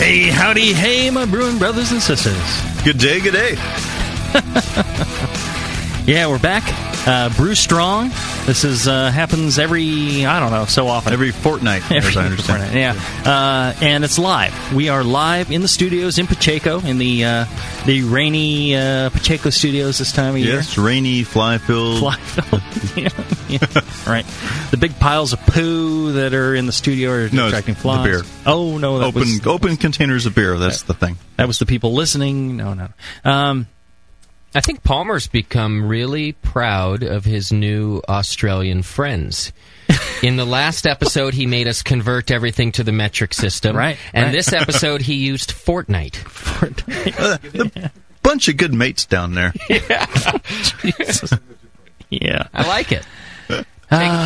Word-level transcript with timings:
Hey, 0.00 0.30
howdy, 0.30 0.72
hey, 0.72 1.10
my 1.10 1.26
brewing 1.26 1.58
brothers 1.58 1.92
and 1.92 2.00
sisters. 2.00 2.34
Good 2.84 2.96
day, 2.96 3.20
good 3.20 3.34
day. 3.34 3.56
Yeah, 6.06 6.26
we're 6.26 6.38
back. 6.40 6.64
Uh, 7.06 7.28
Brew 7.36 7.54
Strong. 7.54 8.10
This 8.46 8.64
is 8.64 8.88
uh, 8.88 9.10
happens 9.12 9.58
every 9.60 10.24
I 10.26 10.40
don't 10.40 10.50
know 10.50 10.64
so 10.64 10.88
often. 10.88 11.12
Every 11.12 11.30
fortnight, 11.30 11.88
as 11.92 12.16
I 12.16 12.24
understand. 12.24 12.62
fortnight, 12.62 12.74
Yeah, 12.74 12.94
uh, 13.30 13.74
and 13.80 14.02
it's 14.02 14.18
live. 14.18 14.74
We 14.74 14.88
are 14.88 15.04
live 15.04 15.52
in 15.52 15.62
the 15.62 15.68
studios 15.68 16.18
in 16.18 16.26
Pacheco, 16.26 16.80
in 16.80 16.98
the 16.98 17.24
uh, 17.24 17.44
the 17.86 18.02
rainy 18.02 18.74
uh, 18.74 19.10
Pacheco 19.10 19.50
studios 19.50 19.98
this 19.98 20.10
time 20.10 20.30
of 20.34 20.38
year. 20.40 20.54
Yes, 20.56 20.76
rainy, 20.78 21.22
fly 21.22 21.58
filled. 21.58 21.98
Fly 22.00 22.16
yeah, 22.96 23.08
yeah, 23.48 23.58
right. 24.10 24.26
The 24.72 24.78
big 24.78 24.98
piles 24.98 25.32
of 25.32 25.38
poo 25.46 26.12
that 26.14 26.34
are 26.34 26.54
in 26.54 26.66
the 26.66 26.72
studio 26.72 27.10
are 27.10 27.28
No, 27.28 27.46
attracting 27.48 27.74
the 27.74 27.80
flies. 27.80 28.04
beer. 28.04 28.22
Oh 28.46 28.78
no, 28.78 28.98
that 28.98 29.04
Open, 29.06 29.20
was 29.20 29.46
open 29.46 29.76
containers 29.76 30.26
of 30.26 30.34
beer. 30.34 30.58
That's 30.58 30.82
the 30.82 30.94
thing. 30.94 31.18
that 31.36 31.46
was 31.46 31.60
the 31.60 31.66
people 31.66 31.92
listening. 31.92 32.56
No, 32.56 32.74
no. 32.74 32.88
Um, 33.24 33.68
I 34.54 34.60
think 34.60 34.82
Palmer's 34.82 35.28
become 35.28 35.86
really 35.86 36.32
proud 36.32 37.02
of 37.04 37.24
his 37.24 37.52
new 37.52 38.02
Australian 38.08 38.82
friends. 38.82 39.52
In 40.22 40.36
the 40.36 40.44
last 40.44 40.86
episode, 40.86 41.34
he 41.34 41.46
made 41.46 41.66
us 41.68 41.82
convert 41.82 42.30
everything 42.30 42.72
to 42.72 42.84
the 42.84 42.92
metric 42.92 43.32
system. 43.34 43.76
Right, 43.76 43.96
And 44.12 44.26
right. 44.26 44.32
this 44.32 44.52
episode, 44.52 45.02
he 45.02 45.14
used 45.14 45.52
fortnight. 45.52 46.22
Uh, 46.62 47.38
the 47.42 47.90
bunch 48.22 48.48
of 48.48 48.56
good 48.58 48.74
mates 48.74 49.06
down 49.06 49.32
there. 49.34 49.54
yeah. 49.70 50.06
yeah. 52.10 52.48
I 52.52 52.66
like 52.68 52.92
it. 52.92 53.06
Taking 53.48 53.66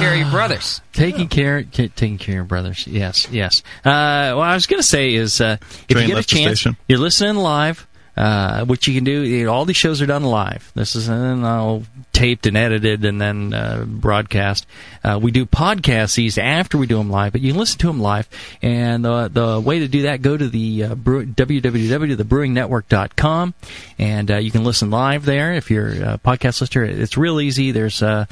care 0.00 0.12
of 0.12 0.18
your 0.18 0.30
brothers. 0.30 0.80
Taking 0.92 1.28
care, 1.28 1.62
ca- 1.62 1.88
taking 1.94 2.18
care 2.18 2.32
of 2.34 2.36
your 2.36 2.44
brothers. 2.44 2.86
Yes, 2.86 3.28
yes. 3.30 3.62
Uh, 3.84 4.34
what 4.34 4.48
I 4.48 4.54
was 4.54 4.66
going 4.66 4.80
to 4.80 4.86
say 4.86 5.14
is, 5.14 5.40
uh, 5.40 5.56
if 5.60 5.88
Train 5.88 6.08
you 6.08 6.14
get 6.14 6.24
a 6.24 6.26
chance, 6.26 6.66
you're 6.88 6.98
listening 6.98 7.36
live. 7.36 7.86
Uh, 8.16 8.64
what 8.64 8.86
you 8.86 8.94
can 8.94 9.02
do, 9.04 9.22
you 9.22 9.46
know, 9.46 9.52
all 9.52 9.64
these 9.64 9.76
shows 9.76 10.00
are 10.00 10.06
done 10.06 10.22
live. 10.22 10.70
This 10.74 10.94
is 10.94 11.10
uh, 11.10 11.42
all 11.44 11.82
taped 12.12 12.46
and 12.46 12.56
edited 12.56 13.04
and 13.04 13.20
then 13.20 13.52
uh, 13.52 13.84
broadcast. 13.86 14.68
Uh, 15.02 15.18
we 15.20 15.32
do 15.32 15.46
podcasts 15.46 16.14
these 16.14 16.38
after 16.38 16.78
we 16.78 16.86
do 16.86 16.98
them 16.98 17.10
live, 17.10 17.32
but 17.32 17.40
you 17.40 17.50
can 17.52 17.58
listen 17.58 17.80
to 17.80 17.88
them 17.88 17.98
live. 18.00 18.28
And 18.62 19.04
the 19.04 19.26
the 19.28 19.60
way 19.60 19.80
to 19.80 19.88
do 19.88 20.02
that, 20.02 20.22
go 20.22 20.36
to 20.36 20.48
the 20.48 20.84
uh, 20.84 20.94
brew, 20.94 21.26
www.thebrewingnetwork.com, 21.26 23.54
and 23.98 24.30
uh, 24.30 24.36
you 24.36 24.52
can 24.52 24.62
listen 24.64 24.90
live 24.90 25.24
there. 25.24 25.54
If 25.54 25.70
you're 25.70 25.88
a 25.88 26.20
podcast 26.24 26.60
listener, 26.60 26.84
it's 26.84 27.16
real 27.16 27.40
easy. 27.40 27.72
There's 27.72 28.02
uh, 28.02 28.26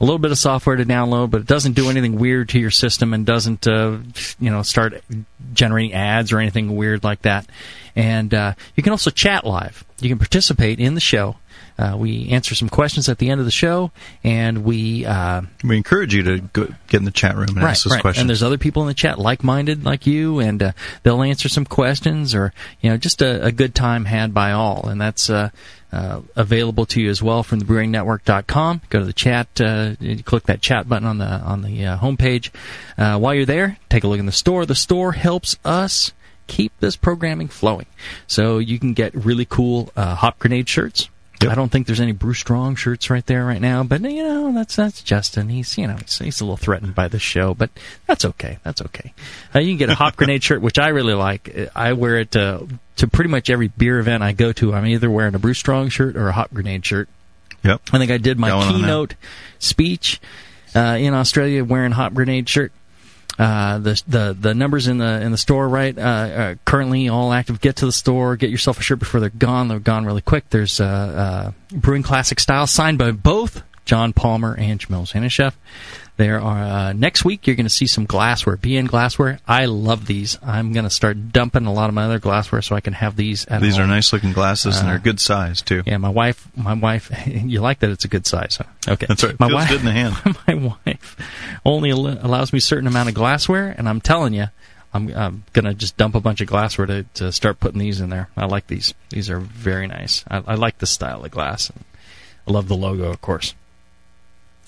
a 0.00 0.04
little 0.04 0.18
bit 0.18 0.30
of 0.30 0.38
software 0.38 0.76
to 0.76 0.84
download, 0.84 1.30
but 1.30 1.40
it 1.40 1.46
doesn't 1.46 1.72
do 1.72 1.90
anything 1.90 2.18
weird 2.18 2.48
to 2.50 2.58
your 2.58 2.70
system 2.70 3.12
and 3.12 3.26
doesn't, 3.26 3.66
uh, 3.66 3.98
you 4.38 4.50
know, 4.50 4.62
start 4.62 5.02
generating 5.52 5.92
ads 5.92 6.32
or 6.32 6.38
anything 6.38 6.76
weird 6.76 7.04
like 7.04 7.22
that. 7.22 7.46
And 7.96 8.32
uh, 8.32 8.54
you 8.76 8.82
can 8.82 8.92
also 8.92 9.10
chat 9.10 9.44
live. 9.44 9.84
You 10.00 10.08
can 10.08 10.18
participate 10.18 10.78
in 10.78 10.94
the 10.94 11.00
show. 11.00 11.36
Uh, 11.76 11.96
we 11.96 12.28
answer 12.30 12.56
some 12.56 12.68
questions 12.68 13.08
at 13.08 13.18
the 13.18 13.30
end 13.30 13.38
of 13.38 13.44
the 13.44 13.52
show, 13.52 13.92
and 14.24 14.64
we 14.64 15.06
uh, 15.06 15.42
We 15.62 15.76
encourage 15.76 16.12
you 16.12 16.24
to 16.24 16.40
go, 16.40 16.66
get 16.88 16.98
in 16.98 17.04
the 17.04 17.12
chat 17.12 17.36
room 17.36 17.50
and 17.50 17.58
ask 17.58 17.86
us 17.86 18.00
questions. 18.00 18.20
and 18.20 18.28
there's 18.28 18.42
other 18.42 18.58
people 18.58 18.82
in 18.82 18.88
the 18.88 18.94
chat 18.94 19.16
like-minded 19.16 19.84
like 19.84 20.04
you, 20.04 20.40
and 20.40 20.60
uh, 20.60 20.72
they'll 21.04 21.22
answer 21.22 21.48
some 21.48 21.64
questions, 21.64 22.34
or 22.34 22.52
you 22.80 22.90
know, 22.90 22.96
just 22.96 23.22
a, 23.22 23.44
a 23.44 23.52
good 23.52 23.76
time 23.76 24.06
had 24.06 24.34
by 24.34 24.50
all, 24.50 24.88
and 24.88 25.00
that's 25.00 25.30
uh, 25.92 26.20
available 26.36 26.86
to 26.86 27.00
you 27.00 27.10
as 27.10 27.22
well 27.22 27.42
from 27.42 27.60
thebrewingnetwork.com. 27.60 28.82
Go 28.90 28.98
to 29.00 29.04
the 29.04 29.12
chat, 29.12 29.60
uh, 29.60 29.94
click 30.24 30.44
that 30.44 30.60
chat 30.60 30.88
button 30.88 31.06
on 31.06 31.18
the 31.18 31.26
on 31.26 31.62
the 31.62 31.86
uh, 31.86 31.98
homepage. 31.98 32.50
Uh, 32.96 33.18
while 33.18 33.34
you're 33.34 33.46
there, 33.46 33.78
take 33.88 34.04
a 34.04 34.08
look 34.08 34.20
in 34.20 34.26
the 34.26 34.32
store. 34.32 34.66
The 34.66 34.74
store 34.74 35.12
helps 35.12 35.56
us 35.64 36.12
keep 36.46 36.72
this 36.80 36.96
programming 36.96 37.48
flowing, 37.48 37.86
so 38.26 38.58
you 38.58 38.78
can 38.78 38.94
get 38.94 39.14
really 39.14 39.44
cool 39.44 39.90
uh, 39.96 40.14
hop 40.14 40.38
grenade 40.38 40.68
shirts. 40.68 41.08
Yep. 41.40 41.52
I 41.52 41.54
don't 41.54 41.70
think 41.70 41.86
there's 41.86 42.00
any 42.00 42.12
Brew 42.12 42.34
Strong 42.34 42.76
shirts 42.76 43.10
right 43.10 43.24
there 43.24 43.44
right 43.44 43.60
now, 43.60 43.84
but 43.84 44.00
you 44.02 44.24
know 44.24 44.52
that's 44.52 44.74
that's 44.74 45.02
Justin. 45.02 45.48
He's 45.48 45.78
you 45.78 45.86
know 45.86 45.94
he's, 45.94 46.18
he's 46.18 46.40
a 46.40 46.44
little 46.44 46.56
threatened 46.56 46.96
by 46.96 47.06
the 47.06 47.20
show, 47.20 47.54
but 47.54 47.70
that's 48.06 48.24
okay. 48.24 48.58
That's 48.64 48.82
okay. 48.82 49.12
Uh, 49.54 49.60
you 49.60 49.70
can 49.70 49.76
get 49.76 49.90
a 49.90 49.94
hop 49.94 50.16
grenade 50.16 50.42
shirt, 50.42 50.62
which 50.62 50.80
I 50.80 50.88
really 50.88 51.14
like. 51.14 51.70
I 51.76 51.92
wear 51.92 52.18
it 52.18 52.32
to, 52.32 52.66
to 52.96 53.06
pretty 53.06 53.30
much 53.30 53.50
every 53.50 53.68
beer 53.68 54.00
event 54.00 54.24
I 54.24 54.32
go 54.32 54.52
to. 54.54 54.74
I'm 54.74 54.86
either 54.86 55.08
wearing 55.08 55.36
a 55.36 55.38
Brew 55.38 55.54
Strong 55.54 55.90
shirt 55.90 56.16
or 56.16 56.28
a 56.28 56.32
hop 56.32 56.52
grenade 56.52 56.84
shirt. 56.84 57.08
Yep. 57.62 57.82
I 57.92 57.98
think 57.98 58.10
I 58.10 58.18
did 58.18 58.38
my 58.38 58.50
on 58.50 58.72
keynote 58.72 59.14
speech 59.60 60.20
uh, 60.74 60.96
in 60.98 61.14
Australia 61.14 61.64
wearing 61.64 61.92
hop 61.92 62.14
grenade 62.14 62.48
shirt. 62.48 62.72
Uh, 63.38 63.78
the 63.78 64.02
the 64.08 64.36
the 64.38 64.54
numbers 64.54 64.88
in 64.88 64.98
the 64.98 65.22
in 65.22 65.30
the 65.30 65.38
store 65.38 65.68
right 65.68 65.96
uh, 65.96 66.00
uh, 66.00 66.54
currently 66.64 67.08
all 67.08 67.32
active. 67.32 67.60
Get 67.60 67.76
to 67.76 67.86
the 67.86 67.92
store, 67.92 68.34
get 68.36 68.50
yourself 68.50 68.80
a 68.80 68.82
shirt 68.82 68.98
before 68.98 69.20
they're 69.20 69.30
gone. 69.30 69.68
They're 69.68 69.78
gone 69.78 70.04
really 70.04 70.22
quick. 70.22 70.50
There's 70.50 70.80
uh, 70.80 70.84
uh, 70.84 71.76
Brewing 71.76 72.02
Classic 72.02 72.40
Style 72.40 72.66
signed 72.66 72.98
by 72.98 73.12
both 73.12 73.62
John 73.88 74.12
Palmer 74.12 74.54
and 74.54 74.78
Jamil 74.78 75.10
Zainasheff. 75.10 75.54
There 76.18 76.38
are 76.42 76.58
uh, 76.88 76.92
next 76.92 77.24
week. 77.24 77.46
You're 77.46 77.56
going 77.56 77.64
to 77.64 77.70
see 77.70 77.86
some 77.86 78.04
glassware, 78.04 78.58
BN 78.58 78.86
glassware. 78.86 79.38
I 79.48 79.64
love 79.64 80.04
these. 80.04 80.36
I'm 80.42 80.72
going 80.74 80.84
to 80.84 80.90
start 80.90 81.32
dumping 81.32 81.64
a 81.64 81.72
lot 81.72 81.88
of 81.88 81.94
my 81.94 82.04
other 82.04 82.18
glassware 82.18 82.60
so 82.60 82.76
I 82.76 82.80
can 82.82 82.92
have 82.92 83.16
these. 83.16 83.46
At 83.46 83.62
These 83.62 83.78
are 83.78 83.86
nice 83.86 84.12
looking 84.12 84.32
glasses 84.34 84.76
and 84.76 84.88
Uh, 84.88 84.90
they're 84.90 84.98
good 84.98 85.20
size 85.20 85.62
too. 85.62 85.82
Yeah, 85.86 85.96
my 85.96 86.10
wife. 86.10 86.46
My 86.54 86.74
wife. 86.74 87.10
You 87.26 87.60
like 87.62 87.78
that? 87.78 87.88
It's 87.90 88.04
a 88.04 88.08
good 88.08 88.26
size. 88.26 88.58
Huh? 88.58 88.92
Okay, 88.92 89.06
That's 89.06 89.24
right. 89.24 89.40
My 89.40 89.46
Feels 89.48 89.54
wife. 89.60 89.68
good 89.70 89.80
in 89.80 89.86
the 89.86 89.92
hand. 89.92 90.16
my 90.46 90.54
wife 90.84 91.16
only 91.64 91.90
al- 91.90 92.06
allows 92.26 92.52
me 92.52 92.58
a 92.58 92.60
certain 92.60 92.86
amount 92.88 93.08
of 93.08 93.14
glassware, 93.14 93.74
and 93.78 93.88
I'm 93.88 94.02
telling 94.02 94.34
you, 94.34 94.48
I'm, 94.92 95.08
I'm 95.14 95.44
gonna 95.54 95.72
just 95.72 95.96
dump 95.96 96.14
a 96.14 96.20
bunch 96.20 96.42
of 96.42 96.46
glassware 96.48 96.86
to, 96.88 97.04
to 97.14 97.32
start 97.32 97.58
putting 97.60 97.78
these 97.78 98.00
in 98.02 98.10
there. 98.10 98.28
I 98.36 98.44
like 98.46 98.66
these. 98.66 98.92
These 99.10 99.30
are 99.30 99.38
very 99.40 99.86
nice. 99.86 100.24
I, 100.28 100.42
I 100.46 100.54
like 100.56 100.76
the 100.78 100.86
style 100.86 101.24
of 101.24 101.30
glass. 101.30 101.70
I 102.46 102.50
love 102.50 102.68
the 102.68 102.76
logo, 102.76 103.04
of 103.10 103.20
course. 103.22 103.54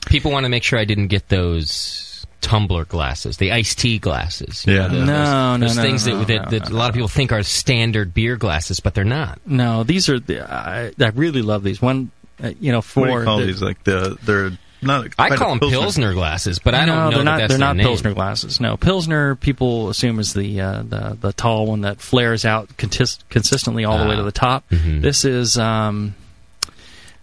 People 0.06 0.30
want 0.32 0.44
to 0.44 0.48
make 0.48 0.62
sure 0.62 0.78
I 0.78 0.84
didn't 0.84 1.08
get 1.08 1.28
those 1.28 2.26
tumbler 2.40 2.84
glasses, 2.86 3.36
the 3.36 3.52
iced 3.52 3.78
tea 3.78 3.98
glasses. 3.98 4.64
you 4.66 4.74
Yeah. 4.74 4.86
know, 4.86 4.98
the- 5.00 5.04
No, 5.04 5.04
those, 5.04 5.60
no, 5.60 5.66
those 5.66 5.76
no, 5.76 5.82
things 5.82 6.06
no, 6.06 6.18
that, 6.18 6.26
that, 6.28 6.44
no, 6.44 6.50
that 6.58 6.70
no, 6.70 6.76
a 6.76 6.78
lot 6.78 6.88
of 6.88 6.94
people 6.94 7.08
think 7.08 7.32
are 7.32 7.42
standard 7.42 8.14
beer 8.14 8.36
glasses, 8.36 8.80
but 8.80 8.94
they're 8.94 9.04
not. 9.04 9.38
No, 9.46 9.82
these 9.84 10.08
are. 10.08 10.18
The, 10.18 10.50
I, 10.50 10.90
I 10.98 11.08
really 11.10 11.42
love 11.42 11.62
these. 11.62 11.82
One, 11.82 12.10
uh, 12.42 12.52
you 12.60 12.72
know, 12.72 12.80
for 12.80 13.00
What 13.00 13.06
do 13.08 13.12
you 13.18 13.24
call 13.24 13.38
the- 13.40 13.44
these? 13.46 13.62
Like 13.62 13.84
the 13.84 14.16
they're 14.22 14.52
not. 14.82 15.08
I 15.18 15.36
call 15.36 15.50
them 15.54 15.60
Pilsner. 15.70 16.14
glasses, 16.14 16.58
but 16.58 16.74
I 16.74 16.86
don't 16.86 16.96
no, 16.96 17.04
know 17.04 17.10
they're 17.10 17.18
that 17.18 17.24
not. 17.24 17.38
that's 17.38 17.48
they're 17.50 17.58
their 17.58 17.66
not 17.68 17.76
name. 17.76 17.86
Pilsner 17.86 18.14
glasses. 18.14 18.58
No, 18.58 18.78
Pilsner 18.78 19.36
people 19.36 19.90
assume 19.90 20.18
is 20.18 20.32
the 20.32 20.60
uh, 20.62 20.82
the 20.82 21.18
the 21.20 21.32
tall 21.34 21.66
one 21.66 21.82
that 21.82 22.00
flares 22.00 22.46
out 22.46 22.74
contis- 22.78 23.18
consistently 23.28 23.84
all 23.84 23.98
the 23.98 24.06
way 24.06 24.14
Ah. 24.14 24.16
to 24.16 24.22
the 24.22 24.32
top. 24.32 24.64
Mhm. 24.70 25.02
This 25.02 25.26
is 25.26 25.58
um, 25.58 26.14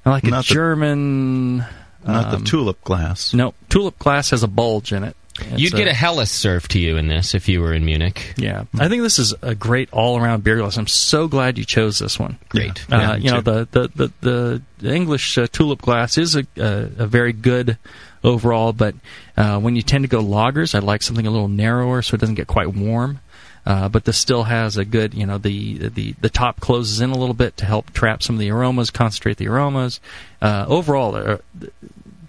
like 0.06 0.24
a 0.26 0.30
Not 0.30 0.46
the- 0.48 0.54
German. 0.54 1.66
Not 2.08 2.34
um, 2.34 2.40
the 2.40 2.46
tulip 2.46 2.84
glass. 2.84 3.34
No, 3.34 3.54
tulip 3.70 3.98
glass 4.00 4.30
has 4.32 4.44
a 4.44 4.48
bulge 4.48 4.94
in 4.94 5.04
it. 5.04 5.16
It's 5.40 5.62
You'd 5.62 5.74
a- 5.76 5.78
get 5.78 5.88
a 5.88 5.94
Helles 5.94 6.32
served 6.32 6.72
to 6.72 6.80
you 6.80 6.98
in 6.98 7.08
this 7.08 7.36
if 7.36 7.48
you 7.48 7.62
were 7.62 7.72
in 7.72 7.86
Munich. 7.86 8.34
Yeah, 8.38 8.64
I 8.80 8.88
think 8.90 9.04
this 9.04 9.20
is 9.20 9.36
a 9.44 9.54
great 9.54 9.88
all-around 9.92 10.44
beer 10.44 10.58
glass. 10.58 10.78
I'm 10.78 10.88
so 10.88 11.28
glad 11.28 11.60
you 11.60 11.64
chose 11.66 12.00
this 12.00 12.18
one. 12.18 12.40
Great. 12.50 12.84
Uh, 12.92 12.98
Yeah, 12.98 13.18
me 13.18 13.24
you 13.26 13.32
know 13.32 13.42
the 13.42 13.68
the 13.70 14.12
the, 14.22 14.62
the 14.80 14.96
English 14.96 15.38
uh, 15.38 15.46
tulip 15.52 15.82
glass 15.82 16.18
is 16.18 16.36
a, 16.36 16.48
a 16.58 16.90
a 16.98 17.06
very 17.08 17.34
good 17.34 17.78
overall, 18.24 18.74
but 18.74 18.96
uh, 19.38 19.60
when 19.60 19.76
you 19.76 19.84
tend 19.84 20.04
to 20.04 20.08
go 20.08 20.24
lagers, 20.24 20.74
I 20.74 20.80
like 20.80 21.04
something 21.04 21.28
a 21.28 21.32
little 21.32 21.48
narrower 21.48 22.02
so 22.02 22.16
it 22.16 22.20
doesn't 22.20 22.36
get 22.36 22.48
quite 22.48 22.74
warm. 22.74 23.20
Uh, 23.68 23.90
but 23.90 24.06
this 24.06 24.18
still 24.18 24.44
has 24.44 24.78
a 24.78 24.86
good, 24.86 25.14
you 25.14 25.26
know, 25.26 25.38
the, 25.38 25.90
the 25.90 26.16
the 26.22 26.30
top 26.30 26.62
closes 26.62 27.02
in 27.02 27.10
a 27.10 27.18
little 27.18 27.34
bit 27.36 27.58
to 27.58 27.66
help 27.66 27.92
trap 27.92 28.24
some 28.24 28.38
of 28.38 28.40
the 28.40 28.50
aromas, 28.50 28.90
concentrate 28.92 29.36
the 29.36 29.48
aromas. 29.50 30.00
Uh, 30.42 30.64
overall, 30.70 31.14
uh, 31.16 31.38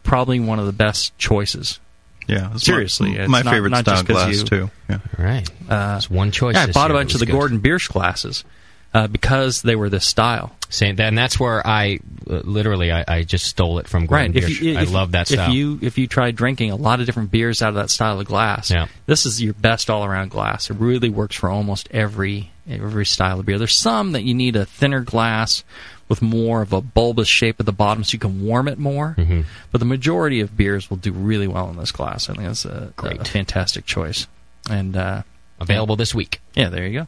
probably 0.02 0.40
one 0.40 0.58
of 0.58 0.66
the 0.66 0.72
best 0.72 1.16
choices. 1.16 1.78
Yeah, 2.26 2.54
Seriously, 2.56 3.16
my, 3.16 3.26
my 3.28 3.42
not- 3.42 3.52
favorite 3.54 3.70
not 3.70 3.84
style 3.84 3.94
just 3.94 4.06
'cause 4.08 4.16
glass 4.24 4.36
you- 4.38 4.44
too. 4.44 4.70
Yeah. 4.90 4.98
All 5.18 5.24
right. 5.24 5.48
Uh, 5.70 5.94
It's 5.98 6.10
one 6.10 6.30
choice. 6.32 6.56
yeah, 6.56 6.64
I 6.64 6.66
this 6.66 6.74
bought 6.74 6.90
a 6.90 6.94
bunch 6.94 7.14
of 7.14 7.20
the 7.20 7.26
good. 7.26 7.32
Gordon 7.32 7.60
Biersch 7.60 7.88
glasses 7.88 8.44
uh, 8.94 9.06
because 9.06 9.62
they 9.62 9.76
were 9.76 9.88
this 9.88 10.06
style. 10.06 10.52
That, 10.80 11.00
and 11.00 11.16
that's 11.16 11.40
where 11.40 11.66
I 11.66 11.98
uh, 12.28 12.40
literally, 12.44 12.92
I, 12.92 13.02
I 13.08 13.22
just 13.22 13.46
stole 13.46 13.78
it 13.78 13.88
from 13.88 14.04
Gordon 14.04 14.32
Right. 14.32 14.42
Biersch. 14.42 14.50
If 14.50 14.60
you, 14.62 14.76
I 14.76 14.82
if- 14.82 14.92
love 14.92 15.12
that 15.12 15.28
style. 15.28 15.48
If 15.48 15.54
you 15.54 15.78
if 15.80 15.96
you 15.98 16.06
try 16.06 16.30
drinking 16.30 16.70
a 16.72 16.76
lot 16.76 17.00
of 17.00 17.06
different 17.06 17.30
beers 17.30 17.62
out 17.62 17.70
of 17.70 17.74
that 17.76 17.88
style 17.90 18.20
of 18.20 18.26
glass, 18.26 18.70
Yeah. 18.70 18.88
this 19.06 19.24
is 19.24 19.42
your 19.42 19.54
best 19.54 19.88
all 19.88 20.04
around 20.04 20.30
glass. 20.30 20.70
It 20.70 20.74
really 20.74 21.08
works 21.08 21.36
for 21.36 21.48
almost 21.48 21.88
every 21.90 22.50
every 22.68 23.06
style 23.06 23.40
of 23.40 23.46
beer. 23.46 23.56
There's 23.56 23.74
some 23.74 24.12
that 24.12 24.24
you 24.24 24.34
need 24.34 24.56
a 24.56 24.66
thinner 24.66 25.00
glass 25.00 25.64
with 26.06 26.20
more 26.20 26.60
of 26.62 26.72
a 26.74 26.82
bulbous 26.82 27.28
shape 27.28 27.56
at 27.60 27.64
the 27.66 27.72
bottom 27.72 28.04
so 28.04 28.12
you 28.14 28.18
can 28.18 28.42
warm 28.44 28.68
it 28.68 28.78
more. 28.78 29.14
Mm-hmm. 29.18 29.42
But 29.72 29.78
the 29.78 29.84
majority 29.86 30.40
of 30.40 30.54
beers 30.54 30.90
will 30.90 30.96
do 30.98 31.12
really 31.12 31.46
well 31.48 31.70
in 31.70 31.76
this 31.78 31.92
glass. 31.92 32.28
I 32.28 32.34
think 32.34 32.46
that's 32.46 32.64
a, 32.66 32.92
Great. 32.96 33.20
a 33.20 33.24
fantastic 33.24 33.84
choice. 33.86 34.26
And 34.70 34.96
uh, 34.96 35.22
Available 35.60 35.96
this 35.96 36.14
week. 36.14 36.40
yeah, 36.54 36.68
there 36.68 36.86
you 36.86 37.00
go. 37.00 37.06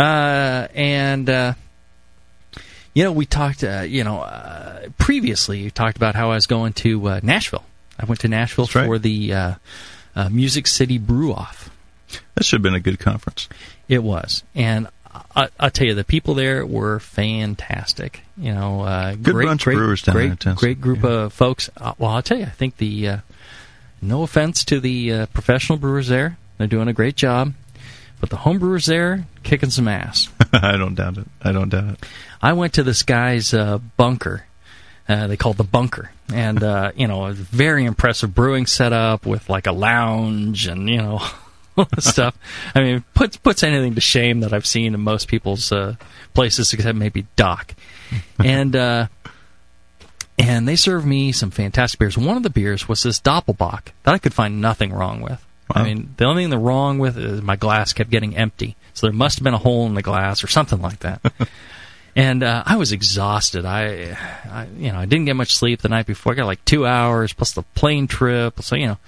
Uh, 0.00 0.68
and 0.74 1.28
uh, 1.30 1.54
you 2.94 3.04
know, 3.04 3.12
we 3.12 3.26
talked. 3.26 3.62
Uh, 3.64 3.82
you 3.86 4.04
know, 4.04 4.20
uh, 4.20 4.88
previously 4.98 5.58
you 5.60 5.70
talked 5.70 5.96
about 5.96 6.14
how 6.14 6.30
I 6.30 6.34
was 6.34 6.46
going 6.46 6.72
to 6.74 7.06
uh, 7.08 7.20
Nashville. 7.22 7.64
I 7.98 8.04
went 8.06 8.20
to 8.20 8.28
Nashville 8.28 8.64
That's 8.66 8.74
right. 8.74 8.86
for 8.86 8.98
the 8.98 9.32
uh, 9.34 9.54
uh, 10.16 10.28
Music 10.30 10.66
City 10.66 10.98
Brew 10.98 11.32
Off. 11.32 11.70
That 12.34 12.44
should 12.44 12.56
have 12.58 12.62
been 12.62 12.74
a 12.74 12.80
good 12.80 12.98
conference. 12.98 13.48
It 13.88 14.02
was, 14.02 14.42
and 14.54 14.88
I, 15.36 15.48
I'll 15.60 15.70
tell 15.70 15.86
you, 15.86 15.94
the 15.94 16.04
people 16.04 16.34
there 16.34 16.64
were 16.66 16.98
fantastic. 17.00 18.22
You 18.36 18.52
know, 18.54 18.82
uh, 18.82 19.14
Good 19.14 19.34
great, 19.34 19.46
bunch 19.46 19.62
of 19.62 19.64
great, 19.66 19.74
brewers 19.76 20.02
down 20.02 20.14
great, 20.14 20.40
there 20.40 20.54
great 20.54 20.80
group 20.80 21.02
Yeah. 21.04 21.10
of 21.10 21.32
folks. 21.32 21.68
Uh, 21.76 21.92
well, 21.98 22.10
I'll 22.12 22.22
tell 22.22 22.38
you, 22.38 22.44
I 22.46 22.50
think 22.50 22.78
the 22.78 23.08
uh, 23.08 23.16
no 24.02 24.22
offense 24.22 24.64
to 24.66 24.80
the 24.80 25.12
uh, 25.12 25.26
professional 25.26 25.78
brewers 25.78 26.08
there, 26.08 26.38
they're 26.58 26.66
doing 26.66 26.88
a 26.88 26.92
great 26.92 27.16
job, 27.16 27.52
but 28.20 28.30
the 28.30 28.36
home 28.36 28.58
brewers 28.58 28.86
there 28.86 29.26
kicking 29.42 29.70
some 29.70 29.88
ass. 29.88 30.28
I 30.52 30.76
don't 30.76 30.94
doubt 30.94 31.18
it. 31.18 31.26
I 31.42 31.52
don't 31.52 31.70
doubt 31.70 31.94
it. 31.94 32.06
I 32.42 32.52
went 32.52 32.74
to 32.74 32.82
this 32.82 33.02
guy's 33.02 33.52
uh, 33.54 33.78
bunker. 33.96 34.46
Uh, 35.08 35.26
they 35.26 35.36
called 35.36 35.56
the 35.56 35.64
bunker, 35.64 36.12
and 36.32 36.62
uh, 36.62 36.92
you 36.94 37.08
know, 37.08 37.26
a 37.26 37.32
very 37.32 37.84
impressive 37.84 38.32
brewing 38.32 38.66
setup 38.66 39.26
with 39.26 39.50
like 39.50 39.66
a 39.66 39.72
lounge 39.72 40.66
and 40.68 40.88
you 40.88 40.98
know, 40.98 41.20
stuff. 41.98 42.36
I 42.74 42.80
mean, 42.80 43.04
puts 43.14 43.36
puts 43.36 43.64
anything 43.64 43.96
to 43.96 44.00
shame 44.00 44.40
that 44.40 44.52
I've 44.52 44.66
seen 44.66 44.94
in 44.94 45.00
most 45.00 45.26
people's 45.26 45.72
uh, 45.72 45.96
places, 46.34 46.72
except 46.72 46.96
maybe 46.96 47.26
Doc. 47.34 47.74
and 48.44 48.76
uh, 48.76 49.06
and 50.38 50.68
they 50.68 50.76
served 50.76 51.06
me 51.06 51.32
some 51.32 51.50
fantastic 51.50 51.98
beers. 51.98 52.16
One 52.16 52.36
of 52.36 52.42
the 52.42 52.50
beers 52.50 52.88
was 52.88 53.02
this 53.02 53.20
Doppelbock 53.20 53.88
that 54.04 54.14
I 54.14 54.18
could 54.18 54.34
find 54.34 54.60
nothing 54.60 54.92
wrong 54.92 55.20
with. 55.20 55.44
I 55.74 55.84
mean, 55.84 56.14
the 56.16 56.24
only 56.24 56.44
thing 56.44 56.50
that 56.50 56.58
wrong 56.58 56.98
with 56.98 57.16
it 57.16 57.24
is 57.24 57.42
my 57.42 57.56
glass 57.56 57.92
kept 57.92 58.10
getting 58.10 58.36
empty, 58.36 58.76
so 58.94 59.06
there 59.06 59.14
must 59.14 59.38
have 59.38 59.44
been 59.44 59.54
a 59.54 59.58
hole 59.58 59.86
in 59.86 59.94
the 59.94 60.02
glass 60.02 60.42
or 60.42 60.46
something 60.46 60.80
like 60.80 61.00
that. 61.00 61.20
and 62.16 62.42
uh, 62.42 62.62
I 62.66 62.76
was 62.76 62.92
exhausted. 62.92 63.64
I, 63.64 64.16
I, 64.44 64.66
you 64.76 64.92
know, 64.92 64.98
I 64.98 65.06
didn't 65.06 65.26
get 65.26 65.36
much 65.36 65.54
sleep 65.54 65.80
the 65.82 65.88
night 65.88 66.06
before. 66.06 66.32
I 66.32 66.36
got 66.36 66.46
like 66.46 66.64
two 66.64 66.86
hours 66.86 67.32
plus 67.32 67.52
the 67.52 67.62
plane 67.62 68.06
trip. 68.06 68.62
So 68.62 68.76
you 68.76 68.88
know, 68.88 68.98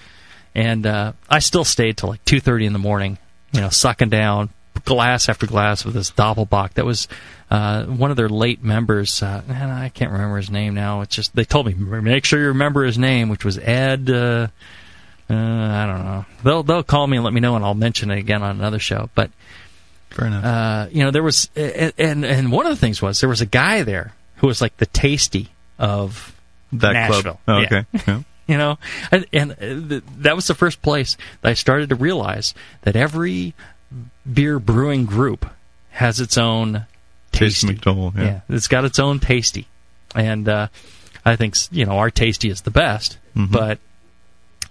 and 0.55 0.87
uh, 0.87 1.13
I 1.29 1.41
still 1.41 1.65
stayed 1.65 1.97
till 1.97 2.09
like 2.09 2.25
two 2.25 2.41
thirty 2.41 2.67
in 2.67 2.73
the 2.73 2.79
morning. 2.79 3.19
You 3.53 3.61
know, 3.61 3.69
sucking 3.69 4.09
down 4.09 4.51
glass 4.85 5.29
after 5.29 5.47
glass 5.47 5.85
of 5.85 5.93
this 5.93 6.11
Doppelbock. 6.11 6.75
That 6.75 6.87
was 6.87 7.09
uh, 7.51 7.85
one 7.85 8.11
of 8.11 8.17
their 8.17 8.29
late 8.29 8.63
members. 8.63 9.23
Uh, 9.23 9.43
and 9.49 9.73
I 9.73 9.89
can't 9.89 10.11
remember 10.11 10.37
his 10.37 10.51
name 10.51 10.75
now. 10.75 11.03
It's 11.03 11.15
just 11.15 11.35
they 11.35 11.45
told 11.45 11.67
me 11.67 11.75
make 11.75 12.25
sure 12.25 12.41
you 12.41 12.49
remember 12.49 12.85
his 12.85 12.99
name, 12.99 13.29
which 13.29 13.45
was 13.45 13.59
Ed. 13.59 14.11
Uh, 14.11 14.49
uh, 15.33 15.83
I 15.83 15.87
don't 15.87 16.05
know. 16.05 16.25
They'll 16.45 16.63
they'll 16.63 16.83
call 16.83 17.07
me 17.07 17.17
and 17.17 17.25
let 17.25 17.33
me 17.33 17.41
know, 17.41 17.57
and 17.57 17.65
I'll 17.65 17.75
mention 17.75 18.11
it 18.11 18.19
again 18.19 18.43
on 18.43 18.57
another 18.57 18.79
show. 18.79 19.11
But 19.15 19.31
Fair 20.11 20.27
enough. 20.27 20.45
uh, 20.45 20.87
you 20.91 21.05
know, 21.05 21.11
there 21.11 21.23
was, 21.23 21.49
and, 21.57 22.25
and 22.25 22.53
one 22.53 22.67
of 22.67 22.71
the 22.71 22.77
things 22.77 23.01
was 23.01 23.21
there 23.21 23.29
was 23.29 23.41
a 23.41 23.47
guy 23.47 23.83
there 23.83 24.13
who 24.37 24.47
was 24.47 24.61
like 24.61 24.77
the 24.77 24.87
tasty 24.87 25.49
of 25.79 26.35
that 26.73 26.93
Nashville. 26.93 27.23
club. 27.23 27.39
Oh, 27.49 27.55
okay. 27.63 27.87
Yeah. 28.07 28.23
you 28.47 28.59
know, 28.59 28.79
and, 29.11 29.27
and 29.33 29.53
uh, 29.53 29.57
th- 29.89 30.03
that 30.19 30.37
was 30.37 30.47
the 30.47 30.55
first 30.55 30.83
place 30.83 31.17
that 31.41 31.49
I 31.51 31.55
started 31.55 31.89
to 31.91 31.95
realize 31.95 32.55
that 32.83 32.95
every 32.97 33.55
beer 34.31 34.59
brewing 34.59 35.07
group 35.07 35.47
has 35.91 36.21
its 36.21 36.37
own 36.37 36.87
Taste 37.33 37.63
tasty. 37.63 37.75
McDole. 37.79 38.15
Yeah. 38.17 38.23
Yeah, 38.25 38.41
it's 38.51 38.69
got 38.69 38.85
its 38.85 38.99
own 38.99 39.19
tasty, 39.21 39.67
and 40.15 40.47
uh, 40.49 40.67
I 41.25 41.37
think 41.37 41.55
you 41.71 41.87
know 41.87 41.93
our 41.93 42.11
tasty 42.11 42.51
is 42.51 42.61
the 42.63 42.71
best. 42.71 43.17
Mhm. 43.35 43.51
But 43.51 43.79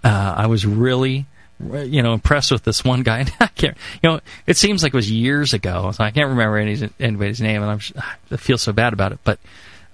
uh, 0.04 0.34
I 0.36 0.46
was 0.46 0.66
really, 0.66 1.26
you 1.60 2.02
know, 2.02 2.12
impressed 2.14 2.50
with 2.50 2.64
this 2.64 2.84
one 2.84 3.02
guy. 3.02 3.24
I 3.40 3.46
can't, 3.48 3.76
you 4.02 4.10
know, 4.10 4.20
it 4.46 4.56
seems 4.56 4.82
like 4.82 4.92
it 4.92 4.96
was 4.96 5.10
years 5.10 5.52
ago, 5.54 5.90
so 5.92 6.02
I 6.04 6.10
can't 6.10 6.30
remember 6.30 6.56
any, 6.58 6.90
anybody's 6.98 7.40
name, 7.40 7.62
and 7.62 7.70
I'm, 7.70 7.80
I 8.30 8.36
feel 8.36 8.58
so 8.58 8.72
bad 8.72 8.92
about 8.92 9.12
it. 9.12 9.18
But 9.24 9.38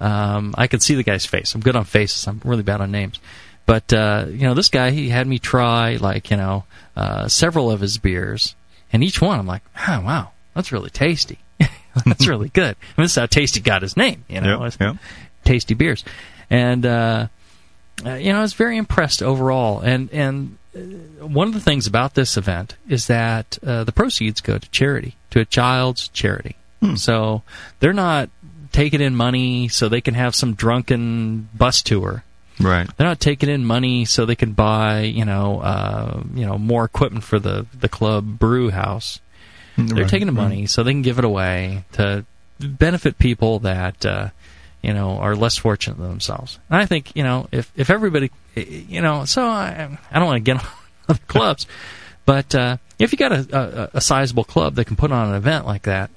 um, 0.01 0.55
I 0.57 0.67
could 0.67 0.83
see 0.83 0.95
the 0.95 1.03
guy's 1.03 1.27
face. 1.27 1.55
I'm 1.55 1.61
good 1.61 1.77
on 1.77 1.85
faces. 1.85 2.27
I'm 2.27 2.41
really 2.45 2.63
bad 2.63 2.81
on 2.81 2.91
names. 2.91 3.19
But 3.67 3.93
uh, 3.93 4.27
you 4.29 4.43
know, 4.47 4.55
this 4.55 4.69
guy 4.71 4.93
he 4.93 5.11
had 5.11 5.27
me 5.27 5.39
try 5.39 5.97
like 5.97 6.31
you 6.31 6.39
know 6.39 6.65
uh, 6.97 7.29
several 7.29 7.71
of 7.71 7.81
his 7.81 7.99
beers, 7.99 8.55
and 8.93 9.05
each 9.05 9.21
one 9.21 9.39
I'm 9.39 9.47
like, 9.47 9.63
oh 9.89 10.01
wow, 10.01 10.31
that's 10.55 10.73
really 10.73 10.89
tasty. 10.89 11.39
that's 12.07 12.27
really 12.27 12.49
good. 12.49 12.77
And 12.97 13.05
this 13.05 13.11
is 13.11 13.17
how 13.17 13.27
Tasty 13.27 13.61
got 13.61 13.83
his 13.83 13.95
name. 13.97 14.25
You 14.29 14.41
know, 14.41 14.65
Yep, 14.65 14.75
yep. 14.81 14.97
tasty 15.45 15.75
beers, 15.75 16.03
and 16.49 16.87
uh, 16.87 17.27
uh, 18.07 18.15
you 18.15 18.33
know, 18.33 18.39
I 18.39 18.43
was 18.43 18.55
very 18.55 18.77
impressed 18.77 19.23
overall. 19.23 19.81
And 19.81 20.11
and 20.13 20.59
uh, 20.77 21.27
one 21.27 21.49
of 21.49 21.55
the 21.55 21.61
things 21.61 21.87
about 21.87 22.15
this 22.15 22.37
event 22.37 22.77
is 22.89 23.07
that 23.09 23.59
uh, 23.67 23.85
the 23.85 23.93
proceeds 23.93 24.41
go 24.41 24.59
to 24.59 24.71
charity, 24.71 25.17
to 25.31 25.41
a 25.41 25.45
child's 25.45 26.09
charity. 26.09 26.57
So 26.95 27.43
they're 27.81 27.93
not 27.93 28.31
taking 28.71 29.01
in 29.01 29.17
money 29.17 29.67
so 29.67 29.89
they 29.89 30.01
can 30.01 30.15
have 30.15 30.37
some 30.37 30.55
drunken 30.55 31.49
bus 31.53 31.83
tour. 31.83 32.23
Right. 32.61 32.89
They're 32.97 33.07
not 33.07 33.19
taking 33.19 33.49
in 33.49 33.65
money 33.65 34.05
so 34.05 34.25
they 34.27 34.37
can 34.37 34.53
buy, 34.53 35.01
you 35.01 35.25
know, 35.25 35.61
uh, 35.61 36.23
you 36.35 36.47
know, 36.47 36.57
more 36.57 36.85
equipment 36.85 37.25
for 37.25 37.41
the 37.41 37.67
the 37.81 37.89
club 37.89 38.39
brew 38.39 38.71
house. 38.71 39.19
They're 39.77 40.03
Right, 40.05 40.09
taking 40.09 40.27
the 40.29 40.33
right. 40.33 40.43
money 40.49 40.67
so 40.67 40.85
they 40.85 40.93
can 40.93 41.03
give 41.03 41.19
it 41.19 41.25
away 41.25 41.85
to 41.93 42.25
benefit 42.61 43.19
people 43.19 43.59
that 43.61 44.07
uh, 44.07 44.29
you 44.83 44.93
know 44.93 45.19
are 45.19 45.35
less 45.37 45.57
fortunate 45.57 45.99
than 45.99 46.09
themselves. 46.09 46.59
And 46.71 46.81
I 46.81 46.87
think 46.87 47.15
you 47.17 47.23
know 47.23 47.49
if 47.53 47.71
if 47.77 47.91
everybody, 47.91 48.31
you 48.55 49.01
know, 49.01 49.25
so 49.25 49.45
I 49.47 49.99
I 50.11 50.19
don't 50.19 50.27
want 50.27 50.45
to 50.45 50.55
get 50.55 50.65
on 51.09 51.19
clubs, 51.27 51.67
but 52.25 52.55
uh, 52.55 52.77
if 52.99 53.13
you 53.13 53.19
got 53.19 53.33
a, 53.33 53.47
a, 53.53 53.91
a 53.95 54.01
sizable 54.01 54.45
club 54.45 54.75
that 54.77 54.87
can 54.87 54.97
put 54.97 55.13
on 55.13 55.29
an 55.31 55.35
event 55.35 55.67
like 55.67 55.83
that, 55.83 56.11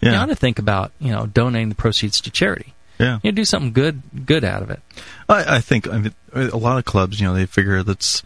you 0.00 0.10
ought 0.10 0.26
to 0.26 0.34
think 0.36 0.58
about 0.58 0.92
you 0.98 1.12
know 1.12 1.26
donating 1.26 1.68
the 1.68 1.74
proceeds 1.74 2.20
to 2.22 2.30
charity. 2.30 2.74
Yeah. 2.98 3.18
You 3.22 3.30
know, 3.30 3.36
do 3.36 3.44
something 3.44 3.72
good 3.72 4.02
good 4.24 4.44
out 4.44 4.62
of 4.62 4.70
it. 4.70 4.80
I, 5.28 5.56
I 5.56 5.60
think 5.60 5.88
I 5.88 5.98
mean, 5.98 6.14
a 6.32 6.56
lot 6.56 6.78
of 6.78 6.84
clubs, 6.84 7.20
you 7.20 7.26
know, 7.26 7.34
they 7.34 7.46
figure 7.46 7.82
let's 7.82 8.22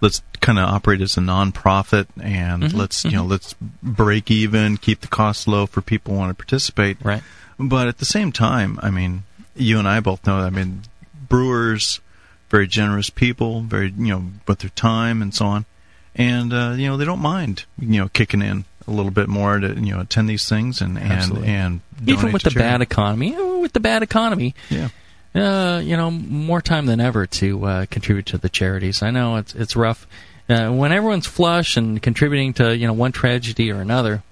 let's 0.00 0.22
kind 0.40 0.58
of 0.58 0.68
operate 0.68 1.00
as 1.00 1.16
a 1.16 1.20
nonprofit 1.20 2.06
and 2.20 2.62
Mhm, 2.64 2.74
let's 2.74 3.04
you 3.04 3.12
know 3.12 3.24
let's 3.24 3.54
break 3.82 4.30
even, 4.30 4.76
keep 4.76 5.00
the 5.00 5.08
costs 5.08 5.48
low 5.48 5.66
for 5.66 5.80
people 5.80 6.12
who 6.12 6.18
want 6.20 6.30
to 6.30 6.34
participate. 6.34 6.98
Right. 7.02 7.22
But 7.58 7.88
at 7.88 7.98
the 7.98 8.04
same 8.04 8.32
time, 8.32 8.78
I 8.82 8.90
mean, 8.90 9.24
you 9.54 9.78
and 9.78 9.88
I 9.88 10.00
both 10.00 10.26
know. 10.26 10.36
I 10.36 10.50
mean, 10.50 10.82
brewers, 11.28 12.00
very 12.50 12.66
generous 12.66 13.10
people, 13.10 13.62
very 13.62 13.92
you 13.96 14.08
know 14.08 14.24
with 14.46 14.60
their 14.60 14.70
time 14.70 15.22
and 15.22 15.34
so 15.34 15.46
on, 15.46 15.64
and 16.14 16.52
uh, 16.52 16.74
you 16.76 16.86
know 16.86 16.96
they 16.96 17.04
don't 17.04 17.20
mind 17.20 17.64
you 17.78 18.00
know 18.00 18.08
kicking 18.08 18.42
in 18.42 18.64
a 18.86 18.90
little 18.90 19.10
bit 19.10 19.28
more 19.28 19.58
to 19.58 19.68
you 19.74 19.94
know 19.94 20.00
attend 20.00 20.28
these 20.28 20.48
things 20.48 20.80
and 20.80 20.98
and 20.98 21.12
Absolutely. 21.12 21.48
and 21.48 21.80
Even 22.06 22.32
with 22.32 22.42
the 22.42 22.50
bad 22.50 22.82
economy, 22.82 23.32
with 23.60 23.72
the 23.72 23.80
bad 23.80 24.02
economy, 24.02 24.54
yeah. 24.70 24.88
uh, 25.34 25.78
you 25.78 25.96
know, 25.96 26.10
more 26.10 26.60
time 26.60 26.86
than 26.86 27.00
ever 27.00 27.26
to 27.26 27.64
uh, 27.64 27.86
contribute 27.90 28.26
to 28.26 28.38
the 28.38 28.48
charities. 28.48 29.02
I 29.02 29.10
know 29.10 29.36
it's 29.36 29.54
it's 29.54 29.76
rough 29.76 30.06
uh, 30.48 30.70
when 30.70 30.92
everyone's 30.92 31.26
flush 31.26 31.76
and 31.76 32.02
contributing 32.02 32.54
to 32.54 32.76
you 32.76 32.86
know 32.86 32.92
one 32.92 33.12
tragedy 33.12 33.70
or 33.70 33.80
another. 33.80 34.22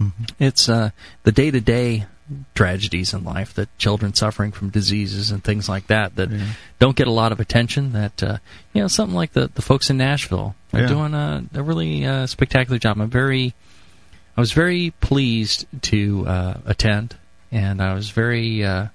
Mm-hmm. 0.00 0.24
It's 0.38 0.68
uh, 0.68 0.90
the 1.22 1.32
day 1.32 1.50
to 1.50 1.60
day 1.60 2.06
tragedies 2.54 3.12
in 3.12 3.24
life, 3.24 3.52
the 3.54 3.68
children 3.78 4.14
suffering 4.14 4.52
from 4.52 4.70
diseases 4.70 5.30
and 5.30 5.42
things 5.44 5.68
like 5.68 5.86
that 5.88 6.16
that 6.16 6.30
Yeah. 6.30 6.46
don't 6.78 6.96
get 6.96 7.06
a 7.06 7.12
lot 7.12 7.32
of 7.32 7.40
attention. 7.40 7.92
That 7.92 8.22
uh, 8.22 8.38
you 8.72 8.80
know, 8.82 8.88
something 8.88 9.14
like 9.16 9.32
the 9.32 9.48
the 9.54 9.62
folks 9.62 9.90
in 9.90 9.96
Nashville 9.98 10.54
are 10.72 10.80
Yeah. 10.80 10.86
doing 10.88 11.14
a, 11.14 11.44
a 11.54 11.62
really 11.62 12.06
uh, 12.06 12.26
spectacular 12.26 12.78
job. 12.78 13.00
I'm 13.00 13.10
very, 13.10 13.54
I 14.36 14.40
was 14.40 14.52
very 14.52 14.92
pleased 15.00 15.66
to 15.82 16.26
uh, 16.26 16.54
attend, 16.64 17.16
and 17.50 17.82
I 17.82 17.92
was 17.94 18.10
very, 18.10 18.64
uh, 18.64 18.86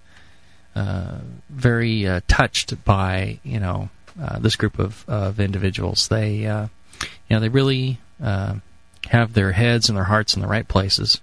uh, 0.75 1.17
very 1.49 2.07
uh, 2.07 2.21
touched 2.27 2.83
by 2.85 3.39
you 3.43 3.59
know 3.59 3.89
uh, 4.21 4.39
this 4.39 4.55
group 4.55 4.79
of 4.79 5.03
of 5.07 5.39
individuals. 5.39 6.07
They, 6.07 6.45
uh, 6.47 6.67
you 7.01 7.35
know, 7.35 7.39
they 7.39 7.49
really 7.49 7.99
have 8.19 9.33
their 9.33 9.51
heads 9.53 9.89
and 9.89 9.97
their 9.97 10.05
hearts 10.05 10.35
in 10.35 10.41
the 10.41 10.47
right 10.47 10.67
places, 10.67 11.21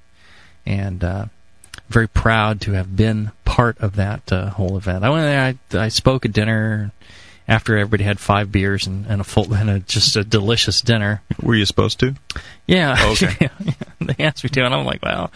and 0.64 1.02
uh, 1.02 1.26
very 1.88 2.08
proud 2.08 2.60
to 2.62 2.72
have 2.72 2.96
been 2.96 3.30
part 3.44 3.78
of 3.78 3.96
that 3.96 4.32
uh, 4.32 4.50
whole 4.50 4.76
event. 4.76 5.04
I 5.04 5.10
went 5.10 5.24
there. 5.70 5.80
I, 5.80 5.84
I 5.84 5.88
spoke 5.88 6.24
at 6.24 6.32
dinner 6.32 6.92
after 7.46 7.76
everybody 7.76 8.04
had 8.04 8.18
five 8.18 8.50
beers 8.50 8.86
and, 8.86 9.06
and 9.06 9.20
a 9.20 9.24
full 9.24 9.52
and 9.52 9.68
a, 9.68 9.80
just 9.80 10.16
a 10.16 10.24
delicious 10.24 10.80
dinner. 10.80 11.22
Were 11.42 11.54
you 11.54 11.66
supposed 11.66 12.00
to? 12.00 12.14
Yeah. 12.66 12.96
Okay. 13.12 13.50
they 14.00 14.24
asked 14.24 14.44
me 14.44 14.50
to, 14.50 14.64
and 14.64 14.74
I'm 14.74 14.86
like, 14.86 15.02
well, 15.02 15.30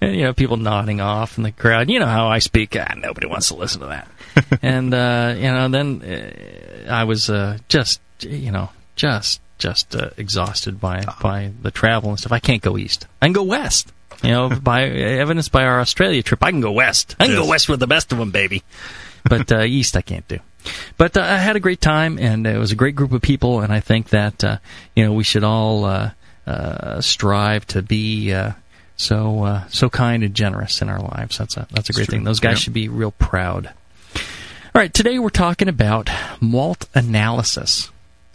and, 0.00 0.16
you 0.16 0.22
know, 0.22 0.32
people 0.32 0.56
nodding 0.56 1.00
off 1.00 1.36
in 1.36 1.44
the 1.44 1.52
crowd. 1.52 1.88
You 1.88 2.00
know 2.00 2.06
how 2.06 2.26
I 2.26 2.40
speak. 2.40 2.76
Ah, 2.76 2.94
nobody 2.96 3.26
wants 3.26 3.48
to 3.48 3.54
listen 3.54 3.80
to 3.82 3.86
that. 3.86 4.08
and 4.62 4.92
uh, 4.92 5.34
you 5.36 5.42
know, 5.42 5.68
then 5.68 6.02
uh, 6.02 6.90
I 6.90 7.04
was 7.04 7.30
uh, 7.30 7.58
just, 7.68 8.00
you 8.20 8.50
know, 8.50 8.70
just 8.96 9.40
just 9.58 9.94
uh, 9.94 10.10
exhausted 10.16 10.80
by 10.80 11.04
by 11.22 11.52
the 11.62 11.70
travel 11.70 12.10
and 12.10 12.18
stuff. 12.18 12.32
I 12.32 12.40
can't 12.40 12.62
go 12.62 12.76
east. 12.76 13.06
I 13.20 13.26
can 13.26 13.32
go 13.32 13.44
west. 13.44 13.92
You 14.22 14.30
know, 14.30 14.48
by 14.50 14.84
evidenced 14.84 15.50
by 15.52 15.64
our 15.64 15.80
Australia 15.80 16.22
trip, 16.22 16.42
I 16.44 16.50
can 16.50 16.60
go 16.60 16.72
west. 16.72 17.16
I 17.18 17.24
can 17.24 17.34
Yes. 17.34 17.42
go 17.44 17.48
west 17.48 17.68
with 17.68 17.80
the 17.80 17.86
best 17.86 18.12
of 18.12 18.18
them, 18.18 18.30
baby. 18.30 18.62
But 19.24 19.50
uh, 19.52 19.62
east, 19.64 19.96
I 19.96 20.02
can't 20.02 20.26
do. 20.28 20.38
But 20.96 21.16
uh, 21.16 21.22
I 21.22 21.36
had 21.38 21.56
a 21.56 21.60
great 21.60 21.80
time, 21.80 22.18
and 22.18 22.46
it 22.46 22.56
was 22.58 22.70
a 22.72 22.76
great 22.76 22.94
group 22.94 23.12
of 23.12 23.20
people. 23.22 23.60
And 23.60 23.72
I 23.72 23.80
think 23.80 24.10
that 24.10 24.44
uh, 24.44 24.58
you 24.94 25.04
know 25.04 25.12
we 25.12 25.24
should 25.24 25.42
all 25.44 25.84
uh, 25.84 26.10
uh, 26.46 27.00
strive 27.00 27.66
to 27.68 27.82
be 27.82 28.32
uh, 28.32 28.52
so 28.96 29.42
uh, 29.44 29.66
so 29.68 29.88
kind 29.90 30.22
and 30.22 30.34
generous 30.34 30.80
in 30.82 30.88
our 30.88 31.00
lives. 31.00 31.38
That's 31.38 31.56
a 31.56 31.66
that's 31.70 31.90
a 31.90 31.92
great 31.92 32.08
thing. 32.08 32.24
Those 32.24 32.40
guys 32.40 32.60
should 32.60 32.72
be 32.74 32.88
real 32.88 33.10
proud. 33.12 33.70
All 34.74 34.80
right, 34.80 34.92
today 34.94 35.18
we're 35.18 35.28
talking 35.30 35.68
about 35.68 36.08
malt 36.40 36.88
analysis. 36.94 37.90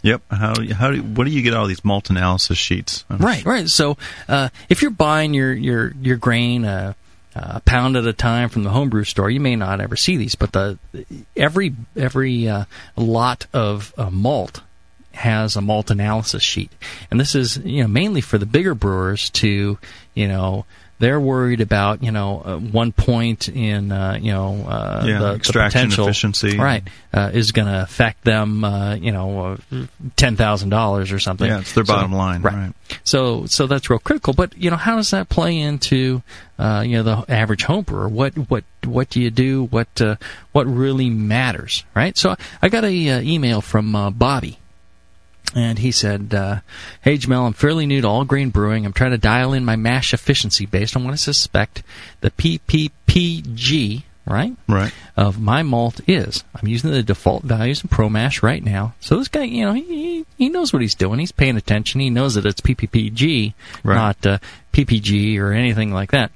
Yep. 0.08 0.22
How 0.30 0.54
how 0.72 0.90
do 0.90 1.02
what 1.02 1.24
do 1.24 1.30
you 1.30 1.42
get 1.42 1.52
out 1.52 1.62
of 1.62 1.68
these 1.68 1.84
malt 1.84 2.08
analysis 2.08 2.56
sheets? 2.56 3.04
Right, 3.10 3.44
right. 3.44 3.68
So 3.68 3.98
uh, 4.26 4.48
if 4.70 4.80
you're 4.80 4.90
buying 4.90 5.34
your 5.34 5.52
your 5.52 5.92
your 6.00 6.16
grain 6.16 6.64
uh, 6.64 6.94
a 7.34 7.60
pound 7.60 7.94
at 7.94 8.06
a 8.06 8.14
time 8.14 8.48
from 8.48 8.62
the 8.64 8.70
homebrew 8.70 9.04
store, 9.04 9.28
you 9.28 9.40
may 9.40 9.54
not 9.54 9.82
ever 9.82 9.96
see 9.96 10.16
these, 10.16 10.34
but 10.34 10.52
the 10.52 10.78
every 11.36 11.74
every 11.94 12.48
uh, 12.48 12.64
lot 12.96 13.46
of 13.52 13.92
uh, 13.98 14.08
malt 14.08 14.62
has 15.12 15.56
a 15.56 15.60
malt 15.60 15.90
analysis 15.90 16.42
sheet, 16.42 16.72
and 17.10 17.20
this 17.20 17.34
is 17.34 17.58
you 17.58 17.82
know 17.82 17.88
mainly 17.88 18.22
for 18.22 18.38
the 18.38 18.46
bigger 18.46 18.74
brewers 18.74 19.28
to 19.30 19.78
you 20.14 20.28
know. 20.28 20.64
They're 21.00 21.20
worried 21.20 21.60
about 21.60 22.02
you 22.02 22.10
know 22.10 22.42
uh, 22.44 22.56
one 22.58 22.92
point 22.92 23.48
in 23.48 23.92
uh, 23.92 24.18
you 24.20 24.32
know 24.32 24.66
uh, 24.68 25.04
Yeah, 25.06 25.18
the, 25.20 25.32
the 25.34 25.38
potential 25.52 26.04
efficiency. 26.06 26.58
right 26.58 26.82
uh, 27.14 27.30
is 27.32 27.52
going 27.52 27.68
to 27.68 27.82
affect 27.82 28.24
them 28.24 28.64
uh, 28.64 28.94
you 28.96 29.12
know 29.12 29.58
uh, 29.72 29.86
ten 30.16 30.34
thousand 30.36 30.70
dollars 30.70 31.12
or 31.12 31.18
something. 31.20 31.46
Yeah, 31.48 31.60
it's 31.60 31.72
their 31.72 31.84
So- 31.84 31.94
bottom 31.94 32.12
line, 32.12 32.42
right. 32.42 32.72
so 33.04 33.46
so 33.46 33.66
that's 33.66 33.88
real 33.88 34.00
critical. 34.00 34.32
But 34.32 34.56
you 34.58 34.70
know, 34.70 34.76
how 34.76 34.96
does 34.96 35.10
that 35.10 35.28
play 35.28 35.58
into 35.58 36.22
uh, 36.58 36.82
you 36.84 36.96
know 36.96 37.02
the 37.24 37.32
average 37.32 37.62
home 37.62 37.84
brewer? 37.84 38.08
What 38.08 38.34
what 38.50 38.64
what 38.84 39.08
do 39.10 39.20
you 39.20 39.30
do? 39.30 39.64
What 39.66 40.00
uh, 40.00 40.16
what 40.52 40.66
really 40.66 41.10
matters, 41.10 41.84
right? 41.94 42.16
So 42.18 42.34
I 42.60 42.68
got 42.68 42.84
a 42.84 43.10
uh, 43.10 43.20
email 43.20 43.60
from 43.60 43.94
uh, 43.94 44.10
Bobby. 44.10 44.58
And 45.54 45.78
he 45.78 45.92
said, 45.92 46.34
uh, 46.34 46.60
"Hey 47.00 47.16
Jamil, 47.16 47.46
I'm 47.46 47.52
fairly 47.54 47.86
new 47.86 48.02
to 48.02 48.08
all 48.08 48.24
grain 48.24 48.50
brewing. 48.50 48.84
I'm 48.84 48.92
trying 48.92 49.12
to 49.12 49.18
dial 49.18 49.52
in 49.54 49.64
my 49.64 49.76
mash 49.76 50.12
efficiency 50.12 50.66
based 50.66 50.94
on 50.94 51.04
what 51.04 51.12
I 51.14 51.16
suspect 51.16 51.82
the 52.20 52.30
PPPG, 52.30 54.02
right, 54.26 54.52
Right. 54.68 54.92
of 55.16 55.40
my 55.40 55.62
malt 55.62 56.00
is. 56.06 56.44
I'm 56.54 56.68
using 56.68 56.90
the 56.90 57.02
default 57.02 57.44
values 57.44 57.82
in 57.82 57.88
ProMash 57.88 58.42
right 58.42 58.62
now. 58.62 58.94
So 59.00 59.16
this 59.18 59.28
guy, 59.28 59.44
you 59.44 59.64
know, 59.64 59.72
he 59.72 60.26
he 60.36 60.48
knows 60.50 60.72
what 60.72 60.82
he's 60.82 60.94
doing. 60.94 61.18
He's 61.18 61.32
paying 61.32 61.56
attention. 61.56 62.00
He 62.00 62.10
knows 62.10 62.34
that 62.34 62.44
it's 62.46 62.60
PPPG, 62.60 63.54
Right. 63.82 63.94
not 63.94 64.26
uh, 64.26 64.38
PPG 64.72 65.38
or 65.38 65.52
anything 65.52 65.92
like 65.92 66.10
that. 66.10 66.30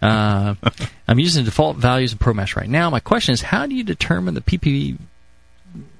Uh, 0.00 0.54
I'm 1.08 1.18
using 1.18 1.42
the 1.44 1.50
default 1.50 1.78
values 1.78 2.12
in 2.12 2.18
ProMash 2.18 2.54
right 2.56 2.68
now. 2.70 2.90
My 2.90 3.00
question 3.00 3.32
is, 3.32 3.42
how 3.42 3.66
do 3.66 3.74
you 3.74 3.82
determine 3.82 4.34
the 4.34 4.40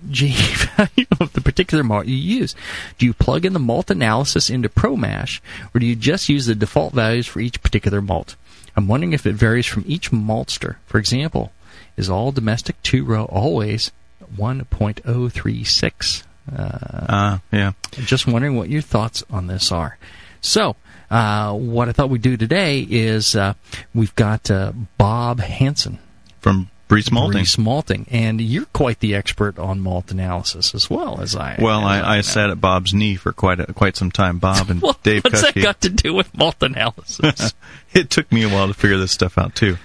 PPG 0.07 0.77
value 0.77 1.07
of 1.21 1.33
the 1.33 1.41
particular 1.41 1.83
malt 1.85 2.07
you 2.07 2.17
use? 2.17 2.55
Do 2.99 3.07
you 3.07 3.13
plug 3.15 3.45
in 3.45 3.53
the 3.53 3.59
malt 3.59 3.91
analysis 3.91 4.51
into 4.51 4.69
ProMash, 4.69 5.41
or 5.75 5.79
do 5.81 5.87
you 5.87 5.97
just 5.97 6.29
use 6.29 6.47
the 6.47 6.55
default 6.55 6.93
values 6.95 7.27
for 7.27 7.41
each 7.41 7.63
particular 7.63 8.01
malt? 8.03 8.37
I'm 8.77 8.89
wondering 8.89 9.13
if 9.13 9.27
it 9.27 9.35
varies 9.35 9.67
from 9.67 9.85
each 9.87 10.11
maltster. 10.11 10.77
For 10.87 10.99
example, 10.99 11.53
is 11.97 12.09
all 12.09 12.33
domestic 12.33 12.83
two 12.83 13.05
row 13.05 13.25
always 13.27 13.93
1.036? 14.37 16.23
Uh, 16.57 17.07
Uh, 17.09 17.39
yeah. 17.53 17.73
just 18.05 18.27
wondering 18.27 18.57
what 18.57 18.69
your 18.69 18.83
thoughts 18.83 19.23
on 19.31 19.47
this 19.47 19.71
are. 19.71 19.99
So, 20.41 20.75
uh, 21.11 21.53
what 21.53 21.89
I 21.89 21.93
thought 21.93 22.11
we'd 22.11 22.23
do 22.23 22.37
today 22.37 22.81
is 22.89 23.37
uh, 23.37 23.55
we've 23.95 24.15
got 24.17 24.51
uh, 24.51 24.73
Bob 24.99 25.41
Hansen. 25.41 25.99
From 26.41 26.71
Briess 26.93 27.11
Malting. 27.13 27.39
Reese 27.39 27.59
Malting, 27.59 28.07
and 28.11 28.41
you're 28.41 28.67
quite 28.67 29.01
the 29.01 29.15
expert 29.15 29.59
on 29.59 29.81
malt 29.81 30.11
analysis 30.11 30.75
as 30.75 30.91
well 30.91 31.21
as 31.21 31.35
I. 31.35 31.57
Well, 31.61 31.81
as 31.81 32.03
I, 32.05 32.13
I 32.13 32.17
know. 32.17 32.23
sat 32.23 32.51
at 32.51 32.61
Bob's 32.61 32.93
knee 32.95 33.17
for 33.17 33.33
quite 33.33 33.61
a, 33.61 33.73
quite 33.73 33.97
some 33.97 34.11
time. 34.11 34.39
Bob 34.39 34.71
and 34.71 34.81
Well, 34.83 34.99
Dave 35.03 35.25
what's 35.25 35.43
that 35.43 35.55
got 35.55 35.81
to 35.83 35.89
do 35.91 36.13
with 36.15 36.37
malt 36.37 36.57
analysis? 36.61 37.55
it 37.95 38.11
took 38.11 38.31
me 38.31 38.43
a 38.43 38.49
while 38.49 38.69
to 38.69 38.75
figure 38.75 38.99
this 38.99 39.13
stuff 39.13 39.39
out 39.39 39.55
too, 39.55 39.79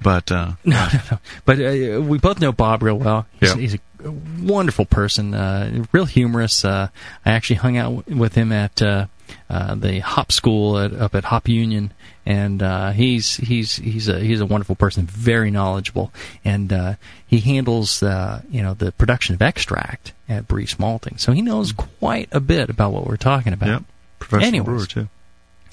but 0.00 0.30
uh, 0.32 0.52
No, 0.64 0.88
no, 0.92 1.00
no. 1.12 1.18
But 1.44 1.58
uh, 1.60 2.00
we 2.02 2.18
both 2.18 2.40
know 2.40 2.52
Bob 2.52 2.82
real 2.82 2.98
well. 2.98 3.26
He's, 3.40 3.50
Yeah. 3.54 3.60
he's 3.60 3.74
a 3.74 4.10
wonderful 4.40 4.84
person, 4.84 5.34
uh, 5.34 5.84
real 5.92 6.04
humorous. 6.06 6.64
Uh, 6.64 6.88
I 7.24 7.32
actually 7.32 7.56
hung 7.56 7.76
out 7.76 7.96
w- 7.96 8.18
with 8.20 8.34
him 8.34 8.52
at 8.52 8.80
uh, 8.82 9.06
uh, 9.50 9.74
the 9.74 9.98
Hop 10.00 10.30
School 10.32 10.78
at, 10.78 10.92
up 10.94 11.14
at 11.14 11.24
Hop 11.24 11.48
Union, 11.48 11.92
and 12.26 12.62
uh, 12.62 12.90
he's 12.90 13.36
he's 13.36 13.76
he's 13.76 14.08
a 14.08 14.18
he's 14.20 14.40
a 14.40 14.46
wonderful 14.46 14.74
person, 14.74 15.06
very 15.06 15.50
knowledgeable, 15.50 16.12
and 16.44 16.72
uh, 16.72 16.94
he 17.26 17.40
handles 17.40 18.02
uh, 18.02 18.42
you 18.50 18.62
know 18.62 18.74
the 18.74 18.92
production 18.92 19.34
of 19.34 19.40
extract 19.40 20.12
at 20.28 20.48
Briess 20.48 20.78
Malting, 20.78 21.18
so 21.18 21.32
he 21.32 21.40
knows 21.40 21.72
quite 21.72 22.28
a 22.32 22.40
bit 22.40 22.68
about 22.68 22.92
what 22.92 23.06
we're 23.06 23.16
talking 23.16 23.52
about. 23.52 23.68
yep, 23.68 23.82
professional 24.18 24.48
Anyways. 24.48 24.66
brewer 24.66 24.86
too. 24.86 25.08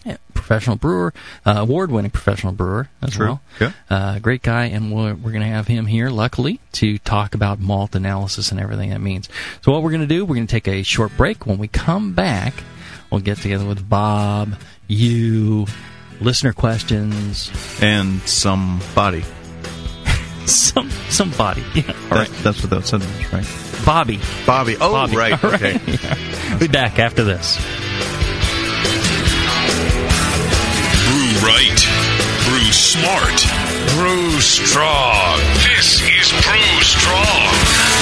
Yeah, 0.06 0.18
professional 0.34 0.76
brewer, 0.76 1.14
uh, 1.46 1.56
award-winning 1.60 2.12
professional 2.12 2.52
brewer 2.52 2.90
as 3.02 3.14
True. 3.14 3.26
well. 3.26 3.42
Yeah. 3.62 3.72
Uh, 3.90 4.20
great 4.20 4.42
guy, 4.42 4.66
and 4.66 4.92
we're, 4.92 5.14
we're 5.14 5.32
going 5.32 5.44
to 5.44 5.48
have 5.48 5.66
him 5.68 5.86
here, 5.86 6.10
luckily, 6.10 6.60
to 6.74 6.98
talk 6.98 7.36
about 7.36 7.62
malt 7.62 7.96
analysis 7.96 8.52
and 8.52 8.60
everything 8.60 8.90
that 8.90 9.00
means. 9.00 9.30
So 9.62 9.72
what 9.72 9.82
we're 9.82 9.92
going 9.92 10.02
to 10.02 10.08
do, 10.08 10.26
we're 10.26 10.36
going 10.36 10.48
to 10.48 10.52
take 10.52 10.68
a 10.68 10.84
short 10.84 11.16
break. 11.16 11.46
When 11.48 11.58
we 11.58 11.70
come 11.70 12.12
back, 12.12 12.54
we'll 13.10 13.22
get 13.22 13.38
together 13.38 13.64
with 13.64 13.88
Bob, 13.88 14.56
you, 14.90 15.68
listener 16.24 16.54
questions, 16.54 17.52
And 17.82 18.22
somebody. 18.22 19.24
some 20.46 20.90
somebody. 21.10 21.64
Yeah, 21.76 21.84
all 21.88 21.94
That's, 22.18 22.30
right, 22.32 22.44
that's 22.44 22.62
what 22.62 22.70
that 22.72 22.86
sentence 22.88 23.12
is, 23.20 23.34
right? 23.34 23.86
Bobby. 23.86 24.20
Bobby. 24.46 24.76
Oh, 24.80 24.92
Bobby. 24.94 25.16
right. 25.18 25.44
All 25.44 25.54
Okay. 25.54 25.80
Yeah. 25.86 26.58
Be 26.58 26.68
back 26.68 27.00
after 27.00 27.24
this. 27.24 27.58
Brew 31.04 31.48
right. 31.48 31.80
Brew 32.48 32.72
smart. 32.72 33.38
Brew 33.96 34.40
strong. 34.40 35.38
This 35.76 36.02
is 36.02 36.32
Brew 36.32 36.82
Strong. 36.82 37.93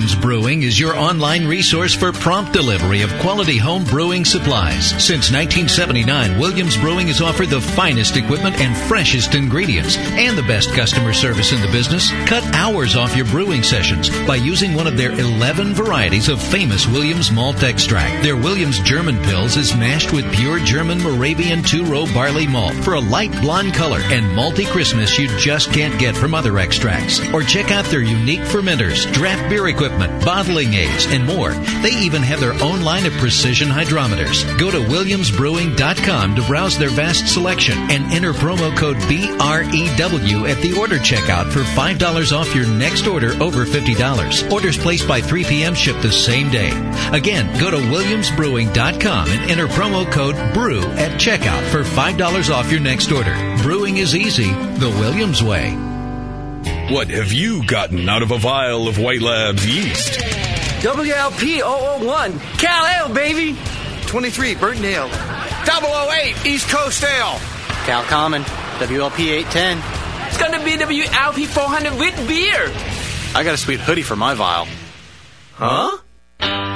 Williams 0.00 0.14
Brewing 0.18 0.39
is 0.70 0.78
your 0.78 0.96
online 0.96 1.48
resource 1.48 1.96
for 1.96 2.12
prompt 2.12 2.52
delivery 2.52 3.02
of 3.02 3.10
quality 3.18 3.58
home 3.58 3.82
brewing 3.82 4.24
supplies. 4.24 4.90
Since 4.90 5.32
1979, 5.32 6.38
Williams 6.38 6.76
Brewing 6.76 7.08
has 7.08 7.20
offered 7.20 7.48
the 7.48 7.60
finest 7.60 8.16
equipment 8.16 8.54
and 8.60 8.76
freshest 8.88 9.34
ingredients 9.34 9.96
and 9.96 10.38
the 10.38 10.44
best 10.44 10.72
customer 10.72 11.12
service 11.12 11.52
in 11.52 11.60
the 11.60 11.72
business. 11.72 12.12
Cut 12.26 12.44
hours 12.54 12.94
off 12.94 13.16
your 13.16 13.26
brewing 13.26 13.64
sessions 13.64 14.10
by 14.28 14.36
using 14.36 14.74
one 14.74 14.86
of 14.86 14.96
their 14.96 15.10
11 15.10 15.74
varieties 15.74 16.28
of 16.28 16.40
famous 16.40 16.86
Williams 16.86 17.32
malt 17.32 17.64
extract. 17.64 18.22
Their 18.22 18.36
Williams 18.36 18.78
German 18.78 19.16
Pils 19.16 19.56
is 19.56 19.74
mashed 19.74 20.12
with 20.12 20.32
pure 20.32 20.60
German 20.60 21.02
Moravian 21.02 21.64
two-row 21.64 22.06
barley 22.14 22.46
malt 22.46 22.74
for 22.84 22.94
a 22.94 23.00
light 23.00 23.32
blonde 23.40 23.74
color 23.74 24.00
and 24.04 24.24
malty 24.38 24.66
Christmas 24.66 25.18
you 25.18 25.26
just 25.36 25.72
can't 25.72 25.98
get 25.98 26.16
from 26.16 26.32
other 26.32 26.58
extracts. 26.58 27.18
Or 27.32 27.42
check 27.42 27.72
out 27.72 27.86
their 27.86 28.02
unique 28.02 28.40
fermenters, 28.40 29.12
draft 29.12 29.50
beer 29.50 29.66
equipment, 29.66 30.24
bottling 30.24 30.60
aids, 30.74 31.06
and 31.06 31.26
more. 31.26 31.52
They 31.82 31.90
even 31.90 32.22
have 32.22 32.40
their 32.40 32.54
own 32.62 32.82
line 32.82 33.06
of 33.06 33.12
precision 33.14 33.68
hydrometers. 33.68 34.42
Go 34.58 34.70
to 34.70 34.78
williamsbrewing.com 34.78 36.36
to 36.36 36.42
browse 36.42 36.78
their 36.78 36.90
vast 36.90 37.28
selection 37.32 37.78
and 37.90 38.12
enter 38.12 38.32
promo 38.32 38.76
code 38.76 38.96
BREW 38.96 40.48
at 40.48 40.62
the 40.62 40.76
order 40.78 40.98
checkout 40.98 41.50
for 41.52 41.60
$5 41.60 42.32
off 42.36 42.54
your 42.54 42.66
next 42.66 43.06
order 43.06 43.32
over 43.42 43.64
$50. 43.64 44.52
Orders 44.52 44.78
placed 44.78 45.06
by 45.06 45.20
3 45.20 45.44
p.m. 45.44 45.74
ship 45.74 46.00
the 46.02 46.12
same 46.12 46.50
day. 46.50 46.70
Again, 47.12 47.58
go 47.58 47.70
to 47.70 47.76
williamsbrewing.com 47.76 49.28
and 49.28 49.50
enter 49.50 49.66
promo 49.68 50.10
code 50.10 50.36
BREW 50.54 50.82
at 50.96 51.20
checkout 51.20 51.62
for 51.70 51.82
$5 51.82 52.50
off 52.54 52.70
your 52.70 52.80
next 52.80 53.12
order. 53.12 53.34
Brewing 53.62 53.98
is 53.98 54.14
easy, 54.14 54.50
the 54.52 54.94
Williams 55.00 55.42
way. 55.42 55.76
What 56.90 57.08
have 57.08 57.32
you 57.32 57.64
gotten 57.66 58.08
out 58.08 58.22
of 58.22 58.32
a 58.32 58.38
vial 58.38 58.88
of 58.88 58.98
White 58.98 59.22
Labs 59.22 59.64
yeast? 59.64 60.18
WLP 60.80 61.60
001, 61.60 62.38
Cal 62.56 62.86
Ale, 62.86 63.14
baby. 63.14 63.54
23, 64.06 64.54
Burton 64.54 64.84
Ale. 64.86 65.08
008, 65.08 66.46
East 66.46 66.70
Coast 66.70 67.04
Ale. 67.04 67.38
Cal 67.84 68.02
Common, 68.04 68.42
WLP 68.78 69.28
810. 69.28 69.78
It's 70.28 70.38
gonna 70.38 70.64
be 70.64 70.78
WLP 70.78 71.46
400 71.46 71.98
with 71.98 72.16
beer. 72.26 72.72
I 73.34 73.44
got 73.44 73.52
a 73.52 73.58
sweet 73.58 73.80
hoodie 73.80 74.00
for 74.00 74.16
my 74.16 74.32
vial. 74.32 74.66
Huh? 75.52 75.98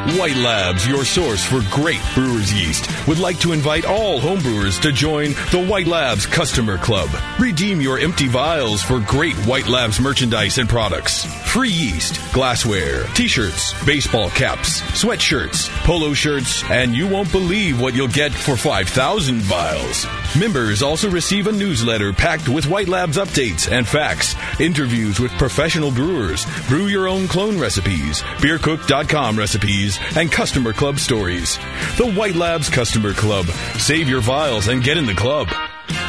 White 0.05 0.37
Labs, 0.37 0.87
your 0.87 1.03
source 1.03 1.43
for 1.43 1.63
great 1.71 2.01
brewer's 2.15 2.53
yeast, 2.53 2.91
would 3.09 3.19
like 3.19 3.39
to 3.39 3.53
invite 3.53 3.87
all 3.87 4.21
homebrewers 4.21 4.79
to 4.83 4.93
join 4.93 5.31
the 5.51 5.67
White 5.67 5.87
Labs 5.87 6.27
Customer 6.27 6.77
Club. 6.77 7.09
Redeem 7.41 7.81
your 7.81 7.99
empty 7.99 8.29
vials 8.29 8.83
for 8.83 9.01
great 9.01 9.35
White 9.47 9.67
Labs 9.67 9.99
merchandise 9.99 10.59
and 10.59 10.69
products. 10.69 11.25
Free 11.51 11.71
yeast, 11.71 12.21
glassware, 12.35 13.05
t-shirts, 13.15 13.73
baseball 13.87 14.29
caps, 14.29 14.83
sweatshirts, 14.83 15.71
polo 15.85 16.13
shirts, 16.13 16.63
and 16.65 16.95
you 16.95 17.09
won't 17.09 17.33
believe 17.33 17.81
what 17.81 17.95
you'll 17.95 18.09
get 18.09 18.33
for 18.33 18.59
5,000 18.59 19.41
vials. 19.41 20.07
Members 20.39 20.83
also 20.83 21.09
receive 21.09 21.47
a 21.47 21.53
newsletter 21.53 22.13
packed 22.13 22.49
with 22.49 22.67
White 22.67 22.89
Labs 22.89 23.17
updates 23.17 23.71
and 23.71 23.89
facts, 23.89 24.35
interviews 24.61 25.19
with 25.19 25.33
professional 25.39 25.91
brewers, 25.91 26.45
brew 26.69 26.89
your 26.89 27.09
own 27.09 27.27
clone 27.27 27.59
recipes, 27.59 28.21
beercook.com 28.43 29.39
recipes, 29.39 29.94
and 30.17 30.31
customer 30.31 30.73
club 30.73 30.99
stories. 30.99 31.59
The 31.97 32.13
White 32.17 32.35
Labs 32.35 32.69
Customer 32.69 33.13
Club. 33.13 33.47
Save 33.79 34.09
your 34.09 34.21
vials 34.21 34.69
and 34.69 34.83
get 34.83 34.97
in 34.97 35.07
the 35.07 35.15
club. 35.15 35.49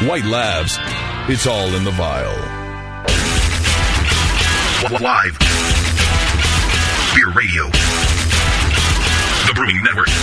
White 0.02 0.26
Labs. 0.26 0.78
It's 1.32 1.48
all 1.48 1.74
in 1.76 1.84
the 1.84 1.92
vial. 1.92 2.36
Live. 5.02 5.40
Beer 7.16 7.32
Radio. 7.32 7.66
The 9.48 9.54
Brewing 9.54 9.82
Network. 9.84 10.15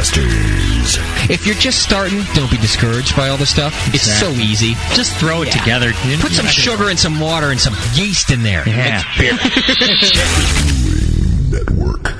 Brewcasters. 0.00 1.30
If 1.30 1.46
you're 1.46 1.54
just 1.56 1.82
starting, 1.82 2.22
don't 2.34 2.50
be 2.50 2.56
discouraged 2.56 3.14
by 3.16 3.28
all 3.28 3.36
this 3.36 3.50
stuff. 3.50 3.74
It's 3.94 4.10
so 4.18 4.30
easy. 4.30 4.74
Just 4.94 5.14
throw 5.16 5.42
it 5.42 5.48
Yeah. 5.48 5.58
together. 5.60 5.92
Put 6.20 6.32
some 6.32 6.46
sugar 6.46 6.88
and 6.88 6.98
some 6.98 7.20
water 7.20 7.50
and 7.50 7.60
some 7.60 7.74
yeast 7.94 8.30
in 8.30 8.42
there. 8.42 8.64
Yeah. 8.66 9.02
Make 9.18 9.18
beer. 9.18 9.38
Network. 11.50 12.16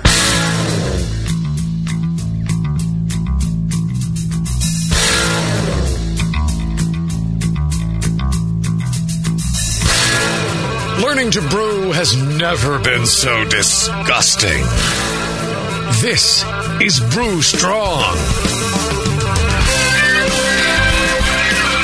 Learning 11.02 11.30
to 11.30 11.40
brew 11.48 11.92
has 11.92 12.14
never 12.16 12.78
been 12.78 13.06
so 13.06 13.44
disgusting. 13.46 14.62
This 16.02 16.42
is 16.80 17.00
Brew 17.12 17.42
Strong. 17.42 18.02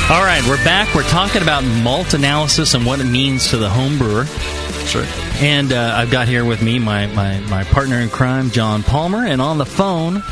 All 0.08 0.22
right, 0.22 0.42
we're 0.48 0.62
back. 0.64 0.94
We're 0.94 1.02
talking 1.08 1.42
about 1.42 1.64
malt 1.64 2.14
analysis 2.14 2.74
and 2.74 2.86
what 2.86 3.00
it 3.00 3.04
means 3.04 3.50
to 3.50 3.56
the 3.56 3.68
home 3.68 3.98
brewer. 3.98 4.24
Sure. 4.86 5.04
And 5.40 5.72
uh, 5.72 5.94
I've 5.96 6.10
got 6.10 6.28
here 6.28 6.44
with 6.44 6.62
me 6.62 6.78
my, 6.78 7.06
my, 7.08 7.40
my 7.40 7.64
partner 7.64 7.96
in 7.98 8.08
crime, 8.08 8.50
John 8.50 8.82
Palmer, 8.82 9.26
and 9.26 9.42
on 9.42 9.58
the 9.58 9.66
phone 9.66 10.22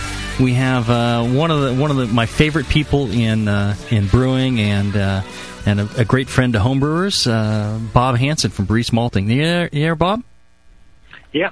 we 0.41 0.55
have 0.55 0.89
uh, 0.91 1.25
one 1.25 1.51
of 1.51 1.61
the 1.61 1.75
one 1.75 1.91
of 1.91 1.97
the, 1.97 2.07
my 2.07 2.27
favorite 2.27 2.69
people 2.69 3.11
in 3.11 3.47
uh, 3.47 3.77
in 3.91 4.07
brewing 4.09 4.59
and 4.61 4.97
uh, 4.97 5.23
and 5.67 5.81
a, 5.81 5.89
a 6.01 6.05
great 6.05 6.29
friend 6.29 6.53
to 6.55 6.59
homebrewers, 6.59 7.31
uh, 7.31 7.79
Bob 7.93 8.17
Hansen 8.17 8.51
from 8.51 8.67
Briess 8.67 8.93
Malting. 8.93 9.29
You 9.31 9.45
there, 9.45 9.69
you 9.73 9.81
there, 9.81 9.95
Bob? 9.95 10.23
Yeah. 11.33 11.51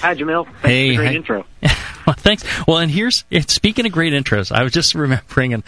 Hi, 0.00 0.14
Jamil. 0.14 0.44
Thanks 0.46 0.60
Hey, 0.62 0.96
for 0.96 1.02
the 1.02 1.06
great 1.08 1.08
hi. 1.08 1.14
intro. 1.14 1.44
well, 2.06 2.14
thanks. 2.18 2.44
Well, 2.66 2.78
and 2.78 2.90
here's 2.90 3.24
speaking 3.48 3.86
of 3.86 3.92
great 3.92 4.12
intros. 4.12 4.52
I 4.52 4.62
was 4.62 4.72
just 4.72 4.94
remembering, 4.94 5.54
and 5.54 5.62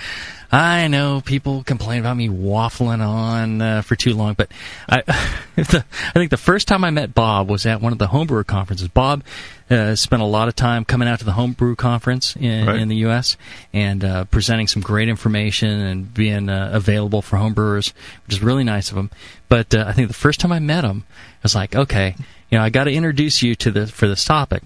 I 0.52 0.86
know 0.88 1.20
people 1.24 1.62
complain 1.64 2.00
about 2.00 2.16
me 2.16 2.28
waffling 2.28 3.04
on 3.06 3.60
uh, 3.60 3.82
for 3.82 3.96
too 3.96 4.14
long, 4.14 4.34
but 4.34 4.50
I, 4.88 5.02
the, 5.56 5.84
I 6.08 6.12
think 6.12 6.30
the 6.30 6.36
first 6.36 6.68
time 6.68 6.84
I 6.84 6.90
met 6.90 7.14
Bob 7.14 7.48
was 7.48 7.66
at 7.66 7.80
one 7.80 7.92
of 7.92 7.98
the 7.98 8.06
homebrewer 8.06 8.46
conferences. 8.46 8.88
Bob 8.88 9.24
uh, 9.68 9.96
spent 9.96 10.22
a 10.22 10.26
lot 10.26 10.46
of 10.46 10.54
time 10.54 10.84
coming 10.84 11.08
out 11.08 11.18
to 11.18 11.24
the 11.24 11.32
homebrew 11.32 11.74
conference 11.74 12.36
in, 12.36 12.66
Right. 12.66 12.78
in 12.78 12.88
the 12.88 12.96
U.S. 12.98 13.36
and 13.72 14.04
uh, 14.04 14.24
presenting 14.26 14.68
some 14.68 14.82
great 14.82 15.08
information 15.08 15.68
and 15.68 16.14
being 16.14 16.48
uh, 16.48 16.70
available 16.72 17.22
for 17.22 17.36
homebrewers, 17.36 17.92
which 18.26 18.36
is 18.36 18.42
really 18.42 18.62
nice 18.64 18.90
of 18.92 18.96
him. 18.96 19.10
But 19.48 19.74
uh, 19.74 19.84
I 19.88 19.92
think 19.92 20.06
the 20.08 20.14
first 20.14 20.38
time 20.38 20.52
I 20.52 20.60
met 20.60 20.84
him, 20.84 21.04
I 21.08 21.38
was 21.42 21.54
like, 21.56 21.74
okay, 21.74 22.14
you 22.50 22.58
know, 22.58 22.62
I 22.62 22.70
got 22.70 22.84
to 22.84 22.92
introduce 22.92 23.42
you 23.42 23.56
to 23.56 23.70
the 23.72 23.86
for 23.88 24.06
this 24.06 24.24
topic 24.24 24.62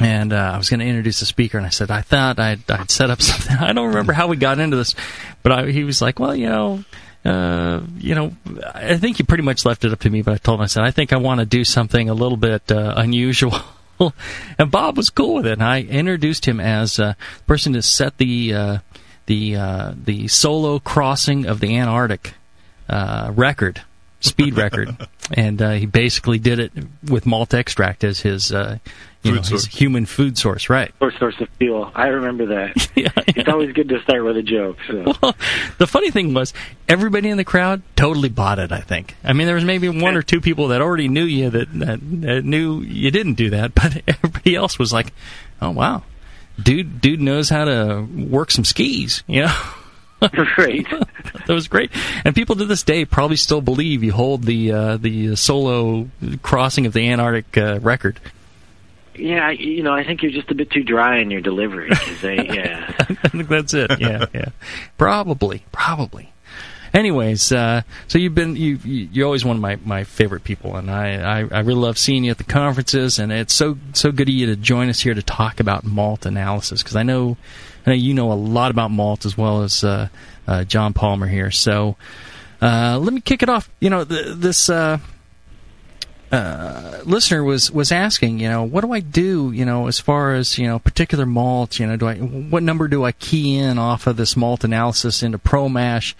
and 0.00 0.32
uh, 0.32 0.52
I 0.54 0.58
was 0.58 0.70
going 0.70 0.80
to 0.80 0.86
introduce 0.86 1.20
the 1.20 1.26
speaker, 1.26 1.58
and 1.58 1.66
I 1.66 1.70
said 1.70 1.90
I 1.90 2.02
thought 2.02 2.38
I'd, 2.38 2.70
I'd 2.70 2.90
set 2.90 3.10
up 3.10 3.20
something. 3.22 3.56
I 3.56 3.72
don't 3.72 3.88
remember 3.88 4.12
how 4.12 4.28
we 4.28 4.36
got 4.36 4.58
into 4.58 4.76
this, 4.76 4.94
but 5.42 5.52
I, 5.52 5.70
he 5.70 5.84
was 5.84 6.00
like, 6.00 6.18
"Well, 6.18 6.34
you 6.34 6.48
know, 6.48 6.84
uh, 7.24 7.82
you 7.98 8.14
know, 8.14 8.32
I 8.74 8.96
think 8.96 9.18
he 9.18 9.22
pretty 9.22 9.44
much 9.44 9.64
left 9.64 9.84
it 9.84 9.92
up 9.92 10.00
to 10.00 10.10
me." 10.10 10.22
But 10.22 10.34
I 10.34 10.36
told 10.38 10.60
him, 10.60 10.64
I 10.64 10.66
said, 10.66 10.84
"I 10.84 10.90
think 10.90 11.12
I 11.12 11.16
want 11.16 11.40
to 11.40 11.46
do 11.46 11.64
something 11.64 12.08
a 12.08 12.14
little 12.14 12.38
bit 12.38 12.70
uh, 12.70 12.94
unusual." 12.96 13.58
and 14.58 14.70
Bob 14.70 14.96
was 14.96 15.10
cool 15.10 15.36
with 15.36 15.46
it, 15.46 15.52
and 15.52 15.62
I 15.62 15.82
introduced 15.82 16.46
him 16.46 16.60
as 16.60 16.98
uh, 16.98 17.14
the 17.38 17.44
person 17.44 17.72
to 17.74 17.82
set 17.82 18.18
the 18.18 18.54
uh, 18.54 18.78
the 19.26 19.56
uh, 19.56 19.94
the 19.96 20.28
solo 20.28 20.78
crossing 20.78 21.46
of 21.46 21.60
the 21.60 21.76
Antarctic 21.76 22.34
uh, 22.88 23.30
record, 23.34 23.82
speed 24.20 24.56
record, 24.56 24.96
and 25.32 25.60
uh, 25.60 25.72
he 25.72 25.86
basically 25.86 26.38
did 26.38 26.58
it 26.58 26.72
with 27.08 27.26
malt 27.26 27.54
extract 27.54 28.04
as 28.04 28.20
his 28.20 28.52
uh, 28.52 28.78
you 29.22 29.34
Food 29.34 29.44
know, 29.44 29.50
his 29.50 29.66
human 29.66 30.04
food 30.04 30.36
source, 30.36 30.68
right? 30.68 30.92
Or 31.00 31.12
source 31.12 31.40
of 31.40 31.48
fuel. 31.50 31.92
I 31.94 32.08
remember 32.08 32.46
that. 32.46 32.90
yeah, 32.96 33.10
It's 33.28 33.48
always 33.48 33.72
good 33.72 33.88
to 33.90 34.02
start 34.02 34.24
with 34.24 34.36
a 34.36 34.42
joke. 34.42 34.78
So. 34.88 35.12
Well, 35.22 35.36
the 35.78 35.86
funny 35.86 36.10
thing 36.10 36.34
was, 36.34 36.52
everybody 36.88 37.28
in 37.28 37.36
the 37.36 37.44
crowd 37.44 37.82
totally 37.94 38.28
bought 38.28 38.58
it. 38.58 38.72
I 38.72 38.80
think. 38.80 39.14
I 39.22 39.32
mean, 39.32 39.46
there 39.46 39.54
was 39.54 39.64
maybe 39.64 39.88
one 39.88 40.16
or 40.16 40.22
two 40.22 40.40
people 40.40 40.68
that 40.68 40.82
already 40.82 41.06
knew 41.06 41.24
you 41.24 41.50
that, 41.50 41.72
that, 41.78 42.00
that 42.22 42.44
knew 42.44 42.80
you 42.80 43.10
didn't 43.12 43.34
do 43.34 43.50
that, 43.50 43.74
but 43.76 44.02
everybody 44.08 44.56
else 44.56 44.78
was 44.78 44.92
like, 44.92 45.12
"Oh 45.60 45.70
wow, 45.70 46.02
dude, 46.60 47.00
dude 47.00 47.20
knows 47.20 47.48
how 47.48 47.64
to 47.64 48.06
work 48.16 48.50
some 48.50 48.64
skis," 48.64 49.22
you 49.28 49.42
know. 49.42 49.56
Great. 50.54 50.88
that 50.90 51.48
was 51.48 51.68
great, 51.68 51.90
and 52.24 52.34
people 52.34 52.56
to 52.56 52.64
this 52.64 52.82
day 52.82 53.04
probably 53.04 53.36
still 53.36 53.60
believe 53.60 54.02
you 54.02 54.12
hold 54.12 54.44
the 54.44 54.72
uh, 54.72 54.96
the 54.96 55.36
solo 55.36 56.08
crossing 56.42 56.86
of 56.86 56.92
the 56.92 57.08
Antarctic 57.08 57.56
uh, 57.56 57.78
record. 57.80 58.18
Yeah, 59.14 59.46
I, 59.48 59.50
you 59.52 59.82
know, 59.82 59.92
I 59.92 60.04
think 60.04 60.22
you're 60.22 60.32
just 60.32 60.50
a 60.50 60.54
bit 60.54 60.70
too 60.70 60.82
dry 60.82 61.18
in 61.20 61.30
your 61.30 61.40
delivery. 61.40 61.90
they, 62.20 62.36
yeah. 62.54 62.94
I 62.98 63.28
think 63.28 63.48
that's 63.48 63.74
it. 63.74 64.00
Yeah, 64.00 64.26
yeah. 64.34 64.50
Probably, 64.98 65.64
probably. 65.72 66.32
Anyways, 66.94 67.52
uh, 67.52 67.82
so 68.06 68.18
you've 68.18 68.34
been 68.34 68.54
you 68.54 68.78
you- 68.84 69.08
you're 69.10 69.24
always 69.24 69.44
one 69.46 69.56
of 69.56 69.62
my, 69.62 69.76
my 69.84 70.04
favorite 70.04 70.44
people, 70.44 70.76
and 70.76 70.90
I, 70.90 71.40
I 71.40 71.48
I 71.50 71.60
really 71.60 71.80
love 71.80 71.96
seeing 71.96 72.22
you 72.24 72.30
at 72.30 72.36
the 72.38 72.44
conferences, 72.44 73.18
and 73.18 73.32
it's 73.32 73.54
so 73.54 73.78
so 73.94 74.12
good 74.12 74.28
of 74.28 74.34
you 74.34 74.44
to 74.46 74.56
join 74.56 74.90
us 74.90 75.00
here 75.00 75.14
to 75.14 75.22
talk 75.22 75.58
about 75.58 75.84
malt 75.84 76.26
analysis 76.26 76.82
because 76.82 76.96
I 76.96 77.02
know 77.02 77.38
I 77.86 77.90
know 77.90 77.96
you 77.96 78.12
know 78.12 78.30
a 78.30 78.34
lot 78.34 78.70
about 78.70 78.90
malt 78.90 79.24
as 79.24 79.38
well 79.38 79.62
as 79.62 79.82
uh, 79.82 80.08
uh, 80.46 80.64
John 80.64 80.92
Palmer 80.92 81.26
here. 81.26 81.50
So 81.50 81.96
uh, 82.60 82.98
let 83.00 83.14
me 83.14 83.22
kick 83.22 83.42
it 83.42 83.48
off. 83.48 83.70
You 83.80 83.88
know 83.88 84.04
th- 84.04 84.36
this. 84.36 84.68
Uh, 86.32 87.02
listener 87.04 87.44
was 87.44 87.70
was 87.70 87.92
asking, 87.92 88.38
you 88.40 88.48
know, 88.48 88.62
what 88.62 88.80
do 88.80 88.92
I 88.92 89.00
do, 89.00 89.52
you 89.52 89.66
know, 89.66 89.86
as 89.86 90.00
far 90.00 90.32
as 90.32 90.56
you 90.56 90.66
know, 90.66 90.78
particular 90.78 91.26
malt, 91.26 91.78
you 91.78 91.86
know, 91.86 91.96
do 91.96 92.08
I 92.08 92.16
what 92.16 92.62
number 92.62 92.88
do 92.88 93.04
I 93.04 93.12
key 93.12 93.58
in 93.58 93.78
off 93.78 94.06
of 94.06 94.16
this 94.16 94.34
malt 94.34 94.64
analysis 94.64 95.22
into 95.22 95.36
ProMash? 95.36 96.14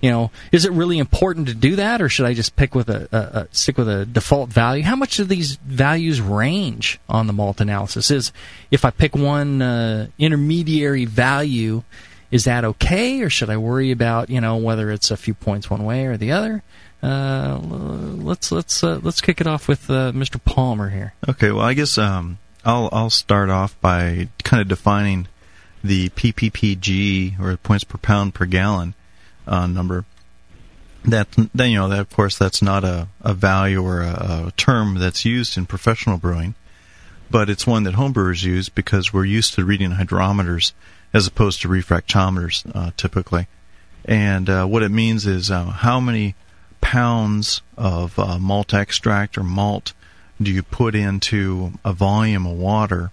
You 0.00 0.10
know, 0.10 0.30
is 0.52 0.64
it 0.64 0.72
really 0.72 0.98
important 0.98 1.48
to 1.48 1.54
do 1.54 1.76
that, 1.76 2.00
or 2.00 2.08
should 2.08 2.24
I 2.24 2.32
just 2.32 2.56
pick 2.56 2.74
with 2.74 2.88
a, 2.88 3.08
a, 3.12 3.40
a 3.40 3.48
stick 3.50 3.76
with 3.76 3.90
a 3.90 4.06
default 4.06 4.48
value? 4.48 4.84
How 4.84 4.96
much 4.96 5.16
do 5.16 5.24
these 5.24 5.56
values 5.56 6.20
range 6.20 6.98
on 7.06 7.26
the 7.26 7.32
malt 7.34 7.60
analysis? 7.60 8.10
Is 8.10 8.32
if 8.70 8.86
I 8.86 8.90
pick 8.90 9.14
one 9.14 9.60
uh, 9.60 10.06
intermediary 10.18 11.04
value, 11.04 11.82
is 12.30 12.44
that 12.44 12.64
okay, 12.64 13.20
or 13.20 13.28
should 13.28 13.50
I 13.50 13.58
worry 13.58 13.90
about 13.90 14.30
you 14.30 14.40
know 14.40 14.56
whether 14.56 14.90
it's 14.90 15.10
a 15.10 15.16
few 15.16 15.34
points 15.34 15.68
one 15.68 15.84
way 15.84 16.06
or 16.06 16.16
the 16.16 16.32
other? 16.32 16.62
Uh, 17.02 17.60
let's 17.62 18.50
let's 18.50 18.82
uh, 18.82 18.98
let's 19.02 19.20
kick 19.20 19.40
it 19.40 19.46
off 19.46 19.68
with 19.68 19.88
uh, 19.88 20.10
Mr. 20.12 20.42
Palmer 20.42 20.90
here. 20.90 21.14
Okay, 21.28 21.52
well, 21.52 21.64
I 21.64 21.74
guess 21.74 21.96
um, 21.96 22.38
I'll 22.64 22.88
I'll 22.92 23.10
start 23.10 23.50
off 23.50 23.80
by 23.80 24.28
kind 24.42 24.60
of 24.60 24.68
defining 24.68 25.28
the 25.84 26.08
PPPG 26.10 27.38
or 27.40 27.56
points 27.56 27.84
per 27.84 27.98
pound 27.98 28.34
per 28.34 28.46
gallon 28.46 28.94
uh, 29.46 29.66
number. 29.68 30.06
That 31.04 31.28
then 31.54 31.70
you 31.70 31.78
know 31.78 31.88
that 31.88 32.00
of 32.00 32.10
course 32.10 32.36
that's 32.36 32.60
not 32.60 32.82
a, 32.82 33.06
a 33.20 33.32
value 33.32 33.82
or 33.82 34.00
a, 34.02 34.46
a 34.48 34.52
term 34.56 34.96
that's 34.98 35.24
used 35.24 35.56
in 35.56 35.66
professional 35.66 36.18
brewing, 36.18 36.56
but 37.30 37.48
it's 37.48 37.66
one 37.66 37.84
that 37.84 37.94
homebrewers 37.94 38.42
use 38.42 38.68
because 38.68 39.12
we're 39.12 39.24
used 39.24 39.54
to 39.54 39.64
reading 39.64 39.92
hydrometers 39.92 40.72
as 41.14 41.28
opposed 41.28 41.62
to 41.62 41.68
refractometers 41.68 42.68
uh, 42.74 42.90
typically. 42.96 43.46
and 44.04 44.48
what 44.68 44.82
it 44.82 44.90
means 44.90 45.26
is 45.26 45.48
uh, 45.48 45.64
how 45.66 46.00
many 46.00 46.34
pounds 46.80 47.62
of 47.76 48.18
uh, 48.18 48.38
malt 48.38 48.74
extract 48.74 49.36
or 49.38 49.42
malt 49.42 49.92
do 50.40 50.50
you 50.50 50.62
put 50.62 50.94
into 50.94 51.72
a 51.84 51.92
volume 51.92 52.46
of 52.46 52.56
water 52.56 53.10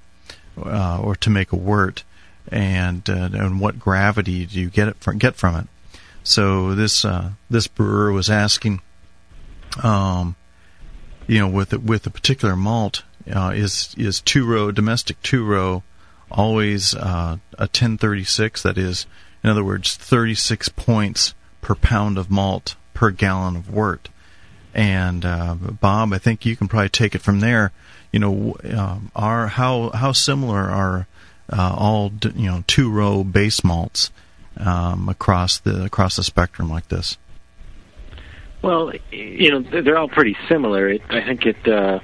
uh, 0.58 1.00
or 1.02 1.16
to 1.18 1.30
make 1.30 1.52
a 1.52 1.56
wort, 1.56 2.04
and 2.50 3.10
uh, 3.10 3.30
and 3.34 3.60
what 3.60 3.80
gravity 3.80 4.46
do 4.46 4.60
you 4.60 4.70
get 4.70 4.88
it 4.88 4.98
from, 4.98 5.18
get 5.18 5.36
from 5.36 5.56
it? 5.56 5.68
So 6.24 6.76
this 6.76 7.04
uh, 7.04 7.32
this 7.50 7.68
brewer 7.68 8.12
was 8.12 8.30
asking, 8.30 8.82
um, 9.84 10.36
you 11.28 11.40
know, 11.40 11.48
with 11.48 11.74
with 11.74 12.06
a 12.06 12.12
particular 12.12 12.56
malt, 12.56 13.04
uh, 13.34 13.54
is 13.56 13.96
is 13.98 14.22
two 14.22 14.46
row 14.46 14.72
domestic 14.72 15.22
two 15.22 15.44
row 15.44 15.84
always 16.32 16.94
uh, 16.96 17.38
a 17.58 17.64
1036? 17.64 18.64
That 18.64 18.78
is, 18.78 19.06
in 19.44 19.50
other 19.50 19.64
words, 19.64 19.96
36 19.96 20.70
points 20.70 21.34
per 21.62 21.76
pound 21.76 22.18
of 22.18 22.30
malt 22.30 22.76
per 22.96 23.12
gallon 23.12 23.56
of 23.56 23.70
wort. 23.70 24.10
And 24.74 25.24
uh, 25.24 25.54
Bob, 25.56 26.12
I 26.12 26.18
think 26.18 26.46
you 26.46 26.56
can 26.56 26.68
probably 26.68 26.90
take 26.90 27.14
it 27.14 27.22
from 27.22 27.40
there. 27.40 27.72
You 28.12 28.20
know, 28.20 28.56
um, 28.76 29.12
are 29.16 29.48
how 29.48 29.92
how 29.92 30.12
similar 30.12 30.60
are 30.60 31.08
uh, 31.52 31.76
all 31.78 32.12
you 32.36 32.48
know 32.50 32.64
two 32.66 32.90
row 32.90 33.24
base 33.24 33.64
malts 33.64 34.12
um, 34.58 35.08
across 35.08 35.60
the 35.60 35.86
across 35.86 36.16
the 36.16 36.24
spectrum 36.24 36.70
like 36.70 36.88
this? 36.90 37.18
Well, 38.62 38.92
you 39.12 39.52
know, 39.52 39.82
they're 39.82 39.98
all 39.98 40.10
pretty 40.10 40.36
similar. 40.50 40.90
It, 40.90 41.02
I 41.10 41.24
think 41.24 41.46
it. 41.46 41.68
Uh, 41.68 42.00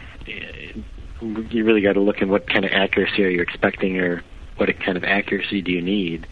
you 1.19 1.65
really 1.65 1.81
got 1.81 1.93
to 1.93 1.99
look 1.99 2.21
at 2.21 2.27
what 2.27 2.47
kind 2.47 2.65
of 2.65 2.71
accuracy 2.71 3.23
are 3.23 3.29
you 3.29 3.41
expecting, 3.41 3.99
or 3.99 4.23
what 4.57 4.69
kind 4.79 4.97
of 4.97 5.03
accuracy 5.03 5.61
do 5.61 5.71
you 5.71 5.81
need. 5.81 6.27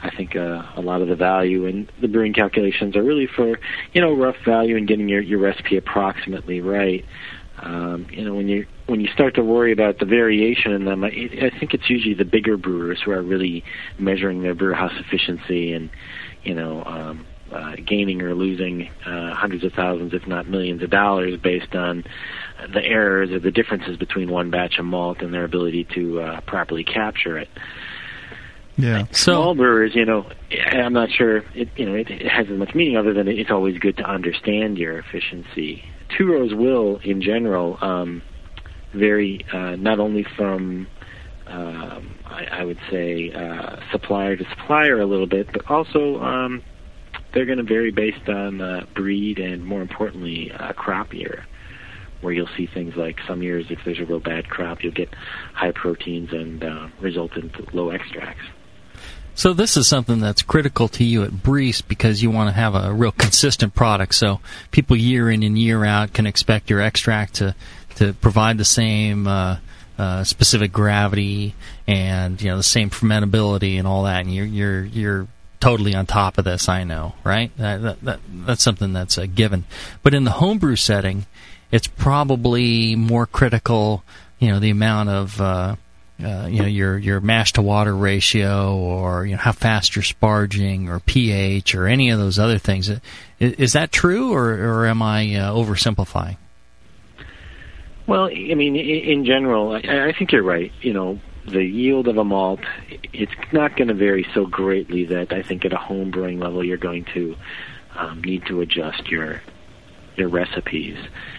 I 0.00 0.14
think 0.14 0.36
uh, 0.36 0.62
a 0.76 0.80
lot 0.80 1.02
of 1.02 1.08
the 1.08 1.16
value 1.16 1.66
in 1.66 1.88
the 2.00 2.08
brewing 2.08 2.32
calculations 2.32 2.96
are 2.96 3.02
really 3.02 3.26
for 3.26 3.58
you 3.92 4.00
know 4.00 4.14
rough 4.14 4.36
value 4.44 4.76
and 4.76 4.86
getting 4.86 5.08
your 5.08 5.20
your 5.20 5.40
recipe 5.40 5.76
approximately 5.76 6.60
right. 6.60 7.04
Um, 7.60 8.06
you 8.10 8.24
know 8.24 8.34
when 8.34 8.48
you 8.48 8.66
when 8.86 9.00
you 9.00 9.08
start 9.08 9.34
to 9.34 9.42
worry 9.42 9.72
about 9.72 9.98
the 9.98 10.06
variation 10.06 10.72
in 10.72 10.84
them, 10.84 11.04
I, 11.04 11.08
I 11.08 11.58
think 11.58 11.74
it's 11.74 11.90
usually 11.90 12.14
the 12.14 12.24
bigger 12.24 12.56
brewers 12.56 13.00
who 13.04 13.10
are 13.10 13.22
really 13.22 13.64
measuring 13.98 14.42
their 14.42 14.54
brew 14.54 14.74
house 14.74 14.92
efficiency 14.98 15.72
and 15.72 15.90
you 16.44 16.54
know 16.54 16.84
um, 16.84 17.26
uh, 17.52 17.76
gaining 17.86 18.22
or 18.22 18.34
losing 18.34 18.90
uh, 19.06 19.34
hundreds 19.34 19.64
of 19.64 19.72
thousands, 19.72 20.12
if 20.12 20.26
not 20.26 20.48
millions 20.48 20.82
of 20.82 20.90
dollars, 20.90 21.38
based 21.42 21.74
on 21.74 22.04
the 22.72 22.84
errors 22.84 23.30
or 23.30 23.40
the 23.40 23.50
differences 23.50 23.96
between 23.96 24.30
one 24.30 24.50
batch 24.50 24.78
of 24.78 24.84
malt 24.84 25.22
and 25.22 25.32
their 25.32 25.44
ability 25.44 25.86
to 25.94 26.20
uh, 26.20 26.40
properly 26.42 26.84
capture 26.84 27.38
it. 27.38 27.48
Yeah. 28.78 29.06
So, 29.10 29.32
Small 29.32 29.54
brewers, 29.56 29.94
you 29.94 30.04
know, 30.04 30.24
I'm 30.70 30.92
not 30.92 31.10
sure 31.10 31.38
it 31.54 31.68
you 31.76 31.84
know 31.84 31.94
it, 31.94 32.08
it 32.10 32.28
has 32.30 32.46
as 32.48 32.56
much 32.56 32.74
meaning 32.74 32.96
other 32.96 33.12
than 33.12 33.26
it's 33.26 33.50
always 33.50 33.76
good 33.78 33.96
to 33.96 34.04
understand 34.04 34.78
your 34.78 34.98
efficiency. 34.98 35.84
Two 36.16 36.32
rows 36.32 36.54
will, 36.54 36.98
in 36.98 37.20
general, 37.20 37.76
um, 37.80 38.22
vary 38.94 39.44
uh, 39.52 39.74
not 39.76 39.98
only 39.98 40.24
from 40.36 40.86
um, 41.48 42.14
I, 42.24 42.44
I 42.44 42.64
would 42.64 42.78
say 42.90 43.32
uh, 43.32 43.76
supplier 43.90 44.36
to 44.36 44.44
supplier 44.50 45.00
a 45.00 45.06
little 45.06 45.26
bit, 45.26 45.48
but 45.52 45.68
also 45.68 46.20
um, 46.20 46.62
they're 47.34 47.46
going 47.46 47.58
to 47.58 47.64
vary 47.64 47.90
based 47.90 48.28
on 48.28 48.60
uh, 48.60 48.86
breed 48.94 49.38
and, 49.38 49.64
more 49.64 49.82
importantly, 49.82 50.52
uh, 50.52 50.72
crop 50.72 51.12
year. 51.12 51.46
Where 52.20 52.32
you'll 52.32 52.48
see 52.56 52.66
things 52.66 52.94
like 52.96 53.16
some 53.28 53.42
years, 53.42 53.66
if 53.70 53.78
there's 53.84 54.00
a 54.00 54.04
real 54.04 54.18
bad 54.18 54.48
crop, 54.48 54.82
you'll 54.82 54.92
get 54.92 55.14
high 55.54 55.70
proteins 55.70 56.32
and 56.32 56.64
uh, 56.64 56.88
result 57.00 57.36
in 57.36 57.52
low 57.72 57.90
extracts. 57.90 58.42
So 59.38 59.52
this 59.52 59.76
is 59.76 59.86
something 59.86 60.18
that's 60.18 60.42
critical 60.42 60.88
to 60.88 61.04
you 61.04 61.22
at 61.22 61.30
Briess 61.30 61.80
because 61.80 62.20
you 62.20 62.28
want 62.28 62.48
to 62.48 62.52
have 62.54 62.74
a 62.74 62.92
real 62.92 63.12
consistent 63.12 63.72
product. 63.72 64.16
So 64.16 64.40
people 64.72 64.96
year 64.96 65.30
in 65.30 65.44
and 65.44 65.56
year 65.56 65.84
out 65.84 66.12
can 66.12 66.26
expect 66.26 66.68
your 66.68 66.80
extract 66.80 67.34
to 67.34 67.54
to 67.94 68.14
provide 68.14 68.58
the 68.58 68.64
same 68.64 69.28
uh, 69.28 69.58
uh, 69.96 70.24
specific 70.24 70.72
gravity 70.72 71.54
and 71.86 72.42
you 72.42 72.48
know 72.48 72.56
the 72.56 72.64
same 72.64 72.90
fermentability 72.90 73.78
and 73.78 73.86
all 73.86 74.02
that. 74.02 74.22
And 74.22 74.34
you're 74.34 74.44
you're 74.44 74.84
you're 74.84 75.28
totally 75.60 75.94
on 75.94 76.06
top 76.06 76.38
of 76.38 76.44
this. 76.44 76.68
I 76.68 76.82
know, 76.82 77.14
right? 77.22 77.56
That, 77.58 77.82
that, 77.82 78.00
that 78.02 78.20
that's 78.28 78.62
something 78.64 78.92
that's 78.92 79.18
a 79.18 79.28
given. 79.28 79.66
But 80.02 80.14
in 80.14 80.24
the 80.24 80.32
homebrew 80.32 80.74
setting, 80.74 81.26
it's 81.70 81.86
probably 81.86 82.96
more 82.96 83.24
critical. 83.24 84.02
You 84.40 84.48
know 84.48 84.58
the 84.58 84.70
amount 84.70 85.10
of 85.10 85.40
uh, 85.40 85.76
uh, 86.22 86.48
you 86.50 86.60
know 86.60 86.66
your 86.66 86.98
your 86.98 87.20
mash 87.20 87.52
to 87.52 87.62
water 87.62 87.94
ratio 87.94 88.76
or 88.76 89.24
you 89.24 89.32
know 89.32 89.38
how 89.38 89.52
fast 89.52 89.94
you're 89.94 90.02
sparging 90.02 90.88
or 90.88 90.98
pH 91.00 91.74
or 91.74 91.86
any 91.86 92.10
of 92.10 92.18
those 92.18 92.38
other 92.38 92.58
things. 92.58 92.88
Is, 92.88 93.00
is 93.38 93.72
that 93.74 93.92
true 93.92 94.32
or, 94.32 94.50
or 94.50 94.86
am 94.86 95.00
I 95.00 95.34
uh, 95.36 95.52
oversimplifying? 95.52 96.36
Well, 98.06 98.24
I 98.24 98.54
mean, 98.54 98.74
in 98.74 99.26
general, 99.26 99.72
I, 99.72 100.08
I 100.08 100.14
think 100.18 100.32
you're 100.32 100.42
right. 100.42 100.72
You 100.80 100.94
know, 100.94 101.20
the 101.46 101.62
yield 101.62 102.08
of 102.08 102.16
a 102.16 102.24
malt, 102.24 102.60
it's 103.12 103.32
not 103.52 103.76
going 103.76 103.88
to 103.88 103.94
vary 103.94 104.26
so 104.34 104.46
greatly 104.46 105.04
that 105.06 105.32
I 105.32 105.42
think 105.42 105.64
at 105.64 105.72
a 105.72 105.76
home 105.76 106.10
brewing 106.10 106.40
level 106.40 106.64
you're 106.64 106.78
going 106.78 107.04
to 107.14 107.36
um, 107.96 108.22
need 108.22 108.46
to 108.46 108.60
adjust 108.60 109.08
your 109.08 109.42
your 110.18 110.28
recipes. 110.28 110.96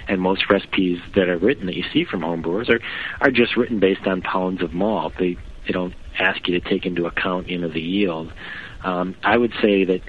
And 0.07 0.21
most 0.21 0.49
recipes 0.49 0.99
that 1.15 1.29
are 1.29 1.37
written 1.37 1.65
that 1.67 1.75
you 1.75 1.83
see 1.93 2.05
from 2.05 2.21
homebrewers 2.21 2.69
are 2.69 2.79
are 3.21 3.31
just 3.31 3.57
written 3.57 3.79
based 3.79 4.07
on 4.07 4.21
pounds 4.21 4.61
of 4.61 4.73
malt. 4.73 5.13
They 5.19 5.37
they 5.65 5.73
don't 5.73 5.93
ask 6.17 6.47
you 6.47 6.59
to 6.59 6.69
take 6.69 6.85
into 6.85 7.05
account 7.05 7.49
you 7.49 7.57
know 7.57 7.69
the 7.69 7.81
yield. 7.81 8.31
Um, 8.83 9.15
I 9.23 9.37
would 9.37 9.53
say 9.61 9.83
that 9.85 10.01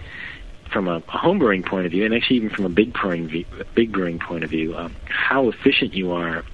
from 0.73 0.89
a, 0.89 0.97
a 0.97 1.03
homebrewing 1.03 1.67
point 1.67 1.87
of 1.87 1.93
view, 1.93 2.05
and 2.05 2.15
actually 2.15 2.37
even 2.37 2.51
from 2.51 2.65
a 2.65 2.69
big 2.69 2.93
brewing 2.93 3.29
view, 3.29 3.45
big 3.75 3.93
brewing 3.93 4.19
point 4.19 4.45
of 4.45 4.51
view, 4.51 4.77
um, 4.77 4.95
how 5.09 5.49
efficient 5.49 5.95
you 5.95 6.13
are 6.13 6.45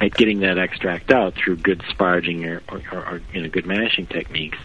at 0.00 0.12
getting 0.14 0.40
that 0.40 0.58
extract 0.58 1.12
out 1.12 1.34
through 1.34 1.56
good 1.56 1.80
sparging 1.82 2.44
or, 2.44 2.62
or, 2.68 2.82
or, 2.92 3.06
or 3.06 3.22
you 3.32 3.42
know 3.42 3.48
good 3.48 3.66
mashing 3.66 4.06
techniques 4.06 4.58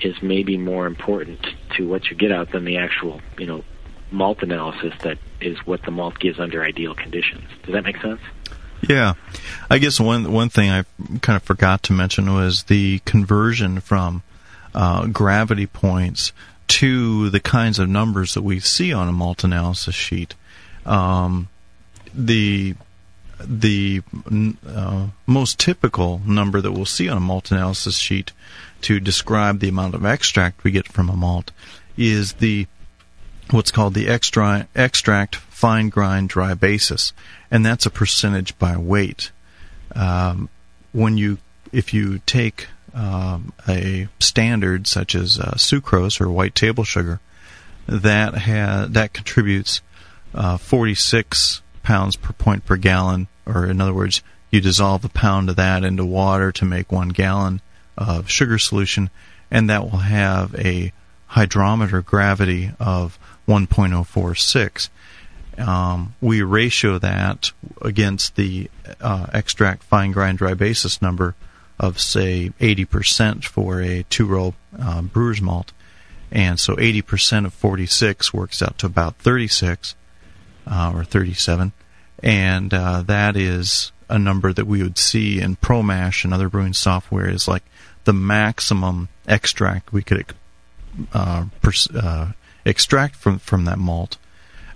is 0.00 0.22
maybe 0.22 0.56
more 0.56 0.86
important 0.86 1.46
to 1.76 1.86
what 1.86 2.10
you 2.10 2.16
get 2.16 2.32
out 2.32 2.52
than 2.52 2.64
the 2.64 2.76
actual 2.76 3.20
you 3.38 3.46
know 3.46 3.64
malt 4.10 4.42
analysis 4.42 4.92
that 5.02 5.18
is 5.40 5.58
what 5.66 5.82
the 5.82 5.90
malt 5.90 6.18
gives 6.18 6.38
under 6.40 6.62
ideal 6.62 6.94
conditions. 6.94 7.44
Does 7.62 7.74
that 7.74 7.84
make 7.84 8.00
sense? 8.00 8.20
Yeah, 8.88 9.14
I 9.68 9.78
guess 9.78 10.00
one 10.00 10.32
one 10.32 10.48
thing 10.48 10.70
I 10.70 10.84
kind 11.20 11.36
of 11.36 11.42
forgot 11.42 11.82
to 11.84 11.92
mention 11.92 12.32
was 12.32 12.64
the 12.64 13.00
conversion 13.04 13.80
from 13.80 14.22
uh, 14.74 15.06
gravity 15.06 15.66
points 15.66 16.32
to 16.68 17.28
the 17.30 17.40
kinds 17.40 17.78
of 17.78 17.88
numbers 17.88 18.34
that 18.34 18.42
we 18.42 18.60
see 18.60 18.92
on 18.92 19.08
a 19.08 19.12
malt 19.12 19.44
analysis 19.44 19.94
sheet. 19.94 20.34
Um, 20.86 21.48
the 22.14 22.74
the 23.44 24.02
uh, 24.66 25.08
most 25.26 25.58
typical 25.58 26.20
number 26.26 26.60
that 26.60 26.72
we'll 26.72 26.86
see 26.86 27.08
on 27.08 27.16
a 27.16 27.20
malt 27.20 27.50
analysis 27.50 27.96
sheet 27.96 28.32
to 28.82 29.00
describe 29.00 29.60
the 29.60 29.68
amount 29.68 29.94
of 29.94 30.04
extract 30.04 30.64
we 30.64 30.70
get 30.70 30.88
from 30.88 31.08
a 31.08 31.16
malt 31.16 31.50
is 31.96 32.34
the 32.34 32.66
what's 33.50 33.70
called 33.70 33.94
the 33.94 34.08
extra, 34.08 34.68
extract 34.74 35.36
fine 35.36 35.88
grind 35.88 36.28
dry 36.28 36.54
basis, 36.54 37.12
and 37.50 37.64
that's 37.64 37.86
a 37.86 37.90
percentage 37.90 38.58
by 38.58 38.76
weight. 38.76 39.30
Um, 39.94 40.48
when 40.92 41.16
you 41.16 41.38
if 41.72 41.94
you 41.94 42.20
take 42.26 42.68
um, 42.94 43.52
a 43.68 44.08
standard 44.18 44.86
such 44.86 45.14
as 45.14 45.38
uh, 45.38 45.52
sucrose 45.52 46.20
or 46.20 46.30
white 46.30 46.54
table 46.54 46.84
sugar, 46.84 47.20
that 47.86 48.34
ha- 48.36 48.86
that 48.88 49.12
contributes 49.12 49.80
uh, 50.34 50.56
46 50.56 51.62
pounds 51.82 52.16
per 52.16 52.32
point 52.32 52.64
per 52.64 52.76
gallon, 52.76 53.28
or 53.46 53.66
in 53.66 53.80
other 53.80 53.94
words, 53.94 54.22
you 54.50 54.60
dissolve 54.60 55.04
a 55.04 55.08
pound 55.08 55.48
of 55.48 55.56
that 55.56 55.84
into 55.84 56.04
water 56.04 56.52
to 56.52 56.64
make 56.64 56.90
one 56.90 57.10
gallon 57.10 57.60
of 57.96 58.30
sugar 58.30 58.58
solution, 58.58 59.10
and 59.50 59.70
that 59.70 59.82
will 59.82 59.98
have 59.98 60.54
a 60.56 60.92
hydrometer 61.26 62.02
gravity 62.02 62.72
of 62.80 63.18
1.046. 63.50 64.88
Um, 65.58 66.14
we 66.20 66.40
ratio 66.42 66.98
that 66.98 67.50
against 67.82 68.36
the 68.36 68.70
uh, 69.00 69.26
extract 69.32 69.82
fine 69.82 70.12
grind 70.12 70.38
dry 70.38 70.54
basis 70.54 71.02
number 71.02 71.34
of 71.78 72.00
say 72.00 72.52
80% 72.60 73.44
for 73.44 73.80
a 73.80 74.04
two 74.04 74.26
row 74.26 74.54
uh, 74.78 75.02
brewer's 75.02 75.42
malt, 75.42 75.72
and 76.30 76.60
so 76.60 76.76
80% 76.76 77.44
of 77.44 77.52
46 77.52 78.32
works 78.32 78.62
out 78.62 78.78
to 78.78 78.86
about 78.86 79.16
36 79.16 79.96
uh, 80.66 80.92
or 80.94 81.02
37, 81.04 81.72
and 82.22 82.72
uh, 82.72 83.02
that 83.02 83.36
is 83.36 83.90
a 84.08 84.18
number 84.18 84.52
that 84.52 84.66
we 84.66 84.82
would 84.82 84.98
see 84.98 85.40
in 85.40 85.56
ProMash 85.56 86.24
and 86.24 86.32
other 86.32 86.48
brewing 86.48 86.72
software 86.72 87.28
is 87.28 87.48
like 87.48 87.64
the 88.04 88.12
maximum 88.12 89.08
extract 89.26 89.92
we 89.92 90.02
could 90.02 90.26
uh, 91.12 91.46
pers- 91.60 91.90
uh, 91.90 92.32
extract 92.64 93.16
from 93.16 93.38
from 93.38 93.64
that 93.64 93.78
malt. 93.78 94.18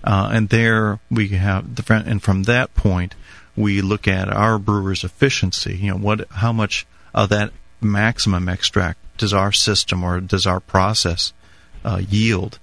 Uh, 0.03 0.29
and 0.31 0.49
there 0.49 0.99
we 1.09 1.29
have 1.29 1.75
the 1.75 2.03
and 2.05 2.21
from 2.21 2.43
that 2.43 2.73
point 2.75 3.15
we 3.55 3.81
look 3.81 4.07
at 4.07 4.29
our 4.29 4.59
brewer's 4.59 5.03
efficiency. 5.03 5.77
You 5.77 5.91
know 5.91 5.97
what, 5.97 6.27
how 6.29 6.51
much 6.51 6.85
of 7.13 7.29
that 7.29 7.51
maximum 7.81 8.49
extract 8.49 8.99
does 9.17 9.33
our 9.33 9.51
system 9.51 10.03
or 10.03 10.19
does 10.19 10.45
our 10.45 10.59
process 10.59 11.33
uh, 11.83 12.01
yield? 12.07 12.59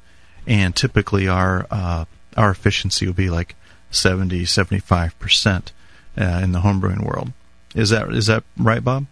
and 0.47 0.75
typically 0.75 1.29
our 1.29 1.67
uh, 1.71 2.05
our 2.37 2.51
efficiency 2.51 3.07
will 3.07 3.13
be 3.13 3.31
like 3.31 3.55
70, 3.91 4.45
75 4.45 5.19
percent 5.19 5.73
uh, 6.17 6.41
in 6.43 6.53
the 6.53 6.61
homebrewing 6.61 7.05
world. 7.05 7.33
Is 7.75 7.91
that 7.91 8.13
is 8.13 8.27
that 8.27 8.45
right, 8.57 8.83
Bob? 8.83 9.07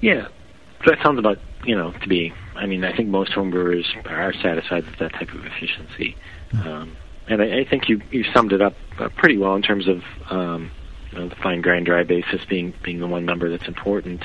Yeah, 0.00 0.28
that 0.86 0.98
sounds 1.02 1.18
about 1.18 1.38
you 1.64 1.76
know 1.76 1.92
to 1.92 2.08
be. 2.08 2.32
I 2.56 2.66
mean, 2.66 2.84
I 2.84 2.96
think 2.96 3.08
most 3.08 3.32
homebrewers 3.32 3.84
are 4.06 4.32
satisfied 4.32 4.86
with 4.86 4.98
that 4.98 5.12
type 5.12 5.32
of 5.32 5.44
efficiency, 5.44 6.16
um, 6.52 6.96
and 7.28 7.42
I, 7.42 7.60
I 7.60 7.64
think 7.64 7.88
you 7.88 8.00
you 8.10 8.24
summed 8.32 8.52
it 8.52 8.62
up 8.62 8.74
uh, 8.98 9.08
pretty 9.16 9.36
well 9.36 9.54
in 9.54 9.62
terms 9.62 9.88
of 9.88 10.02
um, 10.30 10.70
you 11.10 11.18
know, 11.18 11.28
the 11.28 11.36
fine 11.36 11.60
grind 11.60 11.86
dry 11.86 12.02
basis 12.02 12.44
being 12.48 12.74
being 12.82 13.00
the 13.00 13.06
one 13.06 13.24
number 13.24 13.50
that's 13.50 13.68
important. 13.68 14.24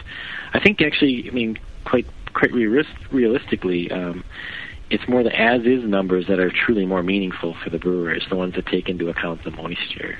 I 0.54 0.60
think 0.60 0.82
actually, 0.82 1.28
I 1.30 1.34
mean, 1.34 1.58
quite 1.86 2.08
quite 2.34 2.52
realist, 2.52 2.90
realistically. 3.12 3.92
Um, 3.92 4.24
it's 4.90 5.08
more 5.08 5.24
the 5.24 5.40
as 5.40 5.62
is 5.66 5.84
numbers 5.84 6.26
that 6.28 6.40
are 6.40 6.52
truly 6.52 6.86
more 6.86 7.04
meaningful 7.04 7.56
for 7.64 7.70
the 7.70 7.78
brewers, 7.78 8.26
the 8.30 8.36
ones 8.36 8.56
that 8.56 8.66
take 8.66 8.90
into 8.90 9.10
account 9.10 9.44
the 9.44 9.52
moisture. 9.52 10.18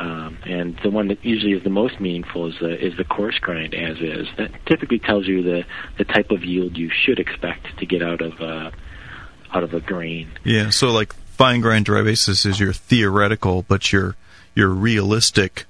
Um, 0.00 0.38
and 0.46 0.80
the 0.82 0.88
one 0.88 1.08
that 1.08 1.22
usually 1.22 1.52
is 1.52 1.62
the 1.62 1.68
most 1.68 2.00
meaningful 2.00 2.46
is 2.46 2.54
the 2.58 2.86
is 2.86 2.96
the 2.96 3.04
coarse 3.04 3.38
grind 3.38 3.74
as 3.74 3.98
is. 3.98 4.28
That 4.38 4.50
typically 4.64 4.98
tells 4.98 5.26
you 5.26 5.42
the 5.42 5.64
the 5.98 6.04
type 6.04 6.30
of 6.30 6.42
yield 6.42 6.78
you 6.78 6.90
should 6.90 7.18
expect 7.18 7.78
to 7.78 7.84
get 7.84 8.02
out 8.02 8.22
of 8.22 8.40
uh, 8.40 8.70
out 9.52 9.62
of 9.62 9.74
a 9.74 9.80
grain. 9.80 10.30
Yeah. 10.42 10.70
So 10.70 10.90
like 10.90 11.12
fine 11.12 11.60
grind 11.60 11.84
dry 11.84 12.02
basis 12.02 12.46
is 12.46 12.58
your 12.58 12.72
theoretical, 12.72 13.62
but 13.68 13.92
your 13.92 14.16
your 14.54 14.70
realistic 14.70 15.66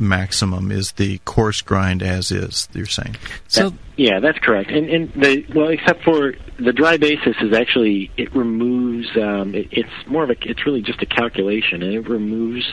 maximum 0.00 0.72
is 0.72 0.92
the 0.92 1.18
coarse 1.26 1.60
grind 1.60 2.02
as 2.02 2.32
is. 2.32 2.68
You're 2.72 2.86
saying. 2.86 3.16
So 3.48 3.68
that, 3.68 3.78
yeah, 3.96 4.20
that's 4.20 4.38
correct. 4.38 4.70
And 4.70 4.88
and 4.88 5.12
the 5.12 5.44
well, 5.54 5.68
except 5.68 6.04
for 6.04 6.32
the 6.58 6.72
dry 6.72 6.96
basis 6.96 7.36
is 7.42 7.52
actually 7.52 8.10
it 8.16 8.34
removes. 8.34 9.14
Um, 9.14 9.54
it, 9.54 9.68
it's 9.72 10.06
more 10.06 10.24
of 10.24 10.30
a. 10.30 10.36
It's 10.40 10.64
really 10.64 10.80
just 10.80 11.02
a 11.02 11.06
calculation, 11.06 11.82
and 11.82 11.92
it 11.92 12.08
removes 12.08 12.64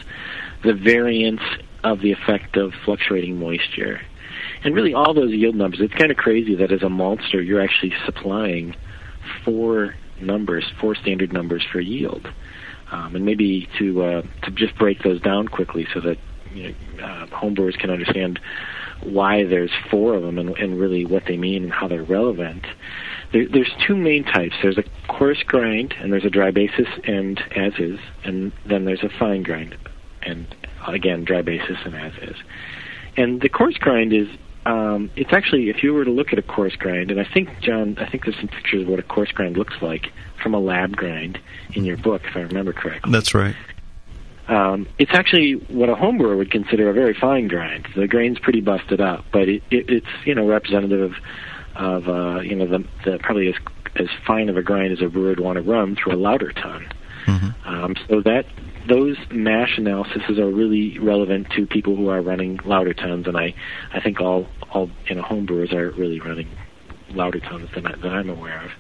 the 0.63 0.73
variance 0.73 1.41
of 1.83 2.01
the 2.01 2.11
effect 2.11 2.57
of 2.57 2.73
fluctuating 2.85 3.37
moisture. 3.37 4.01
And 4.63 4.75
really, 4.75 4.93
all 4.93 5.13
those 5.13 5.31
yield 5.31 5.55
numbers, 5.55 5.81
it's 5.81 5.93
kind 5.93 6.11
of 6.11 6.17
crazy 6.17 6.55
that 6.55 6.71
as 6.71 6.83
a 6.83 6.87
maltster, 6.87 7.45
you're 7.45 7.61
actually 7.61 7.93
supplying 8.05 8.75
four 9.43 9.95
numbers, 10.19 10.65
four 10.79 10.95
standard 10.95 11.33
numbers 11.33 11.65
for 11.71 11.79
yield. 11.79 12.27
Um, 12.91 13.15
and 13.15 13.25
maybe 13.25 13.69
to 13.79 14.03
uh, 14.03 14.21
to 14.43 14.51
just 14.51 14.77
break 14.77 15.01
those 15.01 15.21
down 15.21 15.47
quickly 15.47 15.87
so 15.93 16.01
that 16.01 16.17
you 16.53 16.75
know, 16.97 17.05
uh, 17.05 17.25
homebrewers 17.27 17.79
can 17.79 17.89
understand 17.89 18.39
why 19.01 19.45
there's 19.45 19.71
four 19.89 20.13
of 20.13 20.21
them 20.21 20.37
and, 20.37 20.55
and 20.57 20.77
really 20.79 21.05
what 21.05 21.23
they 21.25 21.37
mean 21.37 21.63
and 21.63 21.71
how 21.71 21.87
they're 21.87 22.03
relevant. 22.03 22.67
There, 23.31 23.47
there's 23.47 23.71
two 23.87 23.95
main 23.95 24.25
types. 24.25 24.55
There's 24.61 24.77
a 24.77 24.83
coarse 25.07 25.41
grind, 25.43 25.95
and 25.99 26.11
there's 26.11 26.25
a 26.25 26.29
dry 26.29 26.51
basis 26.51 26.87
and 27.05 27.41
as 27.55 27.73
is, 27.79 27.99
and 28.25 28.51
then 28.65 28.83
there's 28.83 29.03
a 29.03 29.09
fine 29.17 29.43
grind 29.43 29.77
and 30.23 30.47
again 30.87 31.23
dry 31.23 31.41
basis 31.41 31.77
and 31.85 31.95
as 31.95 32.13
is. 32.21 32.35
And 33.17 33.41
the 33.41 33.49
coarse 33.49 33.77
grind 33.77 34.13
is 34.13 34.27
um, 34.65 35.09
it's 35.15 35.33
actually 35.33 35.69
if 35.69 35.83
you 35.83 35.93
were 35.93 36.05
to 36.05 36.11
look 36.11 36.31
at 36.31 36.39
a 36.39 36.43
coarse 36.43 36.75
grind, 36.75 37.11
and 37.11 37.19
I 37.19 37.25
think 37.25 37.49
John, 37.61 37.97
I 37.99 38.09
think 38.09 38.25
there's 38.25 38.37
some 38.37 38.47
pictures 38.47 38.83
of 38.83 38.87
what 38.87 38.99
a 38.99 39.03
coarse 39.03 39.31
grind 39.31 39.57
looks 39.57 39.73
like 39.81 40.11
from 40.41 40.53
a 40.53 40.59
lab 40.59 40.95
grind 40.95 41.39
in 41.73 41.85
your 41.85 41.97
book, 41.97 42.21
if 42.25 42.35
I 42.35 42.41
remember 42.41 42.73
correctly. 42.73 43.11
That's 43.11 43.33
right. 43.33 43.55
Um, 44.47 44.87
it's 44.97 45.11
actually 45.13 45.53
what 45.53 45.89
a 45.89 45.95
homebrewer 45.95 46.37
would 46.37 46.51
consider 46.51 46.89
a 46.89 46.93
very 46.93 47.13
fine 47.13 47.47
grind. 47.47 47.87
The 47.95 48.07
grain's 48.07 48.37
pretty 48.37 48.61
busted 48.61 48.99
up, 48.99 49.25
but 49.31 49.47
it, 49.47 49.63
it, 49.71 49.89
it's 49.89 50.07
you 50.25 50.35
know 50.35 50.45
representative 50.45 51.13
of, 51.75 52.05
of 52.05 52.09
uh, 52.09 52.41
you 52.41 52.55
know 52.55 52.67
the, 52.67 52.85
the 53.05 53.19
probably 53.19 53.47
as 53.47 53.55
as 53.95 54.07
fine 54.27 54.49
of 54.49 54.57
a 54.57 54.61
grind 54.61 54.91
as 54.91 55.01
a 55.01 55.07
brewer 55.07 55.29
would 55.29 55.39
want 55.39 55.55
to 55.57 55.61
run 55.61 55.95
through 55.95 56.13
a 56.13 56.17
lauter 56.17 56.51
tun. 56.51 56.87
Mm-hmm. 57.25 57.67
Um, 57.67 57.95
so 58.09 58.21
that 58.21 58.45
those 58.87 59.17
mash 59.29 59.77
analyses 59.77 60.39
are 60.39 60.49
really 60.49 60.97
relevant 60.99 61.49
to 61.51 61.65
people 61.65 61.95
who 61.95 62.09
are 62.09 62.21
running 62.21 62.59
lauter 62.65 62.93
tuns, 62.93 63.27
and 63.27 63.37
I, 63.37 63.53
I 63.93 63.99
think 64.01 64.19
all 64.21 64.47
all 64.71 64.89
you 65.07 65.15
know 65.15 65.21
home 65.21 65.45
brewers 65.45 65.71
are 65.73 65.91
really 65.91 66.19
running 66.19 66.47
lauter 67.11 67.39
tuns 67.39 67.69
that, 67.75 67.85
I, 67.85 67.95
that 67.95 68.07
I'm 68.07 68.29
aware 68.29 68.63
of, 68.63 68.71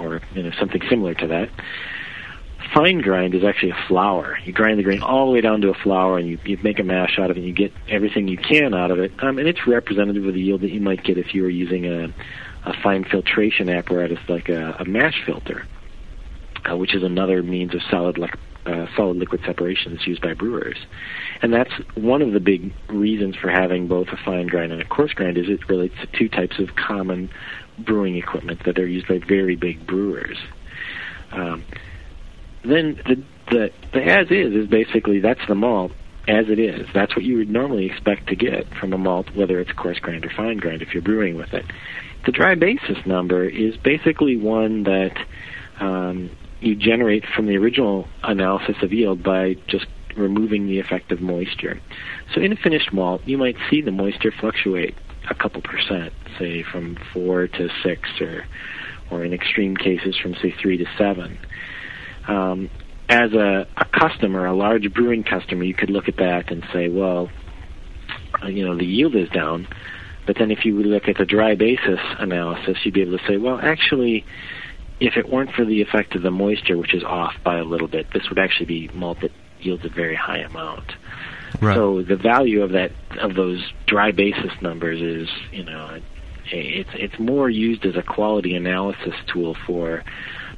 or 0.00 0.22
you 0.34 0.42
know 0.42 0.50
something 0.58 0.82
similar 0.88 1.14
to 1.14 1.26
that. 1.28 1.50
Fine 2.72 3.02
grind 3.02 3.34
is 3.34 3.44
actually 3.44 3.70
a 3.70 3.84
flour. 3.88 4.38
You 4.44 4.52
grind 4.52 4.78
the 4.78 4.82
grain 4.82 5.02
all 5.02 5.26
the 5.26 5.32
way 5.32 5.40
down 5.42 5.60
to 5.60 5.68
a 5.68 5.74
flour, 5.74 6.18
and 6.18 6.26
you, 6.26 6.38
you 6.44 6.58
make 6.62 6.78
a 6.78 6.82
mash 6.82 7.18
out 7.18 7.30
of 7.30 7.36
it. 7.36 7.40
and 7.40 7.46
You 7.46 7.52
get 7.52 7.72
everything 7.88 8.26
you 8.26 8.38
can 8.38 8.72
out 8.72 8.90
of 8.90 8.98
it, 8.98 9.12
um, 9.22 9.38
and 9.38 9.46
it's 9.46 9.66
representative 9.66 10.26
of 10.26 10.34
the 10.34 10.40
yield 10.40 10.62
that 10.62 10.70
you 10.70 10.80
might 10.80 11.04
get 11.04 11.18
if 11.18 11.34
you 11.34 11.42
were 11.42 11.50
using 11.50 11.84
a, 11.86 12.12
a 12.64 12.72
fine 12.82 13.04
filtration 13.04 13.68
apparatus 13.68 14.18
like 14.28 14.48
a, 14.48 14.76
a 14.78 14.84
mash 14.86 15.22
filter, 15.26 15.66
uh, 16.68 16.76
which 16.76 16.94
is 16.94 17.02
another 17.02 17.42
means 17.42 17.74
of 17.74 17.82
solid 17.90 18.16
like 18.16 18.38
uh, 18.66 18.86
solid 18.96 19.16
liquid 19.16 19.40
separation 19.44 19.92
that's 19.94 20.06
used 20.06 20.22
by 20.22 20.34
brewers. 20.34 20.78
And 21.42 21.52
that's 21.52 21.72
one 21.94 22.22
of 22.22 22.32
the 22.32 22.40
big 22.40 22.72
reasons 22.88 23.36
for 23.36 23.50
having 23.50 23.88
both 23.88 24.08
a 24.08 24.16
fine 24.24 24.46
grind 24.46 24.72
and 24.72 24.80
a 24.80 24.84
coarse 24.86 25.12
grind 25.12 25.36
is 25.36 25.48
it 25.48 25.68
relates 25.68 25.94
to 26.00 26.18
two 26.18 26.28
types 26.28 26.58
of 26.58 26.74
common 26.76 27.30
brewing 27.78 28.16
equipment 28.16 28.64
that 28.64 28.78
are 28.78 28.86
used 28.86 29.08
by 29.08 29.18
very 29.26 29.56
big 29.56 29.86
brewers. 29.86 30.38
Um, 31.32 31.64
then 32.64 33.00
the, 33.06 33.22
the 33.50 33.70
the 33.92 34.02
as 34.02 34.30
is 34.30 34.54
is 34.54 34.66
basically 34.68 35.20
that's 35.20 35.46
the 35.48 35.54
malt 35.54 35.92
as 36.26 36.46
it 36.48 36.58
is. 36.58 36.86
That's 36.94 37.14
what 37.14 37.24
you 37.24 37.36
would 37.36 37.50
normally 37.50 37.86
expect 37.86 38.28
to 38.28 38.36
get 38.36 38.66
from 38.80 38.92
a 38.92 38.98
malt, 38.98 39.26
whether 39.34 39.60
it's 39.60 39.72
coarse 39.72 39.98
grind 39.98 40.24
or 40.24 40.30
fine 40.34 40.56
grind, 40.56 40.80
if 40.80 40.94
you're 40.94 41.02
brewing 41.02 41.36
with 41.36 41.52
it. 41.52 41.66
The 42.24 42.32
dry 42.32 42.54
basis 42.54 42.96
number 43.04 43.44
is 43.44 43.76
basically 43.76 44.36
one 44.36 44.84
that 44.84 45.18
um, 45.80 46.30
you 46.64 46.74
generate 46.74 47.24
from 47.34 47.46
the 47.46 47.56
original 47.56 48.06
analysis 48.22 48.76
of 48.82 48.92
yield 48.92 49.22
by 49.22 49.56
just 49.66 49.86
removing 50.16 50.66
the 50.66 50.78
effect 50.78 51.12
of 51.12 51.20
moisture. 51.20 51.80
So 52.34 52.40
in 52.40 52.52
a 52.52 52.56
finished 52.56 52.92
malt, 52.92 53.22
you 53.24 53.36
might 53.36 53.56
see 53.70 53.80
the 53.80 53.90
moisture 53.90 54.32
fluctuate 54.40 54.94
a 55.28 55.34
couple 55.34 55.62
percent, 55.62 56.12
say 56.38 56.62
from 56.62 56.98
four 57.12 57.48
to 57.48 57.68
six, 57.82 58.08
or 58.20 58.44
or 59.10 59.24
in 59.24 59.32
extreme 59.32 59.76
cases 59.76 60.16
from 60.16 60.34
say 60.34 60.54
three 60.60 60.76
to 60.78 60.86
seven. 60.96 61.38
Um, 62.26 62.70
as 63.08 63.32
a, 63.32 63.66
a 63.76 63.84
customer, 63.84 64.46
a 64.46 64.54
large 64.54 64.92
brewing 64.92 65.24
customer, 65.24 65.64
you 65.64 65.74
could 65.74 65.90
look 65.90 66.08
at 66.08 66.16
that 66.16 66.50
and 66.50 66.64
say, 66.72 66.88
well, 66.88 67.28
uh, 68.42 68.46
you 68.46 68.64
know, 68.64 68.76
the 68.76 68.86
yield 68.86 69.14
is 69.14 69.28
down. 69.28 69.68
But 70.26 70.36
then 70.38 70.50
if 70.50 70.64
you 70.64 70.82
look 70.82 71.06
at 71.06 71.18
the 71.18 71.26
dry 71.26 71.54
basis 71.54 72.00
analysis, 72.18 72.78
you'd 72.84 72.94
be 72.94 73.02
able 73.02 73.18
to 73.18 73.26
say, 73.26 73.36
well, 73.36 73.60
actually, 73.62 74.24
if 75.04 75.16
it 75.16 75.28
weren't 75.28 75.52
for 75.52 75.64
the 75.64 75.82
effect 75.82 76.14
of 76.14 76.22
the 76.22 76.30
moisture, 76.30 76.78
which 76.78 76.94
is 76.94 77.04
off 77.04 77.34
by 77.44 77.58
a 77.58 77.64
little 77.64 77.88
bit, 77.88 78.06
this 78.12 78.28
would 78.30 78.38
actually 78.38 78.66
be 78.66 78.88
malt 78.94 79.20
that 79.20 79.32
yields 79.60 79.84
a 79.84 79.88
very 79.88 80.14
high 80.14 80.38
amount. 80.38 80.92
Right. 81.60 81.74
So 81.74 82.02
the 82.02 82.16
value 82.16 82.62
of 82.62 82.72
that 82.72 82.92
of 83.20 83.34
those 83.34 83.72
dry 83.86 84.12
basis 84.12 84.50
numbers 84.60 85.00
is, 85.00 85.28
you 85.52 85.64
know, 85.64 86.00
it's 86.50 86.90
it's 86.94 87.18
more 87.18 87.48
used 87.48 87.84
as 87.84 87.96
a 87.96 88.02
quality 88.02 88.54
analysis 88.54 89.14
tool 89.26 89.54
for 89.66 90.02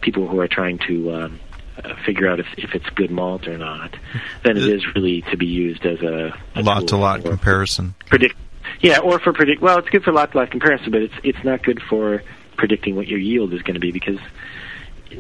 people 0.01 0.29
who 0.29 0.39
are 0.41 0.49
trying 0.49 0.79
to 0.87 1.13
um, 1.13 1.41
uh, 1.83 1.95
figure 2.05 2.29
out 2.29 2.41
if, 2.41 2.47
if 2.57 2.75
it's 2.75 2.89
good 2.91 3.11
malt 3.11 3.47
or 3.49 3.59
not 3.59 3.95
than 4.45 4.57
it 4.57 4.67
is 4.69 4.85
really 4.95 5.23
to 5.31 5.37
be 5.37 5.47
used 5.47 5.85
as 5.85 6.01
a, 6.01 6.33
a 6.55 6.63
lot 6.63 6.89
to 6.89 6.97
lot 6.97 7.23
comparison. 7.23 7.95
Predict, 8.07 8.37
yeah, 8.81 9.01
or 9.01 9.19
for 9.19 9.33
predict. 9.33 9.61
Well, 9.61 9.79
it's 9.79 9.89
good 9.89 10.05
for 10.05 10.13
lot 10.13 10.33
to 10.33 10.39
lot 10.39 10.51
comparison, 10.51 10.91
but 10.93 11.03
it's 11.03 11.15
it's 11.23 11.45
not 11.45 11.63
good 11.63 11.83
for 11.83 12.23
predicting 12.57 12.97
what 12.97 13.07
your 13.07 13.19
yield 13.19 13.53
is 13.53 13.63
going 13.63 13.75
to 13.75 13.81
be 13.81 13.93
because 13.93 14.19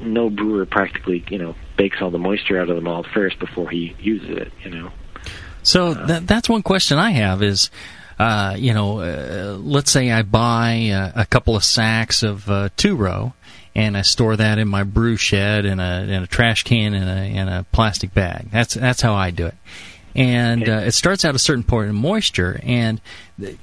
no 0.01 0.31
brewer 0.31 0.66
practically, 0.66 1.25
you 1.29 1.38
know, 1.38 1.55
bakes 1.77 1.99
all 2.01 2.11
the 2.11 2.18
moisture 2.18 2.61
out 2.61 2.68
of 2.68 2.77
the 2.77 2.83
malt 2.83 3.07
first 3.12 3.38
before 3.38 3.70
he 3.70 3.94
uses 4.01 4.31
it, 4.31 4.53
you 4.64 4.70
know. 4.70 4.90
So 5.62 5.88
uh, 5.88 6.07
that, 6.07 6.27
that's 6.27 6.49
one 6.49 6.62
question 6.62 6.99
I 6.99 7.11
have 7.12 7.42
is, 7.42 7.70
uh, 8.18 8.55
you 8.59 8.75
know, 8.75 9.01
uh, 9.01 9.57
let's 9.59 9.90
say 9.90 10.11
I 10.11 10.22
buy 10.22 10.90
uh, 10.90 11.12
a 11.14 11.27
couple 11.27 11.57
of 11.57 11.64
sacks 11.64 12.22
of 12.22 12.49
uh, 12.51 12.68
two 12.77 12.96
row 12.96 13.35
and 13.77 13.94
I 13.94 14.03
store 14.03 14.37
that 14.37 14.59
in 14.59 14.68
my 14.68 14.85
brew 14.85 15.16
shed 15.16 15.66
in 15.66 15.79
a 15.81 16.01
in 16.03 16.22
a 16.22 16.27
trash 16.27 16.62
can 16.62 16.94
in 16.94 17.07
a 17.07 17.25
in 17.25 17.46
a 17.46 17.66
plastic 17.72 18.14
bag. 18.14 18.51
That's 18.51 18.72
that's 18.72 19.03
how 19.03 19.14
I 19.14 19.31
do 19.31 19.46
it. 19.46 19.55
And 20.14 20.66
uh, 20.66 20.79
it 20.87 20.92
starts 20.92 21.27
out 21.27 21.35
a 21.35 21.38
certain 21.38 21.62
point 21.62 21.90
of 21.90 21.94
moisture, 21.94 22.59
and 22.62 23.03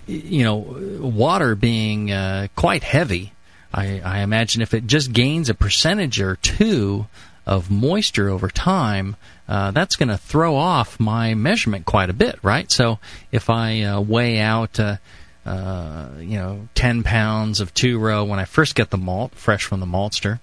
you 0.06 0.44
know, 0.44 0.58
water 1.02 1.56
being 1.56 2.12
uh, 2.12 2.48
quite 2.56 2.84
heavy, 2.84 3.33
I, 3.74 4.02
I 4.04 4.20
imagine 4.20 4.62
if 4.62 4.74
it 4.74 4.86
just 4.86 5.14
gains 5.14 5.50
a 5.50 5.54
percentage 5.54 6.22
or 6.22 6.36
two 6.36 7.08
of 7.46 7.72
moisture 7.72 8.30
over 8.30 8.50
time, 8.50 9.16
uh, 9.48 9.72
that's 9.72 9.96
going 9.96 10.10
to 10.10 10.18
throw 10.18 10.56
off 10.56 11.00
my 11.00 11.34
measurement 11.34 11.86
quite 11.86 12.10
a 12.10 12.14
bit, 12.14 12.40
right? 12.44 12.72
So 12.72 13.00
if 13.32 13.50
I 13.50 13.82
uh, 13.82 14.02
weigh 14.02 14.40
out, 14.40 14.80
uh, 14.80 14.98
uh, 15.46 16.10
you 16.20 16.38
know, 16.38 16.68
10 16.76 17.04
pounds 17.04 17.60
of 17.60 17.74
two 17.74 18.00
row 18.00 18.24
when 18.24 18.40
I 18.40 18.46
first 18.46 18.76
get 18.76 18.92
the 18.92 18.98
malt, 18.98 19.34
fresh 19.36 19.64
from 19.66 19.80
the 19.80 19.86
maltster, 19.86 20.40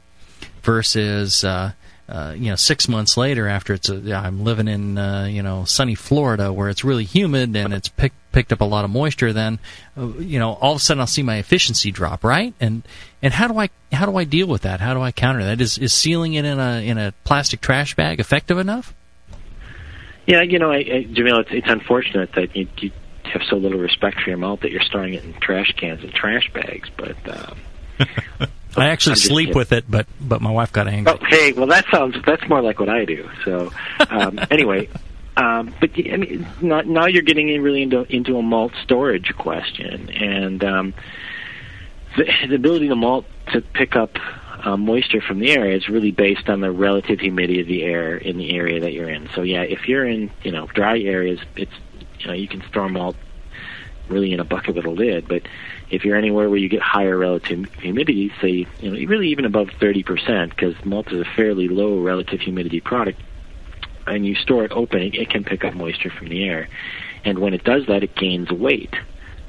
versus, 0.63 1.43
uh, 1.43 1.73
uh, 2.09 2.35
you 2.37 2.51
know, 2.51 2.57
six 2.57 2.89
months 2.89 3.17
later 3.17 3.49
after 3.49 3.73
it's, 3.73 3.89
a, 3.89 4.13
I'm 4.13 4.45
living 4.45 4.69
in, 4.69 4.97
you 5.33 5.43
know, 5.43 5.65
sunny 5.65 5.95
Florida 5.95 6.53
where 6.53 6.69
it's 6.69 6.85
really 6.85 7.05
humid 7.05 7.57
and 7.57 7.73
it's 7.73 7.89
pick, 7.89 8.13
picked 8.33 8.53
up 8.53 8.61
a 8.61 8.65
lot 8.65 8.85
of 8.85 8.91
moisture, 8.91 9.33
then 9.33 9.59
uh, 9.97 10.07
you 10.19 10.39
know 10.39 10.55
all 10.55 10.73
of 10.73 10.77
a 10.77 10.81
sudden 10.81 11.01
I'll 11.01 11.07
see 11.07 11.23
my 11.23 11.37
efficiency 11.37 11.91
drop, 11.91 12.25
right? 12.25 12.55
And 12.61 12.83
and 13.23 13.33
how 13.33 13.49
do 13.49 13.59
I 13.59 13.71
how 13.93 14.07
do 14.07 14.17
I 14.17 14.25
deal 14.25 14.47
with 14.47 14.63
that? 14.63 14.81
How 14.81 14.95
do 14.95 15.01
I 15.01 15.13
counter 15.13 15.45
that? 15.45 15.61
Is 15.61 15.79
is 15.79 15.93
sealing 15.93 16.35
it 16.35 16.45
in 16.45 16.59
a 16.59 16.87
in 16.87 16.99
a 16.99 17.13
plastic 17.25 17.61
trash 17.61 17.95
bag 17.95 18.21
effective 18.21 18.59
enough? 18.59 18.95
Yeah, 20.27 20.43
you 20.43 20.59
know, 20.59 20.71
I, 20.71 20.77
I, 20.77 21.07
Jamil, 21.11 21.41
it's, 21.41 21.51
it's 21.51 21.69
unfortunate 21.69 22.33
that 22.35 22.55
you, 22.55 22.69
you 22.79 22.93
have 23.25 23.43
so 23.49 23.57
little 23.57 23.81
respect 23.81 24.21
for 24.21 24.31
your 24.31 24.39
malt 24.39 24.61
that 24.61 24.71
you're 24.71 24.83
storing 24.83 25.15
it 25.15 25.25
in 25.25 25.33
trash 25.35 25.73
cans 25.77 26.05
and 26.05 26.13
trash 26.13 26.49
bags. 26.53 26.89
But 26.97 27.17
uh, 27.29 27.55
I 28.77 28.89
actually 28.89 29.17
sleep 29.17 29.49
kidding. 29.49 29.59
with 29.59 29.73
it, 29.73 29.85
but 29.89 30.07
but 30.21 30.41
my 30.41 30.51
wife 30.51 30.73
got 30.73 30.87
angry. 30.87 31.13
Oh, 31.13 31.25
hey, 31.27 31.53
well, 31.53 31.67
that 31.67 31.85
sounds 31.91 32.17
that's 32.25 32.47
more 32.49 32.63
like 32.63 32.79
what 32.79 32.89
I 32.89 33.05
do. 33.05 33.29
So, 33.45 33.73
um, 34.09 34.39
anyway, 34.51 34.89
um, 35.41 35.75
but 35.81 35.91
I 35.97 36.17
mean, 36.19 36.47
now, 36.61 36.83
now 36.83 37.07
you're 37.07 37.23
getting 37.23 37.49
in 37.49 37.63
really 37.63 37.83
into 37.83 38.05
into 38.15 38.37
a 38.37 38.43
malt 38.43 38.73
storage 38.83 39.35
question, 39.39 40.11
and 40.11 40.63
um, 40.63 40.95
the, 42.17 42.27
the 42.49 42.55
ability 42.57 42.89
the 42.89 42.97
malt 42.97 43.25
to 43.53 43.63
pick 43.63 43.97
up 43.97 44.19
uh, 44.63 44.77
moisture 44.77 45.23
from 45.23 45.39
the 45.39 45.51
air 45.51 45.71
is 45.71 45.89
really 45.89 46.11
based 46.11 46.51
on 46.51 46.61
the 46.61 46.71
relative 46.71 47.21
humidity 47.21 47.61
of 47.61 47.67
the 47.67 47.83
air 47.83 48.17
in 48.17 48.37
the 48.37 48.55
area 48.55 48.81
that 48.81 48.93
you're 48.93 49.09
in. 49.09 49.31
So, 49.35 49.41
yeah, 49.41 49.63
if 49.63 49.89
you're 49.89 50.05
in 50.05 50.31
you 50.43 50.53
know 50.53 50.67
dry 50.67 51.01
areas, 51.01 51.41
it's 51.57 51.73
you 52.19 52.27
know 52.27 52.35
you 52.35 52.47
can 52.47 52.63
store 52.69 52.91
malt 52.91 53.17
really 54.11 54.35
in 54.35 54.41
a 54.41 54.45
bucket 54.45 54.75
with 54.75 54.85
a 54.85 54.91
lid, 54.91 55.27
but 55.27 55.43
if 55.91 56.05
you're 56.05 56.17
anywhere 56.17 56.51
where 56.51 56.59
you 56.59 56.69
get 56.69 56.83
higher 56.83 57.17
relative 57.17 57.65
humidity, 57.75 58.31
say, 58.43 58.67
you 58.81 58.91
know, 58.91 59.09
really 59.09 59.29
even 59.29 59.45
above 59.45 59.69
30%, 59.81 60.51
because 60.51 60.75
malt 60.85 61.11
is 61.13 61.21
a 61.21 61.31
fairly 61.37 61.69
low 61.69 62.01
relative 62.01 62.41
humidity 62.41 62.81
product, 62.81 63.23
and 64.11 64.27
you 64.27 64.35
store 64.35 64.65
it 64.65 64.73
open, 64.73 65.01
it, 65.01 65.15
it 65.15 65.31
can 65.31 65.45
pick 65.45 65.65
up 65.65 65.75
moisture 65.75 66.11
from 66.11 66.29
the 66.29 66.45
air. 66.45 66.69
And 67.25 67.39
when 67.39 67.55
it 67.55 67.65
does 67.65 67.87
that, 67.87 68.03
it 68.03 68.15
gains 68.15 68.51
weight, 68.51 68.95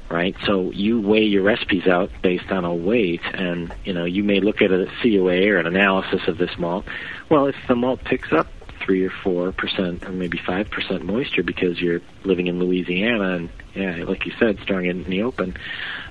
right? 0.10 0.36
So 0.46 0.72
you 0.72 1.02
weigh 1.02 1.24
your 1.24 1.44
recipes 1.44 1.88
out 1.88 2.12
based 2.22 2.52
on 2.52 2.66
a 2.66 2.74
weight, 2.74 3.22
and, 3.34 3.74
you 3.84 3.94
know, 3.94 4.06
you 4.06 4.24
may 4.24 4.40
look 4.40 4.62
at 4.62 4.72
a 4.72 4.88
COA 5.02 5.48
or 5.50 5.58
an 5.58 5.68
analysis 5.68 6.28
of 6.28 6.38
this 6.38 6.58
malt. 6.58 6.86
Well, 7.30 7.48
if 7.48 7.56
the 7.68 7.76
malt 7.76 8.04
picks 8.04 8.32
up 8.32 8.48
three 8.82 9.06
or 9.06 9.12
four 9.24 9.52
percent 9.52 10.06
or 10.06 10.12
maybe 10.12 10.40
five 10.40 10.70
percent 10.70 11.06
moisture 11.06 11.44
because 11.44 11.80
you're 11.80 12.02
living 12.24 12.48
in 12.48 12.60
Louisiana 12.60 13.36
and 13.36 13.50
yeah, 13.76 14.04
like 14.06 14.26
you 14.26 14.34
said, 14.40 14.60
storing 14.64 14.88
it 14.88 14.96
in 14.96 15.04
the 15.04 15.22
open, 15.22 15.56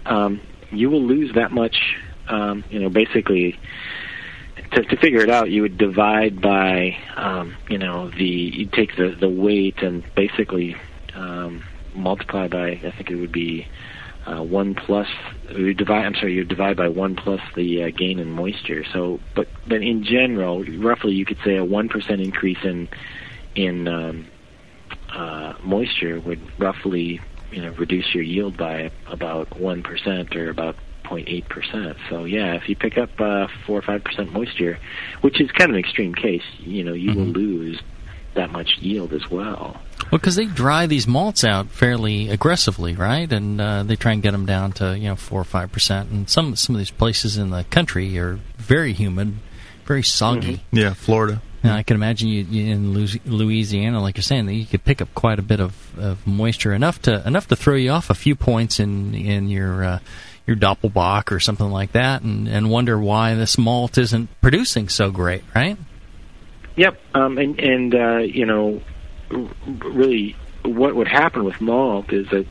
um, 0.06 0.40
you 0.70 0.88
will 0.88 1.02
lose 1.02 1.34
that 1.34 1.50
much. 1.52 1.96
Um, 2.28 2.62
you 2.70 2.78
know, 2.78 2.88
basically, 2.88 3.58
to, 4.72 4.82
to 4.82 4.96
figure 4.96 5.20
it 5.20 5.30
out, 5.30 5.50
you 5.50 5.62
would 5.62 5.78
divide 5.78 6.40
by 6.40 6.96
um, 7.16 7.56
you 7.68 7.78
know 7.78 8.10
the 8.10 8.24
you 8.24 8.66
take 8.66 8.96
the 8.96 9.16
the 9.18 9.28
weight 9.28 9.82
and 9.82 10.04
basically 10.14 10.76
um, 11.14 11.64
multiply 11.94 12.48
by 12.48 12.70
I 12.70 12.92
think 12.96 13.10
it 13.10 13.16
would 13.16 13.32
be 13.32 13.66
uh, 14.26 14.42
one 14.42 14.74
plus 14.74 15.08
you 15.50 15.74
divide 15.74 16.04
I'm 16.04 16.14
sorry 16.14 16.34
you 16.34 16.44
divide 16.44 16.76
by 16.76 16.88
one 16.88 17.16
plus 17.16 17.40
the 17.56 17.84
uh, 17.84 17.90
gain 17.90 18.18
in 18.18 18.30
moisture. 18.30 18.84
So 18.92 19.20
but 19.34 19.48
but 19.66 19.82
in 19.82 20.04
general 20.04 20.64
roughly 20.64 21.12
you 21.12 21.24
could 21.24 21.38
say 21.44 21.56
a 21.56 21.64
one 21.64 21.88
percent 21.88 22.20
increase 22.20 22.62
in 22.62 22.88
in 23.54 23.88
um, 23.88 24.26
uh, 25.12 25.54
moisture 25.62 26.20
would 26.20 26.40
roughly 26.58 27.20
you 27.50 27.62
know 27.62 27.70
reduce 27.72 28.14
your 28.14 28.22
yield 28.22 28.56
by 28.56 28.90
about 29.06 29.58
one 29.58 29.82
percent 29.82 30.36
or 30.36 30.50
about 30.50 30.76
0.8 31.10 31.48
percent 31.48 31.96
so 32.08 32.24
yeah 32.24 32.54
if 32.54 32.68
you 32.68 32.76
pick 32.76 32.96
up 32.96 33.10
uh, 33.20 33.46
four 33.66 33.78
or 33.78 33.82
five 33.82 34.04
percent 34.04 34.32
moisture 34.32 34.78
which 35.20 35.40
is 35.40 35.50
kind 35.50 35.70
of 35.70 35.74
an 35.74 35.80
extreme 35.80 36.14
case 36.14 36.44
you 36.58 36.84
know 36.84 36.92
you 36.92 37.12
will 37.12 37.26
lose 37.26 37.80
that 38.34 38.50
much 38.52 38.78
yield 38.78 39.12
as 39.12 39.28
well 39.28 39.80
Well, 40.02 40.18
because 40.20 40.36
they 40.36 40.46
dry 40.46 40.86
these 40.86 41.06
malts 41.08 41.42
out 41.42 41.66
fairly 41.68 42.28
aggressively, 42.28 42.94
right? 42.94 43.30
And 43.32 43.60
uh, 43.60 43.82
they 43.82 43.96
try 43.96 44.12
and 44.12 44.22
get 44.22 44.30
them 44.30 44.46
down 44.46 44.70
to 44.74 44.96
you 44.96 45.08
know 45.08 45.16
four 45.16 45.40
or 45.40 45.44
five 45.44 45.72
percent. 45.72 46.10
And 46.10 46.30
some 46.30 46.54
some 46.54 46.76
of 46.76 46.78
these 46.78 46.92
places 46.92 47.36
in 47.36 47.50
the 47.50 47.64
country 47.64 48.16
are 48.18 48.38
very 48.56 48.92
humid, 48.92 49.34
very 49.84 50.04
soggy. 50.04 50.62
Yeah, 50.70 50.94
Florida. 50.94 51.42
Now, 51.62 51.76
I 51.76 51.82
can 51.82 51.96
imagine 51.96 52.28
you, 52.28 52.42
you 52.44 52.72
in 52.72 52.94
Louisiana, 53.26 54.00
like 54.00 54.16
you're 54.16 54.22
saying, 54.22 54.46
that 54.46 54.54
you 54.54 54.64
could 54.64 54.84
pick 54.84 55.02
up 55.02 55.12
quite 55.14 55.38
a 55.38 55.42
bit 55.42 55.60
of, 55.60 55.74
of 55.98 56.26
moisture 56.26 56.72
enough 56.72 57.02
to 57.02 57.26
enough 57.26 57.48
to 57.48 57.56
throw 57.56 57.74
you 57.74 57.90
off 57.90 58.10
a 58.10 58.14
few 58.14 58.34
points 58.36 58.78
in 58.80 59.14
in 59.14 59.48
your 59.48 59.84
uh, 59.84 59.98
your 60.50 60.58
Doppelbock 60.58 61.32
or 61.32 61.40
something 61.40 61.70
like 61.70 61.92
that, 61.92 62.22
and 62.22 62.46
and 62.48 62.68
wonder 62.68 62.98
why 62.98 63.34
this 63.34 63.56
malt 63.56 63.96
isn't 63.96 64.28
producing 64.42 64.88
so 64.88 65.10
great, 65.10 65.42
right? 65.54 65.78
Yep, 66.76 67.00
um, 67.14 67.38
and 67.38 67.58
and 67.58 67.94
uh, 67.94 68.18
you 68.18 68.44
know, 68.44 68.82
really, 69.66 70.36
what 70.64 70.94
would 70.94 71.08
happen 71.08 71.44
with 71.44 71.60
malt 71.60 72.12
is 72.12 72.28
that 72.30 72.46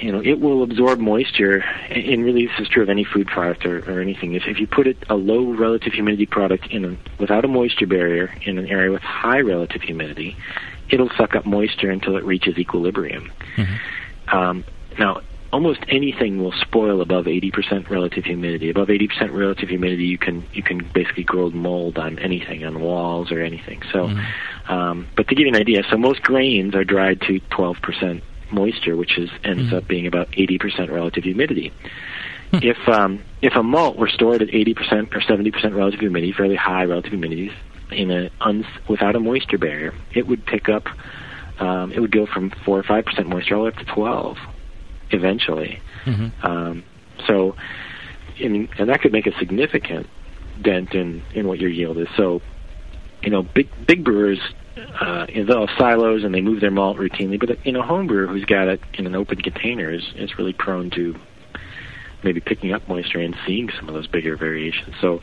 you 0.00 0.12
know 0.12 0.22
it 0.22 0.40
will 0.40 0.62
absorb 0.62 1.00
moisture, 1.00 1.58
and 1.90 2.24
really 2.24 2.46
this 2.46 2.60
is 2.60 2.68
true 2.68 2.82
of 2.82 2.88
any 2.88 3.04
food 3.04 3.26
product 3.26 3.66
or, 3.66 3.78
or 3.90 4.00
anything. 4.00 4.34
If 4.34 4.44
if 4.46 4.60
you 4.60 4.66
put 4.66 4.86
it 4.86 4.96
a 5.10 5.16
low 5.16 5.52
relative 5.52 5.92
humidity 5.92 6.26
product 6.26 6.68
in 6.68 6.84
a, 6.84 6.96
without 7.20 7.44
a 7.44 7.48
moisture 7.48 7.86
barrier 7.86 8.32
in 8.42 8.58
an 8.58 8.66
area 8.66 8.92
with 8.92 9.02
high 9.02 9.40
relative 9.40 9.82
humidity, 9.82 10.36
it'll 10.88 11.10
suck 11.10 11.34
up 11.34 11.46
moisture 11.46 11.90
until 11.90 12.16
it 12.16 12.24
reaches 12.24 12.58
equilibrium. 12.58 13.32
Um, 14.28 14.64
now, 14.98 15.20
almost 15.56 15.80
anything 15.88 16.38
will 16.38 16.52
spoil 16.52 17.00
above 17.00 17.24
80% 17.24 17.88
relative 17.88 18.24
humidity. 18.24 18.68
Above 18.68 18.88
80% 18.88 19.32
relative 19.32 19.70
humidity, 19.70 20.04
you 20.04 20.18
can 20.18 20.44
you 20.52 20.62
can 20.62 20.86
basically 20.92 21.24
grow 21.24 21.48
mold 21.48 21.96
on 21.96 22.18
anything, 22.18 22.62
on 22.62 22.78
walls 22.78 23.32
or 23.32 23.40
anything. 23.40 23.80
So, 23.90 24.04
um, 24.68 25.08
but 25.16 25.28
to 25.28 25.34
give 25.34 25.46
you 25.46 25.48
an 25.54 25.56
idea, 25.56 25.82
so 25.90 25.96
most 25.96 26.20
grains 26.20 26.74
are 26.74 26.84
dried 26.84 27.22
to 27.22 27.40
12% 27.40 28.20
moisture, 28.52 28.96
which 28.98 29.16
is 29.16 29.30
ends 29.44 29.72
up 29.72 29.88
being 29.88 30.06
about 30.06 30.30
80% 30.32 30.90
relative 30.90 31.24
humidity. 31.24 31.72
If 32.52 32.86
um, 32.86 33.22
if 33.40 33.54
a 33.56 33.62
malt 33.62 33.96
were 33.96 34.08
stored 34.08 34.42
at 34.42 34.48
80% 34.48 35.14
or 35.14 35.20
70% 35.20 35.74
relative 35.74 36.00
humidity, 36.00 36.32
fairly 36.32 36.56
high 36.56 36.84
relative 36.84 37.14
humidities, 37.14 37.54
in 37.90 38.10
a 38.10 38.30
uns- 38.42 38.66
without 38.90 39.16
a 39.16 39.20
moisture 39.20 39.56
barrier, 39.56 39.94
it 40.12 40.26
would 40.26 40.44
pick 40.44 40.68
up. 40.68 40.84
Um, 41.58 41.92
it 41.92 42.00
would 42.00 42.12
go 42.12 42.26
from 42.26 42.50
four 42.66 42.78
or 42.78 42.82
five 42.82 43.06
percent 43.06 43.26
moisture 43.26 43.56
all 43.56 43.64
the 43.64 43.70
way 43.70 43.76
up 43.76 43.86
to 43.86 43.94
12 43.94 44.36
eventually. 45.10 45.80
Um, 46.42 46.84
so, 47.26 47.56
I 48.42 48.48
mean, 48.48 48.68
and 48.78 48.88
that 48.88 49.00
could 49.00 49.12
make 49.12 49.26
a 49.26 49.36
significant 49.38 50.06
dent 50.62 50.94
in 50.94 51.22
in 51.34 51.46
what 51.46 51.58
your 51.58 51.70
yield 51.70 51.98
is. 51.98 52.08
So, 52.16 52.42
you 53.22 53.30
know, 53.30 53.42
big 53.42 53.68
big 53.86 54.04
brewers, 54.04 54.40
uh, 55.00 55.26
have 55.26 55.68
silos 55.78 56.24
and 56.24 56.34
they 56.34 56.40
move 56.40 56.60
their 56.60 56.70
malt 56.70 56.98
routinely. 56.98 57.38
But 57.38 57.64
you 57.64 57.72
know, 57.72 57.80
a 57.80 57.86
home 57.86 58.06
brewer 58.06 58.26
who's 58.26 58.44
got 58.44 58.68
it 58.68 58.80
in 58.94 59.06
an 59.06 59.14
open 59.14 59.40
container 59.40 59.90
is 59.90 60.02
is 60.16 60.38
really 60.38 60.52
prone 60.52 60.90
to 60.90 61.14
maybe 62.22 62.40
picking 62.40 62.72
up 62.72 62.86
moisture 62.88 63.20
and 63.20 63.36
seeing 63.46 63.70
some 63.78 63.88
of 63.88 63.94
those 63.94 64.06
bigger 64.06 64.36
variations. 64.36 64.94
So, 65.00 65.20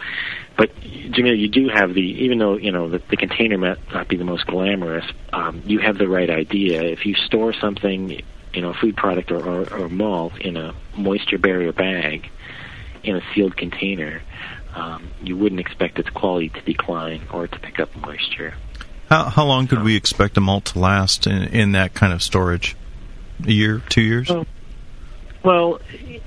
but 0.57 0.73
Jamil, 0.81 1.37
you 1.37 1.49
do 1.49 1.67
have 1.67 1.93
the 1.93 2.01
even 2.01 2.39
though 2.39 2.57
you 2.57 2.71
know 2.71 2.89
the, 2.89 3.01
the 3.09 3.17
container 3.17 3.57
might 3.57 3.77
not 3.93 4.07
be 4.07 4.15
the 4.15 4.23
most 4.23 4.47
glamorous, 4.47 5.05
um, 5.33 5.61
you 5.65 5.79
have 5.79 5.97
the 5.97 6.07
right 6.07 6.29
idea. 6.29 6.81
If 6.83 7.05
you 7.05 7.15
store 7.15 7.53
something, 7.53 8.21
you 8.53 8.61
know, 8.61 8.69
a 8.69 8.73
food 8.73 8.95
product 8.95 9.31
or, 9.31 9.43
or, 9.45 9.73
or 9.73 9.89
malt 9.89 10.39
in 10.39 10.57
a 10.57 10.73
moisture 10.95 11.37
barrier 11.37 11.73
bag 11.73 12.29
in 13.03 13.15
a 13.15 13.21
sealed 13.33 13.57
container, 13.57 14.21
um, 14.75 15.09
you 15.21 15.35
wouldn't 15.37 15.59
expect 15.59 15.99
its 15.99 16.09
quality 16.09 16.49
to 16.49 16.61
decline 16.61 17.21
or 17.31 17.47
to 17.47 17.59
pick 17.59 17.79
up 17.79 17.95
moisture. 17.95 18.53
How 19.09 19.25
how 19.25 19.45
long 19.45 19.67
could 19.67 19.83
we 19.83 19.95
expect 19.95 20.37
a 20.37 20.41
malt 20.41 20.65
to 20.65 20.79
last 20.79 21.27
in, 21.27 21.43
in 21.43 21.71
that 21.73 21.93
kind 21.93 22.13
of 22.13 22.23
storage? 22.23 22.75
A 23.45 23.51
year, 23.51 23.81
two 23.89 24.01
years? 24.01 24.29
Well, 24.29 24.45
Well, 25.43 25.79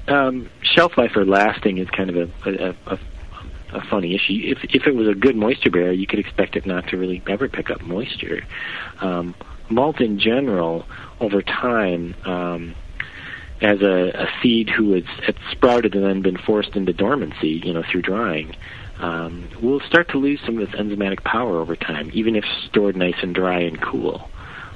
um, 0.09 0.51
shelf 0.63 0.99
life 0.99 1.17
or 1.17 1.25
lasting 1.25 1.79
is 1.79 1.89
kind 1.89 2.11
of 2.11 2.17
a, 2.17 2.51
a, 2.51 2.75
a, 2.87 2.99
a 3.73 3.81
funny 3.89 4.15
issue. 4.15 4.41
If 4.45 4.59
if 4.75 4.87
it 4.87 4.95
was 4.95 5.09
a 5.09 5.15
good 5.15 5.37
moisture 5.37 5.71
barrier, 5.71 5.93
you 5.93 6.07
could 6.07 6.19
expect 6.19 6.57
it 6.57 6.67
not 6.67 6.89
to 6.89 6.99
really 6.99 7.23
ever 7.27 7.49
pick 7.49 7.71
up 7.71 7.81
moisture. 7.81 8.45
Um, 9.01 9.35
malt 9.71 10.01
in 10.01 10.19
general, 10.19 10.87
over 11.21 11.43
time, 11.43 12.15
um, 12.25 12.75
as 13.61 13.81
a, 13.81 14.11
a 14.11 14.29
seed 14.43 14.69
who 14.69 14.93
has 14.93 15.05
sprouted 15.51 15.95
and 15.95 16.05
then 16.05 16.23
been 16.23 16.37
forced 16.37 16.77
into 16.77 16.93
dormancy, 16.93 17.61
you 17.65 17.73
know, 17.73 17.83
through 17.91 18.03
drying, 18.03 18.55
um, 18.99 19.49
will 19.63 19.81
start 19.81 20.09
to 20.11 20.19
lose 20.19 20.41
some 20.45 20.59
of 20.59 20.69
its 20.69 20.79
enzymatic 20.79 21.23
power 21.25 21.59
over 21.61 21.77
time, 21.77 22.11
even 22.13 22.37
if 22.37 22.45
stored 22.69 22.97
nice 22.97 23.17
and 23.23 23.35
dry 23.35 23.61
and 23.61 23.81
cool. 23.81 24.29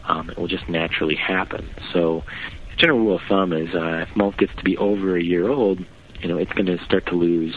Um, 0.04 0.30
it 0.30 0.38
will 0.38 0.48
just 0.48 0.68
naturally 0.68 1.14
happen. 1.14 1.68
So, 1.92 2.24
the 2.70 2.76
general 2.76 2.98
rule 2.98 3.16
of 3.16 3.22
thumb 3.28 3.52
is 3.52 3.74
uh, 3.74 4.06
if 4.08 4.16
malt 4.16 4.36
gets 4.38 4.54
to 4.56 4.64
be 4.64 4.76
over 4.76 5.16
a 5.16 5.22
year 5.22 5.48
old, 5.48 5.84
you 6.20 6.28
know, 6.28 6.38
it's 6.38 6.52
going 6.52 6.66
to 6.66 6.82
start 6.84 7.06
to 7.06 7.14
lose 7.14 7.54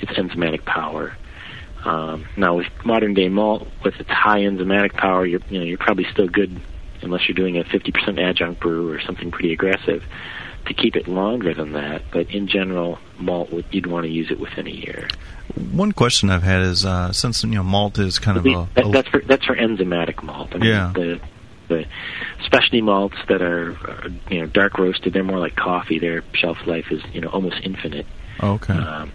its 0.00 0.12
enzymatic 0.12 0.64
power. 0.64 1.16
Um, 1.86 2.26
now, 2.36 2.56
with 2.56 2.66
modern 2.84 3.14
day 3.14 3.28
malt, 3.28 3.68
with 3.84 3.94
its 4.00 4.10
high 4.10 4.40
enzymatic 4.40 4.94
power, 4.94 5.24
you're 5.24 5.40
you 5.48 5.60
know 5.60 5.64
you're 5.64 5.78
probably 5.78 6.06
still 6.10 6.26
good, 6.26 6.60
unless 7.02 7.28
you're 7.28 7.36
doing 7.36 7.58
a 7.58 7.64
50% 7.64 8.20
adjunct 8.20 8.60
brew 8.60 8.90
or 8.90 9.00
something 9.00 9.30
pretty 9.30 9.52
aggressive, 9.52 10.02
to 10.66 10.74
keep 10.74 10.96
it 10.96 11.06
longer 11.06 11.54
than 11.54 11.72
that. 11.72 12.02
But 12.10 12.30
in 12.30 12.48
general, 12.48 12.98
malt 13.20 13.52
would, 13.52 13.66
you'd 13.70 13.86
want 13.86 14.04
to 14.04 14.10
use 14.10 14.32
it 14.32 14.40
within 14.40 14.66
a 14.66 14.70
year. 14.70 15.06
One 15.70 15.92
question 15.92 16.28
I've 16.28 16.42
had 16.42 16.62
is 16.62 16.84
uh, 16.84 17.12
since 17.12 17.44
you 17.44 17.50
know 17.50 17.62
malt 17.62 18.00
is 18.00 18.18
kind 18.18 18.36
of 18.36 18.44
a, 18.44 18.68
That, 18.74 18.90
that's 18.92 19.08
for 19.08 19.20
that's 19.20 19.44
for 19.44 19.54
enzymatic 19.54 20.24
malt. 20.24 20.54
I 20.54 20.58
mean, 20.58 20.70
Yeah. 20.70 20.92
The, 20.92 21.20
the 21.68 21.84
specialty 22.44 22.80
malts 22.80 23.16
that 23.28 23.42
are, 23.42 23.72
uh, 23.72 24.08
you 24.30 24.40
know, 24.40 24.46
dark 24.46 24.78
roasted. 24.78 25.12
They're 25.12 25.24
more 25.24 25.40
like 25.40 25.56
coffee. 25.56 25.98
Their 25.98 26.22
shelf 26.32 26.58
life 26.64 26.86
is, 26.92 27.02
you 27.12 27.20
know, 27.20 27.28
almost 27.28 27.56
infinite. 27.64 28.06
Okay. 28.40 28.74
Um, 28.74 29.12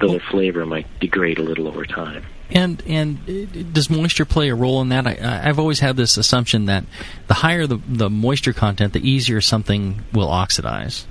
though 0.00 0.08
their 0.08 0.20
flavor 0.30 0.66
might 0.66 0.86
degrade 1.00 1.38
a 1.38 1.42
little 1.42 1.68
over 1.68 1.84
time. 1.84 2.24
And 2.50 2.82
and 2.86 3.18
uh, 3.28 3.62
does 3.72 3.90
moisture 3.90 4.24
play 4.24 4.48
a 4.50 4.54
role 4.54 4.80
in 4.80 4.90
that? 4.90 5.06
I, 5.06 5.48
I've 5.48 5.58
always 5.58 5.80
had 5.80 5.96
this 5.96 6.16
assumption 6.16 6.66
that 6.66 6.84
the 7.26 7.34
higher 7.34 7.66
the, 7.66 7.78
the 7.86 8.10
moisture 8.10 8.52
content, 8.52 8.92
the 8.92 9.08
easier 9.08 9.40
something 9.40 10.04
will 10.12 10.28
oxidize. 10.28 11.06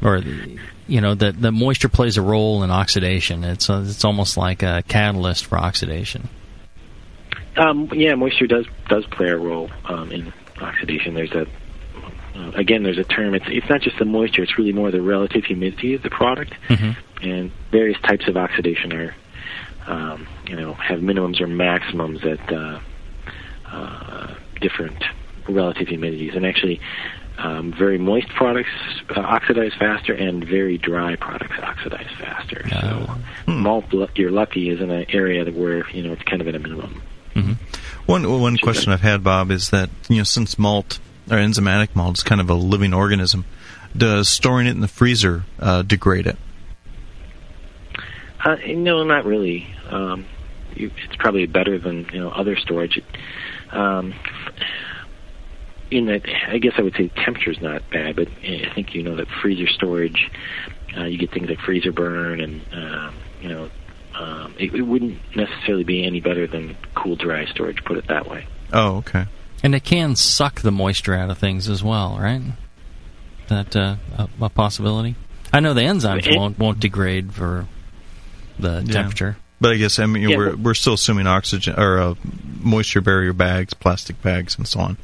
Or, 0.00 0.20
the, 0.20 0.58
you 0.86 1.00
know, 1.00 1.14
that 1.16 1.40
the 1.40 1.50
moisture 1.50 1.88
plays 1.88 2.16
a 2.16 2.22
role 2.22 2.62
in 2.62 2.70
oxidation. 2.70 3.42
It's 3.42 3.68
uh 3.68 3.84
it's 3.86 4.04
almost 4.04 4.36
like 4.36 4.62
a 4.62 4.84
catalyst 4.86 5.46
for 5.46 5.58
oxidation. 5.58 6.28
Um, 7.56 7.90
yeah, 7.92 8.14
moisture 8.14 8.46
does 8.46 8.66
does 8.88 9.04
play 9.06 9.28
a 9.28 9.36
role 9.36 9.70
um, 9.84 10.12
in 10.12 10.32
oxidation. 10.60 11.14
There's 11.14 11.32
a 11.32 11.46
uh, 12.38 12.52
again, 12.54 12.84
there's 12.84 12.98
a 12.98 13.04
term. 13.04 13.34
It's 13.34 13.46
it's 13.48 13.68
not 13.68 13.80
just 13.80 13.98
the 13.98 14.04
moisture. 14.04 14.42
It's 14.42 14.56
really 14.56 14.72
more 14.72 14.90
the 14.90 15.02
relative 15.02 15.44
humidity 15.44 15.94
of 15.94 16.02
the 16.02 16.10
product, 16.10 16.54
mm-hmm. 16.68 16.92
And 17.22 17.52
various 17.70 18.00
types 18.00 18.28
of 18.28 18.36
oxidation 18.36 18.92
are, 18.92 19.14
um, 19.86 20.26
you 20.46 20.56
know, 20.56 20.74
have 20.74 21.00
minimums 21.00 21.40
or 21.40 21.46
maximums 21.46 22.24
at 22.24 22.52
uh, 22.52 22.80
uh, 23.66 24.34
different 24.60 25.02
relative 25.48 25.88
humidities. 25.88 26.36
And 26.36 26.46
actually, 26.46 26.80
um, 27.38 27.72
very 27.72 27.98
moist 27.98 28.28
products 28.30 28.70
uh, 29.10 29.20
oxidize 29.20 29.72
faster, 29.78 30.12
and 30.12 30.44
very 30.44 30.76
dry 30.76 31.16
products 31.16 31.58
oxidize 31.62 32.10
faster. 32.18 32.68
So, 32.68 33.16
malt, 33.46 33.84
you're 34.16 34.30
lucky, 34.30 34.70
is 34.70 34.80
in 34.80 34.90
an 34.90 35.06
area 35.10 35.44
where 35.50 35.88
you 35.90 36.02
know 36.02 36.12
it's 36.12 36.22
kind 36.22 36.40
of 36.42 36.48
at 36.48 36.54
a 36.54 36.58
minimum. 36.58 37.00
Mm-hmm. 37.34 37.52
One 38.06 38.40
one 38.40 38.56
question 38.58 38.92
I've 38.92 39.02
had, 39.02 39.22
Bob, 39.22 39.50
is 39.50 39.70
that 39.70 39.88
you 40.08 40.16
know 40.18 40.24
since 40.24 40.58
malt 40.58 40.98
or 41.30 41.36
enzymatic 41.36 41.94
malt 41.94 42.18
is 42.18 42.24
kind 42.24 42.40
of 42.40 42.50
a 42.50 42.54
living 42.54 42.92
organism, 42.92 43.44
does 43.96 44.28
storing 44.28 44.66
it 44.66 44.70
in 44.70 44.80
the 44.80 44.88
freezer 44.88 45.44
uh, 45.60 45.82
degrade 45.82 46.26
it? 46.26 46.38
Uh, 48.44 48.56
no, 48.68 49.02
not 49.04 49.24
really. 49.24 49.66
Um, 49.90 50.26
you, 50.74 50.90
it's 51.04 51.16
probably 51.16 51.46
better 51.46 51.78
than 51.78 52.06
you 52.12 52.20
know 52.20 52.30
other 52.30 52.56
storage. 52.56 53.02
Um, 53.70 54.14
in 55.90 56.06
that, 56.06 56.22
I 56.48 56.58
guess 56.58 56.72
I 56.76 56.82
would 56.82 56.94
say 56.94 57.08
temperature 57.08 57.50
is 57.50 57.60
not 57.60 57.88
bad, 57.90 58.16
but 58.16 58.28
I 58.28 58.70
think 58.74 58.94
you 58.94 59.02
know 59.02 59.16
that 59.16 59.26
freezer 59.42 59.66
storage, 59.68 60.30
uh, 60.96 61.04
you 61.04 61.18
get 61.18 61.32
things 61.32 61.48
like 61.48 61.58
freezer 61.60 61.92
burn, 61.92 62.40
and 62.40 62.62
uh, 62.72 63.10
you 63.40 63.48
know, 63.48 63.70
um, 64.14 64.54
it, 64.58 64.74
it 64.74 64.82
wouldn't 64.82 65.18
necessarily 65.34 65.84
be 65.84 66.04
any 66.04 66.20
better 66.20 66.46
than 66.46 66.76
cool 66.94 67.16
dry 67.16 67.46
storage. 67.46 67.82
Put 67.84 67.96
it 67.96 68.08
that 68.08 68.28
way. 68.28 68.46
Oh, 68.72 68.96
okay. 68.98 69.26
And 69.62 69.74
it 69.74 69.82
can 69.82 70.14
suck 70.14 70.60
the 70.60 70.70
moisture 70.70 71.14
out 71.14 71.30
of 71.30 71.38
things 71.38 71.68
as 71.68 71.82
well, 71.82 72.18
right? 72.20 72.42
That 73.48 73.74
uh, 73.74 73.96
a, 74.16 74.28
a 74.42 74.48
possibility. 74.50 75.16
I 75.52 75.60
know 75.60 75.72
the 75.74 75.80
enzymes 75.80 76.26
It- 76.26 76.36
won't 76.36 76.58
won't 76.58 76.80
degrade 76.80 77.32
for 77.32 77.66
the 78.58 78.82
Yeah. 78.86 78.92
temperature. 78.92 79.36
But 79.60 79.72
I 79.72 79.76
guess 79.76 79.98
I 79.98 80.06
mean 80.06 80.28
Yeah, 80.28 80.36
we're 80.36 80.56
we're 80.56 80.74
still 80.74 80.94
assuming 80.94 81.26
oxygen 81.26 81.74
or 81.78 81.98
uh, 81.98 82.14
moisture 82.62 83.00
barrier 83.00 83.32
bags, 83.32 83.74
plastic 83.74 84.20
bags, 84.22 84.56
and 84.56 84.66
so 84.66 84.80
on. 84.80 84.96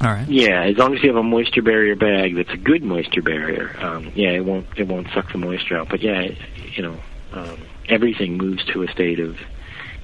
All 0.00 0.08
right. 0.08 0.26
Yeah, 0.28 0.62
as 0.62 0.78
long 0.78 0.94
as 0.94 1.02
you 1.02 1.08
have 1.08 1.16
a 1.16 1.22
moisture 1.22 1.60
barrier 1.60 1.94
bag 1.96 2.34
that's 2.36 2.50
a 2.50 2.56
good 2.56 2.82
moisture 2.82 3.20
barrier, 3.20 3.76
um, 3.80 4.12
yeah, 4.14 4.30
it 4.30 4.44
won't 4.44 4.66
it 4.76 4.86
won't 4.88 5.08
suck 5.12 5.30
the 5.32 5.38
moisture 5.38 5.76
out. 5.76 5.88
But 5.88 6.00
yeah, 6.00 6.30
you 6.72 6.82
know, 6.82 6.96
um, 7.32 7.58
everything 7.88 8.38
moves 8.38 8.64
to 8.66 8.82
a 8.82 8.88
state 8.92 9.20
of 9.20 9.36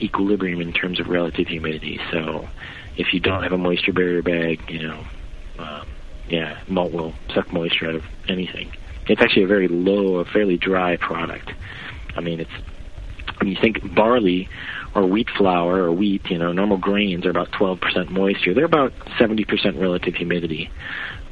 equilibrium 0.01 0.61
in 0.61 0.73
terms 0.73 1.01
of 1.01 1.09
relative 1.09 1.49
humidity. 1.49 1.99
So 2.11 2.47
if 2.97 3.15
you 3.15 3.21
don't 3.21 3.43
have 3.43 3.53
a 3.53 3.59
moisture 3.59 3.93
barrier 3.93 4.23
bag, 4.23 4.69
you 4.69 4.87
know, 4.87 5.05
um, 5.59 5.87
yeah, 6.29 6.59
malt 6.69 6.93
will 6.93 7.15
suck 7.33 7.53
moisture 7.53 7.89
out 7.89 7.95
of 7.95 8.05
anything. 8.29 8.73
It's 9.09 9.23
actually 9.23 9.45
a 9.45 9.47
very 9.47 9.69
low, 9.69 10.17
a 10.17 10.25
fairly 10.25 10.57
dry 10.59 10.97
product. 10.97 11.53
I 12.17 12.21
mean, 12.21 12.41
it's 12.41 12.51
when 13.39 13.49
you 13.49 13.57
think 13.61 13.95
barley 13.95 14.49
or 14.95 15.07
wheat 15.07 15.29
flour 15.31 15.83
or 15.83 15.93
wheat, 15.93 16.31
you 16.31 16.39
know, 16.39 16.53
normal 16.53 16.79
grains 16.79 17.27
are 17.27 17.31
about 17.31 17.51
12% 17.53 18.11
moisture. 18.11 18.55
They're 18.55 18.65
about 18.65 18.93
70% 19.19 19.79
relative 19.79 20.15
humidity. 20.15 20.71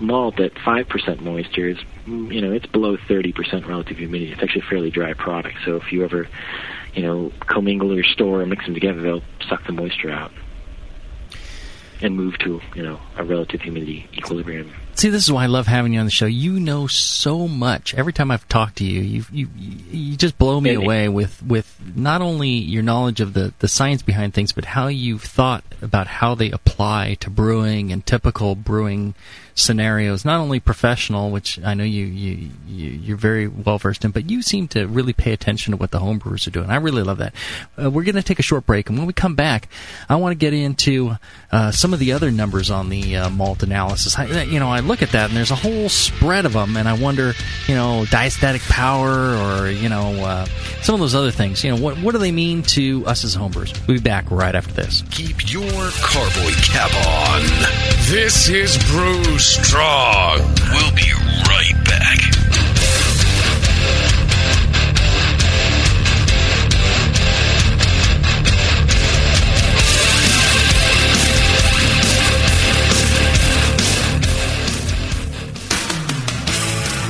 Malt 0.01 0.39
at 0.41 0.55
5% 0.55 1.21
moisture 1.21 1.69
is, 1.69 1.79
you 2.07 2.41
know, 2.41 2.53
it's 2.53 2.67
below 2.67 2.97
30% 2.97 3.67
relative 3.67 3.97
humidity. 3.97 4.33
It's 4.33 4.43
actually 4.43 4.63
a 4.63 4.69
fairly 4.69 4.91
dry 4.91 5.15
product. 5.15 5.59
So 5.65 5.77
if 5.77 5.93
you 5.93 6.05
ever, 6.05 6.29
you 6.95 7.03
know, 7.03 7.33
commingle 7.41 7.93
or 7.93 8.03
store 8.03 8.43
or 8.43 8.47
mix 8.47 8.65
them 8.65 8.75
together, 8.75 9.01
they'll 9.01 9.23
suck 9.49 9.67
the 9.67 9.73
moisture 9.73 10.11
out 10.11 10.33
and 12.03 12.17
move 12.17 12.37
to, 12.39 12.61
you 12.75 12.83
know, 12.83 13.01
a 13.17 13.25
relative 13.25 13.63
humidity 13.63 14.09
equilibrium. 14.13 14.73
See, 14.97 15.09
this 15.09 15.25
is 15.25 15.33
why 15.33 15.45
I 15.45 15.47
love 15.47 15.67
having 15.67 15.93
you 15.93 16.01
on 16.01 16.07
the 16.07 16.13
show. 16.13 16.27
You 16.27 16.61
know 16.61 16.87
so 16.87 17.49
much. 17.49 17.95
Every 17.95 18.13
time 18.13 18.31
I've 18.31 18.49
talked 18.49 18.77
to 18.77 18.85
you, 18.85 19.01
you 19.01 19.25
you 19.33 19.49
you 19.57 20.17
just 20.17 20.39
blow 20.39 20.61
me 20.61 20.75
away 20.75 21.09
with 21.09 21.43
with 21.43 21.77
not 21.97 22.23
only 22.23 22.51
your 22.51 22.83
knowledge 22.83 23.21
of 23.21 23.35
the 23.35 23.53
the 23.59 23.69
science 23.69 24.03
behind 24.03 24.35
things, 24.35 24.53
but 24.53 24.65
how 24.65 24.87
you've 24.87 25.23
thought 25.23 25.65
about 25.83 26.07
how 26.07 26.35
they 26.35 26.51
apply 26.51 27.15
to 27.21 27.31
brewing 27.31 27.93
and 27.93 28.07
typical 28.07 28.55
brewing 28.55 29.15
scenarios. 29.55 30.25
Not 30.25 30.41
only 30.41 30.61
professional, 30.61 31.31
which 31.31 31.63
I 31.65 31.75
know 31.75 31.85
you 31.85 32.07
you, 32.07 32.51
you 32.67 32.91
you're 32.91 33.17
very 33.17 33.47
well 33.47 33.79
versed 33.79 34.05
in, 34.05 34.11
but 34.11 34.29
you 34.29 34.43
seem 34.43 34.69
to 34.69 34.87
really 34.87 35.13
pay 35.13 35.33
attention 35.33 35.73
to 35.73 35.77
what 35.77 35.91
the 35.91 36.01
homebrewers 36.01 36.47
are 36.47 36.51
doing. 36.51 36.71
I 36.71 36.77
really 36.77 37.03
love 37.03 37.19
that. 37.19 37.35
Uh, 37.81 37.91
we're 37.91 38.05
going 38.05 38.15
to 38.17 38.23
take 38.23 38.39
a 38.39 38.43
short 38.43 38.67
break, 38.67 38.89
and 38.89 38.99
when 38.99 39.07
we 39.07 39.13
come 39.13 39.35
back, 39.35 39.69
I 40.09 40.17
want 40.17 40.33
to 40.33 40.37
get 40.37 40.55
into 40.55 41.17
uh, 41.53 41.71
some 41.71 41.93
of 41.93 41.99
the 41.99 42.13
other 42.13 42.31
numbers 42.31 42.71
on 42.71 42.89
the 42.89 43.17
uh, 43.17 43.31
malt 43.31 43.63
analysis. 43.63 44.19
I, 44.19 44.43
you 44.43 44.59
know, 44.59 44.71
I 44.71 44.81
look 44.85 45.03
at 45.03 45.11
that, 45.11 45.31
and 45.31 45.37
there's 45.37 45.51
a 45.51 45.57
whole 45.57 45.89
spread 45.89 46.47
of 46.47 46.53
them, 46.53 46.77
and 46.77 46.89
I 46.89 46.95
wonder, 46.95 47.35
you 47.67 47.75
know, 47.75 48.05
diastatic 48.07 48.69
power, 48.69 49.11
or 49.11 49.69
you 49.69 49.89
know, 49.89 50.25
uh, 50.25 50.47
some 50.83 50.95
of 50.95 51.01
those 51.01 51.15
other 51.15 51.31
things. 51.31 51.65
You 51.65 51.75
know, 51.75 51.83
what 51.83 51.99
what 51.99 52.13
do 52.13 52.19
they 52.19 52.33
mean 52.33 52.63
to 52.63 53.05
us 53.07 53.25
as 53.25 53.37
homebrewers? 53.37 53.75
We'll 53.87 53.97
be 53.97 54.03
back 54.03 54.31
right 54.31 54.55
after 54.55 54.73
this. 54.73 55.03
Keep 55.11 55.53
your 55.53 55.91
carboy 56.01 56.53
cap 56.63 56.93
on. 57.07 57.43
This 58.11 58.49
is 58.49 58.77
Brew 58.91 59.39
Strong. 59.39 60.39
We'll 60.73 60.95
be 60.95 61.13
right 61.49 61.85
back. 61.85 62.44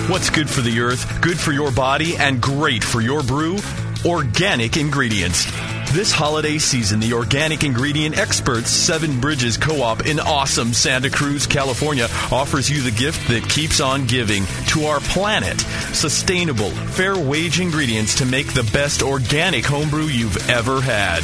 What's 0.06 0.28
good 0.28 0.50
for 0.50 0.60
the 0.60 0.80
earth, 0.80 1.22
good 1.22 1.40
for 1.40 1.50
your 1.50 1.72
body, 1.72 2.18
and 2.18 2.38
great 2.38 2.84
for 2.84 3.00
your 3.00 3.22
brew? 3.22 3.56
Organic 4.04 4.76
ingredients. 4.76 5.46
This 5.92 6.12
holiday 6.12 6.58
season, 6.58 7.00
the 7.00 7.14
organic 7.14 7.64
ingredient 7.64 8.18
experts, 8.18 8.68
Seven 8.68 9.18
Bridges 9.18 9.56
Co 9.56 9.80
op 9.80 10.04
in 10.04 10.20
awesome 10.20 10.74
Santa 10.74 11.08
Cruz, 11.08 11.46
California, 11.46 12.08
offers 12.30 12.68
you 12.68 12.82
the 12.82 12.90
gift 12.90 13.28
that 13.28 13.48
keeps 13.48 13.80
on 13.80 14.04
giving 14.04 14.44
to 14.66 14.84
our 14.84 15.00
planet. 15.00 15.58
Sustainable, 15.94 16.70
fair 16.70 17.16
wage 17.16 17.58
ingredients 17.58 18.16
to 18.16 18.26
make 18.26 18.52
the 18.52 18.68
best 18.74 19.02
organic 19.02 19.64
homebrew 19.64 20.04
you've 20.04 20.50
ever 20.50 20.82
had. 20.82 21.22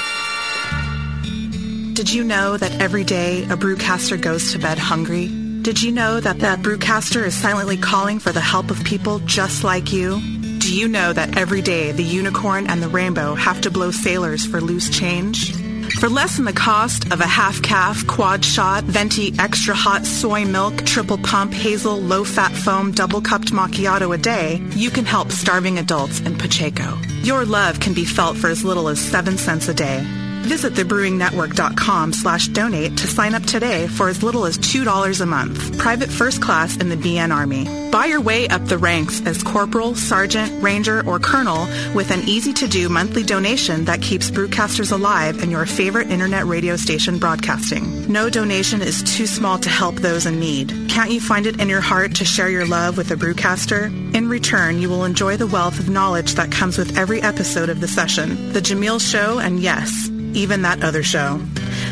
Did 1.95 2.11
you 2.11 2.24
know 2.24 2.57
that 2.57 2.80
every 2.80 3.05
day 3.05 3.45
a 3.45 3.57
brewcaster 3.57 4.18
goes 4.18 4.53
to 4.53 4.59
bed 4.59 4.78
hungry? 4.78 5.49
Did 5.70 5.82
you 5.82 5.92
know 5.92 6.18
that 6.18 6.40
that 6.40 6.62
brewcaster 6.62 7.24
is 7.24 7.32
silently 7.32 7.76
calling 7.76 8.18
for 8.18 8.32
the 8.32 8.40
help 8.40 8.72
of 8.72 8.82
people 8.82 9.20
just 9.20 9.62
like 9.62 9.92
you? 9.92 10.20
Do 10.58 10.76
you 10.76 10.88
know 10.88 11.12
that 11.12 11.36
every 11.36 11.62
day 11.62 11.92
the 11.92 12.02
unicorn 12.02 12.66
and 12.66 12.82
the 12.82 12.88
rainbow 12.88 13.36
have 13.36 13.60
to 13.60 13.70
blow 13.70 13.92
sailors 13.92 14.44
for 14.44 14.60
loose 14.60 14.90
change? 14.90 15.54
For 16.00 16.08
less 16.08 16.34
than 16.34 16.44
the 16.44 16.52
cost 16.52 17.12
of 17.12 17.20
a 17.20 17.26
half 17.26 17.62
calf, 17.62 18.04
quad 18.08 18.44
shot, 18.44 18.82
venti, 18.82 19.32
extra 19.38 19.72
hot 19.72 20.04
soy 20.04 20.44
milk, 20.44 20.76
triple 20.78 21.18
pump, 21.18 21.52
hazel, 21.52 22.00
low 22.00 22.24
fat 22.24 22.50
foam, 22.50 22.90
double 22.90 23.20
cupped 23.20 23.52
macchiato 23.52 24.12
a 24.12 24.18
day, 24.18 24.60
you 24.70 24.90
can 24.90 25.04
help 25.04 25.30
starving 25.30 25.78
adults 25.78 26.18
in 26.18 26.36
Pacheco. 26.36 26.98
Your 27.22 27.44
love 27.44 27.78
can 27.78 27.94
be 27.94 28.04
felt 28.04 28.36
for 28.36 28.48
as 28.48 28.64
little 28.64 28.88
as 28.88 28.98
7 28.98 29.38
cents 29.38 29.68
a 29.68 29.74
day. 29.74 30.04
Visit 30.43 30.74
thebrewingnetwork.com 30.74 32.12
slash 32.12 32.49
donate 32.49 32.97
to 32.99 33.07
sign 33.07 33.34
up 33.34 33.45
today 33.45 33.86
for 33.86 34.09
as 34.09 34.22
little 34.22 34.47
as 34.47 34.59
$2 34.59 35.20
a 35.20 35.26
month. 35.26 35.78
Private 35.78 36.11
first 36.11 36.43
class 36.43 36.76
in 36.76 36.88
the 36.88 36.97
BN 36.97 37.34
Army. 37.34 37.91
Buy 37.91 38.07
your 38.07 38.20
way 38.20 38.47
up 38.49 38.64
the 38.66 38.78
ranks 38.78 39.24
as 39.26 39.43
corporal, 39.43 39.95
sergeant, 39.95 40.62
ranger, 40.62 41.07
or 41.07 41.18
colonel 41.18 41.66
with 41.95 42.11
an 42.11 42.20
easy-to-do 42.28 42.88
monthly 42.88 43.22
donation 43.22 43.84
that 43.86 44.03
keeps 44.03 44.30
brewcasters 44.30 44.93
alive 44.93 45.43
and 45.43 45.51
your 45.51 45.66
favorite 45.66 46.11
internet 46.11 46.45
radio 46.47 46.76
station 46.76 47.18
broadcasting. 47.18 48.11
No 48.11 48.30
donation 48.30 48.80
is 48.80 49.03
too 49.03 49.26
small 49.26 49.59
to 49.59 49.68
help 49.68 49.97
those 49.97 50.26
in 50.26 50.38
need. 50.38 50.88
Can't 50.88 51.11
you 51.11 51.20
find 51.20 51.47
it 51.47 51.61
in 51.61 51.68
your 51.68 51.80
heart 51.80 52.16
to 52.16 52.24
share 52.24 52.49
your 52.49 52.66
love 52.66 52.97
with 52.97 53.11
a 53.11 53.16
brewcaster? 53.16 53.86
In 54.14 54.28
return, 54.28 54.80
you 54.80 54.88
will 54.88 55.05
enjoy 55.05 55.36
the 55.36 55.47
wealth 55.47 55.78
of 55.78 55.88
knowledge 55.88 56.34
that 56.34 56.53
comes 56.53 56.78
with 56.78 56.99
every 56.99 57.20
episode 57.22 57.68
of 57.68 57.80
the 57.80 57.88
session, 57.88 58.53
The 58.53 58.61
Jamil 58.61 59.01
Show, 59.01 59.38
and 59.38 59.61
yes, 59.61 60.09
even 60.35 60.62
that 60.62 60.83
other 60.83 61.03
show. 61.03 61.39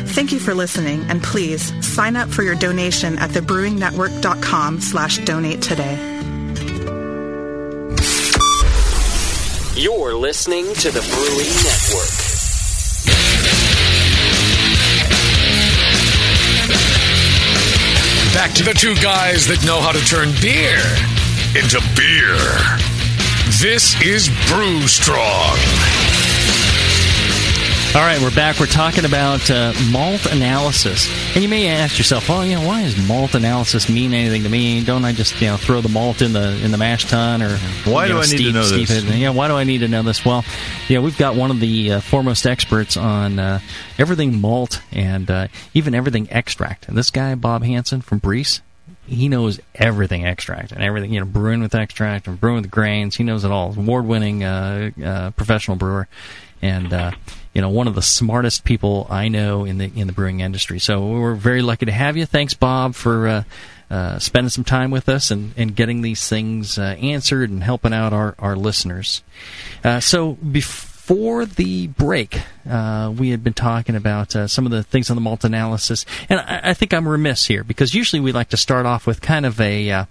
Thank 0.09 0.31
you 0.31 0.39
for 0.39 0.53
listening, 0.53 1.05
and 1.09 1.21
please 1.21 1.73
sign 1.85 2.15
up 2.15 2.29
for 2.29 2.43
your 2.43 2.55
donation 2.55 3.17
at 3.19 3.29
thebrewingnetwork.com 3.29 4.81
slash 4.81 5.19
donate 5.19 5.61
today. 5.61 5.95
You're 9.75 10.13
listening 10.13 10.73
to 10.73 10.91
the 10.91 10.99
Brewing 10.99 11.53
Network. 11.63 12.29
Back 18.33 18.53
to 18.55 18.63
the 18.63 18.73
two 18.73 18.95
guys 18.95 19.47
that 19.47 19.63
know 19.65 19.79
how 19.79 19.91
to 19.91 19.99
turn 20.05 20.29
beer 20.41 20.79
into 21.55 21.79
beer. 21.95 22.37
This 23.59 23.99
is 24.01 24.29
Brew 24.47 24.87
Strong. 24.87 25.98
All 27.95 28.01
right, 28.01 28.21
we're 28.21 28.33
back. 28.35 28.59
We're 28.59 28.67
talking 28.67 29.03
about 29.03 29.49
uh, 29.49 29.73
malt 29.91 30.27
analysis, 30.27 31.09
and 31.33 31.41
you 31.41 31.49
may 31.49 31.69
ask 31.69 31.97
yourself, 31.97 32.29
"Well, 32.29 32.45
you 32.45 32.53
know, 32.53 32.67
why 32.67 32.83
does 32.83 33.07
malt 33.07 33.33
analysis 33.33 33.89
mean 33.89 34.13
anything 34.13 34.43
to 34.43 34.49
me? 34.49 34.83
Don't 34.83 35.03
I 35.03 35.11
just 35.11 35.41
you 35.41 35.47
know 35.47 35.57
throw 35.57 35.81
the 35.81 35.89
malt 35.89 36.21
in 36.21 36.31
the 36.31 36.63
in 36.63 36.69
the 36.69 36.77
mash 36.77 37.05
tun, 37.05 37.41
or 37.41 37.57
Why 37.85 38.03
you 38.03 38.09
do 38.09 38.13
know, 38.13 38.21
I 38.21 38.25
need 38.27 38.37
to 38.43 38.51
know 38.51 38.61
steep 38.61 38.87
this? 38.89 39.03
It? 39.03 39.15
Yeah, 39.15 39.31
why 39.31 39.47
do 39.47 39.55
I 39.55 39.63
need 39.63 39.79
to 39.79 39.87
know 39.87 40.03
this? 40.03 40.23
Well, 40.23 40.45
yeah, 40.87 40.99
we've 40.99 41.17
got 41.17 41.35
one 41.35 41.49
of 41.49 41.59
the 41.59 41.93
uh, 41.93 41.99
foremost 41.99 42.45
experts 42.45 42.95
on 42.95 43.39
uh, 43.39 43.59
everything 43.97 44.39
malt 44.39 44.83
and 44.91 45.29
uh, 45.29 45.47
even 45.73 45.95
everything 45.95 46.27
extract. 46.29 46.87
And 46.87 46.95
this 46.95 47.09
guy, 47.09 47.33
Bob 47.33 47.63
Hansen 47.63 48.01
from 48.01 48.19
Briess, 48.19 48.61
he 49.07 49.27
knows 49.29 49.59
everything 49.73 50.27
extract 50.27 50.71
and 50.71 50.83
everything, 50.83 51.11
you 51.11 51.21
know, 51.21 51.25
brewing 51.25 51.59
with 51.59 51.73
extract 51.73 52.27
and 52.27 52.39
brewing 52.39 52.61
with 52.61 52.69
grains. 52.69 53.15
He 53.15 53.23
knows 53.23 53.43
it 53.43 53.51
all. 53.51 53.73
Award 53.75 54.05
winning 54.05 54.43
uh, 54.43 54.91
uh, 55.03 55.31
professional 55.31 55.75
brewer. 55.75 56.07
And, 56.61 56.93
uh, 56.93 57.11
you 57.53 57.61
know, 57.61 57.69
one 57.69 57.87
of 57.87 57.95
the 57.95 58.01
smartest 58.01 58.63
people 58.63 59.07
I 59.09 59.27
know 59.27 59.65
in 59.65 59.77
the 59.77 59.91
in 59.95 60.07
the 60.07 60.13
brewing 60.13 60.39
industry. 60.39 60.79
So 60.79 61.07
we're 61.07 61.35
very 61.35 61.61
lucky 61.61 61.85
to 61.85 61.91
have 61.91 62.15
you. 62.15 62.25
Thanks, 62.25 62.53
Bob, 62.53 62.95
for 62.95 63.27
uh, 63.27 63.43
uh, 63.89 64.19
spending 64.19 64.49
some 64.49 64.63
time 64.63 64.91
with 64.91 65.09
us 65.09 65.31
and, 65.31 65.53
and 65.57 65.75
getting 65.75 66.01
these 66.01 66.27
things 66.27 66.77
uh, 66.77 66.95
answered 67.01 67.49
and 67.49 67.63
helping 67.63 67.93
out 67.93 68.13
our, 68.13 68.35
our 68.37 68.55
listeners. 68.55 69.23
Uh, 69.83 69.99
so 69.99 70.33
before 70.33 71.45
the 71.45 71.87
break, 71.87 72.39
uh, 72.69 73.11
we 73.17 73.31
had 73.31 73.43
been 73.43 73.53
talking 73.53 73.95
about 73.95 74.35
uh, 74.35 74.47
some 74.47 74.65
of 74.65 74.71
the 74.71 74.83
things 74.83 75.09
on 75.09 75.15
the 75.15 75.21
malt 75.21 75.43
analysis, 75.43 76.05
and 76.29 76.39
I, 76.39 76.61
I 76.65 76.73
think 76.75 76.93
I'm 76.93 77.07
remiss 77.07 77.47
here 77.47 77.63
because 77.63 77.95
usually 77.95 78.19
we 78.19 78.31
like 78.31 78.49
to 78.49 78.57
start 78.57 78.85
off 78.85 79.07
with 79.07 79.21
kind 79.21 79.45
of 79.45 79.59
a 79.59 80.05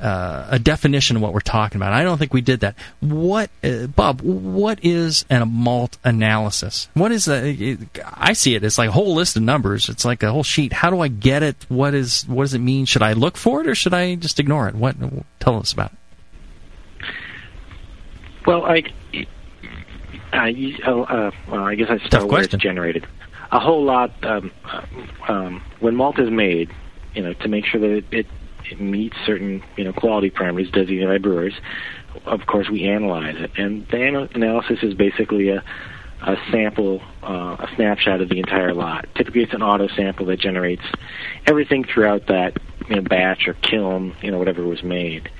uh, 0.00 0.08
uh, 0.08 0.46
a 0.50 0.58
definition 0.58 1.16
of 1.16 1.22
what 1.22 1.32
we're 1.32 1.40
talking 1.40 1.76
about. 1.76 1.92
I 1.92 2.02
don't 2.02 2.18
think 2.18 2.32
we 2.32 2.40
did 2.40 2.60
that. 2.60 2.74
What, 3.00 3.50
uh, 3.62 3.86
Bob? 3.86 4.20
What 4.20 4.78
is 4.82 5.24
an, 5.30 5.42
a 5.42 5.46
malt 5.46 5.98
analysis? 6.04 6.88
What 6.94 7.12
is 7.12 7.26
that? 7.26 7.44
It, 7.44 7.78
I 8.04 8.32
see 8.32 8.54
it 8.54 8.64
It's 8.64 8.78
like 8.78 8.88
a 8.88 8.92
whole 8.92 9.14
list 9.14 9.36
of 9.36 9.42
numbers. 9.42 9.88
It's 9.88 10.04
like 10.04 10.22
a 10.22 10.32
whole 10.32 10.42
sheet. 10.42 10.72
How 10.72 10.90
do 10.90 11.00
I 11.00 11.08
get 11.08 11.42
it? 11.42 11.56
What 11.68 11.94
is? 11.94 12.22
What 12.28 12.44
does 12.44 12.54
it 12.54 12.60
mean? 12.60 12.84
Should 12.84 13.02
I 13.02 13.12
look 13.12 13.36
for 13.36 13.60
it 13.60 13.66
or 13.66 13.74
should 13.74 13.94
I 13.94 14.14
just 14.14 14.40
ignore 14.40 14.68
it? 14.68 14.74
What? 14.74 14.96
Tell 15.40 15.58
us 15.58 15.72
about 15.72 15.92
it. 15.92 15.98
Well, 18.46 18.64
I, 18.64 18.82
I, 20.32 20.78
oh, 20.86 21.02
uh, 21.02 21.30
well, 21.50 21.64
I 21.64 21.74
guess 21.74 21.90
I 21.90 21.98
start 22.06 22.28
where 22.28 22.42
it's 22.42 22.54
generated. 22.54 23.06
A 23.52 23.60
whole 23.60 23.84
lot. 23.84 24.12
Um, 24.24 24.50
uh, 24.64 24.82
um, 25.28 25.62
when 25.80 25.96
malt 25.96 26.18
is 26.18 26.30
made, 26.30 26.70
you 27.14 27.22
know, 27.22 27.34
to 27.34 27.48
make 27.48 27.66
sure 27.66 27.80
that 27.80 27.90
it, 27.90 28.04
it, 28.10 28.26
it 28.70 28.80
meets 28.80 29.16
certain, 29.26 29.62
you 29.76 29.84
know, 29.84 29.92
quality 29.92 30.30
parameters 30.30 30.72
designated 30.72 31.08
by 31.08 31.18
brewers. 31.18 31.54
Of 32.26 32.46
course, 32.46 32.68
we 32.70 32.84
analyze 32.84 33.36
it, 33.38 33.50
and 33.56 33.86
the 33.88 33.98
ana- 33.98 34.28
analysis 34.34 34.78
is 34.82 34.94
basically 34.94 35.50
a 35.50 35.62
a 36.22 36.36
sample, 36.50 37.00
uh, 37.22 37.56
a 37.60 37.68
snapshot 37.76 38.20
of 38.20 38.28
the 38.28 38.38
entire 38.38 38.74
lot. 38.74 39.06
Typically, 39.14 39.42
it's 39.42 39.54
an 39.54 39.62
auto 39.62 39.86
sample 39.88 40.26
that 40.26 40.40
generates 40.40 40.82
everything 41.46 41.84
throughout 41.84 42.26
that 42.26 42.56
you 42.88 42.96
know, 42.96 43.02
batch 43.02 43.46
or 43.46 43.54
kiln, 43.54 44.16
you 44.20 44.30
know, 44.30 44.38
whatever 44.38 44.64
was 44.64 44.82
made. 44.82 45.30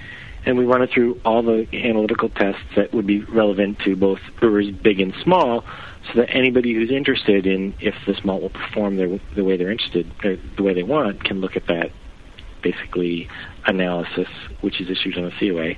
And 0.47 0.57
we 0.57 0.65
run 0.65 0.83
it 0.83 0.91
through 0.95 1.21
all 1.25 1.43
the 1.43 1.67
analytical 1.73 2.29
tests 2.29 2.63
that 2.77 2.95
would 2.95 3.07
be 3.07 3.23
relevant 3.25 3.81
to 3.81 3.97
both 3.97 4.21
brewers 4.41 4.71
big 4.71 5.01
and 5.01 5.13
small, 5.23 5.65
so 6.07 6.21
that 6.21 6.35
anybody 6.35 6.75
who's 6.75 6.91
interested 6.91 7.45
in 7.45 7.75
if 7.81 7.95
this 8.07 8.25
malt 8.25 8.43
will 8.43 8.51
perform 8.51 8.97
their, 8.97 9.19
the 9.35 9.45
way 9.45 9.57
they're 9.57 9.73
interested, 9.73 10.11
the 10.23 10.63
way 10.63 10.75
they 10.75 10.85
want, 10.85 11.25
can 11.25 11.41
look 11.41 11.57
at 11.57 11.67
that 11.67 11.91
basically 12.63 13.29
analysis, 13.67 14.29
which 14.61 14.81
is 14.81 14.91
issued 14.91 15.17
on 15.19 15.25
the 15.25 15.33
COA, 15.39 15.75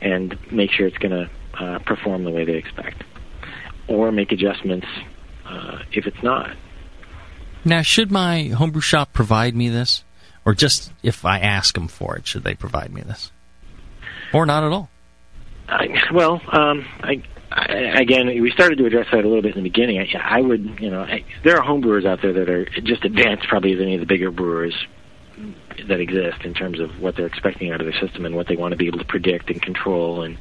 and 0.00 0.38
make 0.50 0.70
sure 0.70 0.86
it's 0.86 0.98
going 0.98 1.12
to 1.12 1.30
uh, 1.58 1.78
perform 1.80 2.24
the 2.24 2.30
way 2.30 2.44
they 2.44 2.56
expect 2.56 3.02
or 3.88 4.10
make 4.12 4.32
adjustments 4.32 4.86
uh, 5.44 5.78
if 5.92 6.06
it's 6.06 6.22
not. 6.22 6.56
Now, 7.64 7.82
should 7.82 8.10
my 8.10 8.44
homebrew 8.44 8.80
shop 8.80 9.12
provide 9.12 9.54
me 9.56 9.68
this, 9.68 10.04
or 10.44 10.54
just 10.54 10.92
if 11.02 11.24
I 11.24 11.38
ask 11.40 11.74
them 11.74 11.88
for 11.88 12.16
it, 12.16 12.26
should 12.26 12.44
they 12.44 12.54
provide 12.54 12.92
me 12.92 13.02
this, 13.02 13.32
or 14.32 14.46
not 14.46 14.64
at 14.64 14.72
all? 14.72 14.88
I, 15.68 15.88
well, 16.12 16.40
um, 16.52 16.86
I, 17.00 17.22
I, 17.50 18.00
again, 18.00 18.26
we 18.40 18.50
started 18.52 18.78
to 18.78 18.86
address 18.86 19.06
that 19.10 19.24
a 19.24 19.26
little 19.26 19.42
bit 19.42 19.56
in 19.56 19.62
the 19.64 19.68
beginning. 19.68 19.98
I, 19.98 20.38
I 20.38 20.40
would, 20.40 20.78
you 20.80 20.90
know, 20.90 21.00
I, 21.00 21.24
there 21.42 21.58
are 21.58 21.66
homebrewers 21.66 22.06
out 22.06 22.22
there 22.22 22.32
that 22.34 22.48
are 22.48 22.66
just 22.82 23.04
advanced, 23.04 23.48
probably 23.48 23.72
as 23.72 23.80
any 23.80 23.94
of 23.94 24.00
the 24.00 24.06
bigger 24.06 24.30
brewers 24.30 24.74
that 25.88 26.00
exist 26.00 26.42
in 26.44 26.54
terms 26.54 26.80
of 26.80 27.00
what 27.00 27.16
they're 27.16 27.26
expecting 27.26 27.70
out 27.70 27.80
of 27.80 27.86
their 27.86 28.00
system 28.00 28.24
and 28.24 28.34
what 28.34 28.48
they 28.48 28.56
want 28.56 28.72
to 28.72 28.76
be 28.76 28.86
able 28.86 28.98
to 28.98 29.04
predict 29.04 29.50
and 29.50 29.60
control 29.60 30.22
and 30.22 30.38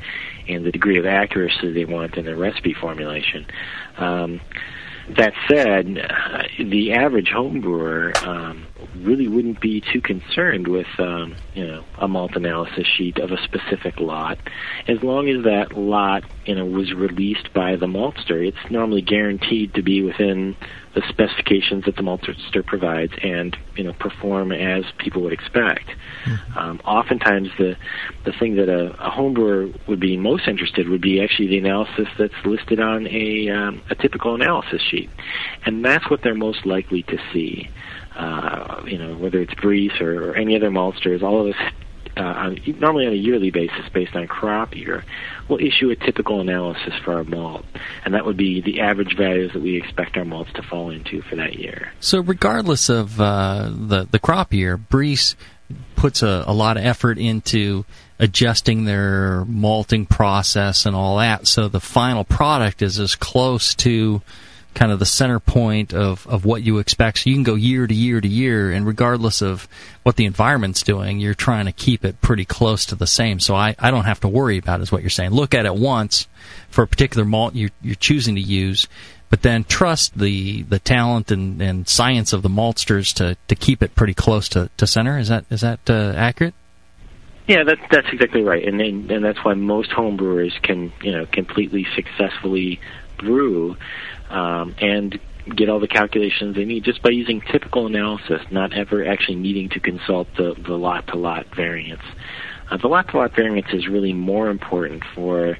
and 0.47 0.65
the 0.65 0.71
degree 0.71 0.97
of 0.97 1.05
accuracy 1.05 1.71
they 1.71 1.85
want 1.85 2.15
in 2.15 2.25
their 2.25 2.35
recipe 2.35 2.73
formulation. 2.73 3.45
Um, 3.97 4.41
that 5.09 5.33
said, 5.47 5.99
uh, 5.99 6.43
the 6.57 6.93
average 6.93 7.29
home 7.29 7.61
brewer 7.61 8.11
um, 8.23 8.65
really 8.95 9.27
wouldn't 9.27 9.61
be 9.61 9.81
too 9.93 10.01
concerned 10.01 10.67
with 10.67 10.87
um, 10.97 11.35
you 11.53 11.65
know 11.65 11.83
a 11.99 12.07
malt 12.07 12.35
analysis 12.35 12.87
sheet 12.97 13.19
of 13.19 13.31
a 13.31 13.37
specific 13.43 13.99
lot, 13.99 14.39
as 14.87 15.03
long 15.03 15.29
as 15.29 15.43
that 15.43 15.77
lot 15.77 16.23
you 16.45 16.55
know 16.55 16.65
was 16.65 16.91
released 16.93 17.53
by 17.53 17.75
the 17.75 17.85
maltster. 17.85 18.47
It's 18.47 18.71
normally 18.71 19.01
guaranteed 19.01 19.75
to 19.75 19.83
be 19.83 20.01
within 20.01 20.55
the 20.95 21.01
specifications 21.09 21.83
that 21.85 21.97
the 21.97 22.01
maltster 22.01 22.65
provides 22.65 23.11
and 23.21 23.55
you 23.75 23.83
know 23.83 23.93
perform 23.93 24.51
as 24.51 24.83
people 24.97 25.21
would 25.21 25.33
expect. 25.33 25.89
Mm-hmm. 26.25 26.57
Um, 26.57 26.81
oftentimes, 26.85 27.49
the 27.59 27.75
the 28.23 28.31
thing 28.31 28.55
that 28.55 28.69
a, 28.69 28.95
a 29.05 29.09
home 29.09 29.33
brewer 29.33 29.69
would 29.87 29.99
be 29.99 30.17
most 30.17 30.47
interested 30.47 30.89
would 30.89 31.01
be 31.01 31.21
actually 31.21 31.49
the 31.49 31.57
analysis 31.57 32.07
that's 32.17 32.33
listed 32.45 32.79
on 32.79 33.07
a 33.07 33.49
um, 33.49 33.81
a 33.89 33.95
typical 33.95 34.33
analysis 34.35 34.81
sheet, 34.81 35.09
and 35.65 35.83
that's 35.83 36.09
what 36.09 36.21
they're 36.23 36.33
most 36.33 36.65
likely 36.65 37.03
to 37.03 37.17
see. 37.33 37.69
Uh, 38.15 38.81
you 38.87 38.97
know, 38.97 39.17
whether 39.17 39.41
it's 39.41 39.53
Briess 39.55 39.99
or, 39.99 40.31
or 40.31 40.35
any 40.37 40.55
other 40.55 40.71
maltsters, 40.71 41.21
all 41.21 41.41
of 41.41 41.53
us 41.53 41.73
uh, 42.17 42.21
on, 42.21 42.59
normally 42.79 43.07
on 43.07 43.13
a 43.13 43.17
yearly 43.17 43.51
basis 43.51 43.87
based 43.93 44.15
on 44.15 44.27
crop 44.27 44.75
year, 44.75 45.03
we'll 45.47 45.59
issue 45.59 45.89
a 45.89 45.95
typical 45.95 46.41
analysis 46.41 46.93
for 47.03 47.13
our 47.13 47.23
malt, 47.23 47.65
and 48.03 48.13
that 48.13 48.25
would 48.25 48.37
be 48.37 48.61
the 48.61 48.81
average 48.81 49.15
values 49.17 49.51
that 49.53 49.61
we 49.61 49.75
expect 49.75 50.17
our 50.17 50.25
malts 50.25 50.51
to 50.53 50.61
fall 50.61 50.89
into 50.89 51.21
for 51.23 51.35
that 51.35 51.55
year. 51.59 51.91
So, 51.99 52.21
regardless 52.21 52.89
of 52.89 53.19
uh, 53.19 53.69
the 53.69 54.07
the 54.09 54.19
crop 54.19 54.53
year, 54.53 54.77
Briess 54.77 55.35
puts 55.95 56.21
a, 56.21 56.43
a 56.47 56.53
lot 56.53 56.77
of 56.77 56.85
effort 56.85 57.17
into 57.17 57.85
adjusting 58.19 58.85
their 58.85 59.43
malting 59.45 60.05
process 60.05 60.85
and 60.85 60.95
all 60.95 61.17
that, 61.17 61.47
so 61.47 61.67
the 61.67 61.81
final 61.81 62.23
product 62.23 62.81
is 62.81 62.99
as 62.99 63.15
close 63.15 63.75
to 63.75 64.21
kind 64.75 64.91
of 64.91 64.99
the 64.99 65.05
center 65.05 65.39
point 65.39 65.93
of, 65.93 66.27
of 66.27 66.45
what 66.45 66.61
you 66.61 66.77
expect. 66.77 67.19
So 67.19 67.29
you 67.29 67.35
can 67.35 67.43
go 67.43 67.55
year 67.55 67.87
to 67.87 67.93
year 67.93 68.21
to 68.21 68.27
year, 68.27 68.71
and 68.71 68.85
regardless 68.85 69.41
of 69.41 69.67
what 70.03 70.17
the 70.17 70.25
environment's 70.25 70.83
doing, 70.83 71.19
you're 71.19 71.33
trying 71.33 71.65
to 71.65 71.71
keep 71.71 72.05
it 72.05 72.21
pretty 72.21 72.45
close 72.45 72.85
to 72.87 72.95
the 72.95 73.07
same. 73.07 73.39
So 73.39 73.55
I, 73.55 73.75
I 73.79 73.89
don't 73.89 74.05
have 74.05 74.19
to 74.19 74.27
worry 74.27 74.57
about 74.57 74.79
it, 74.79 74.83
is 74.83 74.91
what 74.91 75.01
you're 75.01 75.09
saying. 75.09 75.31
Look 75.31 75.53
at 75.55 75.65
it 75.65 75.73
once 75.73 76.27
for 76.69 76.83
a 76.83 76.87
particular 76.87 77.25
malt 77.25 77.55
you, 77.55 77.69
you're 77.81 77.95
choosing 77.95 78.35
to 78.35 78.41
use, 78.41 78.87
but 79.29 79.41
then 79.41 79.63
trust 79.63 80.17
the, 80.17 80.63
the 80.63 80.79
talent 80.79 81.31
and, 81.31 81.61
and 81.61 81.87
science 81.87 82.33
of 82.33 82.41
the 82.43 82.49
maltsters 82.49 83.13
to, 83.15 83.37
to 83.47 83.55
keep 83.55 83.81
it 83.81 83.95
pretty 83.95 84.13
close 84.13 84.49
to, 84.49 84.69
to 84.77 84.85
center. 84.85 85.17
Is 85.17 85.29
that 85.29 85.45
is 85.49 85.61
that 85.61 85.79
uh, 85.89 86.13
accurate? 86.15 86.53
Yeah, 87.47 87.63
that's 87.63 87.81
that's 87.91 88.07
exactly 88.11 88.41
right, 88.41 88.67
and 88.67 88.81
and, 88.81 89.11
and 89.11 89.23
that's 89.23 89.43
why 89.43 89.53
most 89.53 89.91
homebrewers 89.91 90.59
can 90.63 90.91
you 91.01 91.11
know 91.11 91.27
completely 91.27 91.85
successfully 91.95 92.79
brew 93.17 93.77
um, 94.29 94.75
and 94.79 95.19
get 95.55 95.69
all 95.69 95.79
the 95.79 95.87
calculations 95.87 96.55
they 96.55 96.65
need 96.65 96.83
just 96.83 97.01
by 97.03 97.09
using 97.11 97.41
typical 97.51 97.85
analysis, 97.85 98.41
not 98.51 98.73
ever 98.73 99.05
actually 99.05 99.35
needing 99.35 99.69
to 99.69 99.79
consult 99.79 100.27
the, 100.37 100.55
the 100.65 100.73
lot 100.73 101.07
to 101.07 101.15
lot 101.15 101.45
variance. 101.55 102.01
Uh, 102.69 102.77
the 102.77 102.87
lot 102.87 103.07
to 103.09 103.17
lot 103.17 103.35
variance 103.35 103.67
is 103.71 103.87
really 103.87 104.13
more 104.13 104.49
important 104.49 105.03
for, 105.13 105.57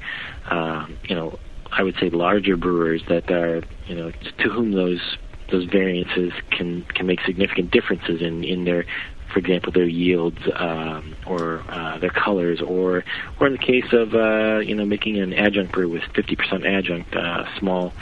um, 0.50 0.98
you 1.04 1.16
know, 1.16 1.38
I 1.72 1.84
would 1.84 1.96
say 2.00 2.10
larger 2.10 2.58
brewers 2.58 3.04
that 3.10 3.30
are, 3.30 3.62
you 3.86 3.96
know, 3.96 4.12
to 4.12 4.50
whom 4.50 4.72
those 4.72 5.18
those 5.52 5.66
variances 5.66 6.34
can 6.50 6.84
can 6.96 7.06
make 7.06 7.20
significant 7.22 7.70
differences 7.70 8.22
in 8.22 8.44
in 8.44 8.66
their 8.66 8.86
for 9.32 9.40
example, 9.40 9.72
their 9.74 9.88
yields 9.88 10.38
um, 10.56 11.16
or 11.26 11.64
uh, 11.68 11.98
their 11.98 12.10
colors, 12.10 12.62
or 12.62 13.04
or 13.40 13.48
in 13.48 13.54
the 13.54 13.60
case 13.60 13.92
of 13.92 14.16
uh, 14.16 14.60
you 14.60 14.76
know 14.76 14.86
making 14.86 15.18
an 15.18 15.34
adjunct 15.34 15.74
brew 15.74 15.90
with 15.90 16.04
50% 16.14 16.66
adjunct, 16.66 17.14
uh, 17.16 17.44
small 17.60 17.94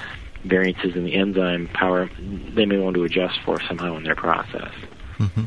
variances 0.43 0.95
in 0.95 1.05
the 1.05 1.13
enzyme 1.13 1.67
power 1.73 2.09
they 2.17 2.65
may 2.65 2.77
want 2.77 2.95
to 2.95 3.03
adjust 3.03 3.39
for 3.45 3.61
somehow 3.61 3.95
in 3.97 4.03
their 4.03 4.15
process. 4.15 4.71
Mm-hmm. 5.17 5.45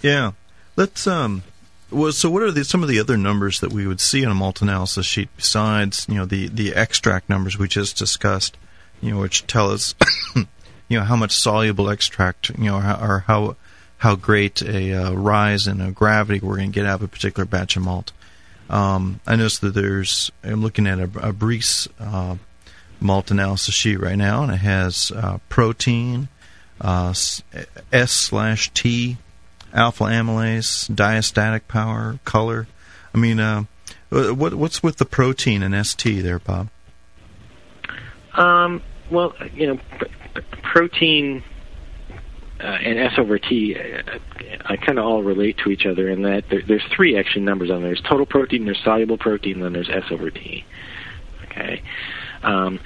Yeah, 0.00 0.32
let's. 0.76 1.06
Um, 1.06 1.42
well, 1.90 2.12
so 2.12 2.30
what 2.30 2.42
are 2.42 2.50
the, 2.50 2.64
some 2.64 2.82
of 2.82 2.88
the 2.88 3.00
other 3.00 3.16
numbers 3.16 3.60
that 3.60 3.72
we 3.72 3.86
would 3.86 4.00
see 4.00 4.24
on 4.24 4.30
a 4.30 4.34
malt 4.34 4.60
analysis 4.60 5.06
sheet 5.06 5.28
besides 5.36 6.06
you 6.08 6.16
know 6.16 6.26
the 6.26 6.48
the 6.48 6.74
extract 6.74 7.28
numbers 7.28 7.58
we 7.58 7.68
just 7.68 7.96
discussed? 7.96 8.56
You 9.00 9.12
know, 9.12 9.20
which 9.20 9.46
tell 9.46 9.70
us 9.70 9.94
you 10.36 10.98
know 10.98 11.04
how 11.04 11.16
much 11.16 11.32
soluble 11.32 11.88
extract 11.88 12.50
you 12.50 12.64
know 12.64 12.76
or 12.76 13.24
how, 13.26 13.56
how 13.98 14.16
great 14.16 14.62
a 14.62 14.92
uh, 14.92 15.12
rise 15.12 15.66
in 15.66 15.80
a 15.80 15.92
gravity 15.92 16.40
we're 16.40 16.56
going 16.56 16.72
to 16.72 16.74
get 16.74 16.86
out 16.86 16.96
of 16.96 17.02
a 17.02 17.08
particular 17.08 17.44
batch 17.44 17.76
of 17.76 17.82
malt. 17.82 18.12
Um, 18.70 19.20
I 19.26 19.36
noticed 19.36 19.62
that 19.62 19.74
there's 19.74 20.30
I'm 20.44 20.62
looking 20.62 20.86
at 20.86 20.98
a, 20.98 21.04
a 21.04 21.32
Briess 21.32 21.88
uh, 21.98 22.36
malt 23.00 23.30
analysis 23.30 23.74
sheet 23.74 24.00
right 24.00 24.16
now, 24.16 24.42
and 24.42 24.52
it 24.52 24.58
has 24.58 25.12
uh, 25.14 25.38
protein, 25.48 26.28
uh, 26.80 27.14
S 27.92 28.12
slash 28.12 28.70
T, 28.74 29.16
alpha 29.72 30.04
amylase, 30.04 30.90
diastatic 30.90 31.68
power, 31.68 32.18
color. 32.24 32.66
I 33.14 33.18
mean, 33.18 33.40
uh, 33.40 33.64
what 34.10 34.54
what's 34.54 34.82
with 34.82 34.96
the 34.96 35.04
protein 35.04 35.62
and 35.62 35.86
ST 35.86 36.22
there, 36.22 36.38
Bob? 36.38 36.68
Um, 38.34 38.82
well, 39.10 39.34
you 39.54 39.66
know, 39.66 39.80
pr- 39.98 40.40
protein 40.62 41.42
uh, 42.60 42.64
and 42.64 42.98
S 42.98 43.12
over 43.18 43.38
T, 43.38 43.76
uh, 43.76 44.18
I 44.64 44.76
kind 44.76 44.98
of 44.98 45.04
all 45.04 45.22
relate 45.22 45.58
to 45.64 45.70
each 45.70 45.86
other 45.86 46.08
in 46.08 46.22
that 46.22 46.44
there, 46.50 46.62
there's 46.66 46.84
three 46.94 47.18
actually 47.18 47.42
numbers 47.42 47.70
on 47.70 47.82
there. 47.82 47.90
There's 47.94 48.02
total 48.02 48.26
protein, 48.26 48.64
there's 48.64 48.82
soluble 48.82 49.18
protein, 49.18 49.54
and 49.54 49.64
then 49.64 49.72
there's 49.72 49.90
S 49.90 50.04
over 50.10 50.30
T. 50.30 50.64
Okay. 51.44 51.82
Um, 52.42 52.80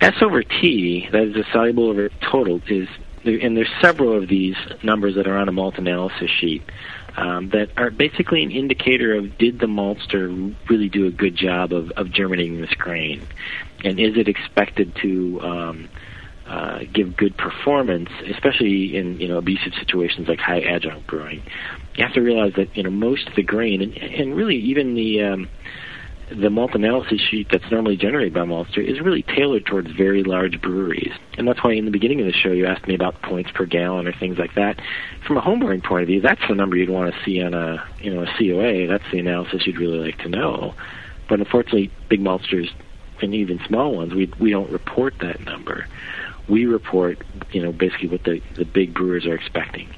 S 0.00 0.14
over 0.20 0.42
T, 0.42 1.08
that 1.12 1.22
is 1.22 1.34
the 1.34 1.44
soluble 1.52 1.88
over 1.88 2.10
total, 2.30 2.60
is 2.68 2.88
and 3.24 3.56
there's 3.56 3.72
several 3.80 4.16
of 4.16 4.28
these 4.28 4.54
numbers 4.84 5.16
that 5.16 5.26
are 5.26 5.36
on 5.36 5.48
a 5.48 5.52
malt 5.52 5.78
analysis 5.78 6.30
sheet 6.30 6.62
um, 7.16 7.48
that 7.48 7.70
are 7.76 7.90
basically 7.90 8.42
an 8.44 8.50
indicator 8.50 9.14
of 9.14 9.36
did 9.38 9.58
the 9.58 9.66
maltster 9.66 10.54
really 10.68 10.88
do 10.88 11.06
a 11.06 11.10
good 11.10 11.34
job 11.34 11.72
of, 11.72 11.90
of 11.92 12.12
germinating 12.12 12.60
this 12.60 12.74
grain, 12.74 13.26
and 13.84 13.98
is 13.98 14.16
it 14.16 14.28
expected 14.28 14.94
to 15.02 15.40
um, 15.40 15.88
uh, 16.46 16.80
give 16.92 17.16
good 17.16 17.36
performance, 17.36 18.10
especially 18.30 18.96
in 18.96 19.18
you 19.18 19.28
know 19.28 19.38
abusive 19.38 19.72
situations 19.74 20.28
like 20.28 20.38
high 20.38 20.60
adjunct 20.60 21.06
brewing. 21.06 21.42
You 21.96 22.04
have 22.04 22.14
to 22.14 22.20
realize 22.20 22.52
that 22.56 22.76
you 22.76 22.82
know 22.82 22.90
most 22.90 23.28
of 23.28 23.34
the 23.34 23.42
grain 23.42 23.82
and, 23.82 23.96
and 23.96 24.36
really 24.36 24.56
even 24.56 24.94
the 24.94 25.22
um, 25.22 25.48
the 26.30 26.50
malt 26.50 26.74
analysis 26.74 27.20
sheet 27.20 27.48
that's 27.50 27.70
normally 27.70 27.96
generated 27.96 28.34
by 28.34 28.40
Maltster 28.40 28.84
is 28.84 29.00
really 29.00 29.22
tailored 29.22 29.64
towards 29.64 29.90
very 29.92 30.24
large 30.24 30.60
breweries. 30.60 31.12
And 31.38 31.46
that's 31.46 31.62
why 31.62 31.72
in 31.72 31.84
the 31.84 31.90
beginning 31.92 32.20
of 32.20 32.26
the 32.26 32.32
show 32.32 32.50
you 32.50 32.66
asked 32.66 32.88
me 32.88 32.94
about 32.94 33.22
points 33.22 33.50
per 33.52 33.64
gallon 33.64 34.08
or 34.08 34.12
things 34.12 34.36
like 34.36 34.54
that. 34.54 34.80
From 35.26 35.36
a 35.36 35.40
homebrewing 35.40 35.84
point 35.84 36.02
of 36.02 36.08
view, 36.08 36.20
that's 36.20 36.40
the 36.48 36.54
number 36.54 36.76
you'd 36.76 36.90
want 36.90 37.14
to 37.14 37.24
see 37.24 37.40
on 37.40 37.54
a 37.54 37.86
you 38.00 38.12
know 38.12 38.22
a 38.22 38.26
COA. 38.38 38.88
That's 38.88 39.08
the 39.12 39.20
analysis 39.20 39.66
you'd 39.66 39.78
really 39.78 39.98
like 39.98 40.18
to 40.18 40.28
know. 40.28 40.74
But 41.28 41.38
unfortunately, 41.38 41.92
big 42.08 42.20
maltsters 42.20 42.70
and 43.22 43.34
even 43.34 43.60
small 43.66 43.94
ones, 43.94 44.12
we 44.12 44.32
we 44.40 44.50
don't 44.50 44.70
report 44.70 45.14
that 45.20 45.40
number. 45.40 45.86
We 46.48 46.66
report, 46.66 47.24
you 47.52 47.62
know, 47.62 47.72
basically 47.72 48.08
what 48.08 48.24
the 48.24 48.40
the 48.56 48.64
big 48.64 48.94
brewers 48.94 49.26
are 49.26 49.34
expecting. 49.34 49.88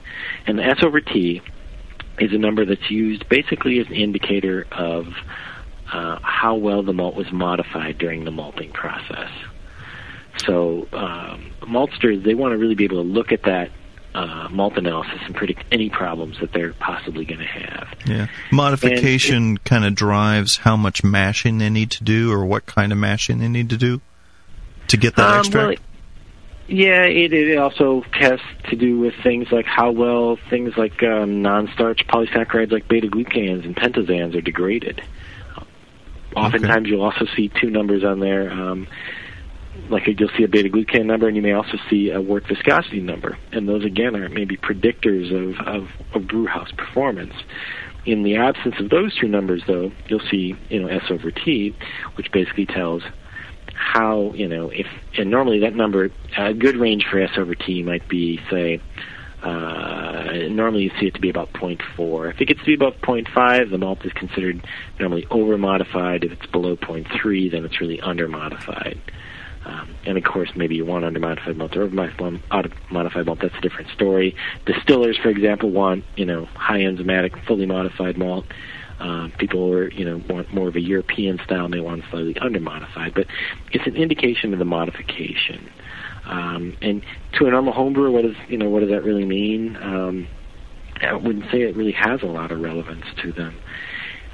And 0.46 0.58
the 0.58 0.64
S 0.64 0.78
over 0.82 1.00
T 1.00 1.40
is 2.18 2.32
a 2.32 2.38
number 2.38 2.66
that's 2.66 2.90
used 2.90 3.28
basically 3.28 3.78
as 3.78 3.86
an 3.86 3.94
indicator 3.94 4.66
of 4.72 5.06
uh, 5.92 6.18
how 6.22 6.56
well 6.56 6.82
the 6.82 6.92
malt 6.92 7.14
was 7.14 7.30
modified 7.32 7.98
during 7.98 8.24
the 8.24 8.30
malting 8.30 8.72
process. 8.72 9.30
So 10.44 10.86
um, 10.92 11.52
maltsters, 11.62 12.22
they 12.22 12.34
want 12.34 12.52
to 12.52 12.58
really 12.58 12.74
be 12.74 12.84
able 12.84 13.02
to 13.02 13.08
look 13.08 13.32
at 13.32 13.42
that 13.42 13.70
uh, 14.14 14.48
malt 14.50 14.76
analysis 14.76 15.20
and 15.24 15.34
predict 15.34 15.64
any 15.70 15.90
problems 15.90 16.40
that 16.40 16.52
they're 16.52 16.72
possibly 16.74 17.24
going 17.24 17.40
to 17.40 17.46
have. 17.46 17.88
Yeah, 18.06 18.26
modification 18.50 19.58
kind 19.58 19.84
of 19.84 19.94
drives 19.94 20.56
how 20.56 20.76
much 20.76 21.04
mashing 21.04 21.58
they 21.58 21.70
need 21.70 21.90
to 21.92 22.04
do, 22.04 22.32
or 22.32 22.44
what 22.44 22.66
kind 22.66 22.92
of 22.92 22.98
mashing 22.98 23.38
they 23.38 23.48
need 23.48 23.70
to 23.70 23.76
do 23.76 24.00
to 24.88 24.96
get 24.96 25.16
that 25.16 25.30
um, 25.30 25.38
extract. 25.40 25.80
Well, 25.80 25.88
yeah, 26.68 27.04
it, 27.04 27.32
it 27.32 27.56
also 27.56 28.02
has 28.12 28.40
to 28.68 28.76
do 28.76 28.98
with 28.98 29.14
things 29.22 29.50
like 29.50 29.64
how 29.64 29.90
well 29.90 30.38
things 30.50 30.76
like 30.76 31.02
um, 31.02 31.40
non-starch 31.40 32.06
polysaccharides 32.06 32.70
like 32.70 32.86
beta 32.88 33.08
glucans 33.08 33.64
and 33.64 33.74
pentosans 33.74 34.34
are 34.36 34.42
degraded. 34.42 35.02
Oftentimes, 36.36 36.82
okay. 36.82 36.90
you'll 36.90 37.02
also 37.02 37.26
see 37.36 37.50
two 37.60 37.70
numbers 37.70 38.04
on 38.04 38.20
there. 38.20 38.50
Um, 38.50 38.86
like 39.88 40.06
you'll 40.06 40.30
see 40.36 40.44
a 40.44 40.48
beta 40.48 40.68
glucan 40.68 41.06
number, 41.06 41.26
and 41.28 41.36
you 41.36 41.42
may 41.42 41.52
also 41.52 41.78
see 41.88 42.10
a 42.10 42.20
wort 42.20 42.46
viscosity 42.46 43.00
number, 43.00 43.38
and 43.52 43.68
those 43.68 43.84
again 43.84 44.16
are 44.16 44.28
maybe 44.28 44.56
predictors 44.56 45.32
of, 45.32 45.66
of, 45.66 45.88
of 46.14 46.28
brew 46.28 46.46
house 46.46 46.70
performance. 46.72 47.34
In 48.04 48.22
the 48.22 48.36
absence 48.36 48.74
of 48.80 48.90
those 48.90 49.16
two 49.16 49.28
numbers, 49.28 49.62
though, 49.66 49.92
you'll 50.08 50.26
see 50.30 50.56
you 50.68 50.82
know 50.82 50.88
S 50.88 51.04
over 51.10 51.30
T, 51.30 51.76
which 52.16 52.30
basically 52.32 52.66
tells 52.66 53.02
how 53.74 54.32
you 54.34 54.48
know 54.48 54.70
if 54.70 54.86
and 55.16 55.30
normally 55.30 55.60
that 55.60 55.74
number 55.74 56.10
a 56.36 56.52
good 56.52 56.76
range 56.76 57.06
for 57.08 57.20
S 57.20 57.30
over 57.36 57.54
T 57.54 57.82
might 57.82 58.08
be 58.08 58.40
say 58.50 58.80
uh, 59.42 60.48
normally 60.50 60.82
you 60.82 60.90
see 60.98 61.06
it 61.06 61.14
to 61.14 61.20
be 61.20 61.30
about 61.30 61.52
0.4. 61.52 62.34
If 62.34 62.40
it 62.40 62.46
gets 62.46 62.60
to 62.60 62.66
be 62.66 62.74
above 62.74 62.94
0.5, 63.02 63.70
the 63.70 63.78
malt 63.78 64.04
is 64.04 64.12
considered 64.12 64.66
normally 64.98 65.26
over 65.30 65.56
modified. 65.56 66.24
If 66.24 66.32
it's 66.32 66.46
below 66.46 66.76
0.3, 66.76 67.50
then 67.50 67.64
it's 67.64 67.80
really 67.80 68.00
under 68.00 68.26
modified. 68.26 69.00
Um, 69.64 69.94
and 70.06 70.16
of 70.16 70.24
course, 70.24 70.50
maybe 70.56 70.76
you 70.76 70.86
want 70.86 71.04
under 71.04 71.20
modified 71.20 71.56
malt 71.56 71.76
or 71.76 71.82
over 71.82 71.94
modified 71.94 73.26
malt. 73.26 73.38
That's 73.42 73.54
a 73.54 73.60
different 73.60 73.90
story. 73.90 74.34
Distillers, 74.66 75.18
for 75.18 75.28
example, 75.28 75.70
want 75.70 76.04
you 76.16 76.24
know 76.24 76.46
high 76.54 76.80
enzymatic, 76.80 77.44
fully 77.46 77.66
modified 77.66 78.16
malt. 78.16 78.46
Uh, 78.98 79.28
people 79.38 79.72
are, 79.72 79.90
you 79.92 80.04
know, 80.04 80.20
want 80.28 80.52
more 80.52 80.68
of 80.68 80.74
a 80.74 80.80
European 80.80 81.38
style, 81.44 81.68
may 81.68 81.78
want 81.78 82.02
slightly 82.10 82.36
under 82.38 82.58
modified, 82.58 83.14
but 83.14 83.26
it's 83.70 83.86
an 83.86 83.94
indication 83.94 84.52
of 84.52 84.58
the 84.58 84.64
modification. 84.64 85.70
Um, 86.28 86.76
and 86.82 87.02
to 87.38 87.46
a 87.46 87.50
normal 87.50 87.72
homebrewer, 87.72 88.12
what 88.12 88.22
does 88.22 88.36
you 88.48 88.58
know 88.58 88.68
what 88.68 88.80
does 88.80 88.90
that 88.90 89.02
really 89.02 89.24
mean? 89.24 89.76
Um, 89.76 90.28
I 91.00 91.14
wouldn't 91.14 91.50
say 91.50 91.62
it 91.62 91.76
really 91.76 91.92
has 91.92 92.22
a 92.22 92.26
lot 92.26 92.52
of 92.52 92.60
relevance 92.60 93.06
to 93.22 93.32
them. 93.32 93.56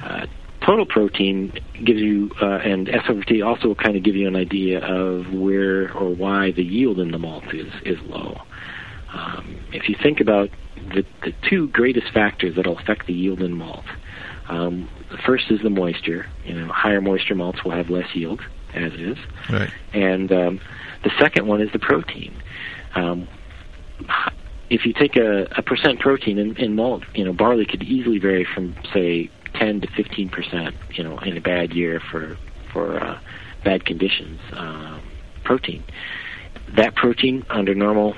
Uh, 0.03 0.26
total 0.64 0.86
protein 0.86 1.53
gives 1.84 2.01
you, 2.01 2.30
uh, 2.40 2.57
and 2.57 2.88
S 2.88 3.05
over 3.09 3.22
T 3.22 3.42
also 3.42 3.74
kind 3.74 3.97
of 3.97 4.03
give 4.03 4.16
you 4.16 4.26
an 4.26 4.36
idea 4.36 4.84
of 4.84 5.32
where 5.32 5.92
or 5.97 6.14
why 6.14 6.53
the 6.53 6.64
yield 6.64 6.99
in 6.99 7.11
the 7.11 7.18
malt 7.18 7.55
is 7.55 7.72
is 7.84 7.99
low. 8.07 8.40
Um, 9.12 9.61
if 9.72 9.88
you 9.88 9.97
think 10.03 10.20
about 10.20 10.51
the 10.95 11.05
the 11.22 11.32
two 11.49 11.68
greatest 11.68 12.12
factors 12.12 12.57
that 12.57 12.66
will 12.66 12.78
affect 12.78 13.07
the 13.07 13.12
yield 13.12 13.40
in 13.40 13.53
malt, 13.53 13.84
um, 14.49 14.88
the 15.11 15.18
first 15.18 15.51
is 15.51 15.61
the 15.62 15.70
moisture. 15.70 16.26
You 16.45 16.55
know, 16.55 16.72
higher 16.72 17.01
moisture 17.01 17.34
malts 17.34 17.62
will 17.64 17.72
have 17.72 17.90
less 17.90 18.14
yield, 18.14 18.40
as 18.74 18.92
is, 18.95 19.18
right. 19.51 19.70
and 19.92 20.32
um, 20.32 20.61
the 21.05 21.11
second 21.18 21.46
one 21.46 21.61
is 21.61 21.70
the 21.72 21.78
protein. 21.78 22.34
Um, 22.94 23.28
if 24.70 24.84
you 24.86 24.92
take 24.92 25.16
a, 25.16 25.44
a 25.57 25.62
percent 25.62 26.00
protein 26.00 26.38
in, 26.38 26.57
in 26.57 26.74
malt, 26.74 27.05
you 27.14 27.24
know, 27.24 27.32
barley 27.32 27.66
could 27.66 27.82
easily 27.82 28.18
vary 28.18 28.46
from 28.55 28.74
say 28.92 29.30
10 29.55 29.82
to 29.82 29.88
15 29.96 30.28
percent, 30.30 30.74
you 30.90 31.05
know, 31.05 31.18
in 31.18 31.36
a 31.36 31.40
bad 31.40 31.72
year 31.72 32.00
for 32.11 32.36
for 32.72 33.00
uh, 33.02 33.20
bad 33.64 33.84
conditions. 33.84 34.40
Um, 34.52 35.02
protein. 35.44 35.84
That 36.76 36.96
protein 36.96 37.44
under 37.50 37.74
normal 37.74 38.14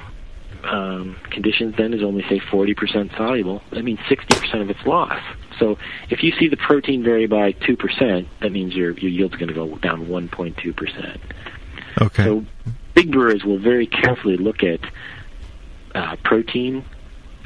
um, 0.65 1.17
conditions 1.31 1.75
then 1.77 1.93
is 1.93 2.03
only 2.03 2.23
say 2.29 2.41
40 2.51 2.75
percent 2.75 3.13
soluble. 3.17 3.63
That 3.73 3.85
means 3.85 3.99
60 4.09 4.35
percent 4.37 4.63
of 4.63 4.71
its 4.71 4.81
loss. 4.87 5.21
So 5.59 5.77
if 6.11 6.23
you 6.23 6.33
see 6.39 6.49
the 6.49 6.57
protein 6.57 7.03
vary 7.03 7.27
by 7.27 7.53
two 7.53 7.77
percent, 7.77 8.29
that 8.41 8.53
means 8.53 8.75
your 8.75 8.93
your 8.99 9.11
yield's 9.11 9.37
going 9.37 9.49
to 9.49 9.55
go 9.55 9.77
down 9.79 10.07
1.2 10.07 10.77
percent. 10.77 11.21
Okay. 12.01 12.25
So 12.25 12.45
big 12.95 13.13
brewers 13.13 13.45
will 13.45 13.59
very 13.59 13.87
carefully 13.87 14.37
look 14.37 14.63
at 14.63 14.81
uh, 15.95 16.17
protein, 16.25 16.85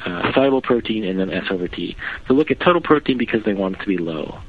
uh, 0.05 0.33
soluble 0.33 0.63
protein, 0.63 1.05
and 1.05 1.19
then 1.21 1.31
S 1.31 1.45
over 1.51 1.69
T. 1.69 1.97
So 2.27 2.35
look 2.35 2.51
at 2.51 2.61
total 2.61 2.81
protein 2.81 3.19
because 3.19 3.45
they 3.45 3.55
want 3.55 3.77
it 3.77 3.81
to 3.81 3.87
be 3.87 3.99
low, 3.99 4.41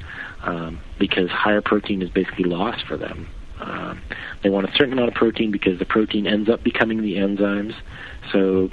um, 0.44 0.80
because 1.00 1.30
higher 1.30 1.62
protein 1.62 2.02
is 2.02 2.10
basically 2.10 2.46
lost 2.46 2.86
for 2.88 2.98
them. 2.98 3.28
Um, 3.60 4.02
they 4.42 4.50
want 4.50 4.68
a 4.68 4.72
certain 4.72 4.94
amount 4.94 5.10
of 5.10 5.14
protein 5.14 5.52
because 5.52 5.78
the 5.78 5.86
protein 5.86 6.26
ends 6.26 6.50
up 6.50 6.64
becoming 6.64 7.02
the 7.02 7.18
enzymes. 7.18 7.76
So, 8.32 8.70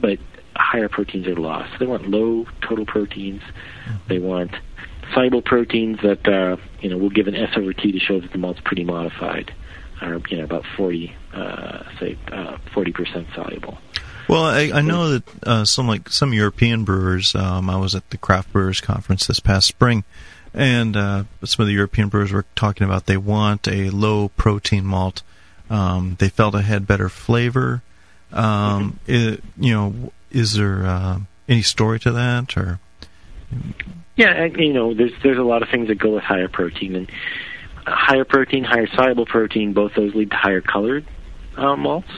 but 0.00 0.18
higher 0.54 0.88
proteins 0.88 1.26
are 1.26 1.34
lost. 1.34 1.72
They 1.80 1.86
want 1.86 2.08
low 2.08 2.46
total 2.60 2.86
proteins. 2.86 3.42
They 4.08 4.20
want 4.20 4.52
soluble 5.14 5.42
proteins 5.42 5.98
that 6.02 6.28
uh, 6.28 6.56
you 6.80 6.90
know 6.90 6.96
will 6.96 7.10
give 7.10 7.26
an 7.26 7.34
S 7.34 7.56
over 7.56 7.72
T 7.72 7.90
to 7.90 7.98
show 7.98 8.20
that 8.20 8.30
the 8.30 8.38
malt's 8.38 8.60
pretty 8.60 8.84
modified 8.84 9.52
are 10.00 10.20
you 10.28 10.38
know 10.38 10.44
about 10.44 10.64
40 10.76 11.14
uh, 11.32 11.82
say 11.98 12.16
uh, 12.32 12.58
40 12.72 12.92
percent 12.92 13.28
soluble. 13.34 13.78
Well, 14.28 14.44
I, 14.44 14.70
I 14.72 14.80
know 14.80 15.10
that 15.10 15.24
uh, 15.44 15.64
some 15.64 15.88
like 15.88 16.08
some 16.08 16.32
European 16.32 16.84
brewers. 16.84 17.34
Um, 17.34 17.68
I 17.68 17.76
was 17.76 17.94
at 17.94 18.08
the 18.10 18.16
craft 18.16 18.52
brewers 18.52 18.80
conference 18.80 19.26
this 19.26 19.40
past 19.40 19.66
spring, 19.66 20.04
and 20.54 20.96
uh, 20.96 21.24
some 21.44 21.62
of 21.64 21.66
the 21.66 21.74
European 21.74 22.08
brewers 22.08 22.32
were 22.32 22.44
talking 22.54 22.84
about 22.84 23.06
they 23.06 23.16
want 23.16 23.66
a 23.66 23.90
low 23.90 24.28
protein 24.28 24.84
malt. 24.84 25.22
Um, 25.68 26.16
they 26.18 26.28
felt 26.28 26.54
it 26.54 26.62
had 26.62 26.86
better 26.86 27.08
flavor. 27.08 27.82
Um, 28.32 28.98
mm-hmm. 29.08 29.34
it, 29.34 29.44
you 29.58 29.74
know, 29.74 30.12
is 30.30 30.54
there 30.54 30.86
uh, 30.86 31.18
any 31.48 31.62
story 31.62 31.98
to 32.00 32.12
that 32.12 32.56
or? 32.56 32.78
Yeah, 34.16 34.44
you 34.44 34.72
know, 34.72 34.94
there's 34.94 35.12
there's 35.22 35.38
a 35.38 35.42
lot 35.42 35.62
of 35.62 35.70
things 35.70 35.88
that 35.88 35.96
go 35.96 36.14
with 36.14 36.22
higher 36.22 36.48
protein, 36.48 36.94
and 36.94 37.10
higher 37.86 38.24
protein, 38.24 38.64
higher 38.64 38.86
soluble 38.94 39.26
protein, 39.26 39.72
both 39.72 39.92
those 39.94 40.14
lead 40.14 40.30
to 40.30 40.36
higher 40.36 40.60
colored 40.60 41.06
uh, 41.56 41.76
malts. 41.76 42.08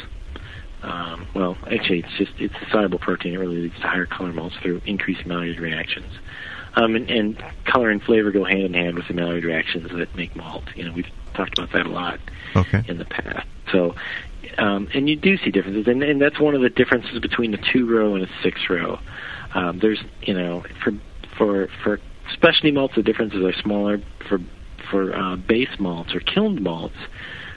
Um, 0.82 1.28
well, 1.34 1.56
actually, 1.70 2.00
it's 2.00 2.18
just 2.18 2.32
it's 2.38 2.54
the 2.54 2.66
soluble 2.70 2.98
protein. 2.98 3.34
It 3.34 3.38
really 3.38 3.58
leads 3.58 3.76
to 3.76 3.86
higher 3.86 4.06
color 4.06 4.32
malts 4.32 4.56
through 4.62 4.82
increased 4.84 5.24
Maillard 5.26 5.60
reactions. 5.60 6.12
Um, 6.74 6.96
and, 6.96 7.10
and 7.10 7.44
color 7.66 7.90
and 7.90 8.02
flavor 8.02 8.30
go 8.30 8.44
hand 8.44 8.62
in 8.62 8.74
hand 8.74 8.96
with 8.96 9.06
the 9.06 9.14
Maillard 9.14 9.44
reactions 9.44 9.90
that 9.92 10.16
make 10.16 10.34
malt. 10.34 10.64
You 10.74 10.86
know, 10.86 10.92
we've 10.92 11.06
talked 11.34 11.58
about 11.58 11.72
that 11.72 11.86
a 11.86 11.90
lot 11.90 12.18
okay. 12.56 12.82
in 12.88 12.98
the 12.98 13.04
past. 13.04 13.46
So, 13.70 13.94
um, 14.58 14.88
and 14.94 15.08
you 15.08 15.16
do 15.16 15.36
see 15.36 15.50
differences, 15.50 15.86
and, 15.86 16.02
and 16.02 16.20
that's 16.20 16.40
one 16.40 16.54
of 16.54 16.62
the 16.62 16.70
differences 16.70 17.20
between 17.20 17.54
a 17.54 17.58
two 17.72 17.88
row 17.88 18.14
and 18.14 18.24
a 18.24 18.28
six 18.42 18.60
row. 18.68 18.98
Um, 19.54 19.78
there's, 19.80 20.00
you 20.22 20.34
know, 20.34 20.64
for 20.82 20.92
for 21.36 21.68
for 21.84 22.00
specialty 22.32 22.70
malts, 22.70 22.94
the 22.96 23.02
differences 23.02 23.44
are 23.44 23.52
smaller. 23.60 24.00
For 24.28 24.38
for 24.92 25.12
uh, 25.12 25.34
base 25.34 25.80
malts 25.80 26.14
or 26.14 26.20
kilned 26.20 26.60
malts, 26.60 26.94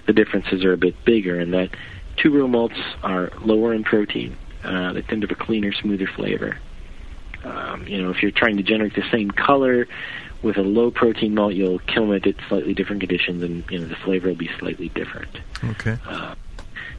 the 0.08 0.14
differences 0.14 0.66
are 0.66 0.74
a 0.74 0.78
bit 0.78 0.96
bigger 1.06 1.40
in 1.40 1.52
that 1.52 1.70
two 2.18 2.36
row 2.36 2.48
malts 2.48 2.80
are 3.04 3.32
lower 3.42 3.74
in 3.74 3.84
protein. 3.84 4.36
Uh, 4.64 4.94
they 4.94 5.02
tend 5.04 5.22
to 5.22 5.28
have 5.28 5.40
a 5.40 5.44
cleaner, 5.44 5.72
smoother 5.72 6.08
flavor. 6.08 6.58
Um, 7.44 7.86
you 7.88 8.02
know, 8.02 8.10
if 8.10 8.24
you're 8.24 8.32
trying 8.32 8.58
to 8.58 8.64
generate 8.64 8.96
the 8.96 9.08
same 9.12 9.30
color 9.30 9.88
with 10.42 10.58
a 10.58 10.62
low 10.62 10.90
protein 10.90 11.36
malt, 11.36 11.54
you'll 11.54 11.80
kiln 11.80 12.12
it 12.14 12.26
at 12.26 12.36
slightly 12.48 12.74
different 12.74 13.02
conditions, 13.02 13.44
and 13.44 13.64
you 13.70 13.80
know 13.80 13.88
the 13.88 13.96
flavor 13.96 14.30
will 14.30 14.36
be 14.36 14.50
slightly 14.58 14.90
different. 14.90 15.38
Okay. 15.64 15.98
Uh, 16.08 16.34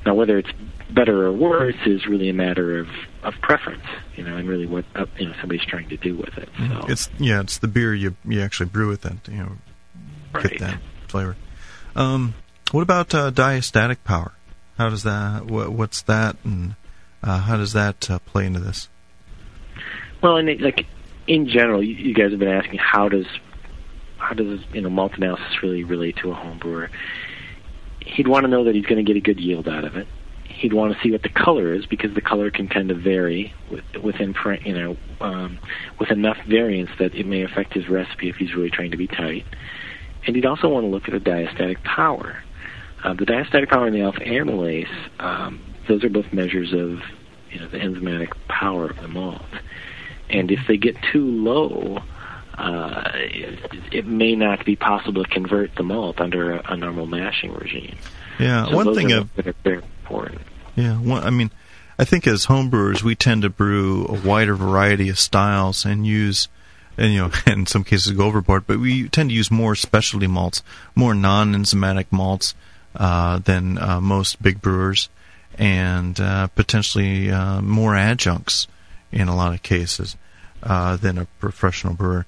now, 0.05 0.15
whether 0.15 0.39
it's 0.39 0.51
better 0.91 1.27
or 1.27 1.33
worse 1.33 1.75
is 1.85 2.07
really 2.07 2.29
a 2.29 2.33
matter 2.33 2.79
of, 2.79 2.89
of 3.25 3.35
preference, 3.43 3.83
you 4.15 4.23
know, 4.23 4.37
and 4.37 4.49
really 4.49 4.67
what 4.67 4.85
uh, 4.95 5.07
you 5.19 5.27
know 5.27 5.35
somebody's 5.41 5.65
trying 5.67 5.89
to 5.89 5.97
do 5.97 6.17
with 6.17 6.39
it. 6.39 6.49
So. 6.59 6.87
It's 6.89 7.11
yeah, 7.19 7.41
it's 7.41 7.59
the 7.59 7.69
beer 7.69 7.93
you 7.95 8.15
you 8.25 8.41
actually 8.41 8.67
brew 8.67 8.89
with 8.89 9.05
it, 9.05 9.17
you 9.29 9.39
know, 9.39 9.53
right. 10.33 10.51
get 10.51 10.59
that 10.61 10.79
flavor. 11.09 11.37
Um, 11.95 12.35
what 12.73 12.83
about 12.83 13.15
uh, 13.15 13.31
diastatic 13.31 13.99
power? 14.05 14.33
How 14.77 14.91
does 14.91 15.05
that? 15.05 15.47
What, 15.47 15.73
what's 15.73 16.03
that, 16.03 16.37
and 16.45 16.75
uh, 17.23 17.39
how 17.41 17.57
does 17.57 17.73
that 17.73 18.11
uh, 18.11 18.19
play 18.21 18.47
into 18.47 18.61
this? 18.61 18.89
Well, 20.23 20.37
and 20.37 20.61
like 20.61 20.87
in 21.27 21.49
general, 21.49 21.83
you, 21.83 21.95
you, 21.95 22.15
guys 22.15 22.31
have 22.31 22.39
been 22.39 22.49
asking 22.49 22.79
how 22.79 23.09
does 23.09 23.27
how 24.19 24.35
does 24.35 24.61
you 24.73 24.81
know 24.81 24.91
malt 24.91 25.13
analysis 25.17 25.63
really 25.63 25.85
relate 25.85 26.17
to 26.19 26.31
a 26.31 26.35
home 26.35 26.59
brewer? 26.59 26.91
He'd 28.01 28.29
want 28.29 28.45
to 28.45 28.49
know 28.49 28.65
that 28.65 28.75
he's 28.75 28.87
going 28.87 29.05
to 29.05 29.09
get 29.09 29.17
a 29.17 29.21
good 29.21 29.41
yield 29.41 29.69
out 29.69 29.85
of 29.85 29.97
it. 29.97 30.07
He'd 30.45 30.73
want 30.73 30.95
to 30.95 31.03
see 31.03 31.11
what 31.11 31.23
the 31.23 31.29
color 31.29 31.75
is 31.75 31.87
because 31.87 32.15
the 32.15 32.21
color 32.21 32.51
can 32.51 32.69
kind 32.69 32.91
of 32.91 32.99
vary 32.99 33.53
with, 33.71 33.85
within 34.03 34.35
you 34.65 34.75
know 34.75 34.97
um, 35.21 35.59
with 35.99 36.11
enough 36.11 36.39
variance 36.49 36.91
that 36.99 37.15
it 37.15 37.27
may 37.27 37.43
affect 37.43 37.75
his 37.75 37.89
recipe 37.89 38.29
if 38.29 38.37
he's 38.37 38.55
really 38.55 38.71
trying 38.71 38.91
to 38.93 38.97
be 38.97 39.07
tight. 39.07 39.45
And 40.27 40.35
you'd 40.35 40.47
also 40.47 40.69
want 40.69 40.85
to 40.85 40.89
look 40.89 41.09
at 41.09 41.13
the 41.13 41.31
diastatic 41.31 41.83
power. 41.85 42.43
Uh, 43.03 43.15
the 43.15 43.25
diastatic 43.25 43.69
power 43.69 43.87
and 43.87 43.95
the 43.95 44.03
alpha 44.03 44.21
amylase, 44.21 44.89
um, 45.21 45.61
those 45.87 46.03
are 46.03 46.09
both 46.09 46.33
measures 46.33 46.73
of 46.73 47.01
you 47.51 47.61
know 47.61 47.69
the 47.69 47.79
enzymatic 47.79 48.33
power 48.49 48.91
of 48.91 49.01
the 49.01 49.09
malt. 49.09 49.43
And 50.29 50.51
if 50.51 50.61
they 50.67 50.77
get 50.77 50.97
too 51.13 51.25
low, 51.25 52.03
uh, 52.59 53.11
it, 53.15 53.93
it, 53.93 54.07
may 54.07 54.35
not 54.35 54.65
be 54.65 54.75
possible 54.75 55.23
to 55.23 55.31
convert 55.31 55.75
the 55.77 55.85
malt 55.85 56.21
under 56.21 56.55
a, 56.55 56.73
a 56.73 56.77
normal 56.77 57.07
mashing 57.07 57.53
regime. 57.53 57.97
Yeah, 58.41 58.67
so 58.67 58.75
one 58.75 58.95
thing 58.95 59.13
of 59.13 59.31
very 59.63 59.77
important. 59.77 60.41
Yeah, 60.75 60.99
one, 60.99 61.23
I 61.23 61.31
mean, 61.31 61.51
I 61.99 62.05
think 62.05 62.27
as 62.27 62.47
homebrewers 62.47 63.03
we 63.03 63.15
tend 63.15 63.43
to 63.43 63.51
brew 63.51 64.07
a 64.07 64.21
wider 64.27 64.55
variety 64.55 65.09
of 65.09 65.19
styles 65.19 65.85
and 65.85 66.07
use 66.07 66.49
and 66.97 67.13
you 67.13 67.21
know, 67.21 67.31
in 67.47 67.67
some 67.67 67.85
cases 67.85 68.13
go 68.13 68.27
overboard, 68.27 68.67
but 68.67 68.79
we 68.79 69.09
tend 69.09 69.31
to 69.31 69.35
use 69.35 69.51
more 69.51 69.75
specialty 69.75 70.27
malts, 70.27 70.63
more 70.95 71.15
non-enzymatic 71.15 72.07
malts 72.11 72.55
uh, 72.95 73.39
than 73.39 73.79
uh, 73.79 74.01
most 74.01 74.43
big 74.43 74.61
brewers, 74.61 75.09
and 75.59 76.19
uh, 76.21 76.47
potentially 76.49 77.31
uh, 77.31 77.61
more 77.61 77.95
adjuncts 77.95 78.67
in 79.13 79.29
a 79.29 79.37
lot 79.37 79.55
of 79.55 79.63
cases 79.63 80.17
uh, 80.63 80.97
than 80.97 81.19
a 81.19 81.27
professional 81.39 81.95
brewer. 81.95 82.27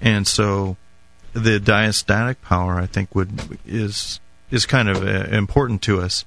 And 0.00 0.26
so, 0.26 0.76
the 1.32 1.58
diastatic 1.58 2.36
power, 2.42 2.74
I 2.74 2.86
think, 2.86 3.14
would 3.14 3.58
is 3.66 4.20
is 4.50 4.66
kind 4.66 4.88
of 4.88 5.04
uh, 5.04 5.34
important 5.34 5.82
to 5.82 6.00
us, 6.00 6.24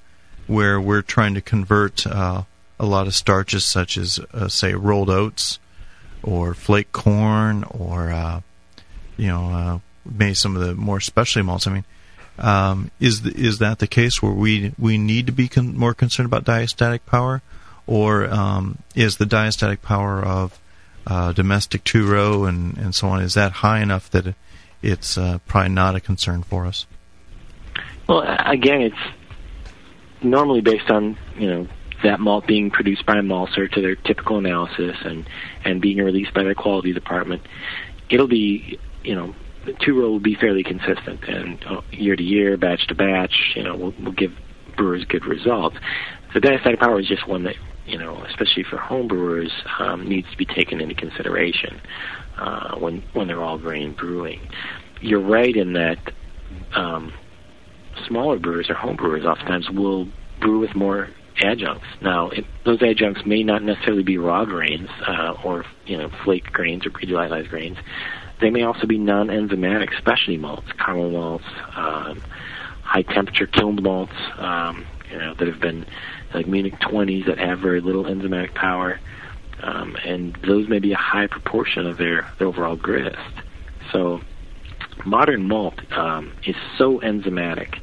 where 0.47 0.79
we're 0.79 1.01
trying 1.01 1.33
to 1.33 1.41
convert 1.41 2.05
a 2.05 2.45
lot 2.79 3.07
of 3.07 3.13
starches, 3.13 3.65
such 3.65 3.97
as 3.97 4.19
say 4.47 4.73
rolled 4.73 5.09
oats 5.09 5.59
or 6.23 6.53
flake 6.53 6.91
corn 6.91 7.63
or 7.65 8.11
uh, 8.11 8.41
you 9.17 9.27
know 9.27 9.45
uh, 9.49 9.79
maybe 10.05 10.33
some 10.33 10.55
of 10.55 10.65
the 10.65 10.73
more 10.73 10.99
specialty 10.99 11.45
malts. 11.45 11.67
I 11.67 11.73
mean, 11.73 11.85
um, 12.39 12.91
is 12.99 13.25
is 13.25 13.59
that 13.59 13.79
the 13.79 13.87
case 13.87 14.21
where 14.21 14.31
we 14.31 14.73
we 14.79 14.97
need 14.97 15.27
to 15.27 15.31
be 15.31 15.47
con- 15.47 15.77
more 15.77 15.93
concerned 15.93 16.25
about 16.25 16.45
diastatic 16.45 17.05
power, 17.05 17.41
or 17.85 18.25
um, 18.29 18.79
is 18.95 19.17
the 19.17 19.25
diastatic 19.25 19.81
power 19.81 20.23
of 20.23 20.59
uh, 21.05 21.33
domestic 21.33 21.83
two 21.83 22.07
row 22.07 22.45
and 22.45 22.77
and 22.77 22.95
so 22.95 23.07
on 23.07 23.21
is 23.21 23.33
that 23.33 23.51
high 23.51 23.81
enough 23.81 24.09
that 24.11 24.35
it's 24.81 25.17
uh, 25.17 25.39
probably 25.47 25.69
not 25.69 25.95
a 25.95 25.99
concern 25.99 26.43
for 26.43 26.65
us? 26.65 26.85
Well, 28.07 28.23
again, 28.45 28.81
it's 28.81 28.95
normally 30.21 30.61
based 30.61 30.89
on 30.89 31.17
you 31.37 31.47
know 31.49 31.67
that 32.03 32.19
malt 32.19 32.45
being 32.47 32.69
produced 32.69 33.05
by 33.05 33.17
a 33.17 33.21
maltster 33.21 33.71
to 33.71 33.81
their 33.81 33.95
typical 33.95 34.37
analysis 34.37 34.97
and 35.03 35.27
and 35.63 35.81
being 35.81 35.97
released 35.97 36.33
by 36.33 36.43
their 36.43 36.55
quality 36.55 36.93
department. 36.93 37.41
It'll 38.09 38.27
be 38.27 38.79
you 39.03 39.15
know 39.15 39.35
the 39.65 39.73
two 39.73 39.99
row 39.99 40.11
will 40.11 40.19
be 40.19 40.35
fairly 40.35 40.63
consistent 40.63 41.23
and 41.27 41.63
uh, 41.65 41.81
year 41.91 42.15
to 42.15 42.23
year, 42.23 42.57
batch 42.57 42.87
to 42.87 42.95
batch. 42.95 43.53
You 43.55 43.63
know, 43.63 43.75
will 43.75 43.93
will 44.03 44.11
give 44.11 44.31
brewers 44.75 45.05
good 45.05 45.25
results. 45.25 45.77
The 46.33 46.39
diastatic 46.39 46.79
power 46.79 46.99
is 46.99 47.07
just 47.07 47.27
one 47.27 47.43
that 47.43 47.55
you 47.85 47.97
know, 47.97 48.23
especially 48.23 48.63
for 48.63 48.77
home 48.77 49.07
brewers, 49.07 49.51
um, 49.79 50.07
needs 50.07 50.29
to 50.31 50.37
be 50.37 50.45
taken 50.45 50.79
into 50.79 50.95
consideration 50.95 51.81
uh, 52.37 52.77
when 52.77 53.03
when 53.13 53.27
they're 53.27 53.43
all 53.43 53.57
grain 53.57 53.93
brewing. 53.93 54.39
You're 55.01 55.21
right 55.21 55.55
in 55.55 55.73
that 55.73 55.97
um, 56.75 57.13
smaller 58.07 58.39
brewers 58.39 58.69
or 58.69 58.75
home 58.75 58.95
brewers 58.95 59.25
oftentimes 59.25 59.69
will 59.69 60.07
brew 60.39 60.59
with 60.59 60.75
more 60.75 61.09
adjuncts. 61.41 61.87
Now, 62.01 62.29
it, 62.29 62.45
those 62.63 62.81
adjuncts 62.81 63.25
may 63.25 63.43
not 63.43 63.63
necessarily 63.63 64.03
be 64.03 64.17
raw 64.17 64.45
grains 64.45 64.89
uh, 65.07 65.35
or 65.43 65.65
you 65.85 65.97
know 65.97 66.09
flake 66.23 66.51
grains 66.51 66.85
or 66.85 66.91
pre-gelatinized 66.91 67.49
grains. 67.49 67.77
They 68.39 68.49
may 68.49 68.63
also 68.63 68.87
be 68.87 68.97
non-enzymatic 68.97 69.97
specialty 69.97 70.37
malts, 70.37 70.71
caramel 70.77 71.11
malts, 71.11 71.45
um, 71.75 72.21
high 72.83 73.03
temperature 73.03 73.47
kiln 73.47 73.81
malts, 73.81 74.15
um, 74.37 74.85
you 75.09 75.17
know 75.17 75.33
that 75.35 75.47
have 75.47 75.59
been 75.59 75.85
like 76.33 76.47
Munich 76.47 76.79
20s 76.79 77.27
that 77.27 77.37
have 77.37 77.59
very 77.59 77.79
little 77.79 78.05
enzymatic 78.05 78.53
power, 78.53 78.99
um, 79.61 79.95
and 80.03 80.35
those 80.45 80.67
may 80.67 80.79
be 80.79 80.91
a 80.91 80.97
high 80.97 81.27
proportion 81.27 81.85
of 81.85 81.97
their, 81.97 82.29
their 82.39 82.47
overall 82.47 82.75
grist. 82.75 83.17
So 83.91 84.21
modern 85.05 85.47
malt 85.47 85.75
um, 85.93 86.33
is 86.45 86.55
so 86.77 86.99
enzymatic 86.99 87.79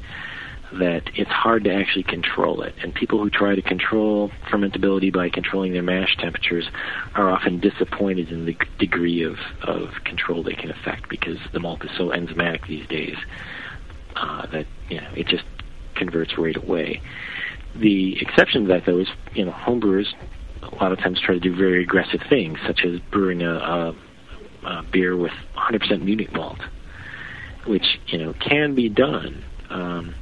that 0.73 1.03
it's 1.15 1.29
hard 1.29 1.65
to 1.65 1.73
actually 1.73 2.03
control 2.03 2.61
it. 2.61 2.73
And 2.81 2.93
people 2.93 3.19
who 3.19 3.29
try 3.29 3.55
to 3.55 3.61
control 3.61 4.31
fermentability 4.49 5.11
by 5.11 5.29
controlling 5.29 5.73
their 5.73 5.83
mash 5.83 6.15
temperatures 6.17 6.67
are 7.15 7.29
often 7.29 7.59
disappointed 7.59 8.31
in 8.31 8.45
the 8.45 8.55
degree 8.79 9.23
of, 9.23 9.37
of 9.63 9.89
control 10.05 10.43
they 10.43 10.53
can 10.53 10.71
affect 10.71 11.09
because 11.09 11.37
the 11.51 11.59
malt 11.59 11.83
is 11.83 11.91
so 11.97 12.09
enzymatic 12.09 12.67
these 12.67 12.87
days 12.87 13.17
uh, 14.15 14.45
that 14.47 14.65
you 14.89 15.01
know, 15.01 15.09
it 15.15 15.27
just 15.27 15.43
converts 15.95 16.37
right 16.37 16.57
away. 16.57 17.01
The 17.75 18.21
exception 18.21 18.63
to 18.63 18.67
that, 18.69 18.85
though, 18.85 18.99
is 18.99 19.07
you 19.33 19.45
know 19.45 19.51
homebrewers 19.51 20.07
a 20.61 20.75
lot 20.75 20.91
of 20.91 20.99
times 20.99 21.19
try 21.19 21.35
to 21.35 21.39
do 21.39 21.55
very 21.55 21.83
aggressive 21.83 22.21
things, 22.29 22.59
such 22.65 22.83
as 22.85 22.99
brewing 23.11 23.41
a, 23.41 23.53
a, 23.53 23.95
a 24.65 24.83
beer 24.91 25.15
with 25.15 25.31
100% 25.55 26.01
Munich 26.01 26.31
malt, 26.33 26.59
which 27.65 27.99
you 28.07 28.17
know 28.17 28.33
can 28.33 28.75
be 28.75 28.89
done. 28.89 29.43
Um, 29.69 30.15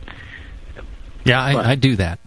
yeah, 1.25 1.41
I, 1.41 1.53
but, 1.53 1.65
I 1.65 1.75
do 1.75 1.95
that. 1.97 2.19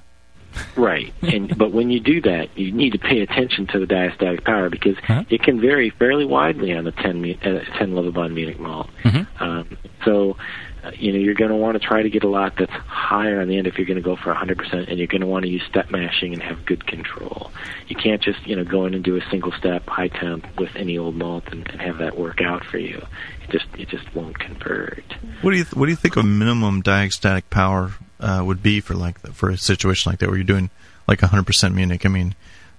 Right, 0.77 1.13
and 1.23 1.57
but 1.57 1.73
when 1.73 1.91
you 1.91 2.01
do 2.01 2.21
that, 2.23 2.59
you 2.59 2.73
need 2.73 2.93
to 2.93 2.99
pay 2.99 3.21
attention 3.21 3.67
to 3.69 3.79
the 3.79 3.87
diastatic 3.87 4.45
power 4.45 4.69
because 4.69 4.97
huh? 5.03 5.25
it 5.31 5.43
can 5.43 5.61
vary 5.61 5.89
fairly 5.91 6.27
widely 6.27 6.75
on 6.75 6.85
the 6.85 6.93
10, 6.93 7.25
uh, 7.43 7.79
10 7.79 7.93
Lovibond 7.93 8.35
Munich 8.35 8.61
malt. 8.61 8.91
Mm-hmm. 9.03 9.43
Um, 9.43 9.79
so 10.05 10.37
uh, 10.83 10.91
you 10.97 11.13
know, 11.13 11.19
you're 11.19 11.35
going 11.35 11.51
to 11.51 11.57
want 11.57 11.81
to 11.81 11.87
try 11.87 12.03
to 12.03 12.11
get 12.11 12.25
a 12.25 12.29
lot 12.29 12.55
that's 12.59 12.73
higher 12.73 13.41
on 13.41 13.47
the 13.47 13.57
end 13.57 13.69
if 13.69 13.79
you're 13.79 13.87
going 13.87 13.97
to 13.97 14.03
go 14.03 14.17
for 14.17 14.35
100%, 14.35 14.89
and 14.89 14.99
you're 14.99 15.07
going 15.07 15.21
to 15.21 15.29
want 15.29 15.45
to 15.45 15.49
use 15.49 15.63
step 15.69 15.91
mashing 15.93 16.33
and 16.33 16.43
have 16.43 16.67
good 16.67 16.85
control. 16.87 17.53
You 17.87 17.95
can't 17.95 18.21
just, 18.21 18.45
you 18.47 18.57
know, 18.57 18.65
go 18.65 18.85
in 18.87 18.95
and 18.95 19.05
do 19.05 19.17
a 19.17 19.21
single 19.31 19.53
step 19.53 19.87
high 19.87 20.09
temp 20.09 20.45
with 20.59 20.71
any 20.75 20.99
old 20.99 21.15
malt 21.15 21.45
and, 21.53 21.69
and 21.71 21.81
have 21.81 21.99
that 21.99 22.19
work 22.19 22.41
out 22.41 22.65
for 22.65 22.79
you. 22.79 23.01
It 23.43 23.51
just, 23.51 23.67
it 23.79 23.89
just 23.91 24.13
won't 24.13 24.39
convert. 24.41 25.05
What 25.43 25.53
do 25.53 25.59
you, 25.59 25.65
th- 25.65 25.75
what 25.75 25.87
do 25.87 25.93
you 25.93 25.97
think 25.97 26.17
a 26.17 26.23
minimum 26.25 26.83
diastatic 26.83 27.45
power 27.49 27.93
uh, 28.23 28.43
would 28.45 28.63
be 28.63 28.81
for 28.81 28.95
like 28.95 29.19
for 29.35 29.51
a 29.51 29.59
situation 29.59 30.11
like 30.11 30.21
that 30.21 30.29
where 30.29 30.37
you're 30.37 30.45
doing 30.45 30.71
like 31.07 31.21
100% 31.21 31.75
Munich? 31.75 32.07
I 32.07 32.09
mean, 32.09 32.35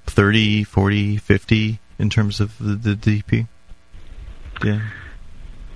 30, 0.05 0.63
40, 0.63 1.17
50 1.17 1.79
in 1.99 2.09
terms 2.09 2.39
of 2.39 2.57
the, 2.57 2.75
the 2.75 2.95
DP. 2.95 3.47
Yeah. 4.63 4.81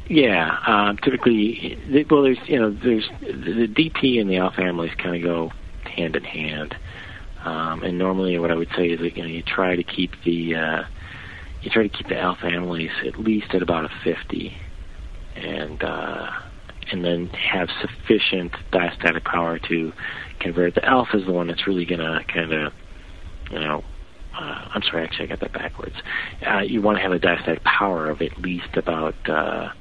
Yeah, 0.10 0.58
uh, 0.66 0.94
typically, 0.94 1.78
well, 2.10 2.22
there's 2.22 2.38
you 2.46 2.60
know, 2.60 2.72
there's 2.72 3.10
the 3.20 3.68
DP 3.68 4.22
and 4.22 4.30
the 4.30 4.38
alpha 4.38 4.56
families 4.56 4.94
kind 4.98 5.18
of 5.18 5.22
go 5.22 5.52
hand 5.84 6.16
in 6.16 6.24
hand, 6.24 6.78
um, 7.44 7.84
and 7.84 7.98
normally 7.98 8.40
what 8.40 8.50
I 8.50 8.56
would 8.56 8.70
say 8.78 8.88
is 8.88 9.02
that 9.02 9.18
you 9.18 9.24
know 9.24 9.28
you 9.28 9.44
try 9.44 9.76
to 9.76 9.84
keep 9.84 10.14
the 10.24 10.56
uh, 10.56 10.84
you 11.62 11.70
try 11.70 11.84
to 11.84 11.90
keep 11.90 12.08
the 12.08 12.18
alpha 12.18 12.46
amylase 12.46 13.06
at 13.06 13.20
least 13.20 13.54
at 13.54 13.62
about 13.62 13.84
a 13.84 13.90
50, 14.06 14.56
and 15.36 15.84
uh, 15.84 16.32
and 16.92 17.04
then 17.04 17.28
have 17.30 17.70
sufficient 17.82 18.54
diastatic 18.72 19.24
power 19.24 19.60
to 19.60 19.94
convert. 20.40 20.76
The 20.76 20.86
alpha 20.86 21.18
is 21.18 21.26
the 21.26 21.34
one 21.34 21.48
that's 21.48 21.68
really 21.68 21.86
going 21.86 22.02
to 22.02 22.24
kind 22.28 22.54
of 22.54 22.74
you 23.52 23.60
know 23.60 23.84
uh, 24.38 24.70
I'm 24.74 24.84
sorry, 24.84 25.04
actually, 25.04 25.26
I 25.26 25.28
got 25.30 25.40
that 25.40 25.54
backwards. 25.54 25.96
Uh, 26.46 26.60
you 26.60 26.82
want 26.82 26.98
to 26.98 27.02
have 27.02 27.12
a 27.12 27.20
diastatic 27.20 27.64
power 27.64 28.10
of 28.10 28.22
at 28.22 28.38
least 28.40 28.76
about, 28.78 29.16
uh, 29.28 29.72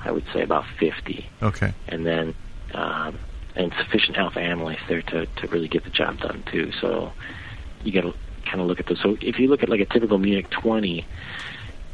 I 0.00 0.10
would 0.10 0.24
say, 0.32 0.42
about 0.42 0.64
50. 0.80 1.26
Okay. 1.42 1.74
And 1.88 2.06
then, 2.06 2.34
um, 2.72 3.18
and 3.54 3.74
sufficient 3.78 4.16
alpha 4.16 4.40
amylase 4.40 4.78
there 4.88 5.02
to, 5.02 5.26
to 5.26 5.48
really 5.48 5.68
get 5.68 5.84
the 5.84 5.90
job 5.90 6.18
done 6.18 6.44
too. 6.50 6.72
So 6.80 7.12
you 7.82 7.92
got 7.92 8.02
to 8.02 8.14
kind 8.46 8.60
of 8.60 8.66
look 8.66 8.80
at 8.80 8.86
those. 8.86 9.00
So 9.02 9.18
if 9.20 9.38
you 9.38 9.48
look 9.48 9.62
at 9.62 9.68
like 9.68 9.80
a 9.80 9.86
typical 9.86 10.18
Munich 10.18 10.48
20, 10.50 11.06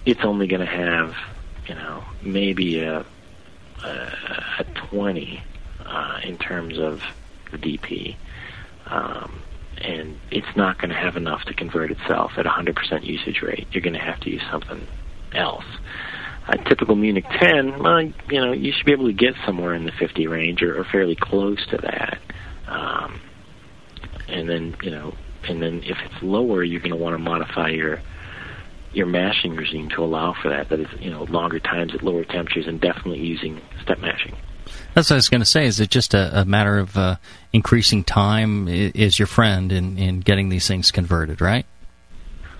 it's 0.07 0.21
only 0.23 0.47
going 0.47 0.61
to 0.61 0.67
have, 0.67 1.17
you 1.67 1.75
know, 1.75 2.05
maybe 2.23 2.81
a, 2.81 3.05
a, 3.85 4.61
a 4.61 4.65
20 4.91 5.43
uh, 5.85 6.21
in 6.25 6.39
terms 6.39 6.79
of 6.79 7.01
the 7.51 7.59
DP. 7.59 8.17
Um, 8.87 9.43
and 9.79 10.19
it's 10.31 10.57
not 10.57 10.79
going 10.79 10.91
to 10.91 10.97
have 10.97 11.17
enough 11.17 11.43
to 11.45 11.55
convert 11.55 11.91
itself 11.91 12.33
at 12.37 12.47
100% 12.47 13.05
usage 13.05 13.43
rate. 13.43 13.67
You're 13.73 13.83
going 13.83 13.95
to 13.95 14.01
have 14.01 14.21
to 14.21 14.31
use 14.31 14.43
something 14.51 14.87
else. 15.33 15.65
A 16.49 16.59
typical 16.69 16.97
Munich 16.97 17.25
10, 17.41 17.83
well, 17.83 18.03
you 18.03 18.41
know, 18.41 18.53
you 18.53 18.73
should 18.73 18.87
be 18.87 18.93
able 18.93 19.07
to 19.07 19.13
get 19.13 19.35
somewhere 19.47 19.75
in 19.75 19.85
the 19.85 19.93
50 19.93 20.27
range 20.27 20.63
or, 20.63 20.79
or 20.79 20.85
fairly 20.85 21.17
close 21.17 21.65
to 21.69 21.79
that. 21.79 22.19
Um, 22.67 23.21
and 24.29 24.49
then, 24.49 24.77
you 24.83 24.91
know, 24.91 25.15
and 25.49 25.63
then 25.63 25.83
if 25.85 25.99
it's 26.05 26.23
lower, 26.23 26.63
you're 26.63 26.81
going 26.81 26.93
to 26.93 26.97
want 26.97 27.15
to 27.15 27.19
modify 27.19 27.69
your 27.69 28.01
your 28.93 29.07
mashing 29.07 29.57
regime 29.57 29.89
to 29.91 30.05
allow 30.05 30.35
for 30.41 30.49
that. 30.49 30.69
That 30.69 30.81
is, 30.81 30.89
you 31.01 31.11
know, 31.11 31.25
longer 31.25 31.59
times 31.59 31.95
at 31.95 32.03
lower 32.03 32.25
temperatures 32.25 32.67
and 32.67 32.81
definitely 32.81 33.21
using 33.21 33.61
step 33.83 33.99
mashing. 34.01 34.37
That's 34.95 35.11
what 35.11 35.15
I 35.15 35.19
was 35.19 35.29
going 35.29 35.41
to 35.41 35.47
say. 35.47 35.67
Is 35.67 35.81
it 35.81 35.91
just 35.91 36.15
a, 36.15 36.41
a 36.41 36.45
matter 36.45 36.79
of 36.79 36.97
uh, 36.97 37.17
increasing 37.53 38.05
time 38.05 38.69
is 38.69 39.19
your 39.19 39.27
friend 39.27 39.73
in, 39.73 39.99
in 39.99 40.21
getting 40.21 40.49
these 40.49 40.67
things 40.67 40.91
converted, 40.91 41.41
right? 41.41 41.67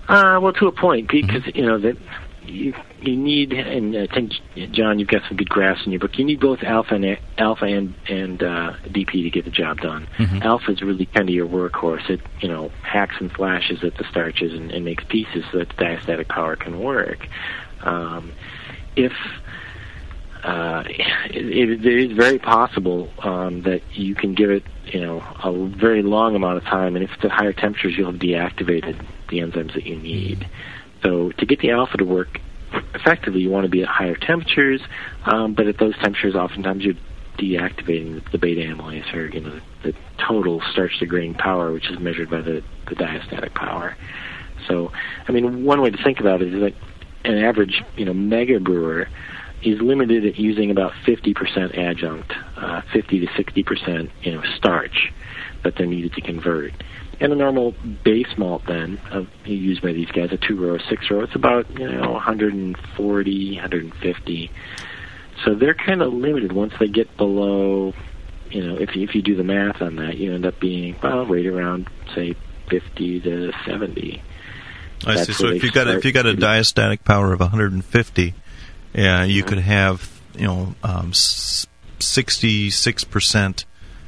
Uh, 0.07 0.39
well, 0.41 0.53
to 0.53 0.67
a 0.67 0.71
point, 0.71 1.09
because 1.09 1.43
mm-hmm. 1.43 1.57
you 1.57 1.65
know 1.65 1.77
that 1.77 1.97
you 2.45 2.73
you 3.01 3.15
need, 3.15 3.53
and 3.53 3.95
I 3.95 4.07
think 4.07 4.33
John, 4.71 4.99
you've 4.99 5.07
got 5.07 5.21
some 5.27 5.37
good 5.37 5.49
graphs 5.49 5.85
in 5.85 5.91
your 5.91 5.99
book. 5.99 6.17
You 6.17 6.25
need 6.25 6.39
both 6.39 6.63
alpha 6.63 6.95
and 6.95 7.17
alpha 7.37 7.65
and 7.65 7.93
and 8.07 8.41
uh, 8.41 8.73
DP 8.87 9.23
to 9.23 9.29
get 9.29 9.45
the 9.45 9.51
job 9.51 9.79
done. 9.81 10.07
Mm-hmm. 10.17 10.41
Alpha 10.41 10.71
is 10.71 10.81
really 10.81 11.05
kind 11.05 11.29
of 11.29 11.35
your 11.35 11.47
workhorse. 11.47 12.09
It 12.09 12.21
you 12.41 12.47
know 12.47 12.69
hacks 12.81 13.15
and 13.19 13.31
flashes 13.31 13.83
at 13.83 13.95
the 13.97 14.05
starches 14.09 14.53
and, 14.53 14.71
and 14.71 14.85
makes 14.85 15.03
pieces 15.05 15.43
so 15.51 15.59
that 15.59 15.69
the 15.69 15.75
diastatic 15.75 16.27
power 16.27 16.55
can 16.55 16.79
work. 16.79 17.27
Um, 17.81 18.31
if 18.95 19.13
uh, 20.43 20.83
it, 21.29 21.85
it 21.85 22.11
is 22.11 22.15
very 22.15 22.39
possible 22.39 23.09
um, 23.19 23.63
that 23.63 23.81
you 23.93 24.15
can 24.15 24.33
give 24.33 24.51
it, 24.51 24.63
you 24.85 24.99
know, 24.99 25.23
a 25.43 25.67
very 25.67 26.03
long 26.03 26.35
amount 26.35 26.57
of 26.57 26.63
time, 26.63 26.95
and 26.95 27.03
if 27.03 27.11
it's 27.11 27.25
at 27.25 27.31
higher 27.31 27.53
temperatures, 27.53 27.95
you'll 27.97 28.11
have 28.11 28.19
deactivated 28.19 29.05
the 29.29 29.39
enzymes 29.39 29.73
that 29.73 29.85
you 29.85 29.95
need. 29.95 30.47
So 31.03 31.31
to 31.31 31.45
get 31.45 31.59
the 31.59 31.71
alpha 31.71 31.97
to 31.97 32.05
work 32.05 32.39
effectively, 32.95 33.41
you 33.41 33.49
want 33.49 33.65
to 33.65 33.69
be 33.69 33.83
at 33.83 33.87
higher 33.87 34.15
temperatures, 34.15 34.81
um, 35.25 35.53
but 35.53 35.67
at 35.67 35.77
those 35.77 35.95
temperatures, 35.95 36.35
oftentimes 36.35 36.83
you're 36.83 36.95
deactivating 37.37 38.31
the, 38.31 38.37
beta 38.37 38.61
amylase, 38.61 39.13
or 39.13 39.27
you 39.27 39.41
know, 39.41 39.59
the 39.83 39.93
total 40.17 40.61
starch 40.71 40.99
to 40.99 41.05
grain 41.05 41.33
power, 41.33 41.71
which 41.71 41.89
is 41.89 41.99
measured 41.99 42.29
by 42.29 42.41
the, 42.41 42.63
the 42.87 42.95
diastatic 42.95 43.53
power. 43.53 43.95
So, 44.67 44.91
I 45.27 45.31
mean, 45.31 45.65
one 45.65 45.81
way 45.81 45.89
to 45.89 46.03
think 46.03 46.19
about 46.19 46.41
it 46.41 46.53
is 46.53 46.61
that 46.61 46.73
an 47.25 47.37
average, 47.37 47.83
you 47.97 48.05
know, 48.05 48.13
mega 48.13 48.59
brewer 48.59 49.07
is 49.63 49.81
limited 49.81 50.25
at 50.25 50.37
using 50.37 50.71
about 50.71 50.91
50% 51.05 51.77
adjunct, 51.77 52.31
uh, 52.57 52.81
50 52.91 53.19
to 53.21 53.27
60% 53.27 54.11
you 54.21 54.31
know 54.33 54.43
starch 54.57 55.11
that 55.63 55.75
they're 55.77 55.87
needed 55.87 56.13
to 56.13 56.21
convert. 56.21 56.73
And 57.19 57.31
a 57.31 57.35
normal 57.35 57.73
base 58.03 58.37
malt 58.37 58.63
then 58.67 58.99
used 59.45 59.81
by 59.81 59.93
these 59.93 60.09
guys, 60.11 60.31
a 60.31 60.37
two 60.37 60.59
row, 60.59 60.77
six 60.89 61.09
row, 61.09 61.21
it's 61.21 61.35
about 61.35 61.69
you 61.79 61.87
know 61.89 62.11
140, 62.11 63.55
150. 63.55 64.51
So 65.45 65.55
they're 65.55 65.73
kind 65.73 66.01
of 66.01 66.13
limited 66.13 66.51
once 66.51 66.73
they 66.79 66.87
get 66.87 67.15
below, 67.17 67.93
you 68.49 68.65
know, 68.65 68.77
if 68.77 68.95
you, 68.95 69.03
if 69.03 69.15
you 69.15 69.21
do 69.21 69.35
the 69.35 69.43
math 69.43 69.81
on 69.81 69.95
that, 69.97 70.17
you 70.17 70.33
end 70.33 70.45
up 70.45 70.59
being 70.59 70.95
well 71.01 71.25
right 71.25 71.45
around 71.45 71.89
say 72.15 72.35
50 72.69 73.19
to 73.21 73.51
70. 73.65 74.21
I 75.05 75.15
That's 75.15 75.27
see. 75.27 75.33
So 75.33 75.47
if 75.47 75.63
you 75.63 75.71
got 75.71 75.87
if 75.87 76.05
you 76.05 76.11
got 76.11 76.25
a 76.25 76.33
diastatic 76.33 77.03
power 77.03 77.33
of 77.33 77.39
150, 77.41 78.33
yeah, 78.93 79.23
you 79.23 79.41
Mm-hmm. 79.41 79.49
could 79.49 79.57
have 79.59 80.21
you 80.35 80.47
know 80.47 80.75
um, 80.83 81.13
66 81.99 83.03
percent 83.05 83.65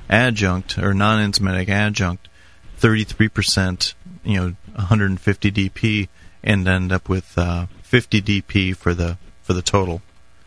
adjunct 0.10 0.78
or 0.78 0.94
non-enzymatic 0.94 1.68
adjunct, 1.70 2.28
33 2.90 3.30
percent 3.30 3.96
you 4.24 4.36
know 4.36 4.56
150 4.76 5.52
DP, 5.52 6.08
and 6.44 6.68
end 6.68 6.92
up 6.92 7.10
with 7.10 7.36
uh, 7.36 7.66
50 7.82 8.22
DP 8.22 8.76
for 8.76 8.94
the 8.94 9.18
for 9.42 9.54
the 9.54 9.64
total, 9.64 10.04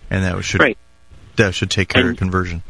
and 0.09 0.23
that 0.25 0.41
should 0.45 0.61
Right. 0.61 0.79
that 1.35 1.53
should 1.57 1.69
take 1.71 1.89
care 1.89 2.03
And- 2.03 2.11
of 2.13 2.17
conversion. 2.17 2.63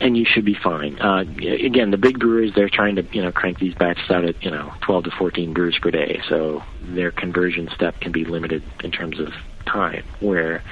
and 0.00 0.16
you 0.16 0.24
should 0.24 0.44
be 0.44 0.54
fine. 0.54 1.00
Uh, 1.00 1.24
again, 1.38 1.90
the 1.90 1.96
big 1.96 2.20
brewers 2.20 2.52
they're 2.54 2.68
trying 2.68 2.94
to 2.96 3.04
you 3.10 3.22
know 3.22 3.32
crank 3.32 3.58
these 3.58 3.74
batches 3.74 4.08
out 4.12 4.24
at 4.24 4.44
you 4.44 4.52
know 4.52 4.72
12 4.82 5.04
to 5.04 5.10
14 5.10 5.52
brews 5.52 5.76
per 5.82 5.90
day, 5.90 6.20
so 6.28 6.62
their 6.80 7.10
conversion 7.10 7.68
step 7.74 7.98
can 8.00 8.12
be 8.12 8.24
limited 8.24 8.62
in 8.84 8.92
terms 8.92 9.18
of 9.18 9.32
time. 9.66 10.04
Where 10.20 10.62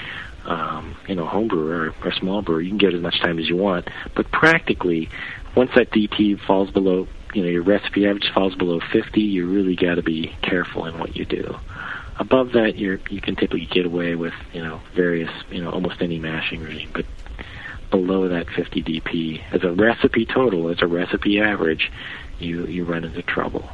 um, 0.46 0.94
you 1.08 1.16
know 1.16 1.26
home 1.26 1.48
brewer 1.48 1.92
or, 2.02 2.08
or 2.08 2.12
small 2.12 2.40
brewer, 2.42 2.60
you 2.60 2.68
can 2.68 2.78
get 2.78 2.94
as 2.94 3.00
much 3.02 3.18
time 3.20 3.40
as 3.40 3.48
you 3.48 3.56
want, 3.56 3.88
but 4.14 4.30
practically 4.30 5.08
once 5.56 5.72
that 5.74 5.90
DP 5.90 6.38
falls 6.46 6.70
below 6.70 7.08
you 7.32 7.42
know 7.42 7.48
your 7.48 7.62
recipe 7.62 8.06
average 8.06 8.30
falls 8.32 8.54
below 8.54 8.80
50, 8.92 9.20
you 9.20 9.46
really 9.46 9.76
got 9.76 9.96
to 9.96 10.02
be 10.02 10.34
careful 10.42 10.86
in 10.86 10.98
what 10.98 11.16
you 11.16 11.24
do. 11.24 11.56
Above 12.18 12.52
that, 12.52 12.76
you're 12.76 13.00
you 13.08 13.20
can 13.20 13.36
typically 13.36 13.66
get 13.66 13.86
away 13.86 14.14
with 14.14 14.34
you 14.52 14.62
know 14.62 14.80
various 14.94 15.30
you 15.50 15.62
know 15.62 15.70
almost 15.70 16.00
any 16.00 16.18
mashing 16.18 16.62
regime, 16.62 16.90
but 16.92 17.06
below 17.90 18.28
that 18.28 18.48
50 18.48 18.82
DP 18.82 19.42
as 19.52 19.62
a 19.64 19.70
recipe 19.70 20.26
total, 20.26 20.68
as 20.70 20.82
a 20.82 20.86
recipe 20.86 21.40
average, 21.40 21.90
you 22.38 22.66
you 22.66 22.84
run 22.84 23.04
into 23.04 23.22
trouble. 23.22 23.68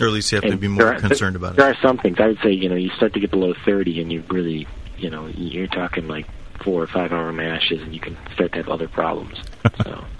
Or 0.00 0.06
at 0.06 0.12
least 0.12 0.32
you 0.32 0.40
have 0.40 0.50
to 0.50 0.56
be 0.56 0.68
more 0.68 0.94
are- 0.94 1.00
concerned 1.00 1.36
about 1.36 1.56
There 1.56 1.68
it. 1.68 1.72
There 1.72 1.78
are 1.78 1.88
some 1.88 1.98
things 1.98 2.18
I 2.18 2.28
would 2.28 2.38
say. 2.42 2.50
You 2.50 2.68
know, 2.68 2.76
you 2.76 2.90
start 2.90 3.12
to 3.12 3.20
get 3.20 3.30
below 3.30 3.52
30, 3.66 4.00
and 4.00 4.10
you 4.10 4.24
really, 4.30 4.66
you 4.96 5.10
know, 5.10 5.26
you're 5.26 5.66
talking 5.66 6.08
like 6.08 6.26
four 6.64 6.82
or 6.82 6.86
five 6.86 7.12
hour 7.12 7.30
mashes, 7.30 7.82
and 7.82 7.92
you 7.92 8.00
can 8.00 8.16
start 8.32 8.52
to 8.52 8.58
have 8.58 8.68
other 8.68 8.88
problems. 8.88 9.38
So. 9.84 10.04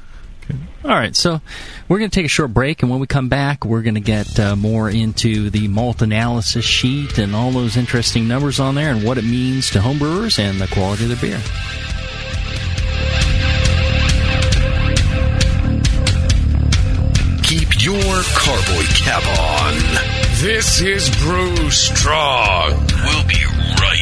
All 0.85 0.91
right, 0.91 1.15
so 1.15 1.41
we're 1.89 1.99
going 1.99 2.11
to 2.11 2.15
take 2.15 2.27
a 2.27 2.29
short 2.29 2.53
break, 2.53 2.83
and 2.83 2.91
when 2.91 2.99
we 2.99 3.07
come 3.07 3.29
back, 3.29 3.65
we're 3.65 3.83
going 3.83 3.95
to 3.95 4.01
get 4.01 4.39
uh, 4.41 4.57
more 4.57 4.91
into 4.91 5.49
the 5.49 5.69
malt 5.69 6.03
analysis 6.03 6.65
sheet 6.65 7.19
and 7.19 7.37
all 7.37 7.53
those 7.53 7.77
interesting 7.77 8.27
numbers 8.27 8.59
on 8.59 8.75
there 8.75 8.91
and 8.91 9.05
what 9.05 9.17
it 9.17 9.25
means 9.25 9.71
to 9.71 9.79
homebrewers 9.79 10.39
and 10.39 10.61
the 10.61 10.67
quality 10.67 11.05
of 11.05 11.11
their 11.11 11.31
beer. 11.31 11.41
Keep 17.45 17.85
your 17.85 18.23
carboy 18.35 18.85
cap 18.97 19.23
on. 19.39 19.75
This 20.41 20.81
is 20.81 21.11
Brew 21.19 21.71
Strong. 21.71 22.71
We'll 23.05 23.27
be 23.29 23.45
right 23.79 24.02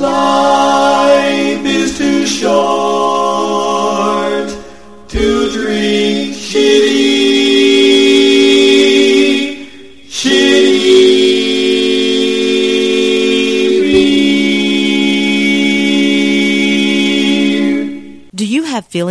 back. 0.00 0.95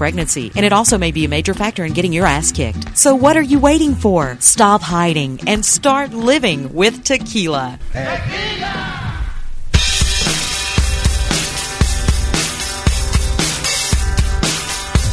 pregnancy. 0.00 0.50
And 0.56 0.64
it 0.64 0.72
also 0.72 0.96
may 0.96 1.12
be 1.12 1.26
a 1.26 1.28
major 1.28 1.52
factor 1.52 1.84
in 1.84 1.92
getting 1.92 2.14
your 2.14 2.24
ass 2.24 2.52
kicked. 2.52 2.96
So 2.96 3.14
what 3.14 3.36
are 3.36 3.42
you 3.42 3.58
waiting 3.58 3.94
for? 3.94 4.38
Stop 4.40 4.80
hiding 4.80 5.40
and 5.46 5.62
start 5.62 6.14
living 6.14 6.72
with 6.72 7.04
tequila. 7.04 7.78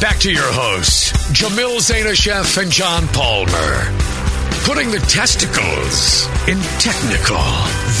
Back 0.00 0.20
to 0.20 0.32
your 0.32 0.50
hosts, 0.52 1.12
Jamil 1.32 1.80
Zainasheff 1.80 2.56
and 2.56 2.72
John 2.72 3.06
Palmer. 3.08 3.92
Putting 4.64 4.90
the 4.90 5.00
testicles 5.00 6.26
in 6.48 6.58
technical. 6.80 7.44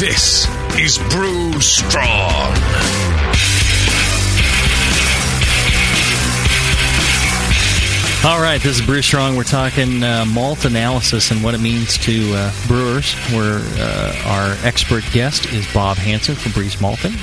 This 0.00 0.48
is 0.78 0.96
Brew 1.10 1.60
Strong. 1.60 3.17
All 8.24 8.40
right, 8.40 8.60
this 8.60 8.80
is 8.80 8.84
Brew 8.84 9.00
Strong. 9.00 9.36
We're 9.36 9.44
talking 9.44 10.02
uh, 10.02 10.24
malt 10.26 10.64
analysis 10.64 11.30
and 11.30 11.42
what 11.42 11.54
it 11.54 11.60
means 11.60 11.96
to 11.98 12.34
uh, 12.34 12.52
brewers. 12.66 13.14
Where 13.32 13.60
uh, 13.78 14.22
our 14.26 14.66
expert 14.66 15.04
guest 15.12 15.46
is 15.46 15.72
Bob 15.72 15.98
Hansen 15.98 16.34
from 16.34 16.50
Briess 16.50 16.80
Malting, 16.80 17.14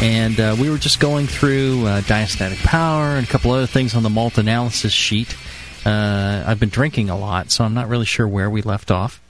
and 0.00 0.38
uh, 0.38 0.56
we 0.58 0.70
were 0.70 0.78
just 0.78 1.00
going 1.00 1.26
through 1.26 1.86
uh, 1.86 2.00
diastatic 2.02 2.62
power 2.62 3.16
and 3.16 3.26
a 3.26 3.30
couple 3.30 3.50
other 3.50 3.66
things 3.66 3.96
on 3.96 4.04
the 4.04 4.10
malt 4.10 4.38
analysis 4.38 4.92
sheet. 4.92 5.36
Uh, 5.84 6.44
I've 6.46 6.60
been 6.60 6.68
drinking 6.70 7.10
a 7.10 7.18
lot, 7.18 7.50
so 7.50 7.64
I'm 7.64 7.74
not 7.74 7.88
really 7.88 8.06
sure 8.06 8.26
where 8.26 8.48
we 8.48 8.62
left 8.62 8.92
off. 8.92 9.20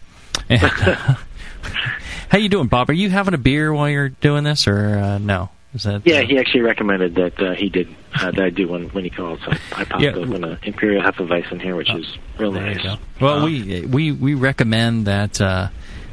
And, 0.51 0.61
how 2.29 2.37
you 2.37 2.51
doing, 2.51 2.69
Bob? 2.69 2.91
Are 2.91 2.95
you 2.95 3.09
having 3.09 3.33
a 3.33 3.39
beer 3.39 3.73
while 3.73 3.89
you're 3.89 4.11
doing 4.11 4.45
this, 4.45 4.69
or 4.69 5.19
no? 5.19 5.49
Is 5.75 5.85
that 5.85 6.03
Yeah, 6.05 6.21
he 6.21 6.39
actually 6.39 6.61
recommended 6.61 7.15
that 7.15 7.41
uh, 7.41 7.55
he 7.55 7.69
did 7.71 7.89
uh, 8.15 8.31
that 8.31 8.41
I 8.45 8.51
do 8.51 8.69
when 8.69 8.89
when 8.91 9.05
he 9.05 9.11
called. 9.11 9.41
So 9.45 9.53
I 9.75 9.85
popped 9.85 10.03
Yeah. 10.03 10.11
open 10.15 10.45
an 10.45 10.59
Imperial 10.63 11.03
Hefeweizen 11.03 11.61
here, 11.63 11.75
which 11.77 11.91
is 11.91 12.07
real 12.39 12.53
nice. 12.53 12.85
Well, 13.21 13.45
we 13.45 13.81
we 13.87 14.13
we 14.13 14.35
recommend 14.35 15.07
that 15.07 15.41
uh, 15.41 15.69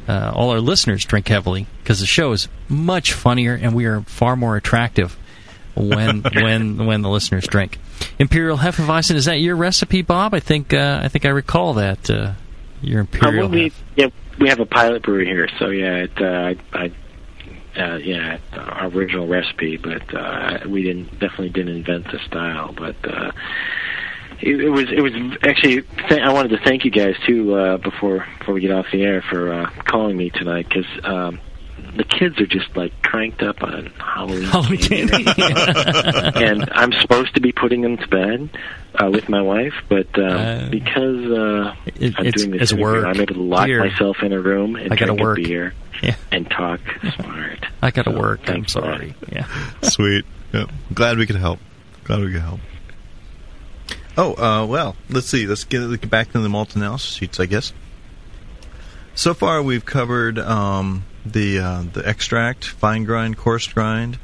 uh, 0.08 0.32
all 0.34 0.50
our 0.50 0.60
listeners 0.60 1.04
drink 1.04 1.28
heavily 1.28 1.66
because 1.82 2.00
the 2.00 2.06
show 2.06 2.32
is 2.32 2.48
much 2.68 3.12
funnier 3.12 3.54
and 3.54 3.74
we 3.74 3.84
are 3.84 4.00
far 4.02 4.34
more 4.34 4.56
attractive 4.56 5.16
when 5.74 6.22
when 6.34 6.86
when 6.86 7.02
the 7.02 7.10
listeners 7.10 7.46
drink. 7.46 7.78
Imperial 8.18 8.56
Hefeweizen 8.56 9.14
is 9.16 9.26
that 9.26 9.40
your 9.40 9.56
recipe, 9.56 10.00
Bob? 10.00 10.32
I 10.32 10.40
think 10.40 10.72
uh, 10.72 11.00
I 11.02 11.08
think 11.08 11.26
I 11.26 11.28
recall 11.30 11.74
that 11.74 12.08
uh, 12.08 12.32
your 12.80 13.00
Uh, 13.00 13.02
Imperial. 13.02 13.40
well, 13.42 13.48
we, 13.50 13.72
yeah, 13.94 14.06
we 14.38 14.48
have 14.48 14.58
a 14.58 14.64
pilot 14.64 15.02
brewery 15.02 15.26
here, 15.26 15.48
so 15.58 15.68
yeah, 15.68 16.04
it, 16.04 16.12
uh, 16.18 16.24
I, 16.24 16.56
I, 16.72 16.92
uh, 17.80 17.96
yeah, 17.96 18.38
our 18.52 18.88
original 18.88 19.26
recipe, 19.26 19.76
but 19.76 20.02
uh, 20.14 20.58
we 20.68 20.82
didn't 20.82 21.10
definitely 21.12 21.50
didn't 21.50 21.76
invent 21.76 22.04
the 22.04 22.18
style, 22.26 22.74
but. 22.76 22.96
Uh, 23.04 23.32
it, 24.42 24.58
it 24.58 24.70
was 24.70 24.84
it 24.90 25.02
was 25.02 25.12
actually 25.42 25.82
th- 26.08 26.20
I 26.22 26.32
wanted 26.32 26.48
to 26.50 26.64
thank 26.64 26.86
you 26.86 26.90
guys 26.90 27.14
too 27.26 27.54
uh, 27.54 27.76
before 27.76 28.26
before 28.38 28.54
we 28.54 28.62
get 28.62 28.70
off 28.70 28.86
the 28.90 29.02
air 29.02 29.22
for 29.28 29.52
uh, 29.52 29.70
calling 29.86 30.16
me 30.16 30.30
tonight 30.30 30.66
because 30.66 30.86
um, 31.04 31.40
the 31.96 32.04
kids 32.04 32.38
are 32.40 32.46
just 32.46 32.76
like 32.76 32.92
cranked 33.02 33.42
up 33.42 33.62
on 33.62 33.86
Halloween, 33.98 34.42
Halloween 34.44 34.78
candy. 34.78 35.24
and 35.36 36.68
I'm 36.72 36.92
supposed 37.00 37.34
to 37.34 37.40
be 37.40 37.52
putting 37.52 37.80
them 37.82 37.96
to 37.98 38.06
bed 38.08 38.48
uh, 38.94 39.10
with 39.10 39.28
my 39.28 39.42
wife, 39.42 39.74
but 39.88 40.06
uh, 40.18 40.68
because 40.70 41.24
uh, 41.30 41.74
it- 41.86 42.14
I'm 42.18 42.26
it's- 42.26 42.34
doing 42.42 42.50
this 42.52 42.62
it's 42.62 42.72
interview, 42.72 42.84
work. 42.84 43.04
I'm 43.06 43.20
able 43.20 43.34
to 43.34 43.42
lock 43.42 43.66
Dear. 43.66 43.80
myself 43.84 44.16
in 44.22 44.32
a 44.32 44.40
room 44.40 44.76
and 44.76 44.92
I 44.92 44.96
gotta 44.96 45.14
drink 45.14 45.38
a 45.38 45.42
beer 45.48 45.74
Yeah. 46.02 46.16
and 46.30 46.48
talk 46.50 46.80
smart. 47.16 47.64
I 47.82 47.90
got 47.90 48.04
to 48.04 48.12
So, 48.12 48.18
work. 48.18 48.40
I'm 48.40 48.46
thanks 48.46 48.74
that. 48.74 48.82
sorry. 48.82 49.14
Yeah. 49.30 49.46
Sweet. 49.82 50.24
Yeah. 50.52 50.66
Glad 50.92 51.18
we 51.18 51.26
could 51.26 51.36
help. 51.36 51.60
Glad 52.04 52.20
we 52.20 52.32
could 52.32 52.42
help. 52.42 52.60
Oh, 54.16 54.34
uh, 54.34 54.66
well, 54.66 54.96
let's 55.08 55.28
see. 55.28 55.46
Let's 55.46 55.64
get, 55.64 55.80
let's 55.80 56.00
get 56.00 56.10
back 56.10 56.32
to 56.32 56.40
the 56.40 56.48
malt 56.48 56.74
analysis 56.76 57.14
sheets, 57.14 57.38
I 57.40 57.46
guess. 57.46 57.72
So 59.14 59.34
far, 59.34 59.62
we've 59.62 59.84
covered 59.84 60.38
um, 60.38 61.04
the 61.24 61.58
uh, 61.58 61.82
the 61.92 62.06
extract, 62.06 62.64
fine 62.64 63.04
grind, 63.04 63.36
coarse 63.36 63.66
grind. 63.66 64.18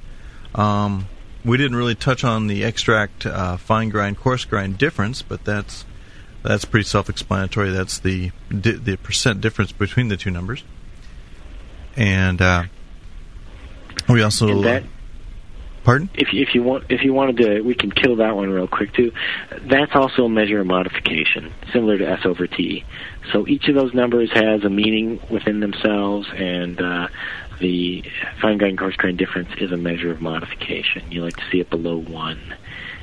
Um, 0.55 1.07
we 1.45 1.57
didn't 1.57 1.77
really 1.77 1.95
touch 1.95 2.25
on 2.25 2.47
the 2.49 2.65
extract, 2.65 3.27
uh, 3.27 3.57
fine 3.57 3.89
grind, 3.91 4.19
coarse 4.19 4.45
grind 4.45 4.79
difference, 4.79 5.23
but 5.23 5.45
that's 5.45 5.85
that's 6.43 6.65
pretty 6.65 6.85
self-explanatory. 6.85 7.71
That's 7.71 7.99
the 7.99 8.31
di- 8.49 8.73
the 8.73 8.97
percent 8.97 9.41
difference 9.41 9.73
between 9.73 10.09
the 10.09 10.17
two 10.17 10.31
numbers. 10.31 10.65
And 11.97 12.41
uh, 12.43 12.65
we 14.09 14.23
also 14.23 14.49
And 14.49 14.65
that- 14.65 14.85
pardon. 15.85 16.09
If 16.15 16.29
if 16.33 16.55
you 16.55 16.63
want 16.63 16.85
if 16.89 17.03
you 17.03 17.13
wanted 17.13 17.37
to, 17.39 17.61
we 17.63 17.75
can 17.75 17.91
kill 17.91 18.17
that 18.17 18.35
one 18.37 18.51
real 18.51 18.67
quick 18.69 18.93
too. 18.93 19.13
That's 19.63 19.95
also 19.95 20.25
a 20.25 20.29
measure 20.29 20.61
of 20.61 20.67
modification, 20.67 21.53
similar 21.73 21.99
to 21.99 22.09
S 22.09 22.21
over 22.25 22.47
T. 22.47 22.85
So 23.33 23.47
each 23.47 23.69
of 23.69 23.75
those 23.75 23.93
numbers 23.95 24.31
has 24.33 24.63
a 24.65 24.71
meaning 24.71 25.21
within 25.31 25.61
themselves, 25.61 26.29
and 26.35 26.81
uh, 26.81 27.09
the 27.59 28.05
fine 28.41 28.59
grain 28.59 28.77
coarse 28.77 28.97
grain 28.97 29.17
difference 29.17 29.51
is 29.59 29.73
a 29.73 29.77
measure 29.77 30.11
of 30.11 30.21
modification. 30.21 31.11
You 31.11 31.25
like 31.25 31.37
to 31.37 31.43
see 31.51 31.61
it 31.61 31.69
below 31.71 31.97
one. 31.97 32.55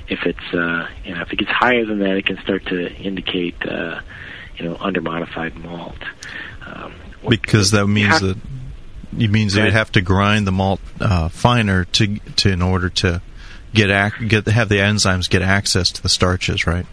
If 0.07 0.25
it's 0.25 0.53
uh, 0.53 0.87
you 1.05 1.15
know 1.15 1.21
if 1.21 1.31
it 1.33 1.37
gets 1.39 1.51
higher 1.51 1.85
than 1.85 1.99
that, 1.99 2.17
it 2.17 2.25
can 2.25 2.37
start 2.41 2.65
to 2.67 2.93
indicate 2.95 3.55
uh, 3.65 3.99
you 4.57 4.65
know 4.65 4.77
under 4.79 5.01
modified 5.01 5.55
malt. 5.55 5.97
Um, 6.65 6.93
because 7.27 7.71
that 7.71 7.87
means 7.87 8.19
that 8.21 8.37
it 9.17 9.29
means 9.29 9.53
that 9.53 9.59
you 9.59 9.65
Right. 9.65 9.73
have 9.73 9.91
to 9.93 10.01
grind 10.01 10.45
the 10.47 10.51
malt 10.51 10.79
uh, 10.99 11.29
finer 11.29 11.85
to 11.85 12.17
to 12.37 12.49
in 12.49 12.61
order 12.61 12.89
to 12.89 13.21
get 13.73 13.89
ac- 13.89 14.27
get 14.27 14.47
have 14.47 14.69
the 14.69 14.77
enzymes 14.77 15.29
get 15.29 15.41
access 15.41 15.91
to 15.93 16.01
the 16.03 16.09
starches, 16.09 16.65
right? 16.67 16.85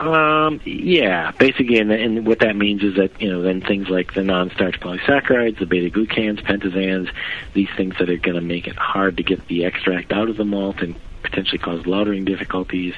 Um, 0.00 0.60
yeah, 0.64 1.32
basically, 1.32 1.78
and, 1.78 1.90
and 1.90 2.24
what 2.26 2.38
that 2.38 2.54
means 2.54 2.82
is 2.84 2.94
that 2.96 3.20
you 3.20 3.30
know 3.30 3.42
then 3.42 3.60
things 3.60 3.88
like 3.88 4.14
the 4.14 4.22
non-starch 4.22 4.78
polysaccharides, 4.78 5.58
the 5.58 5.66
beta 5.66 5.90
glucans, 5.90 6.42
pentosans, 6.44 7.08
these 7.52 7.68
things 7.76 7.96
that 7.98 8.08
are 8.08 8.16
going 8.16 8.36
to 8.36 8.40
make 8.40 8.68
it 8.68 8.76
hard 8.76 9.16
to 9.16 9.24
get 9.24 9.46
the 9.48 9.64
extract 9.64 10.12
out 10.12 10.28
of 10.28 10.36
the 10.36 10.44
malt 10.44 10.82
and 10.82 10.94
potentially 11.22 11.58
cause 11.58 11.82
lautering 11.82 12.24
difficulties, 12.24 12.94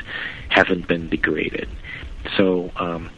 haven't 0.51 0.87
been 0.87 1.09
degraded. 1.09 1.69
So, 2.37 2.71
um, 2.77 3.11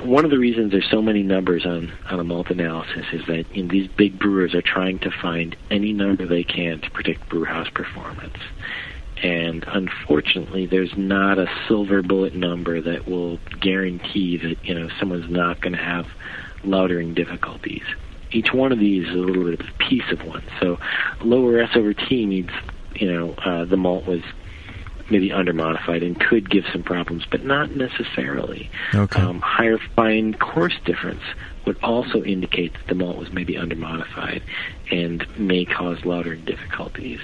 one 0.00 0.24
of 0.24 0.30
the 0.30 0.38
reasons 0.38 0.72
there's 0.72 0.90
so 0.90 1.02
many 1.02 1.22
numbers 1.22 1.66
on 1.66 1.92
on 2.10 2.18
a 2.20 2.24
malt 2.24 2.50
analysis 2.50 3.04
is 3.12 3.26
that 3.26 3.44
in 3.52 3.68
these 3.68 3.86
big 3.86 4.18
brewers 4.18 4.54
are 4.54 4.62
trying 4.62 4.98
to 5.00 5.10
find 5.10 5.54
any 5.70 5.92
number 5.92 6.26
they 6.26 6.42
can 6.42 6.80
to 6.80 6.90
predict 6.90 7.28
brew 7.28 7.44
house 7.44 7.68
performance. 7.68 8.38
And 9.22 9.64
unfortunately, 9.66 10.66
there's 10.66 10.96
not 10.96 11.38
a 11.38 11.48
silver 11.66 12.02
bullet 12.02 12.34
number 12.34 12.80
that 12.80 13.08
will 13.08 13.38
guarantee 13.60 14.36
that 14.36 14.64
you 14.64 14.74
know 14.74 14.88
someone's 14.98 15.30
not 15.30 15.60
going 15.60 15.72
to 15.72 15.82
have 15.82 16.06
lautering 16.62 17.14
difficulties. 17.14 17.84
Each 18.30 18.52
one 18.52 18.72
of 18.72 18.78
these 18.78 19.08
is 19.08 19.14
a 19.14 19.18
little 19.18 19.44
bit 19.44 19.60
of 19.60 19.66
a 19.66 19.72
piece 19.88 20.10
of 20.12 20.24
one. 20.26 20.44
So, 20.60 20.78
lower 21.22 21.60
S 21.60 21.70
over 21.74 21.94
T 21.94 22.26
means 22.26 22.50
you 22.94 23.10
know 23.10 23.32
uh, 23.32 23.64
the 23.64 23.76
malt 23.76 24.06
was 24.06 24.22
maybe 25.10 25.32
under 25.32 25.52
modified 25.52 26.02
and 26.02 26.18
could 26.18 26.50
give 26.50 26.64
some 26.72 26.82
problems, 26.82 27.24
but 27.30 27.44
not 27.44 27.70
necessarily. 27.76 28.70
Okay. 28.94 29.20
Um, 29.22 29.40
higher 29.40 29.78
fine 29.94 30.34
coarse 30.34 30.78
difference 30.84 31.22
would 31.64 31.78
also 31.82 32.22
indicate 32.22 32.72
that 32.74 32.86
the 32.88 32.94
malt 32.94 33.16
was 33.16 33.32
maybe 33.32 33.56
under 33.56 33.76
modified 33.76 34.42
and 34.90 35.26
may 35.38 35.64
cause 35.64 35.98
lautering 35.98 36.44
difficulties. 36.44 37.20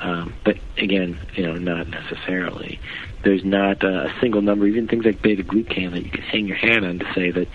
Um, 0.00 0.34
but 0.44 0.56
again, 0.76 1.18
you 1.34 1.46
know, 1.46 1.54
not 1.54 1.88
necessarily. 1.88 2.80
There's 3.22 3.44
not 3.44 3.82
uh, 3.82 4.08
a 4.08 4.20
single 4.20 4.42
number, 4.42 4.66
even 4.66 4.88
things 4.88 5.04
like 5.04 5.22
beta 5.22 5.42
glucan 5.42 5.92
that 5.92 6.04
you 6.04 6.10
can 6.10 6.22
hang 6.22 6.46
your 6.46 6.56
hat 6.56 6.84
on 6.84 6.98
to 6.98 7.14
say 7.14 7.30
that, 7.30 7.48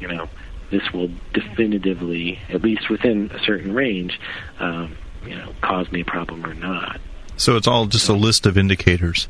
you 0.00 0.08
know, 0.08 0.28
this 0.70 0.92
will 0.92 1.10
definitively, 1.32 2.38
at 2.50 2.62
least 2.62 2.90
within 2.90 3.30
a 3.32 3.42
certain 3.42 3.74
range, 3.74 4.20
um, 4.60 4.96
you 5.24 5.34
know, 5.34 5.52
cause 5.62 5.90
me 5.90 6.02
a 6.02 6.04
problem 6.04 6.44
or 6.44 6.54
not. 6.54 7.00
So 7.36 7.56
it's 7.56 7.66
all 7.66 7.86
just 7.86 8.08
a 8.08 8.14
list 8.14 8.46
of 8.46 8.58
indicators. 8.58 9.28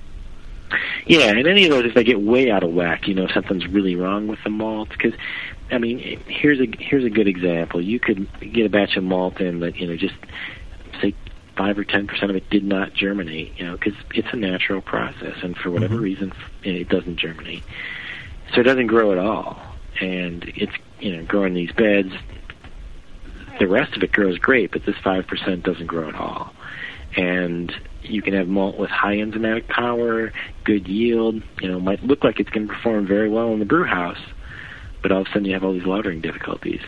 Yeah, 1.06 1.30
and 1.30 1.46
any 1.46 1.64
of 1.64 1.70
those, 1.70 1.86
if 1.86 1.94
they 1.94 2.04
get 2.04 2.20
way 2.20 2.50
out 2.50 2.62
of 2.62 2.72
whack, 2.72 3.09
you 3.09 3.14
know 3.14 3.26
something's 3.28 3.66
really 3.66 3.96
wrong 3.96 4.26
with 4.26 4.38
the 4.44 4.50
malt. 4.50 4.90
Because, 4.90 5.14
I 5.70 5.78
mean, 5.78 6.20
here's 6.26 6.61
a 6.61 6.66
here's 6.78 7.04
a 7.04 7.11
good 7.11 7.26
example. 7.26 7.80
You 7.80 7.98
could 7.98 8.28
get 8.40 8.66
a 8.66 8.68
batch 8.68 8.96
of 8.96 9.04
malt 9.04 9.40
in 9.40 9.61
that 9.61 9.76
you 9.76 9.86
know 9.86 9.96
just 9.96 10.14
five 11.59 11.76
or 11.78 11.84
ten 11.84 12.06
percent 12.06 12.30
of 12.30 12.36
it 12.36 12.48
did 12.48 12.64
not 12.64 12.94
germinate. 12.94 13.59
You 13.59 13.66
know, 13.66 13.72
because 13.76 13.94
it's 14.14 14.28
a 14.32 14.36
natural 14.36 14.80
process, 14.80 15.36
and 15.42 15.56
for 15.56 15.70
whatever 15.70 15.96
Mm-hmm. 15.96 16.02
reason, 16.04 16.32
it 16.62 16.88
doesn't 16.88 17.18
germinate. 17.18 17.64
So 18.54 18.61
it 18.61 18.64
doesn't 18.64 18.86
grow 18.86 19.12
at 19.12 19.18
all, 19.18 19.61
and 20.00 20.44
it's 20.56 20.72
you 21.00 21.16
know 21.16 21.24
growing 21.24 21.52
these 21.54 21.72
beds. 21.72 22.12
The 23.59 23.66
rest 23.66 23.96
of 23.96 24.02
it 24.04 24.12
grows 24.12 24.38
great, 24.38 24.70
but 24.70 24.86
this 24.86 24.96
five 25.02 25.26
percent 25.26 25.64
doesn't 25.64 25.86
grow 25.88 26.09
at 26.09 26.14
all. 26.14 26.52
And 27.16 27.74
you 28.02 28.22
can 28.22 28.34
have 28.34 28.46
malt 28.46 28.78
with 28.78 28.90
high 28.90 29.16
enzymatic 29.16 29.66
power, 29.66 30.32
good 30.64 30.86
yield. 30.86 31.42
You 31.61 31.68
know, 31.68 31.80
might 31.80 32.02
look 32.04 32.22
like 32.22 32.38
it's 32.38 32.50
going 32.50 32.68
to 32.68 32.72
perform 32.74 33.06
very 33.06 33.28
well 33.28 33.52
in 33.52 33.59
the 33.59 33.64
brew 33.64 33.84
house, 33.84 34.20
but 35.02 35.11
all 35.11 35.22
of 35.22 35.26
a 35.26 35.30
sudden 35.30 35.46
you 35.46 35.54
have 35.54 35.64
all 35.64 35.72
these 35.72 35.82
lautering 35.82 36.22
difficulties. 36.22 36.80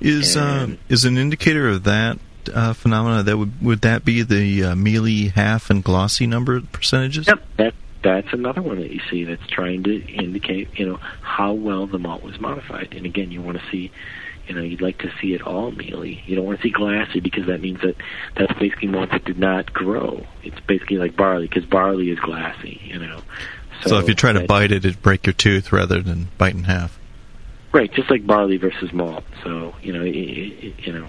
Is 0.00 0.36
uh, 0.36 0.76
is 0.88 1.04
an 1.04 1.16
indicator 1.16 1.68
of 1.68 1.84
that 1.84 2.18
uh, 2.52 2.72
phenomena 2.72 3.22
that 3.22 3.36
would 3.36 3.60
would 3.62 3.80
that 3.82 4.04
be 4.04 4.22
the 4.22 4.64
uh, 4.64 4.74
mealy, 4.74 5.28
half, 5.28 5.70
and 5.70 5.82
glossy 5.82 6.26
number 6.26 6.60
percentages? 6.60 7.26
Yep, 7.26 7.42
that 7.56 7.74
that's 8.02 8.32
another 8.32 8.62
one 8.62 8.80
that 8.80 8.90
you 8.90 9.00
see 9.10 9.24
that's 9.24 9.46
trying 9.46 9.82
to 9.84 10.04
indicate 10.12 10.68
you 10.78 10.86
know 10.86 10.96
how 11.22 11.52
well 11.52 11.86
the 11.86 11.98
malt 11.98 12.22
was 12.22 12.40
modified. 12.40 12.94
And 12.96 13.06
again, 13.06 13.30
you 13.30 13.42
want 13.42 13.58
to 13.58 13.64
see. 13.70 13.90
You 14.48 14.56
know, 14.56 14.62
you'd 14.62 14.82
like 14.82 14.98
to 14.98 15.10
see 15.20 15.34
it 15.34 15.42
all 15.42 15.70
mealy. 15.70 16.20
You 16.26 16.34
don't 16.34 16.44
want 16.44 16.58
to 16.58 16.62
see 16.64 16.70
glassy 16.72 17.20
because 17.20 17.46
that 17.46 17.60
means 17.60 17.80
that 17.82 17.94
that's 18.36 18.52
basically 18.58 18.88
malt 18.88 19.10
that 19.12 19.24
did 19.24 19.38
not 19.38 19.72
grow. 19.72 20.26
It's 20.42 20.58
basically 20.66 20.96
like 20.96 21.14
barley 21.16 21.46
because 21.46 21.64
barley 21.64 22.10
is 22.10 22.18
glassy. 22.18 22.80
You 22.84 22.98
know, 22.98 23.20
So, 23.86 23.98
if 24.00 24.08
you 24.08 24.14
try 24.14 24.32
to 24.32 24.40
that- 24.40 24.48
bite 24.48 24.72
it, 24.72 24.84
it'd 24.84 25.00
break 25.00 25.26
your 25.26 25.32
tooth 25.32 25.70
rather 25.70 26.02
than 26.02 26.26
bite 26.38 26.54
in 26.54 26.64
half. 26.64 26.98
Right, 27.70 27.90
just 27.94 28.10
like 28.10 28.26
barley 28.26 28.56
versus 28.56 28.92
malt. 28.92 29.22
So 29.44 29.74
you 29.80 29.92
know, 29.92 30.02
i 30.02 30.06
i 30.06 30.74
you 30.76 30.92
know, 30.92 31.06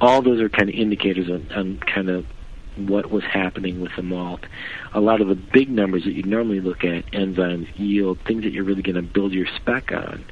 all 0.00 0.22
those 0.22 0.40
are 0.40 0.48
kind 0.48 0.68
of 0.68 0.74
indicators 0.74 1.28
on, 1.28 1.50
on 1.52 1.78
kind 1.78 2.08
of 2.08 2.26
what 2.76 3.10
was 3.10 3.24
happening 3.24 3.80
with 3.80 3.92
the 3.96 4.02
malt. 4.02 4.40
A 4.94 5.00
lot 5.00 5.20
of 5.20 5.28
the 5.28 5.34
big 5.34 5.68
numbers 5.68 6.04
that 6.04 6.12
you 6.12 6.22
normally 6.22 6.60
look 6.60 6.84
at, 6.84 7.06
enzymes, 7.12 7.68
yield, 7.76 8.18
things 8.26 8.44
that 8.44 8.52
you're 8.52 8.64
really 8.64 8.82
going 8.82 8.96
to 8.96 9.02
build 9.02 9.32
your 9.32 9.46
spec 9.56 9.92
on, 9.92 10.24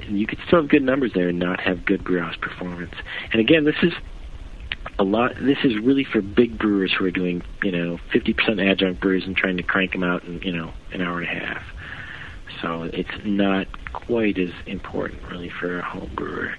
and 0.00 0.18
you 0.18 0.26
could 0.26 0.38
still 0.46 0.60
have 0.60 0.70
good 0.70 0.82
numbers 0.82 1.12
there 1.14 1.28
and 1.28 1.38
not 1.38 1.60
have 1.60 1.84
good 1.84 2.04
brew 2.04 2.20
house 2.20 2.36
performance. 2.36 2.94
And 3.32 3.40
again, 3.40 3.64
this 3.64 3.76
is 3.82 3.92
a 4.98 5.04
lot. 5.04 5.34
This 5.40 5.58
is 5.64 5.78
really 5.78 6.04
for 6.04 6.20
big 6.20 6.58
brewers 6.58 6.92
who 6.96 7.04
are 7.04 7.10
doing 7.10 7.42
you 7.62 7.72
know 7.72 7.98
50% 8.12 8.70
adjunct 8.70 9.00
brews 9.00 9.24
and 9.24 9.36
trying 9.36 9.56
to 9.56 9.62
crank 9.62 9.92
them 9.92 10.02
out 10.02 10.24
in 10.24 10.40
you 10.42 10.52
know 10.52 10.72
an 10.92 11.00
hour 11.00 11.20
and 11.20 11.28
a 11.28 11.40
half. 11.40 11.62
So 12.60 12.84
it's 12.84 13.10
not 13.24 13.66
quite 13.92 14.38
as 14.38 14.50
important 14.66 15.22
really 15.30 15.50
for 15.50 15.78
a 15.78 15.82
home 15.82 16.10
brewer. 16.14 16.54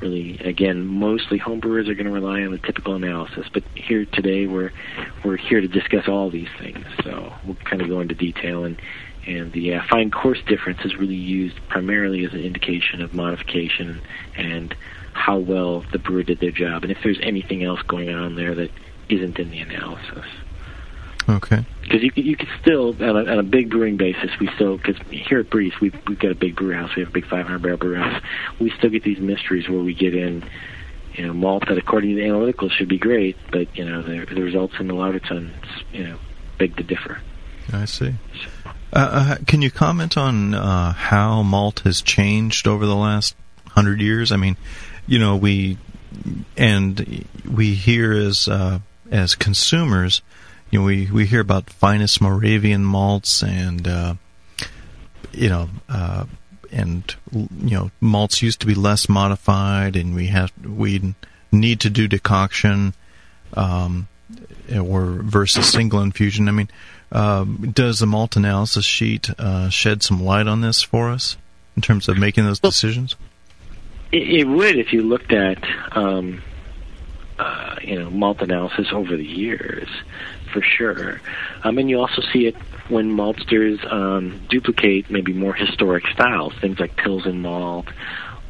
Really, 0.00 0.38
again, 0.38 0.86
mostly 0.86 1.38
homebrewers 1.38 1.88
are 1.88 1.94
going 1.94 2.06
to 2.06 2.12
rely 2.12 2.40
on 2.40 2.52
the 2.52 2.58
typical 2.58 2.94
analysis. 2.94 3.46
But 3.52 3.64
here 3.74 4.06
today, 4.06 4.46
we're 4.46 4.72
we're 5.24 5.36
here 5.36 5.60
to 5.60 5.68
discuss 5.68 6.08
all 6.08 6.30
these 6.30 6.48
things. 6.58 6.86
So 7.04 7.34
we'll 7.44 7.56
kind 7.56 7.82
of 7.82 7.88
go 7.88 8.00
into 8.00 8.14
detail 8.14 8.64
and 8.64 8.80
And 9.26 9.52
the 9.52 9.74
uh, 9.74 9.82
fine 9.90 10.10
coarse 10.10 10.40
difference 10.46 10.80
is 10.84 10.96
really 10.96 11.14
used 11.14 11.56
primarily 11.68 12.24
as 12.24 12.32
an 12.32 12.40
indication 12.40 13.02
of 13.02 13.12
modification 13.12 14.00
and 14.36 14.74
how 15.12 15.38
well 15.38 15.84
the 15.92 15.98
brewer 15.98 16.22
did 16.22 16.40
their 16.40 16.50
job, 16.52 16.82
and 16.82 16.90
if 16.90 16.98
there's 17.02 17.20
anything 17.22 17.62
else 17.62 17.82
going 17.82 18.08
on 18.10 18.36
there 18.36 18.54
that 18.54 18.70
isn't 19.08 19.38
in 19.38 19.50
the 19.50 19.58
analysis. 19.58 20.24
Okay. 21.30 21.64
Because 21.82 22.02
you, 22.02 22.10
you 22.16 22.36
could 22.36 22.48
still, 22.60 22.88
on 22.90 23.16
a, 23.16 23.30
on 23.30 23.38
a 23.38 23.42
big 23.42 23.70
brewing 23.70 23.96
basis, 23.96 24.30
we 24.40 24.48
still, 24.54 24.76
because 24.76 24.96
here 25.10 25.40
at 25.40 25.50
Briess, 25.50 25.78
we've, 25.80 25.96
we've 26.06 26.18
got 26.18 26.32
a 26.32 26.34
big 26.34 26.56
brew 26.56 26.74
house, 26.74 26.94
we 26.96 27.02
have 27.02 27.10
a 27.10 27.12
big 27.12 27.26
500 27.26 27.60
barrel 27.62 27.78
brew 27.78 27.96
house, 27.96 28.22
we 28.58 28.70
still 28.70 28.90
get 28.90 29.02
these 29.02 29.18
mysteries 29.18 29.68
where 29.68 29.80
we 29.80 29.94
get 29.94 30.14
in, 30.14 30.44
you 31.14 31.26
know, 31.26 31.32
malt 31.32 31.64
that 31.68 31.78
according 31.78 32.10
to 32.10 32.16
the 32.16 32.24
analytical 32.28 32.68
should 32.68 32.88
be 32.88 32.98
great, 32.98 33.36
but, 33.50 33.76
you 33.76 33.84
know, 33.84 34.02
the, 34.02 34.26
the 34.26 34.42
results 34.42 34.74
in 34.80 34.88
the 34.88 34.94
lauter 34.94 35.20
tuns, 35.20 35.52
you 35.92 36.04
know, 36.04 36.18
beg 36.58 36.76
to 36.76 36.82
differ. 36.82 37.20
I 37.72 37.84
see. 37.84 38.14
Uh, 38.64 38.66
uh, 38.92 39.36
can 39.46 39.62
you 39.62 39.70
comment 39.70 40.16
on 40.16 40.54
uh, 40.54 40.92
how 40.92 41.42
malt 41.42 41.80
has 41.80 42.02
changed 42.02 42.66
over 42.66 42.86
the 42.86 42.96
last 42.96 43.36
hundred 43.68 44.00
years? 44.00 44.32
I 44.32 44.36
mean, 44.36 44.56
you 45.06 45.18
know, 45.18 45.36
we 45.36 45.78
and 46.56 47.24
we 47.48 47.74
hear 47.74 48.12
as 48.12 48.48
uh, 48.48 48.80
as 49.10 49.34
consumers, 49.34 50.22
you 50.70 50.78
know, 50.78 50.84
we 50.84 51.10
we 51.10 51.26
hear 51.26 51.40
about 51.40 51.70
finest 51.70 52.20
Moravian 52.20 52.84
malts 52.84 53.42
and 53.42 53.86
uh, 53.86 54.14
you 55.32 55.48
know. 55.48 55.68
Uh, 55.88 56.24
and 56.72 57.16
you 57.32 57.76
know 57.76 57.90
malts 58.00 58.42
used 58.42 58.60
to 58.60 58.66
be 58.66 58.74
less 58.74 59.08
modified, 59.08 59.96
and 59.96 60.14
we 60.14 60.28
have 60.28 60.52
we 60.64 61.14
need 61.52 61.80
to 61.80 61.90
do 61.90 62.06
decoction, 62.06 62.94
um, 63.54 64.08
or 64.72 65.04
versus 65.04 65.70
single 65.70 66.00
infusion. 66.00 66.48
I 66.48 66.52
mean, 66.52 66.68
um, 67.12 67.72
does 67.74 67.98
the 67.98 68.06
malt 68.06 68.36
analysis 68.36 68.84
sheet 68.84 69.30
uh, 69.38 69.68
shed 69.68 70.02
some 70.02 70.22
light 70.22 70.46
on 70.46 70.60
this 70.60 70.82
for 70.82 71.10
us 71.10 71.36
in 71.76 71.82
terms 71.82 72.08
of 72.08 72.18
making 72.18 72.44
those 72.44 72.60
decisions? 72.60 73.16
It, 74.12 74.40
it 74.40 74.44
would 74.44 74.76
if 74.76 74.92
you 74.92 75.02
looked 75.02 75.32
at 75.32 75.62
um, 75.92 76.42
uh, 77.38 77.76
you 77.82 77.98
know 77.98 78.10
malt 78.10 78.42
analysis 78.42 78.88
over 78.92 79.16
the 79.16 79.26
years, 79.26 79.88
for 80.52 80.62
sure. 80.62 81.20
Um, 81.64 81.78
and 81.78 81.88
you 81.88 81.98
also 82.00 82.22
see 82.32 82.46
it 82.46 82.56
when 82.88 83.10
maltsters 83.10 83.80
um, 83.92 84.44
duplicate 84.48 85.10
maybe 85.10 85.32
more 85.32 85.54
historic 85.54 86.04
styles, 86.08 86.52
things 86.60 86.78
like 86.78 86.96
Pilsen 86.96 87.40
malt 87.40 87.86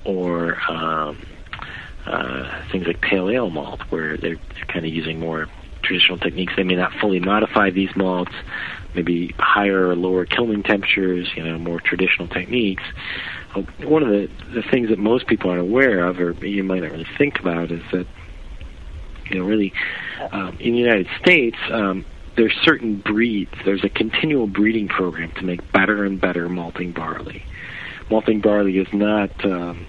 or 0.05 0.59
um, 0.71 1.27
uh, 2.07 2.65
things 2.73 2.87
like 2.87 3.01
pale 3.01 3.29
ale 3.29 3.51
malt, 3.51 3.81
where 3.91 4.17
they're, 4.17 4.37
they're 4.55 4.65
kind 4.69 4.87
of 4.87 4.93
using 4.93 5.21
more 5.21 5.47
traditional 5.83 6.19
techniques. 6.19 6.55
They 6.57 6.63
may 6.63 6.77
not 6.77 6.93
fully 7.01 7.21
modify 7.21 7.71
these 7.71 7.95
malts, 7.97 8.33
maybe 8.95 9.35
higher 9.39 9.89
or 9.89 9.97
lower 9.97 10.25
kilning 10.25 10.63
temperatures, 10.63 11.29
you 11.37 11.45
know, 11.45 11.59
more 11.59 11.81
traditional 11.81 12.29
techniques. 12.29 12.83
Uh, 13.55 13.63
one 13.85 14.03
of 14.03 14.09
the, 14.09 14.29
the 14.55 14.63
things 14.63 14.89
that 14.89 14.99
most 14.99 15.27
people 15.27 15.51
aren't 15.51 15.63
aware 15.63 16.07
of, 16.07 16.21
or 16.21 16.33
you 16.45 16.65
might 16.65 16.83
not 16.83 16.93
really 16.93 17.07
think 17.19 17.41
about, 17.41 17.71
is 17.71 17.83
that, 17.93 18.07
you 19.31 19.39
know, 19.39 19.44
really, 19.44 19.73
um, 20.32 20.57
in 20.61 20.73
the 20.73 20.78
United 20.78 21.09
States, 21.20 21.57
um, 21.73 22.05
there's 22.36 22.55
certain 22.62 22.97
breeds. 22.97 23.52
There's 23.65 23.85
a 23.85 23.89
continual 23.89 24.47
breeding 24.47 24.89
program 24.89 25.32
to 25.32 25.43
make 25.43 25.73
better 25.73 26.05
and 26.05 26.20
better 26.20 26.48
malting 26.48 26.93
barley. 26.93 27.44
Malting 28.11 28.40
barley 28.40 28.78
is 28.78 28.89
not 28.93 29.31
um, 29.44 29.86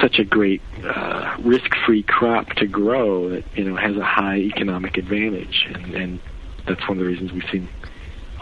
such 0.00 0.18
a 0.18 0.24
great 0.24 0.60
uh, 0.84 1.36
risk-free 1.40 2.02
crop 2.02 2.48
to 2.56 2.66
grow 2.66 3.30
that 3.30 3.44
you 3.54 3.64
know 3.64 3.76
has 3.76 3.96
a 3.96 4.04
high 4.04 4.38
economic 4.38 4.96
advantage, 4.96 5.66
and, 5.72 5.94
and 5.94 6.20
that's 6.66 6.80
one 6.88 6.98
of 6.98 6.98
the 6.98 7.04
reasons 7.04 7.32
we've 7.32 7.48
seen 7.50 7.68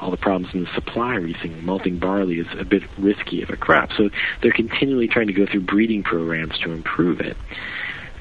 all 0.00 0.10
the 0.10 0.16
problems 0.16 0.52
in 0.54 0.64
the 0.64 0.70
supply 0.74 1.14
recently. 1.14 1.60
Malting 1.60 1.98
barley 1.98 2.40
is 2.40 2.46
a 2.58 2.64
bit 2.64 2.82
risky 2.98 3.42
of 3.42 3.50
a 3.50 3.56
crop, 3.56 3.90
so 3.96 4.10
they're 4.42 4.52
continually 4.52 5.08
trying 5.08 5.26
to 5.28 5.32
go 5.32 5.46
through 5.46 5.62
breeding 5.62 6.02
programs 6.02 6.58
to 6.60 6.72
improve 6.72 7.20
it. 7.20 7.36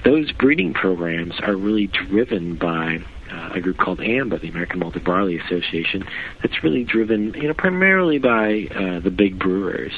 Those 0.03 0.31
breeding 0.33 0.73
programs 0.73 1.39
are 1.39 1.55
really 1.55 1.87
driven 1.87 2.55
by 2.55 2.99
uh, 3.31 3.51
a 3.53 3.61
group 3.61 3.77
called 3.77 3.99
AMBA, 3.99 4.41
the 4.41 4.49
American 4.49 4.79
Malted 4.79 5.03
Barley 5.03 5.39
Association, 5.39 6.05
that's 6.41 6.63
really 6.63 6.83
driven, 6.83 7.33
you 7.33 7.47
know, 7.47 7.53
primarily 7.53 8.19
by 8.19 8.67
uh, 8.75 8.99
the 8.99 9.11
big 9.11 9.39
brewers 9.39 9.93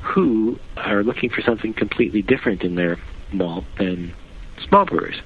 who 0.00 0.58
are 0.76 1.02
looking 1.02 1.30
for 1.30 1.42
something 1.42 1.74
completely 1.74 2.22
different 2.22 2.62
in 2.62 2.74
their 2.74 2.98
malt 3.32 3.64
than 3.78 4.14
small 4.68 4.84
brewers. 4.84 5.16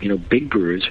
You 0.00 0.08
know, 0.08 0.18
big 0.18 0.50
brewers 0.50 0.88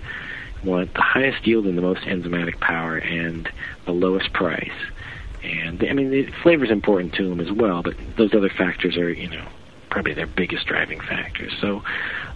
want 0.64 0.94
the 0.94 1.02
highest 1.02 1.46
yield 1.46 1.66
and 1.66 1.78
the 1.78 1.82
most 1.82 2.02
enzymatic 2.02 2.60
power 2.60 2.98
and 2.98 3.50
the 3.86 3.92
lowest 3.92 4.34
price. 4.34 4.72
And 5.44 5.84
I 5.88 5.94
mean, 5.94 6.10
the 6.10 6.30
flavor 6.44 6.66
is 6.66 6.72
important 6.72 7.14
to 7.16 7.30
them 7.30 7.40
as 7.40 7.52
well, 7.52 7.84
but 7.84 7.96
those 8.18 8.34
other 8.34 8.50
factors 8.50 8.98
are, 8.98 9.12
you 9.12 9.30
know, 9.30 9.48
probably 9.98 10.14
their 10.14 10.28
biggest 10.28 10.68
driving 10.68 11.00
factors. 11.00 11.52
So, 11.60 11.82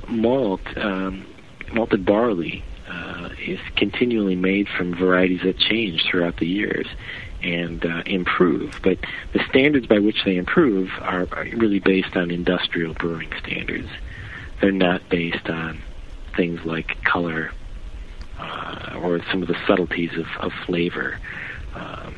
malt, 0.08 0.62
um, 0.78 1.28
malted 1.72 2.04
barley, 2.04 2.64
uh, 2.90 3.30
is 3.40 3.60
continually 3.76 4.36
made 4.36 4.68
from 4.68 4.96
varieties 4.96 5.42
that 5.44 5.60
change 5.60 6.04
throughout 6.10 6.38
the 6.38 6.48
years 6.48 6.88
and 7.44 7.86
uh, 7.86 8.02
improve. 8.08 8.80
But 8.82 8.98
the 9.34 9.44
standards 9.48 9.86
by 9.86 10.00
which 10.00 10.24
they 10.26 10.38
improve 10.38 10.90
are, 11.02 11.28
are 11.34 11.46
really 11.56 11.78
based 11.78 12.18
on 12.18 12.32
industrial 12.32 12.96
brewing 12.96 13.32
standards. 13.38 13.90
They're 14.60 14.72
not 14.72 15.08
based 15.10 15.48
on 15.48 15.84
things 16.36 16.66
like 16.66 17.04
color 17.04 17.52
uh, 18.40 19.00
or 19.04 19.24
some 19.30 19.44
of 19.44 19.50
the 19.50 19.58
subtleties 19.68 20.18
of, 20.18 20.26
of 20.40 20.52
flavor. 20.66 21.20
Um, 21.76 22.16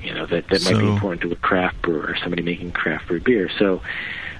you 0.00 0.14
know 0.14 0.26
that 0.26 0.46
that 0.50 0.62
might 0.62 0.74
So- 0.74 0.78
be 0.78 0.86
important 0.86 1.22
to 1.22 1.32
a 1.32 1.36
craft 1.36 1.82
brewer 1.82 2.06
or 2.12 2.16
somebody 2.22 2.44
making 2.44 2.70
craft 2.70 3.08
brew 3.08 3.18
beer. 3.20 3.50
So. 3.58 3.82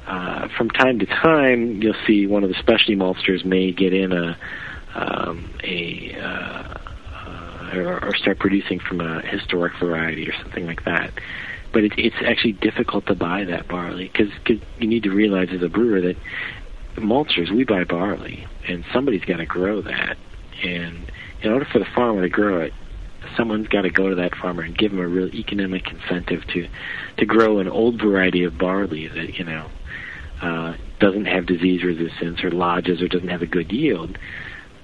Uh, 0.08 0.48
from 0.56 0.70
time 0.70 0.98
to 0.98 1.04
time, 1.04 1.82
you'll 1.82 1.94
see 2.06 2.26
one 2.26 2.42
of 2.42 2.48
the 2.48 2.54
specialty 2.58 2.96
maltsters 2.96 3.44
may 3.44 3.72
get 3.72 3.92
in 3.92 4.10
a 4.10 4.38
um, 4.94 5.50
a 5.62 6.16
uh, 6.18 6.78
uh, 7.14 7.70
or, 7.74 8.04
or 8.06 8.16
start 8.16 8.38
producing 8.38 8.80
from 8.80 9.02
a 9.02 9.20
historic 9.20 9.74
variety 9.78 10.26
or 10.26 10.32
something 10.42 10.66
like 10.66 10.82
that. 10.86 11.12
But 11.74 11.84
it, 11.84 11.92
it's 11.98 12.16
actually 12.24 12.52
difficult 12.52 13.04
to 13.08 13.14
buy 13.14 13.44
that 13.44 13.68
barley 13.68 14.10
because 14.10 14.32
you 14.78 14.88
need 14.88 15.02
to 15.02 15.10
realize 15.10 15.50
as 15.52 15.62
a 15.62 15.68
brewer 15.68 16.00
that 16.00 16.16
maltsters 16.96 17.54
we 17.54 17.64
buy 17.64 17.84
barley 17.84 18.46
and 18.66 18.86
somebody's 18.94 19.26
got 19.26 19.36
to 19.36 19.46
grow 19.46 19.82
that, 19.82 20.16
and 20.64 21.12
in 21.42 21.52
order 21.52 21.66
for 21.70 21.80
the 21.80 21.86
farmer 21.94 22.22
to 22.22 22.30
grow 22.30 22.62
it, 22.62 22.72
someone's 23.36 23.68
got 23.68 23.82
to 23.82 23.90
go 23.90 24.08
to 24.08 24.14
that 24.14 24.34
farmer 24.36 24.62
and 24.62 24.76
give 24.76 24.90
him 24.90 25.00
a 25.00 25.06
real 25.06 25.28
economic 25.34 25.86
incentive 25.88 26.46
to 26.46 26.66
to 27.18 27.26
grow 27.26 27.58
an 27.58 27.68
old 27.68 28.00
variety 28.00 28.44
of 28.44 28.56
barley 28.56 29.06
that 29.06 29.34
you 29.34 29.44
know 29.44 29.68
uh, 30.40 30.74
doesn't 30.98 31.26
have 31.26 31.46
disease 31.46 31.82
resistance 31.82 32.42
or 32.42 32.50
lodges 32.50 33.02
or 33.02 33.08
doesn't 33.08 33.28
have 33.28 33.42
a 33.42 33.46
good 33.46 33.72
yield 33.72 34.18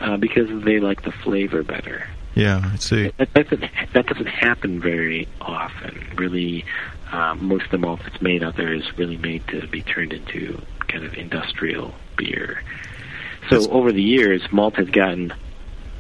uh, 0.00 0.16
because 0.16 0.48
they 0.64 0.80
like 0.80 1.02
the 1.02 1.12
flavor 1.12 1.62
better. 1.62 2.06
Yeah, 2.34 2.70
I 2.72 2.76
see. 2.76 3.12
That 3.16 3.32
doesn't 3.32 3.64
that 3.92 4.06
doesn't 4.06 4.26
happen 4.26 4.80
very 4.80 5.28
often. 5.40 6.04
Really, 6.16 6.64
uh, 7.12 7.36
most 7.36 7.66
of 7.66 7.70
the 7.70 7.78
malt 7.78 8.00
that's 8.02 8.20
made 8.20 8.42
out 8.42 8.56
there 8.56 8.72
is 8.72 8.82
really 8.98 9.16
made 9.16 9.46
to 9.48 9.66
be 9.68 9.82
turned 9.82 10.12
into 10.12 10.60
kind 10.88 11.04
of 11.04 11.14
industrial 11.14 11.94
beer. 12.16 12.62
So 13.50 13.70
over 13.70 13.92
the 13.92 14.02
years, 14.02 14.42
malt 14.50 14.76
has 14.76 14.88
gotten 14.88 15.32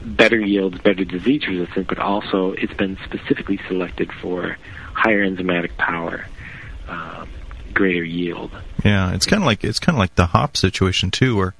better 0.04 0.40
yields, 0.40 0.78
better 0.78 1.04
disease 1.04 1.46
resistance, 1.46 1.86
but 1.88 1.98
also 1.98 2.52
it's 2.52 2.74
been 2.74 2.98
specifically 3.04 3.60
selected 3.68 4.10
for 4.20 4.56
higher 4.92 5.24
enzymatic 5.28 5.76
power, 5.76 6.26
um, 6.88 7.28
greater 7.74 8.04
yield. 8.04 8.50
Yeah, 8.84 9.12
it's 9.12 9.26
kind 9.26 9.42
of 9.42 9.46
like 9.46 9.64
it's 9.64 9.78
kind 9.78 9.96
of 9.96 10.00
like 10.00 10.14
the 10.14 10.26
hop 10.26 10.56
situation 10.56 11.10
too, 11.10 11.36
where 11.36 11.54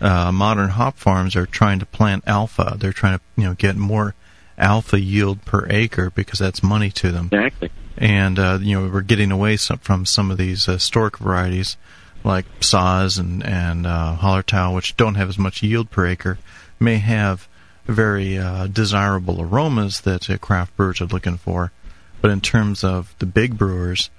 uh, 0.00 0.32
modern 0.32 0.70
hop 0.70 0.98
farms 0.98 1.36
are 1.36 1.46
trying 1.46 1.78
to 1.80 1.86
plant 1.86 2.24
alpha. 2.26 2.76
They're 2.78 2.92
trying 2.92 3.18
to 3.18 3.24
you 3.36 3.44
know 3.44 3.54
get 3.54 3.76
more 3.76 4.14
alpha 4.58 5.00
yield 5.00 5.44
per 5.44 5.66
acre 5.70 6.10
because 6.10 6.38
that's 6.38 6.62
money 6.62 6.90
to 6.90 7.12
them. 7.12 7.26
Exactly. 7.32 7.70
And 7.96 8.38
uh, 8.38 8.58
you 8.60 8.80
know 8.80 8.88
we're 8.88 9.02
getting 9.02 9.30
away 9.30 9.56
some, 9.56 9.78
from 9.78 10.06
some 10.06 10.30
of 10.30 10.38
these 10.38 10.68
uh, 10.68 10.72
historic 10.72 11.18
varieties 11.18 11.76
like 12.24 12.46
Saaz 12.60 13.18
and 13.18 13.44
and 13.44 13.86
uh, 13.86 14.16
Hallertau, 14.20 14.74
which 14.74 14.96
don't 14.96 15.14
have 15.14 15.28
as 15.28 15.38
much 15.38 15.62
yield 15.62 15.90
per 15.90 16.06
acre, 16.06 16.38
may 16.78 16.96
have 16.96 17.48
very 17.86 18.38
uh, 18.38 18.66
desirable 18.66 19.40
aromas 19.40 20.00
that 20.02 20.28
uh, 20.30 20.38
craft 20.38 20.76
brewers 20.76 21.00
are 21.00 21.06
looking 21.06 21.36
for. 21.36 21.72
But 22.20 22.30
in 22.30 22.40
terms 22.40 22.84
of 22.84 23.14
the 23.18 23.26
big 23.26 23.56
brewers, 23.56 24.10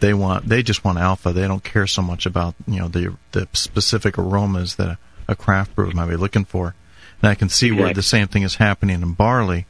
they 0.00 0.14
want 0.14 0.48
they 0.48 0.62
just 0.62 0.84
want 0.84 0.98
alpha. 0.98 1.32
They 1.32 1.46
don't 1.46 1.64
care 1.64 1.86
so 1.86 2.02
much 2.02 2.26
about 2.26 2.54
you 2.66 2.78
know 2.78 2.88
the 2.88 3.16
the 3.32 3.48
specific 3.52 4.18
aromas 4.18 4.76
that 4.76 4.98
a 5.28 5.34
craft 5.34 5.74
brewer 5.74 5.90
might 5.92 6.10
be 6.10 6.16
looking 6.16 6.44
for. 6.44 6.74
And 7.22 7.30
I 7.30 7.34
can 7.34 7.48
see 7.48 7.72
where 7.72 7.94
the 7.94 8.02
same 8.02 8.26
thing 8.28 8.42
is 8.42 8.56
happening 8.56 9.00
in 9.00 9.12
barley, 9.12 9.66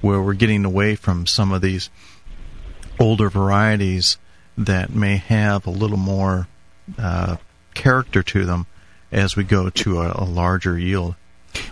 where 0.00 0.22
we're 0.22 0.34
getting 0.34 0.64
away 0.64 0.94
from 0.94 1.26
some 1.26 1.52
of 1.52 1.60
these 1.60 1.90
older 2.98 3.28
varieties 3.28 4.16
that 4.56 4.90
may 4.94 5.16
have 5.16 5.66
a 5.66 5.70
little 5.70 5.98
more 5.98 6.48
uh, 6.98 7.36
character 7.74 8.22
to 8.22 8.44
them 8.44 8.66
as 9.12 9.36
we 9.36 9.44
go 9.44 9.68
to 9.68 10.00
a, 10.00 10.12
a 10.14 10.24
larger 10.24 10.78
yield. 10.78 11.14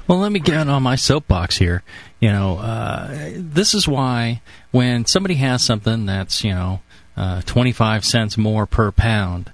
Well, 0.06 0.18
let 0.18 0.32
me 0.32 0.40
get 0.40 0.68
on 0.68 0.82
my 0.82 0.96
soapbox 0.96 1.58
here. 1.58 1.82
You 2.20 2.30
know, 2.30 2.58
uh, 2.58 3.30
this 3.34 3.74
is 3.74 3.88
why 3.88 4.42
when 4.70 5.06
somebody 5.06 5.34
has 5.36 5.64
something 5.64 6.06
that's 6.06 6.44
you 6.44 6.52
know 6.52 6.80
uh, 7.16 7.42
twenty 7.42 7.72
five 7.72 8.04
cents 8.04 8.36
more 8.36 8.66
per 8.66 8.90
pound, 8.90 9.52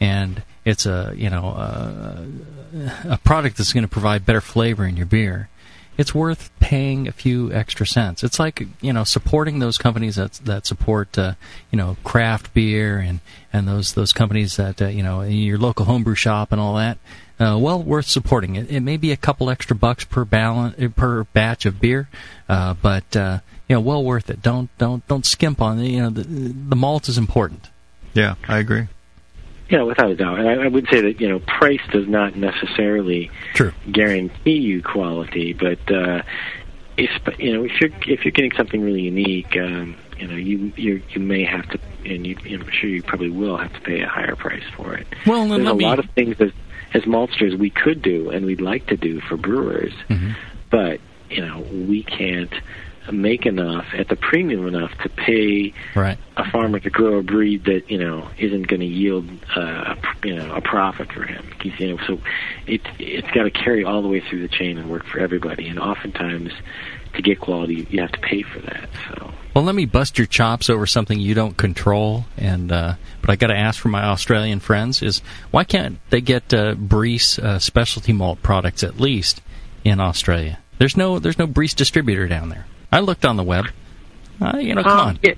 and 0.00 0.42
it's 0.64 0.86
a 0.86 1.12
you 1.16 1.30
know 1.30 1.46
a, 1.48 2.26
a 3.10 3.18
product 3.18 3.56
that's 3.56 3.72
going 3.72 3.84
to 3.84 3.88
provide 3.88 4.26
better 4.26 4.40
flavor 4.40 4.84
in 4.84 4.96
your 4.96 5.06
beer, 5.06 5.48
it's 6.00 6.14
worth 6.14 6.50
paying 6.60 7.08
a 7.08 7.12
few 7.12 7.52
extra 7.52 7.86
cents. 7.86 8.24
It's 8.24 8.38
like 8.38 8.66
you 8.80 8.92
know 8.92 9.04
supporting 9.04 9.58
those 9.58 9.76
companies 9.76 10.16
that 10.16 10.32
that 10.44 10.64
support 10.64 11.18
uh, 11.18 11.34
you 11.70 11.76
know 11.76 11.98
craft 12.04 12.54
beer 12.54 12.98
and 12.98 13.20
and 13.52 13.68
those 13.68 13.92
those 13.92 14.14
companies 14.14 14.56
that 14.56 14.80
uh, 14.80 14.86
you 14.86 15.02
know 15.02 15.20
your 15.20 15.58
local 15.58 15.84
homebrew 15.84 16.14
shop 16.14 16.52
and 16.52 16.60
all 16.60 16.76
that. 16.76 16.96
Uh, 17.38 17.58
well 17.58 17.82
worth 17.82 18.06
supporting. 18.06 18.56
It, 18.56 18.70
it 18.70 18.80
may 18.80 18.96
be 18.96 19.12
a 19.12 19.16
couple 19.16 19.50
extra 19.50 19.76
bucks 19.76 20.04
per 20.04 20.24
balance, 20.24 20.76
per 20.94 21.24
batch 21.24 21.66
of 21.66 21.80
beer, 21.80 22.08
uh, 22.48 22.74
but 22.74 23.14
uh, 23.14 23.40
you 23.70 23.76
know 23.76 23.80
well 23.80 24.02
worth 24.04 24.28
it. 24.28 24.42
Don't 24.42 24.68
don't 24.78 25.06
don't 25.06 25.24
skimp 25.24 25.62
on 25.62 25.78
it. 25.78 25.86
You 25.88 26.00
know 26.02 26.10
the, 26.10 26.24
the 26.24 26.76
malt 26.76 27.08
is 27.08 27.16
important. 27.16 27.70
Yeah, 28.12 28.34
I 28.48 28.58
agree. 28.58 28.88
Yeah, 29.68 29.82
without 29.82 30.10
a 30.10 30.16
doubt. 30.16 30.40
And 30.40 30.48
I, 30.48 30.64
I 30.64 30.66
would 30.68 30.88
say 30.90 31.00
that 31.02 31.20
you 31.20 31.28
know 31.28 31.38
price 31.38 31.80
does 31.92 32.08
not 32.08 32.34
necessarily 32.36 33.30
True. 33.54 33.72
guarantee 33.90 34.58
you 34.58 34.82
quality, 34.82 35.52
but 35.52 35.78
uh, 35.90 36.22
if 36.96 37.10
you 37.38 37.52
know 37.52 37.64
if 37.64 37.80
you're 37.80 37.90
if 38.08 38.24
you're 38.24 38.32
getting 38.32 38.50
something 38.56 38.82
really 38.82 39.02
unique, 39.02 39.56
um, 39.56 39.96
you 40.18 40.26
know 40.26 40.34
you 40.34 40.72
you 40.76 41.00
you 41.10 41.20
may 41.20 41.44
have 41.44 41.68
to, 41.68 41.78
and 42.04 42.26
you, 42.26 42.36
you 42.44 42.58
I'm 42.58 42.68
sure 42.70 42.90
you 42.90 43.04
probably 43.04 43.30
will 43.30 43.56
have 43.56 43.72
to 43.72 43.80
pay 43.82 44.00
a 44.00 44.08
higher 44.08 44.34
price 44.34 44.64
for 44.76 44.94
it. 44.94 45.06
Well, 45.24 45.42
then 45.42 45.50
there's 45.50 45.62
let 45.66 45.72
a 45.72 45.76
me- 45.76 45.84
lot 45.84 45.98
of 46.00 46.10
things 46.16 46.34
as 46.40 46.50
as 46.92 47.02
maltsters 47.02 47.56
we 47.56 47.70
could 47.70 48.02
do 48.02 48.30
and 48.30 48.44
we'd 48.44 48.60
like 48.60 48.86
to 48.88 48.96
do 48.96 49.20
for 49.20 49.36
brewers, 49.36 49.92
Mm-hmm. 50.08 50.32
but 50.70 51.00
you 51.30 51.46
know 51.46 51.60
we 51.88 52.02
can't 52.02 52.52
make 53.12 53.46
enough 53.46 53.86
at 53.96 54.08
the 54.08 54.16
premium 54.16 54.66
enough 54.66 54.90
to 55.02 55.08
pay 55.08 55.72
Right. 55.94 56.18
a 56.36 56.50
farmer 56.50 56.78
to 56.80 56.90
grow 56.90 57.18
a 57.18 57.22
breed 57.22 57.64
that 57.64 57.90
you 57.90 57.98
know 57.98 58.28
isn't 58.38 58.66
going 58.68 58.80
to 58.80 58.86
yield 58.86 59.28
uh, 59.56 59.94
a 59.94 60.26
you 60.26 60.36
know 60.36 60.54
a 60.54 60.60
profit 60.60 61.12
for 61.12 61.22
him. 61.24 61.44
He's, 61.62 61.78
you 61.78 61.96
know, 61.96 61.98
so 62.06 62.20
it 62.66 62.80
it's 62.98 63.30
got 63.32 63.44
to 63.44 63.50
carry 63.50 63.84
all 63.84 64.02
the 64.02 64.08
way 64.08 64.20
through 64.20 64.42
the 64.42 64.48
chain 64.48 64.78
and 64.78 64.90
work 64.90 65.04
for 65.06 65.18
everybody. 65.18 65.68
And 65.68 65.78
oftentimes, 65.78 66.52
to 67.14 67.22
get 67.22 67.40
quality, 67.40 67.86
you 67.90 68.00
have 68.00 68.12
to 68.12 68.20
pay 68.20 68.42
for 68.42 68.60
that. 68.60 68.88
So 69.08 69.32
Well, 69.54 69.64
let 69.64 69.74
me 69.74 69.84
bust 69.84 70.16
your 70.18 70.26
chops 70.28 70.70
over 70.70 70.86
something 70.86 71.18
you 71.18 71.34
don't 71.34 71.56
control, 71.56 72.24
and 72.36 72.70
uh, 72.70 72.94
but 73.20 73.30
I 73.30 73.36
got 73.36 73.48
to 73.48 73.56
ask 73.56 73.80
for 73.80 73.88
my 73.88 74.04
Australian 74.04 74.60
friends 74.60 75.02
is 75.02 75.20
why 75.50 75.64
can't 75.64 75.98
they 76.10 76.20
get 76.20 76.54
uh, 76.54 76.74
Briess 76.74 77.38
uh, 77.38 77.58
specialty 77.58 78.12
malt 78.12 78.42
products 78.42 78.82
at 78.84 79.00
least 79.00 79.40
in 79.84 80.00
Australia? 80.00 80.58
There's 80.78 80.96
no 80.96 81.18
there's 81.18 81.38
no 81.38 81.46
Briess 81.46 81.74
distributor 81.74 82.26
down 82.28 82.48
there. 82.48 82.64
I 82.92 83.00
looked 83.00 83.24
on 83.24 83.36
the 83.36 83.42
web. 83.44 83.66
Uh, 84.40 84.58
you 84.58 84.74
know, 84.74 84.82
come 84.82 84.92
Um, 84.98 85.08
on. 85.08 85.18
Yeah, 85.22 85.34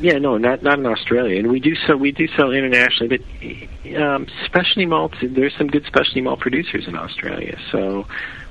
yeah, 0.00 0.18
no, 0.18 0.36
not 0.36 0.62
not 0.62 0.78
in 0.78 0.86
Australia, 0.86 1.38
and 1.38 1.50
we 1.50 1.60
do 1.60 1.74
so 1.86 1.96
we 1.96 2.12
do 2.12 2.26
sell 2.36 2.50
internationally. 2.52 3.18
But 3.18 3.96
um, 4.02 4.26
specialty 4.46 4.86
malts, 4.86 5.16
there's 5.22 5.54
some 5.56 5.68
good 5.68 5.84
specialty 5.86 6.20
malt 6.20 6.40
producers 6.40 6.86
in 6.88 6.96
Australia. 6.96 7.58
So 7.70 8.06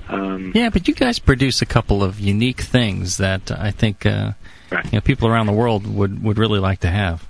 um, 0.10 0.52
Yeah, 0.56 0.70
but 0.70 0.88
you 0.88 0.94
guys 0.94 1.20
produce 1.20 1.62
a 1.62 1.66
couple 1.66 2.04
of 2.04 2.20
unique 2.20 2.62
things 2.62 3.18
that 3.18 3.52
I 3.52 3.72
think 3.72 4.06
uh, 4.06 4.32
you 4.72 4.92
know, 4.94 5.02
people 5.02 5.28
around 5.28 5.48
the 5.48 5.54
world 5.54 5.86
would 5.88 6.24
would 6.24 6.38
really 6.38 6.60
like 6.60 6.80
to 6.82 6.90
have. 6.90 7.28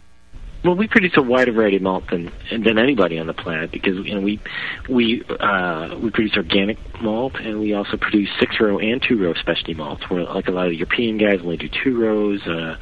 Well, 0.63 0.75
we 0.75 0.87
produce 0.87 1.13
a 1.15 1.23
wider 1.23 1.51
variety 1.51 1.77
of 1.77 1.81
malt 1.81 2.03
than 2.11 2.31
than 2.51 2.77
anybody 2.77 3.17
on 3.17 3.25
the 3.25 3.33
planet 3.33 3.71
because 3.71 3.97
you 4.05 4.13
know 4.13 4.21
we 4.21 4.39
we 4.87 5.23
uh, 5.27 5.97
we 6.01 6.11
produce 6.11 6.37
organic 6.37 6.77
malt 7.01 7.35
and 7.35 7.59
we 7.59 7.73
also 7.73 7.97
produce 7.97 8.29
six 8.39 8.59
row 8.59 8.77
and 8.77 9.01
two 9.01 9.17
row 9.17 9.33
specialty 9.33 9.73
malts. 9.73 10.07
Where 10.09 10.23
like 10.23 10.47
a 10.47 10.51
lot 10.51 10.67
of 10.67 10.73
European 10.73 11.17
guys 11.17 11.39
only 11.41 11.57
do 11.57 11.67
two 11.83 11.99
rows, 11.99 12.45
uh, 12.45 12.77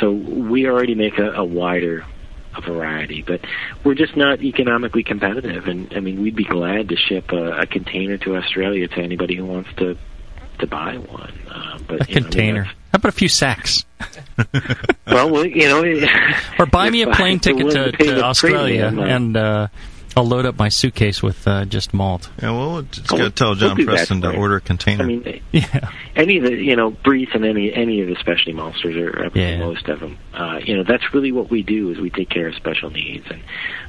so 0.00 0.12
we 0.12 0.66
already 0.66 0.94
make 0.94 1.18
a, 1.18 1.32
a 1.32 1.44
wider 1.44 2.06
a 2.56 2.60
variety, 2.62 3.22
but 3.22 3.40
we're 3.84 3.94
just 3.94 4.16
not 4.16 4.42
economically 4.42 5.04
competitive. 5.04 5.66
And 5.66 5.92
I 5.94 6.00
mean, 6.00 6.20
we'd 6.22 6.34
be 6.34 6.44
glad 6.44 6.88
to 6.88 6.96
ship 6.96 7.30
a, 7.32 7.60
a 7.60 7.66
container 7.66 8.18
to 8.18 8.36
Australia 8.36 8.88
to 8.88 8.98
anybody 9.00 9.36
who 9.36 9.46
wants 9.46 9.70
to 9.76 9.96
to 10.60 10.66
buy 10.66 10.96
one. 10.96 11.32
Uh, 11.50 11.78
but 11.86 11.88
A 11.88 11.92
you 11.92 11.98
know, 11.98 12.04
I 12.04 12.06
mean, 12.06 12.14
container. 12.24 12.64
How 12.64 12.72
about 12.94 13.08
a 13.10 13.12
few 13.12 13.28
sacks? 13.28 13.84
well, 15.06 15.44
you 15.46 15.68
know, 15.68 15.84
Or 16.58 16.66
buy 16.66 16.90
me 16.90 17.02
a 17.02 17.10
plane 17.12 17.38
ticket 17.38 17.70
to, 17.70 17.92
to 17.92 17.96
pay 17.96 18.06
to 18.06 18.14
the 18.14 18.24
Australia, 18.24 18.88
premium, 18.88 18.98
uh, 19.10 19.14
and 19.16 19.36
uh, 19.36 19.68
I'll 20.16 20.24
load 20.26 20.44
up 20.44 20.58
my 20.58 20.68
suitcase 20.68 21.22
with 21.22 21.46
uh, 21.46 21.64
just 21.64 21.94
malt. 21.94 22.30
Yeah, 22.42 22.50
well, 22.50 22.72
we'll 22.72 22.82
just 22.82 23.12
Oh, 23.12 23.16
got 23.16 23.24
to 23.24 23.30
tell 23.30 23.48
we'll 23.50 23.74
John 23.74 23.84
Preston 23.84 24.20
to 24.22 24.36
order 24.36 24.56
a 24.56 24.60
container. 24.60 25.04
I 25.04 25.06
mean, 25.06 25.42
yeah. 25.52 25.90
any 26.16 26.38
of 26.38 26.44
the 26.44 26.54
you 26.54 26.74
know 26.74 26.90
Briess 26.90 27.32
and 27.34 27.44
any 27.44 27.72
any 27.72 28.00
of 28.00 28.08
the 28.08 28.16
specialty 28.16 28.52
maltsters 28.52 28.96
or 28.96 29.26
or 29.26 29.30
Yeah. 29.34 29.58
most 29.58 29.88
of 29.88 30.00
them. 30.00 30.18
Uh, 30.34 30.58
you 30.64 30.76
know 30.76 30.82
that's 30.82 31.14
really 31.14 31.30
what 31.32 31.48
we 31.50 31.62
do 31.62 31.90
is 31.92 31.98
we 31.98 32.10
take 32.10 32.28
care 32.28 32.48
of 32.48 32.54
special 32.56 32.90
needs, 32.90 33.26
and 33.30 33.42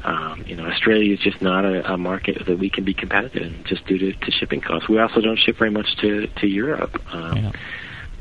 um, 0.03 0.43
you 0.47 0.55
know 0.55 0.65
Australia 0.67 1.13
is 1.13 1.19
just 1.19 1.41
not 1.41 1.65
a, 1.65 1.93
a 1.93 1.97
market 1.97 2.45
that 2.45 2.59
we 2.59 2.69
can 2.69 2.83
be 2.83 2.93
competitive 2.93 3.41
in 3.41 3.63
just 3.63 3.85
due 3.87 3.97
to, 3.97 4.13
to 4.13 4.31
shipping 4.31 4.61
costs. 4.61 4.87
We 4.87 4.99
also 4.99 5.21
don't 5.21 5.39
ship 5.39 5.57
very 5.57 5.71
much 5.71 5.95
to 6.01 6.27
to 6.27 6.47
Europe, 6.47 7.01
um, 7.13 7.51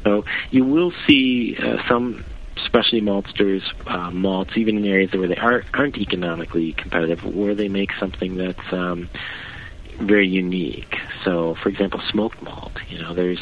so 0.05 0.25
you 0.51 0.65
will 0.65 0.93
see 1.07 1.57
uh, 1.63 1.77
some 1.87 2.25
specialty 2.65 3.01
maltsters 3.01 3.63
uh, 3.87 4.11
malts 4.11 4.53
even 4.57 4.79
in 4.79 4.85
areas 4.85 5.13
where 5.13 5.29
they 5.29 5.37
aren't 5.37 5.67
aren't 5.75 5.97
economically 5.99 6.73
competitive, 6.73 7.25
where 7.25 7.55
they 7.55 7.69
make 7.69 7.91
something 7.99 8.37
that's 8.37 8.73
um, 8.73 9.09
very 10.01 10.29
unique. 10.29 10.97
So, 11.25 11.57
for 11.63 11.69
example, 11.69 12.01
smoked 12.11 12.43
malt. 12.43 12.73
You 12.89 12.99
know, 12.99 13.15
there's 13.15 13.41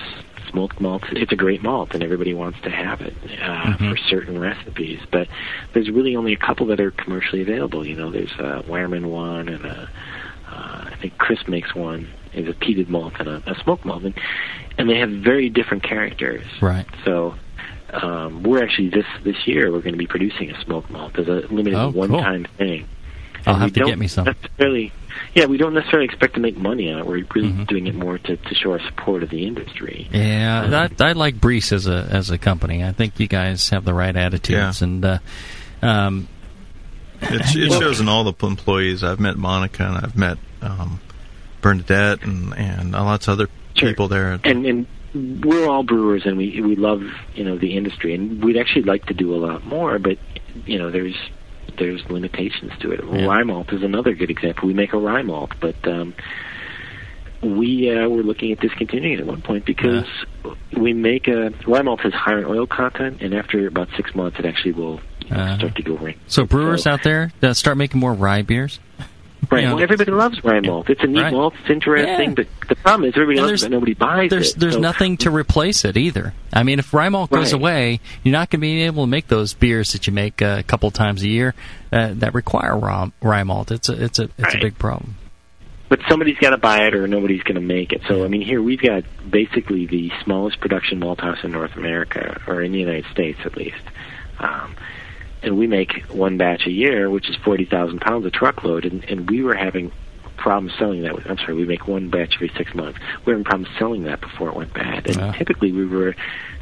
smoked 0.51 0.81
malt. 0.81 1.05
It's 1.12 1.32
a 1.32 1.36
great 1.36 1.62
malt, 1.62 1.95
and 1.95 2.03
everybody 2.03 2.35
wants 2.35 2.61
to 2.62 2.70
have 2.70 3.01
it 3.01 3.15
uh, 3.40 3.77
for 3.77 3.97
certain 3.97 4.39
recipes. 4.40 5.01
But 5.11 5.28
there's 5.74 5.90
really 5.90 6.16
only 6.16 6.32
a 6.32 6.39
couple 6.39 6.66
that 6.66 6.81
are 6.81 6.90
commercially 6.90 7.43
available. 7.43 7.86
You 7.86 7.97
know, 7.97 8.11
there's 8.11 8.32
a 8.32 8.65
Weyermann 8.66 9.07
one, 9.07 9.49
and 9.49 9.65
uh, 9.65 9.86
uh, 10.49 10.90
I 10.90 10.97
think 11.01 11.19
Crisp 11.19 11.49
makes 11.49 11.74
one. 11.74 12.09
Is 12.35 12.47
a 12.47 12.53
peated 12.53 12.89
malt 12.89 13.15
and 13.19 13.27
a, 13.27 13.43
a 13.51 13.55
smoked 13.62 13.86
malt, 13.86 14.05
and, 14.05 14.15
and 14.77 14.89
they 14.89 14.99
have 14.99 15.11
very 15.11 15.49
different 15.49 15.82
characters. 15.82 16.45
Right. 16.61 16.86
So. 17.05 17.35
Um, 17.90 18.43
we're 18.43 18.62
actually 18.62 18.90
this 18.90 19.06
this 19.24 19.47
year 19.47 19.73
we're 19.73 19.81
going 19.81 19.93
to 19.94 19.98
be 19.98 20.06
producing 20.06 20.51
a 20.51 20.65
smoke 20.65 20.89
malt 20.90 21.19
as 21.19 21.27
a 21.27 21.47
limited 21.52 21.74
Oh, 21.74 21.90
cool. 21.93 22.01
one-time 22.09 22.47
thing. 22.59 22.86
I'll 23.47 23.55
have 23.55 23.69
we 23.69 23.70
to 23.73 23.81
don't 23.81 23.89
get 23.89 23.98
me 23.98 24.09
some. 24.09 24.24
Necessarily, 24.27 24.93
yeah, 25.35 25.47
we 25.47 25.56
don't 25.56 25.73
necessarily 25.73 26.05
expect 26.05 26.35
to 26.35 26.40
make 26.40 26.56
money 26.59 26.93
on 26.93 26.98
it. 26.98 27.06
We're 27.06 27.24
really 27.35 27.48
Mm-hmm. 27.51 27.65
doing 27.65 27.86
it 27.86 27.94
more 27.94 28.19
to, 28.19 28.36
to 28.36 28.55
show 28.55 28.73
our 28.73 28.81
support 28.81 29.23
of 29.23 29.31
the 29.31 29.47
industry. 29.47 30.09
Yeah, 30.12 30.89
I, 31.01 31.05
I 31.05 31.12
like 31.12 31.36
Briess 31.36 31.73
as 31.73 31.86
a 31.86 32.06
as 32.10 32.31
a 32.31 32.36
company. 32.36 32.85
I 32.85 32.93
think 32.93 33.19
you 33.20 33.27
guys 33.28 33.70
have 33.70 33.85
the 33.85 33.94
right 33.94 34.15
attitudes, 34.15 34.82
and 34.82 35.02
uh, 35.05 35.19
um, 35.81 36.28
It, 37.23 37.40
it 37.56 37.73
shows 37.73 38.01
in 38.01 38.09
all 38.09 38.24
the 38.24 38.47
employees. 38.47 39.02
I've 39.02 39.20
met 39.20 39.36
Monica 39.36 39.85
and 39.85 39.97
I've 39.97 40.16
met 40.16 40.39
um, 40.62 41.01
Bernadette 41.62 42.23
and 42.23 42.55
and 42.55 42.93
lots 42.93 43.28
of 43.28 43.32
other 43.32 43.48
people 43.77 44.09
there. 44.09 44.39
And 44.44 44.66
and 44.66 44.86
we're 45.45 45.69
all 45.69 45.82
brewers, 45.82 46.23
and 46.27 46.36
we 46.36 46.61
we 46.61 46.77
love 46.77 47.03
you 47.35 47.45
know 47.45 47.57
the 47.59 47.77
industry, 47.77 48.15
and 48.15 48.43
we'd 48.45 48.57
actually 48.57 48.82
like 48.82 49.07
to 49.07 49.15
do 49.15 49.35
a 49.35 49.39
lot 49.47 49.65
more, 49.65 49.99
but 49.99 50.19
you 50.66 50.78
know 50.78 50.90
there's 50.90 51.16
there's 51.78 52.03
limitations 52.11 52.73
to 52.81 52.90
it. 52.93 53.05
Rye 53.05 53.45
malt 53.45 53.73
is 53.73 53.82
another 53.82 54.15
good 54.15 54.31
example. 54.31 54.66
We 54.69 54.74
make 54.74 54.93
a 54.93 54.99
rye 54.99 55.23
malt, 55.23 55.53
but 55.61 55.77
um, 55.86 56.15
we 57.43 57.90
uh, 57.97 58.09
were 58.09 58.23
looking 58.23 58.51
at 58.53 58.61
discontinuing 58.61 59.15
it 59.15 59.20
at 59.20 59.27
one 59.27 59.43
point 59.43 59.65
because 59.65 60.07
we 60.77 60.93
make 60.93 61.28
a 61.28 61.51
rye 61.66 61.82
malt 61.82 62.01
has 62.01 62.12
higher 62.12 62.47
oil 62.47 62.66
content, 62.66 63.23
and 63.23 63.32
after 63.35 63.66
about 63.66 63.89
six 63.97 64.15
months, 64.15 64.39
it 64.39 64.47
actually 64.47 64.73
will 64.73 65.01
Uh, 65.31 65.57
start 65.59 65.74
to 65.77 65.82
go 65.82 65.95
ring. 65.99 66.16
so 66.27 66.45
brewers 66.47 66.86
out 66.86 67.03
there 67.03 67.31
start 67.53 67.77
making 67.77 68.01
more 68.01 68.15
rye 68.15 68.43
beers. 68.43 68.81
Right. 69.51 69.62
You 69.62 69.69
know, 69.69 69.74
well, 69.77 69.82
everybody 69.85 70.10
loves 70.10 70.43
rye 70.44 70.60
malt. 70.60 70.90
It's 70.90 71.02
a 71.02 71.06
neat 71.06 71.23
Right. 71.23 71.32
malt. 71.32 71.55
It's 71.60 71.70
interesting, 71.70 72.31
Yeah. 72.31 72.35
but 72.35 72.47
the 72.69 72.74
problem 72.77 73.09
is 73.09 73.15
everybody 73.15 73.39
And 73.39 73.47
loves 73.47 73.62
it, 73.62 73.66
but 73.66 73.73
nobody 73.73 73.94
buys 73.94 74.31
There's 74.31 74.52
it. 74.55 74.59
there's 74.60 74.74
So- 74.74 74.81
nothing 74.81 75.16
to 75.19 75.31
replace 75.31 75.85
it 75.85 75.97
either. 75.97 76.35
I 76.52 76.65
mean, 76.65 76.78
if 76.78 76.93
rye 76.93 77.09
malt 77.09 77.31
goes 77.31 77.52
Right. 77.52 77.60
away, 77.60 78.01
you're 78.24 78.32
not 78.32 78.51
going 78.51 78.59
to 78.60 78.66
be 78.66 78.82
able 78.82 79.05
to 79.05 79.10
make 79.10 79.28
those 79.28 79.55
beers 79.55 79.93
that 79.93 80.06
you 80.06 80.12
make 80.12 80.43
uh, 80.43 80.56
a 80.59 80.62
couple 80.65 80.90
times 80.90 81.23
a 81.23 81.28
year 81.28 81.55
uh, 81.93 82.10
that 82.15 82.35
require 82.35 82.77
rye, 82.77 83.10
rye 83.23 83.44
malt. 83.44 83.70
It's 83.70 83.89
a 83.89 84.05
it's 84.05 84.19
a 84.19 84.28
it's 84.39 84.55
a 84.55 84.59
big 84.59 84.77
problem. 84.78 85.15
but 85.89 86.01
somebody's 86.09 86.36
got 86.39 86.51
to 86.51 86.59
buy 86.59 86.81
it 86.86 86.94
or 86.94 87.06
nobody's 87.09 87.43
going 87.44 87.55
to 87.55 87.62
make 87.62 87.93
it. 87.93 88.02
So 88.09 88.24
I 88.24 88.28
mean, 88.28 88.43
here 88.43 88.60
we've 88.60 88.82
got 88.82 89.05
basically 89.31 89.86
the 89.86 90.12
smallest 90.24 90.60
production 90.60 90.98
malt 90.98 91.20
house 91.20 91.39
in 91.44 91.52
North 91.52 91.77
America, 91.77 92.40
or 92.47 92.60
in 92.60 92.73
the 92.73 92.78
United 92.78 93.06
States 93.12 93.39
at 93.47 93.56
least. 93.56 93.77
Um, 94.40 94.74
and 95.43 95.59
we 95.59 95.66
make 95.66 96.05
one 96.10 96.36
batch 96.39 96.66
a 96.66 96.70
year, 96.70 97.09
which 97.10 97.28
is 97.28 97.36
forty 97.44 97.65
thousand 97.65 98.01
pounds 98.01 98.27
a 98.27 98.31
truckload, 98.31 98.85
and, 98.85 99.05
and 99.05 99.28
we 99.31 99.43
were 99.43 99.55
having 99.55 99.93
problems 100.36 100.73
selling 100.78 101.02
that. 101.02 101.15
I'm 101.28 101.39
sorry, 101.39 101.55
we 101.55 101.65
make 101.65 101.89
one 101.89 102.10
batch 102.10 102.35
every 102.36 102.51
six 102.56 102.74
months. 102.74 102.98
We 103.24 103.32
were 103.32 103.39
having 103.39 103.44
problems 103.44 103.69
selling 103.78 104.05
that 104.05 104.20
before 104.20 104.48
it 104.51 104.55
went 104.56 104.73
bad, 104.73 105.09
and 105.09 105.35
typically 105.35 105.73
we 105.73 105.86
were 105.86 106.15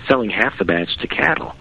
selling 0.09 0.31
half 0.31 0.59
the 0.59 0.65
batch 0.65 0.97
to 0.99 1.07
cattle. 1.09 1.55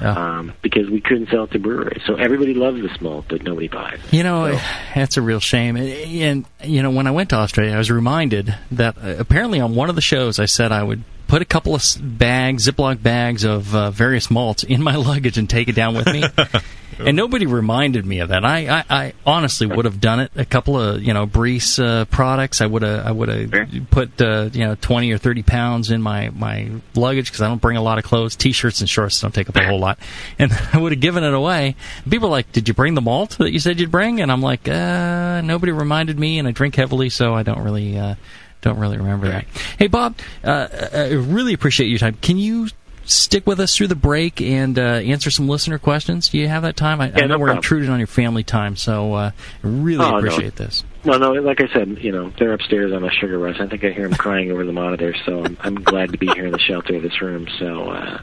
um, 0.00 0.52
because 0.62 0.88
we 0.88 1.00
couldn't 1.00 1.28
sell 1.28 1.44
it 1.44 1.50
to 1.50 1.58
breweries. 1.58 2.02
So 2.06 2.14
everybody 2.14 2.54
loves 2.54 2.80
the 2.80 2.98
malt, 3.00 3.26
but 3.28 3.42
nobody 3.42 3.66
buys. 3.68 3.98
You 4.12 4.22
know, 4.22 4.58
that's 4.94 5.16
a 5.16 5.22
real 5.22 5.40
shame. 5.40 5.76
And, 5.76 5.88
and, 5.88 6.46
you 6.62 6.82
know, 6.82 6.90
when 6.90 7.06
I 7.06 7.10
went 7.10 7.30
to 7.30 7.36
Australia, 7.36 7.74
I 7.74 7.78
was 7.78 7.90
reminded 7.90 8.54
that 8.70 8.96
uh, 8.96 9.16
apparently 9.18 9.60
on 9.60 9.74
one 9.74 9.88
of 9.90 9.96
the 9.96 10.00
shows 10.00 10.38
I 10.38 10.44
said 10.46 10.70
I 10.70 10.84
would 10.84 11.02
put 11.28 11.42
a 11.42 11.44
couple 11.44 11.74
of 11.74 11.80
s- 11.80 11.96
bags, 11.96 12.66
Ziploc 12.66 13.00
bags 13.00 13.44
of 13.44 13.74
uh, 13.74 13.90
various 13.92 14.30
malts 14.30 14.64
in 14.64 14.82
my 14.82 14.96
luggage 14.96 15.38
and 15.38 15.48
take 15.48 15.68
it 15.68 15.76
down 15.76 15.94
with 15.94 16.06
me. 16.06 16.24
and 16.98 17.16
nobody 17.16 17.46
reminded 17.46 18.04
me 18.04 18.20
of 18.20 18.30
that. 18.30 18.44
I, 18.44 18.78
I, 18.78 18.84
I 18.90 19.12
honestly 19.24 19.66
would 19.66 19.84
have 19.84 20.00
done 20.00 20.20
it. 20.20 20.32
A 20.34 20.44
couple 20.44 20.80
of 20.80 21.02
you 21.02 21.14
know 21.14 21.26
Briess 21.26 21.78
uh, 21.82 22.04
products. 22.06 22.60
I 22.60 22.66
would 22.66 22.82
have 22.82 23.06
I 23.06 23.10
would 23.12 23.28
have 23.28 23.90
put 23.90 24.20
uh, 24.20 24.50
you 24.52 24.64
know 24.64 24.74
twenty 24.80 25.12
or 25.12 25.18
thirty 25.18 25.42
pounds 25.42 25.90
in 25.90 26.02
my 26.02 26.30
my 26.30 26.70
luggage 26.94 27.26
because 27.26 27.42
I 27.42 27.48
don't 27.48 27.60
bring 27.60 27.76
a 27.76 27.82
lot 27.82 27.98
of 27.98 28.04
clothes. 28.04 28.34
T-shirts 28.34 28.80
and 28.80 28.88
shorts 28.88 29.20
don't 29.20 29.34
take 29.34 29.48
up 29.48 29.56
a 29.56 29.64
whole 29.64 29.78
lot, 29.78 29.98
and 30.38 30.50
I 30.72 30.78
would 30.78 30.92
have 30.92 31.00
given 31.00 31.24
it 31.24 31.34
away. 31.34 31.76
People 32.08 32.28
are 32.28 32.32
like, 32.32 32.50
"Did 32.52 32.68
you 32.68 32.74
bring 32.74 32.94
the 32.94 33.02
malt 33.02 33.38
that 33.38 33.52
you 33.52 33.60
said 33.60 33.78
you'd 33.78 33.92
bring?" 33.92 34.20
And 34.20 34.32
I'm 34.32 34.42
like, 34.42 34.66
uh, 34.68 35.40
"Nobody 35.42 35.72
reminded 35.72 36.18
me, 36.18 36.38
and 36.38 36.48
I 36.48 36.52
drink 36.52 36.74
heavily, 36.74 37.10
so 37.10 37.34
I 37.34 37.42
don't 37.42 37.62
really." 37.62 37.98
Uh, 37.98 38.14
don't 38.60 38.78
really 38.78 38.96
remember 38.98 39.28
that. 39.28 39.44
Hey, 39.78 39.86
Bob, 39.86 40.16
uh, 40.44 40.68
I 40.92 41.12
really 41.12 41.52
appreciate 41.54 41.86
your 41.88 41.98
time. 41.98 42.16
Can 42.20 42.38
you 42.38 42.68
stick 43.04 43.46
with 43.46 43.58
us 43.58 43.74
through 43.74 43.86
the 43.86 43.94
break 43.94 44.40
and 44.42 44.78
uh, 44.78 44.82
answer 44.82 45.30
some 45.30 45.48
listener 45.48 45.78
questions? 45.78 46.28
Do 46.28 46.36
you 46.38 46.46
have 46.48 46.62
that 46.64 46.76
time? 46.76 47.00
I, 47.00 47.06
I 47.06 47.20
know 47.22 47.26
no 47.28 47.38
we're 47.38 47.46
problem. 47.46 47.56
intruding 47.58 47.88
on 47.90 47.98
your 48.00 48.06
family 48.06 48.44
time, 48.44 48.76
so 48.76 49.14
uh, 49.14 49.30
really 49.62 50.04
Oh, 50.04 50.10
no. 50.10 50.16
appreciate 50.18 50.56
this. 50.56 50.84
Well, 51.04 51.18
no, 51.18 51.32
like 51.32 51.60
I 51.62 51.68
said, 51.72 51.98
you 52.02 52.12
know, 52.12 52.30
they're 52.38 52.52
upstairs 52.52 52.92
on 52.92 53.04
a 53.04 53.10
sugar 53.10 53.38
rush. 53.38 53.60
I 53.60 53.66
think 53.66 53.82
I 53.84 53.90
hear 53.92 54.06
them 54.08 54.18
crying 54.18 54.50
over 54.50 54.64
the 54.64 54.72
monitor, 54.72 55.14
so 55.24 55.42
I'm, 55.44 55.56
I'm 55.60 55.74
glad 55.76 56.12
to 56.12 56.18
be 56.18 56.26
here 56.26 56.44
in 56.46 56.52
the 56.52 56.58
shelter 56.58 56.96
of 56.96 57.02
this 57.02 57.22
room. 57.22 57.46
So, 57.58 57.88
uh, 57.90 58.20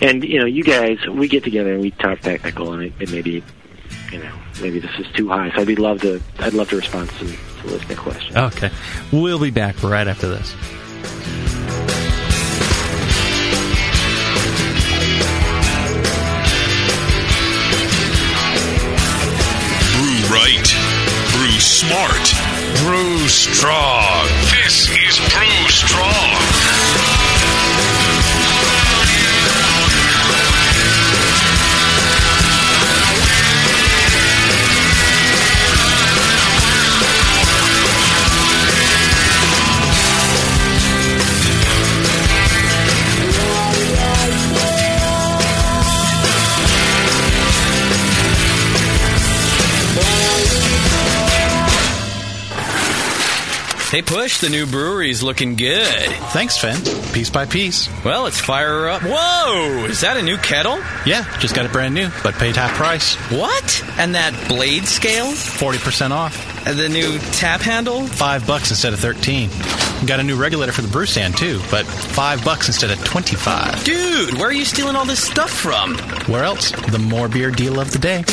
and 0.00 0.24
you 0.24 0.40
know, 0.40 0.46
you 0.46 0.64
guys, 0.64 0.98
we 1.06 1.28
get 1.28 1.44
together 1.44 1.72
and 1.74 1.80
we 1.82 1.92
talk 1.92 2.18
technical, 2.20 2.72
and 2.72 2.82
it, 2.84 2.94
it 2.98 3.10
maybe, 3.12 3.44
you 4.12 4.18
know, 4.18 4.32
maybe 4.60 4.78
this 4.78 4.90
is 4.98 5.06
too 5.14 5.28
high. 5.28 5.50
So 5.50 5.60
I'd 5.60 5.66
be 5.66 5.76
love 5.76 6.00
to, 6.02 6.20
I'd 6.38 6.54
love 6.54 6.70
to 6.70 6.76
respond 6.76 7.10
to 7.10 7.14
some 7.16 7.36
to 7.62 7.66
listener 7.66 7.96
questions. 7.96 8.36
Okay. 8.36 8.70
We'll 9.12 9.38
be 9.38 9.50
back 9.50 9.82
right 9.82 10.06
after 10.06 10.28
this. 10.28 10.54
Brew 19.96 20.34
right. 20.34 20.68
Brew 21.32 21.60
smart. 21.60 22.34
Brew 22.84 23.28
strong. 23.28 24.26
This 24.64 24.88
is 24.90 25.18
Brew 25.32 25.68
Strong. 25.68 26.55
Hey, 53.90 54.02
Push, 54.02 54.40
the 54.40 54.48
new 54.48 54.66
brewery's 54.66 55.22
looking 55.22 55.54
good. 55.54 56.10
Thanks, 56.32 56.58
Finn. 56.58 56.76
Piece 57.12 57.30
by 57.30 57.46
piece. 57.46 57.88
Well, 58.04 58.24
let's 58.24 58.40
fire 58.40 58.66
her 58.80 58.88
up. 58.88 59.02
Whoa! 59.04 59.84
Is 59.84 60.00
that 60.00 60.16
a 60.16 60.22
new 60.22 60.36
kettle? 60.38 60.78
Yeah, 61.06 61.24
just 61.38 61.54
got 61.54 61.66
it 61.66 61.72
brand 61.72 61.94
new, 61.94 62.08
but 62.24 62.34
paid 62.34 62.56
half 62.56 62.74
price. 62.74 63.14
What? 63.30 63.84
And 63.96 64.16
that 64.16 64.48
blade 64.48 64.86
scale? 64.86 65.26
40% 65.26 66.10
off. 66.10 66.66
And 66.66 66.76
the 66.76 66.88
new 66.88 67.16
tap 67.32 67.60
handle? 67.60 68.08
Five 68.08 68.44
bucks 68.44 68.70
instead 68.70 68.92
of 68.92 68.98
13. 68.98 69.50
Got 70.04 70.18
a 70.18 70.24
new 70.24 70.36
regulator 70.36 70.72
for 70.72 70.82
the 70.82 70.88
brew 70.88 71.06
stand, 71.06 71.36
too, 71.36 71.60
but 71.70 71.86
five 71.86 72.44
bucks 72.44 72.66
instead 72.66 72.90
of 72.90 73.02
25. 73.04 73.84
Dude, 73.84 74.34
where 74.34 74.48
are 74.48 74.52
you 74.52 74.64
stealing 74.64 74.96
all 74.96 75.06
this 75.06 75.24
stuff 75.24 75.50
from? 75.50 75.96
Where 76.26 76.42
else? 76.42 76.72
The 76.90 76.98
more 76.98 77.28
beer 77.28 77.52
deal 77.52 77.78
of 77.78 77.92
the 77.92 78.00
day. 78.00 78.24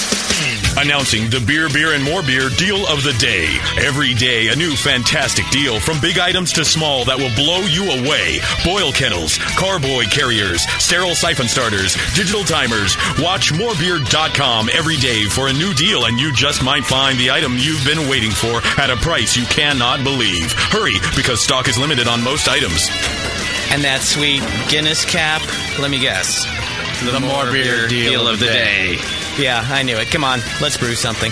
Announcing 0.76 1.30
the 1.30 1.40
Beer, 1.46 1.70
Beer, 1.70 1.94
and 1.94 2.04
More 2.04 2.24
Beer 2.24 2.50
deal 2.58 2.88
of 2.88 3.04
the 3.04 3.14
day. 3.20 3.46
Every 3.78 4.16
day, 4.16 4.48
a 4.48 4.56
new 4.56 4.72
fantastic 4.76 5.43
deal 5.52 5.80
from 5.80 6.00
big 6.00 6.20
items 6.20 6.54
to 6.54 6.66
small 6.66 7.06
that 7.06 7.18
will 7.18 7.34
blow 7.36 7.60
you 7.62 7.92
away. 7.92 8.40
Boil 8.64 8.92
kettles, 8.92 9.38
carboy 9.58 10.06
carriers, 10.06 10.64
sterile 10.82 11.16
siphon 11.16 11.48
starters, 11.48 11.96
digital 12.16 12.44
timers. 12.44 12.96
Watch 13.20 13.52
morebeer.com 13.54 14.70
every 14.74 14.98
day 14.98 15.26
for 15.26 15.48
a 15.48 15.54
new 15.54 15.74
deal, 15.74 16.06
and 16.06 16.20
you 16.20 16.34
just 16.34 16.64
might 16.64 16.86
find 16.86 17.18
the 17.18 17.32
item 17.32 17.54
you've 17.58 17.86
been 17.86 18.10
waiting 18.10 18.32
for 18.32 18.62
at 18.80 18.90
a 18.90 18.98
price 18.98 19.36
you 19.36 19.46
cannot 19.46 20.04
believe. 20.04 20.52
Hurry, 20.54 20.96
because 21.16 21.42
stock 21.42 21.68
is 21.68 21.78
limited 21.78 22.08
on 22.08 22.24
most 22.24 22.48
items. 22.48 22.90
And 23.72 23.84
that 23.84 24.02
sweet 24.02 24.44
Guinness 24.70 25.06
cap? 25.06 25.42
Let 25.80 25.90
me 25.90 26.00
guess. 26.00 26.46
The, 27.04 27.20
more 27.20 27.52
beer 27.52 27.88
deal, 27.88 28.28
of 28.28 28.40
the 28.40 28.46
day. 28.46 28.98
Yeah, 29.38 29.66
I 29.68 29.84
knew 29.84 29.98
it. 29.98 30.10
Come 30.10 30.24
on, 30.24 30.40
let's 30.62 30.78
brew 30.78 30.96
something. 30.96 31.32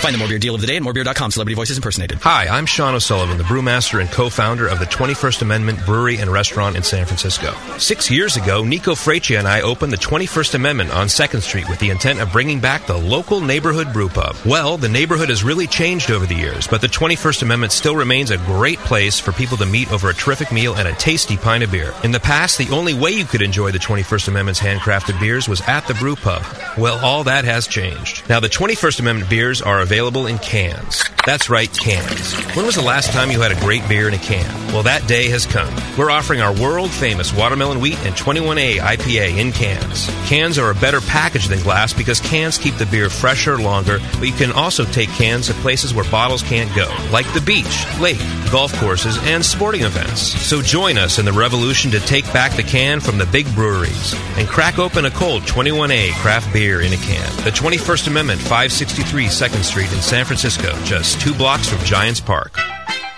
Find 0.00 0.14
the 0.14 0.18
More 0.18 0.28
Beer 0.28 0.38
deal 0.38 0.54
of 0.54 0.62
the 0.62 0.66
day 0.66 0.76
at 0.76 0.82
morebeer.com. 0.82 1.30
Celebrity 1.30 1.54
voices 1.54 1.76
impersonated. 1.76 2.20
Hi, 2.22 2.46
I'm 2.46 2.64
Sean 2.64 2.94
O'Sullivan, 2.94 3.36
the 3.36 3.44
brewmaster 3.44 4.00
and 4.00 4.10
co-founder 4.10 4.66
of 4.66 4.78
the 4.78 4.86
21st 4.86 5.42
Amendment 5.42 5.84
Brewery 5.84 6.16
and 6.16 6.32
Restaurant 6.32 6.74
in 6.74 6.82
San 6.82 7.04
Francisco. 7.04 7.52
Six 7.76 8.10
years 8.10 8.38
ago, 8.38 8.64
Nico 8.64 8.94
Freccia 8.94 9.36
and 9.38 9.46
I 9.46 9.60
opened 9.60 9.92
the 9.92 9.98
21st 9.98 10.54
Amendment 10.54 10.90
on 10.90 11.08
2nd 11.08 11.42
Street 11.42 11.68
with 11.68 11.80
the 11.80 11.90
intent 11.90 12.18
of 12.18 12.32
bringing 12.32 12.60
back 12.60 12.86
the 12.86 12.96
local 12.96 13.42
neighborhood 13.42 13.92
brew 13.92 14.08
pub. 14.08 14.36
Well, 14.46 14.78
the 14.78 14.88
neighborhood 14.88 15.28
has 15.28 15.44
really 15.44 15.66
changed 15.66 16.10
over 16.10 16.24
the 16.24 16.34
years, 16.34 16.66
but 16.66 16.80
the 16.80 16.86
21st 16.86 17.42
Amendment 17.42 17.72
still 17.72 17.94
remains 17.94 18.30
a 18.30 18.38
great 18.38 18.78
place 18.78 19.20
for 19.20 19.32
people 19.32 19.58
to 19.58 19.66
meet 19.66 19.92
over 19.92 20.08
a 20.08 20.14
terrific 20.14 20.50
meal 20.50 20.76
and 20.76 20.88
a 20.88 20.94
tasty 20.94 21.36
pint 21.36 21.62
of 21.62 21.72
beer. 21.72 21.92
In 22.04 22.12
the 22.12 22.20
past, 22.20 22.56
the 22.56 22.70
only 22.74 22.94
way 22.94 23.10
you 23.10 23.26
could 23.26 23.42
enjoy 23.42 23.70
the 23.70 23.78
21st 23.78 24.28
Amendment's 24.28 24.60
handcrafted 24.60 25.20
beers 25.20 25.46
was 25.46 25.60
at 25.68 25.86
the 25.86 25.94
brew 25.94 26.16
pub. 26.16 26.42
Well, 26.78 27.04
all 27.04 27.24
that 27.24 27.44
has 27.44 27.66
changed. 27.66 28.26
Now, 28.30 28.40
the 28.40 28.48
21st 28.48 29.00
Amendment 29.00 29.28
beers 29.28 29.60
are 29.60 29.80
available 29.90 30.28
in 30.28 30.38
cans. 30.38 31.02
That's 31.26 31.50
right, 31.50 31.70
cans. 31.76 32.34
When 32.54 32.64
was 32.64 32.76
the 32.76 32.82
last 32.82 33.12
time 33.12 33.32
you 33.32 33.40
had 33.40 33.50
a 33.50 33.60
great 33.60 33.86
beer 33.88 34.06
in 34.06 34.14
a 34.14 34.18
can? 34.18 34.72
Well, 34.72 34.84
that 34.84 35.06
day 35.08 35.28
has 35.30 35.46
come. 35.46 35.74
We're 35.98 36.12
offering 36.12 36.40
our 36.40 36.54
world 36.54 36.92
famous 36.92 37.34
watermelon 37.34 37.80
wheat 37.80 37.98
and 38.06 38.14
21A 38.14 38.76
IPA 38.76 39.36
in 39.36 39.50
cans. 39.50 40.08
Cans 40.28 40.58
are 40.58 40.70
a 40.70 40.74
better 40.76 41.00
package 41.00 41.48
than 41.48 41.60
glass 41.60 41.92
because 41.92 42.20
cans 42.20 42.56
keep 42.56 42.76
the 42.76 42.86
beer 42.86 43.10
fresher 43.10 43.58
longer, 43.58 43.98
but 44.12 44.28
you 44.28 44.32
can 44.32 44.52
also 44.52 44.84
take 44.84 45.08
cans 45.10 45.48
to 45.48 45.54
places 45.54 45.92
where 45.92 46.08
bottles 46.08 46.44
can't 46.44 46.74
go, 46.76 46.88
like 47.10 47.30
the 47.34 47.40
beach, 47.40 47.84
lake, 47.98 48.20
golf 48.52 48.72
courses, 48.80 49.18
and 49.24 49.44
sporting 49.44 49.82
events. 49.82 50.20
So 50.20 50.62
join 50.62 50.98
us 50.98 51.18
in 51.18 51.24
the 51.24 51.32
revolution 51.32 51.90
to 51.90 52.00
take 52.00 52.32
back 52.32 52.52
the 52.52 52.62
can 52.62 53.00
from 53.00 53.18
the 53.18 53.26
big 53.26 53.52
breweries 53.56 54.14
and 54.38 54.46
crack 54.46 54.78
open 54.78 55.04
a 55.04 55.10
cold 55.10 55.42
21A 55.42 56.12
craft 56.22 56.52
beer 56.52 56.80
in 56.80 56.92
a 56.92 56.96
can. 56.96 57.36
The 57.44 57.50
21st 57.50 58.06
Amendment, 58.06 58.40
563 58.40 59.26
2nd 59.26 59.64
Street 59.64 59.79
in 59.88 60.02
San 60.02 60.26
Francisco, 60.26 60.72
just 60.84 61.20
two 61.20 61.34
blocks 61.34 61.66
from 61.66 61.82
Giants 61.84 62.20
Park. 62.20 62.52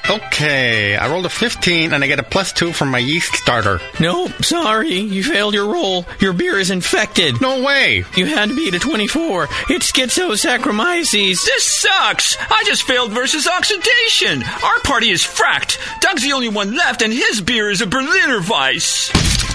Okay, 0.09 0.97
I 0.97 1.09
rolled 1.09 1.27
a 1.27 1.29
15 1.29 1.93
and 1.93 2.05
I 2.05 2.07
get 2.07 2.21
a 2.21 2.23
plus 2.23 2.53
2 2.53 2.73
from 2.73 2.91
my 2.91 2.99
yeast 2.99 3.35
starter. 3.35 3.81
No, 3.99 4.27
sorry, 4.41 4.95
you 4.95 5.25
failed 5.25 5.55
your 5.55 5.73
roll. 5.73 6.05
Your 6.21 6.33
beer 6.33 6.59
is 6.59 6.71
infected. 6.71 7.41
No 7.41 7.63
way. 7.65 8.05
You 8.17 8.27
had 8.27 8.49
to 8.49 8.57
beat 8.57 8.75
a 8.75 8.79
24. 8.79 9.49
It's 9.71 9.91
schizosaccharomyces. 9.91 11.45
This 11.45 11.65
sucks! 11.65 12.37
I 12.39 12.63
just 12.67 12.83
failed 12.83 13.13
versus 13.13 13.49
oxidation! 13.49 14.43
Our 14.43 14.81
party 14.81 15.11
is 15.11 15.23
fracked! 15.23 15.79
Doug's 16.01 16.23
the 16.23 16.33
only 16.33 16.49
one 16.49 16.77
left, 16.77 17.03
and 17.03 17.13
his 17.13 17.41
beer 17.41 17.71
is 17.71 17.81
a 17.81 17.87
Berliner 17.87 18.41
Weiss! 18.49 19.11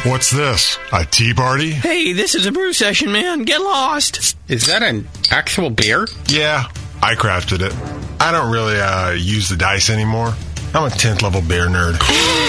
What's 0.06 0.32
this? 0.32 0.78
A 0.94 1.06
tea 1.06 1.34
party? 1.34 1.72
Hey, 1.72 2.14
this 2.14 2.36
is 2.36 2.46
a 2.46 2.52
brew 2.52 2.72
session, 2.72 3.12
man. 3.12 3.44
Get 3.44 3.62
lost. 3.62 4.38
Is 4.48 4.68
that 4.68 4.82
an 4.82 5.08
actual 5.32 5.70
beer? 5.70 6.08
Yeah, 6.30 6.70
I 7.02 7.16
crafted 7.16 7.62
it. 7.62 7.74
I 8.20 8.32
don't 8.32 8.52
really 8.52 8.80
uh, 8.80 9.12
use 9.12 9.50
the 9.50 9.56
dice 9.56 9.90
anymore. 9.90 10.34
I'm 10.74 10.84
a 10.84 10.90
10th 10.90 11.22
level 11.22 11.42
beer 11.42 11.68
nerd. 11.68 11.98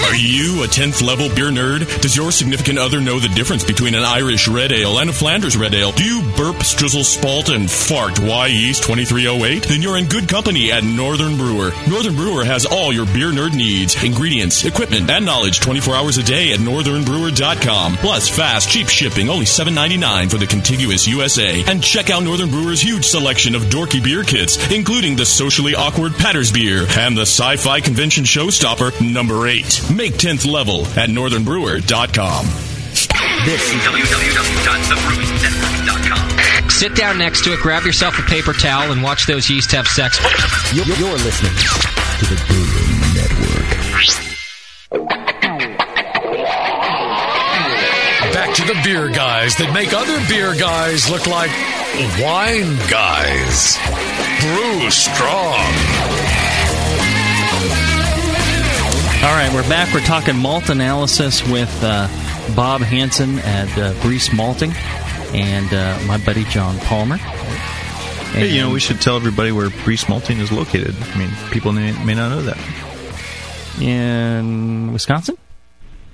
Are 0.09 0.15
you 0.15 0.65
a 0.65 0.67
10th 0.67 1.03
level 1.03 1.29
beer 1.35 1.51
nerd? 1.51 2.01
Does 2.03 2.17
your 2.17 2.33
significant 2.33 2.79
other 2.79 3.01
know 3.01 3.21
the 3.21 3.29
difference 3.29 3.65
between 3.65 3.95
an 3.95 4.03
Irish 4.03 4.49
red 4.49 4.73
ale 4.73 4.99
and 4.99 5.09
a 5.09 5.13
Flanders 5.13 5.57
red 5.57 5.73
ale? 5.73 5.93
Do 5.93 6.05
you 6.05 6.21
burp, 6.37 6.57
strizzle, 6.57 7.05
spalt, 7.05 7.49
and 7.49 7.71
fart 7.71 8.15
Wyeast 8.15 8.83
2308? 8.83 9.63
Then 9.63 9.83
you're 9.83 9.97
in 9.97 10.07
good 10.07 10.29
company 10.29 10.73
at 10.73 10.83
Northern 10.83 11.37
Brewer. 11.37 11.71
Northern 11.89 12.17
Brewer 12.17 12.45
has 12.45 12.67
all 12.67 12.93
your 12.93 13.07
beer 13.07 13.31
nerd 13.31 13.55
needs, 13.55 14.03
ingredients, 14.03 14.65
equipment, 14.65 15.09
and 15.09 15.25
knowledge 15.25 15.61
24 15.61 15.95
hours 15.95 16.19
a 16.19 16.23
day 16.23 16.53
at 16.53 16.59
northernbrewer.com. 16.59 17.97
Plus 17.99 18.29
fast, 18.29 18.69
cheap 18.69 18.89
shipping, 18.89 19.29
only 19.31 19.47
$7.99 19.47 20.31
for 20.31 20.39
the 20.39 20.47
contiguous 20.47 21.07
USA. 21.07 21.63
And 21.67 21.83
check 21.83 22.11
out 22.11 22.25
Northern 22.25 22.51
Brewer's 22.51 22.83
huge 22.83 23.07
selection 23.07 23.55
of 23.55 23.63
dorky 23.65 24.03
beer 24.03 24.25
kits, 24.25 24.59
including 24.73 25.17
the 25.17 25.25
socially 25.25 25.75
awkward 25.75 26.15
Patters 26.15 26.51
beer 26.51 26.85
and 26.99 27.17
the 27.17 27.23
sci-fi 27.23 27.81
convention 27.81 28.08
showstopper 28.11 29.13
number 29.13 29.47
8. 29.47 29.91
Make 29.95 30.15
10th 30.15 30.51
level 30.51 30.81
at 30.99 31.11
northernbrewer.com. 31.11 32.47
This 33.45 33.73
is 33.73 33.81
www.thebrewingnetwork.com. 33.83 36.71
Sit 36.71 36.95
down 36.95 37.19
next 37.19 37.45
to 37.45 37.53
it, 37.53 37.61
grab 37.61 37.85
yourself 37.85 38.19
a 38.19 38.23
paper 38.23 38.53
towel, 38.53 38.93
and 38.93 39.03
watch 39.03 39.27
those 39.27 39.49
yeast 39.51 39.73
have 39.73 39.87
sex. 39.89 40.19
You're, 40.75 40.85
you're 40.87 41.13
listening 41.19 41.53
to 41.53 42.27
the 42.27 42.37
Brewing 42.47 43.15
Network. 43.15 43.69
Back 48.33 48.55
to 48.57 48.63
the 48.63 48.79
beer 48.85 49.09
guys 49.09 49.57
that 49.57 49.73
make 49.73 49.93
other 49.93 50.21
beer 50.29 50.55
guys 50.55 51.09
look 51.11 51.27
like 51.27 51.51
wine 52.21 52.77
guys. 52.89 53.77
Brew 54.41 54.91
strong. 54.91 56.38
All 59.21 59.35
right, 59.35 59.53
we're 59.53 59.69
back. 59.69 59.93
We're 59.93 60.01
talking 60.01 60.37
malt 60.37 60.69
analysis 60.71 61.45
with 61.49 61.69
uh, 61.83 62.07
Bob 62.55 62.83
Hansen 62.83 63.41
at 63.41 63.69
uh, 63.77 63.93
Briess 63.95 64.33
Malting 64.33 64.71
and 65.35 65.75
uh, 65.75 65.99
my 66.07 66.19
buddy 66.19 66.45
John 66.45 66.79
Palmer. 66.79 67.17
Hey, 67.17 68.55
you 68.55 68.61
know, 68.61 68.71
we 68.71 68.79
should 68.79 69.01
tell 69.01 69.17
everybody 69.17 69.51
where 69.51 69.71
Briess 69.71 70.09
Malting 70.09 70.39
is 70.39 70.53
located. 70.53 70.95
I 71.03 71.19
mean, 71.19 71.31
people 71.51 71.73
may, 71.73 71.93
may 72.05 72.15
not 72.15 72.29
know 72.29 72.43
that. 72.43 72.59
In 73.83 74.93
Wisconsin? 74.93 75.37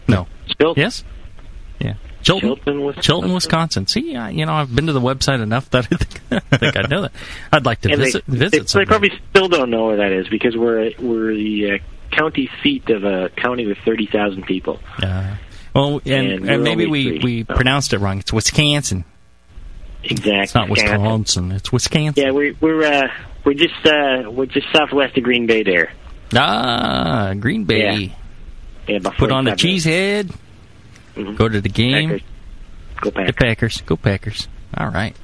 No. 0.09 0.27
Chilton. 0.59 0.81
Yes? 0.83 1.05
Yeah. 1.81 1.95
Chilton, 2.23 2.49
Chilton, 2.49 2.85
Wisconsin. 2.85 3.03
Chilton, 3.03 3.33
Wisconsin. 3.35 3.87
See, 3.87 4.17
I, 4.17 4.31
you 4.31 4.47
know, 4.47 4.55
I've 4.55 4.75
been 4.75 4.87
to 4.87 4.95
the 4.95 5.01
website 5.01 5.43
enough 5.43 5.69
that 5.71 5.87
I 5.93 5.97
think, 5.97 6.43
I 6.51 6.57
think 6.57 6.77
I 6.79 6.83
know 6.89 7.03
that. 7.03 7.13
I'd 7.53 7.67
like 7.67 7.83
to 7.83 7.91
And 7.93 8.01
visit 8.01 8.25
they, 8.27 8.39
visit 8.39 8.69
they, 8.69 8.79
they 8.81 8.87
probably 8.87 9.13
still 9.29 9.49
don't 9.49 9.69
know 9.69 9.89
where 9.89 9.99
that 9.99 10.11
is 10.11 10.27
because 10.29 10.57
we're 10.57 10.93
we're 10.99 11.35
the 11.35 11.73
uh, 11.73 11.79
county 12.17 12.51
seat 12.63 12.89
of 12.91 13.05
a 13.05 13.29
county 13.31 13.67
with 13.67 13.79
thirty 13.85 14.07
thousand 14.07 14.45
people. 14.45 14.81
Uh, 15.03 15.37
well, 15.75 16.01
and, 16.05 16.33
And 16.33 16.49
and, 16.51 16.63
maybe 16.63 16.87
we, 16.87 17.19
three. 17.21 17.43
we 17.43 17.45
pronounced 17.45 17.93
it 17.93 17.99
wrong. 17.99 18.19
It's 18.19 18.33
Wisconsin. 18.33 19.05
Exactly. 20.05 20.41
It's 20.43 20.55
not 20.55 20.69
Wisconsin. 20.69 21.51
It's 21.53 21.73
Wisconsin. 21.73 22.23
Yeah, 22.23 22.31
we're 22.31 22.55
we're 22.61 22.85
uh, 22.85 23.09
we're 23.45 23.55
just 23.55 23.85
uh, 23.87 24.31
we're 24.31 24.47
just 24.47 24.67
southwest 24.73 25.17
of 25.17 25.25
Green 25.25 25.47
Bay 25.47 25.63
there. 25.63 25.93
Ah, 26.37 27.35
Green 27.39 27.65
Bay. 27.65 28.15
Yeah, 28.87 28.97
about 28.97 29.15
Put 29.17 29.33
on 29.33 29.45
the 29.45 29.53
45 29.53 29.59
cheese 29.59 29.85
head. 29.85 30.31
Mhm. 31.17 31.37
Go 31.37 31.49
to 31.49 31.61
the 31.61 31.69
game. 31.69 32.11
Packers. 32.11 32.23
Go. 33.01 33.11
Packers. 33.33 33.81
Go 33.83 33.97
Packers. 33.97 34.49
All 34.77 34.89
right. 34.89 35.17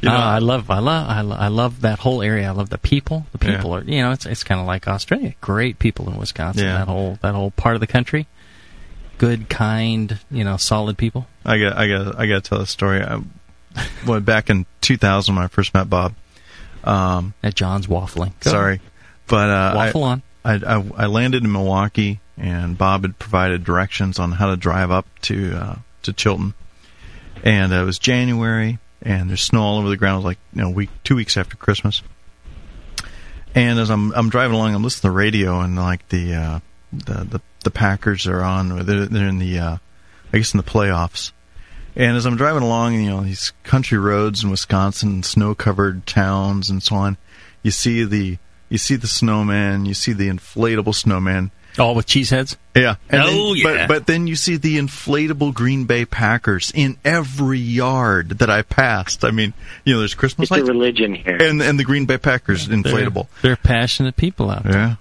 You 0.00 0.08
know- 0.08 0.14
Uh, 0.16 0.18
I 0.18 0.38
love, 0.38 0.70
I 0.70 0.78
love, 0.80 1.08
I 1.08 1.20
love, 1.22 1.40
I 1.40 1.48
love 1.48 1.80
that 1.82 1.98
whole 2.00 2.22
area. 2.22 2.48
I 2.48 2.52
love 2.52 2.70
the 2.70 2.78
people. 2.78 3.26
The 3.36 3.46
Yeah. 3.46 3.56
people 3.56 3.74
are, 3.76 3.82
you 3.84 4.02
know, 4.02 4.12
it's 4.12 4.26
it's 4.26 4.44
kind 4.44 4.60
of 4.60 4.66
like 4.66 4.88
Australia. 4.88 5.34
Great 5.40 5.78
people 5.78 6.08
in 6.10 6.16
Wisconsin. 6.16 6.64
Yeah. 6.64 6.78
That 6.78 6.88
whole 6.88 7.18
that 7.22 7.34
whole 7.34 7.50
part 7.52 7.74
of 7.76 7.80
the 7.80 7.86
country. 7.86 8.26
Good, 9.18 9.48
kind, 9.48 10.18
you 10.32 10.42
know, 10.42 10.56
solid 10.56 10.98
people. 10.98 11.26
I 11.44 11.58
got, 11.58 11.76
I 11.76 11.86
got, 11.86 12.18
I 12.18 12.26
got 12.26 12.42
to 12.42 12.48
tell 12.48 12.60
a 12.60 12.66
story. 12.66 13.02
I, 13.02 13.20
well, 14.06 14.18
back 14.20 14.50
in 14.50 14.66
2000 14.80 15.34
when 15.36 15.44
I 15.44 15.48
first 15.48 15.72
met 15.74 15.88
Bob. 15.88 16.14
Um, 16.84 17.34
That 17.42 17.54
John's 17.54 17.86
waffling. 17.86 18.32
Go. 18.40 18.50
sorry, 18.50 18.80
but 19.28 19.48
uh, 19.48 19.72
Waffle 19.76 20.04
I, 20.04 20.10
on. 20.10 20.22
I, 20.44 20.52
I 20.54 20.84
I 21.04 21.06
landed 21.06 21.44
in 21.44 21.52
Milwaukee, 21.52 22.18
and 22.36 22.76
Bob 22.76 23.02
had 23.02 23.16
provided 23.20 23.62
directions 23.62 24.18
on 24.18 24.32
how 24.32 24.48
to 24.50 24.56
drive 24.56 24.90
up 24.90 25.06
to 25.22 25.54
uh, 25.56 25.76
to 26.02 26.12
Chilton, 26.12 26.54
and 27.44 27.72
uh, 27.72 27.76
it 27.76 27.84
was 27.84 28.00
January, 28.00 28.78
and 29.02 29.28
there's 29.28 29.42
snow 29.42 29.62
all 29.62 29.78
over 29.78 29.88
the 29.88 29.96
ground. 29.96 30.14
It 30.14 30.18
was 30.18 30.24
like 30.24 30.38
you 30.54 30.62
know, 30.62 30.70
week 30.70 30.90
two 31.04 31.16
weeks 31.16 31.36
after 31.36 31.56
Christmas. 31.56 32.02
And 33.54 33.78
as 33.78 33.90
I'm 33.90 34.12
I'm 34.12 34.30
driving 34.30 34.56
along, 34.56 34.74
I'm 34.74 34.82
listening 34.82 35.00
to 35.00 35.08
the 35.08 35.16
radio, 35.16 35.60
and 35.60 35.76
like 35.76 36.08
the 36.08 36.34
uh, 36.34 36.60
the, 36.92 37.24
the 37.24 37.40
the 37.64 37.70
Packers 37.70 38.26
are 38.26 38.42
on. 38.42 38.84
They're, 38.84 39.06
they're 39.06 39.28
in 39.28 39.38
the 39.38 39.58
uh, 39.58 39.76
I 40.32 40.36
guess 40.36 40.54
in 40.54 40.58
the 40.58 40.64
playoffs. 40.64 41.32
And 41.94 42.16
as 42.16 42.24
I'm 42.24 42.36
driving 42.36 42.62
along, 42.62 42.94
you 42.94 43.10
know 43.10 43.22
these 43.22 43.52
country 43.64 43.98
roads 43.98 44.42
in 44.42 44.50
Wisconsin, 44.50 45.22
snow-covered 45.22 46.06
towns, 46.06 46.70
and 46.70 46.82
so 46.82 46.96
on, 46.96 47.18
you 47.62 47.70
see 47.70 48.04
the 48.04 48.38
you 48.70 48.78
see 48.78 48.96
the 48.96 49.06
snowman, 49.06 49.84
you 49.84 49.92
see 49.92 50.14
the 50.14 50.28
inflatable 50.28 50.94
snowman. 50.94 51.50
All 51.78 51.94
with 51.94 52.06
cheese 52.06 52.30
heads. 52.30 52.56
Yeah. 52.76 52.96
And 53.08 53.22
Oh, 53.24 53.54
then, 53.54 53.56
yeah. 53.56 53.86
But, 53.86 53.88
but 53.88 54.06
then 54.06 54.26
you 54.26 54.36
see 54.36 54.56
the 54.56 54.78
inflatable 54.78 55.54
Green 55.54 55.84
Bay 55.84 56.04
Packers 56.04 56.70
in 56.74 56.98
every 57.04 57.58
yard 57.58 58.30
that 58.40 58.50
I 58.50 58.62
passed. 58.62 59.24
I 59.24 59.30
mean, 59.30 59.54
you 59.84 59.94
know, 59.94 60.00
there's 60.00 60.14
Christmas 60.14 60.50
It's 60.50 60.60
a 60.60 60.64
religion 60.64 61.14
here. 61.14 61.36
and 61.40 61.62
and 61.62 61.78
the 61.78 61.84
Green 61.84 62.04
Bay 62.06 62.18
Packers 62.18 62.68
inflatable. 62.68 63.28
They're, 63.40 63.50
they're 63.50 63.56
passionate 63.56 64.16
people 64.16 64.50
out 64.50 64.64
there. 64.64 64.72
Yeah. 64.72 64.94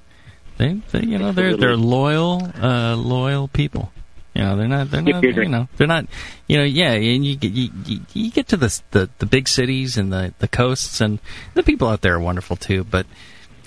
They, 0.58 0.82
they 0.92 1.02
you 1.06 1.18
know, 1.18 1.32
they're 1.32 1.58
they're 1.58 1.76
loyal, 1.78 2.50
uh, 2.62 2.96
loyal 2.96 3.48
people. 3.48 3.92
You 4.34 4.44
know, 4.44 4.56
they're 4.56 4.68
not 4.70 4.90
they're 4.92 5.02
not 5.02 5.24
you 5.24 5.48
know 5.50 5.68
they're 5.76 5.88
not 5.88 6.06
you 6.48 6.58
know 6.58 6.64
yeah, 6.64 6.92
and 6.94 7.26
you 7.26 7.36
get 7.36 7.52
you, 7.52 7.70
you, 7.86 8.00
you 8.14 8.32
get 8.32 8.48
to 8.50 8.58
the, 8.58 8.82
the 8.92 9.10
the 9.20 9.26
big 9.26 9.50
cities 9.50 9.98
and 9.98 10.14
the 10.14 10.34
the 10.40 10.48
coasts 10.48 11.02
and 11.02 11.20
the 11.54 11.64
people 11.64 11.90
out 11.90 12.00
there 12.00 12.16
are 12.16 12.20
wonderful 12.20 12.56
too, 12.56 12.86
but 12.86 13.06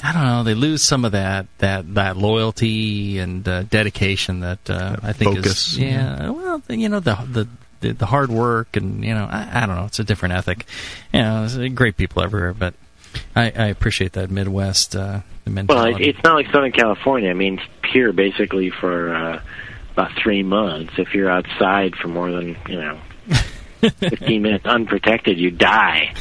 I 0.03 0.13
don't 0.13 0.25
know, 0.25 0.43
they 0.43 0.55
lose 0.55 0.83
some 0.83 1.05
of 1.05 1.13
that 1.13 1.47
that 1.59 1.95
that 1.95 2.17
loyalty 2.17 3.19
and 3.19 3.47
uh, 3.47 3.63
dedication 3.65 4.41
that 4.41 4.69
uh, 4.69 4.97
I 5.03 5.13
think 5.13 5.37
focus. 5.37 5.73
is 5.73 5.79
yeah, 5.79 6.31
well 6.31 6.63
you 6.69 6.89
know 6.89 7.01
the 7.01 7.15
the 7.31 7.49
the, 7.81 7.93
the 7.93 8.07
hard 8.07 8.31
work 8.31 8.77
and 8.77 9.05
you 9.05 9.15
know 9.15 9.25
I, 9.25 9.63
I 9.63 9.67
don't 9.67 9.77
know 9.77 9.85
it's 9.85 9.99
a 9.99 10.05
different 10.05 10.35
ethic 10.35 10.67
you 11.13 11.21
know 11.23 11.45
it's, 11.45 11.57
uh, 11.57 11.69
great 11.69 11.97
people 11.97 12.23
everywhere 12.23 12.55
but 12.55 12.75
I, 13.37 13.45
I 13.45 13.67
appreciate 13.67 14.13
that 14.13 14.31
Midwest 14.31 14.97
uh, 14.97 15.21
Well, 15.47 15.55
mentality. 15.55 16.05
it, 16.05 16.17
it's 16.17 16.25
not 16.25 16.35
like 16.35 16.47
Southern 16.51 16.73
California. 16.73 17.31
I 17.31 17.35
mean, 17.35 17.61
here 17.93 18.13
basically 18.13 18.71
for 18.71 19.15
uh, 19.15 19.43
about 19.93 20.13
three 20.21 20.43
months. 20.43 20.95
If 20.99 21.15
you're 21.15 21.31
outside 21.31 21.95
for 21.97 22.09
more 22.09 22.31
than 22.31 22.57
you 22.69 22.77
know. 22.77 22.99
15 23.81 24.43
minutes 24.43 24.65
unprotected, 24.67 25.39
you 25.39 25.51
die. 25.51 26.15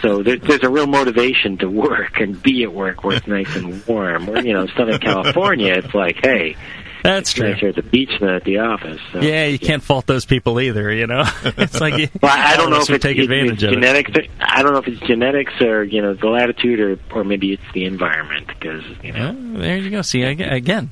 so 0.00 0.22
there, 0.22 0.36
there's 0.38 0.62
a 0.62 0.70
real 0.70 0.86
motivation 0.86 1.58
to 1.58 1.68
work 1.68 2.20
and 2.20 2.40
be 2.42 2.62
at 2.62 2.72
work 2.72 3.04
where 3.04 3.16
it's 3.16 3.26
nice 3.26 3.54
and 3.56 3.84
warm. 3.86 4.26
Where, 4.26 4.44
you 4.44 4.52
know, 4.52 4.66
Southern 4.68 4.98
California, 5.00 5.74
it's 5.74 5.94
like, 5.94 6.16
hey, 6.22 6.56
That's 7.02 7.30
it's 7.30 7.32
true. 7.34 7.50
nicer 7.52 7.68
at 7.68 7.74
the 7.74 7.82
beach 7.82 8.10
than 8.20 8.28
at 8.28 8.44
the 8.44 8.58
office. 8.58 9.00
So. 9.12 9.20
Yeah, 9.20 9.46
you 9.46 9.58
can't 9.58 9.82
fault 9.82 10.06
those 10.06 10.24
people 10.24 10.60
either. 10.60 10.92
You 10.92 11.06
know, 11.08 11.24
it's 11.44 11.80
like 11.80 11.98
you, 11.98 12.08
Well, 12.22 12.32
I 12.32 12.56
don't 12.56 12.70
know 12.70 12.80
if 12.80 12.90
it's, 12.90 13.02
take 13.02 13.16
it's, 13.18 13.24
advantage 13.24 13.52
it's 13.54 13.62
of 13.64 13.70
it. 13.70 13.74
genetics. 13.74 14.10
I 14.40 14.62
don't 14.62 14.72
know 14.72 14.78
if 14.78 14.88
it's 14.88 15.00
genetics 15.00 15.60
or 15.60 15.82
you 15.84 16.00
know 16.02 16.14
the 16.14 16.28
latitude 16.28 16.78
or 16.80 16.98
or 17.12 17.24
maybe 17.24 17.52
it's 17.52 17.62
the 17.74 17.84
environment 17.86 18.46
because 18.46 18.82
you 19.02 19.12
know 19.12 19.32
Well, 19.32 19.60
there 19.60 19.76
you 19.78 19.90
go. 19.90 20.02
See, 20.02 20.22
ag- 20.22 20.40
again. 20.40 20.90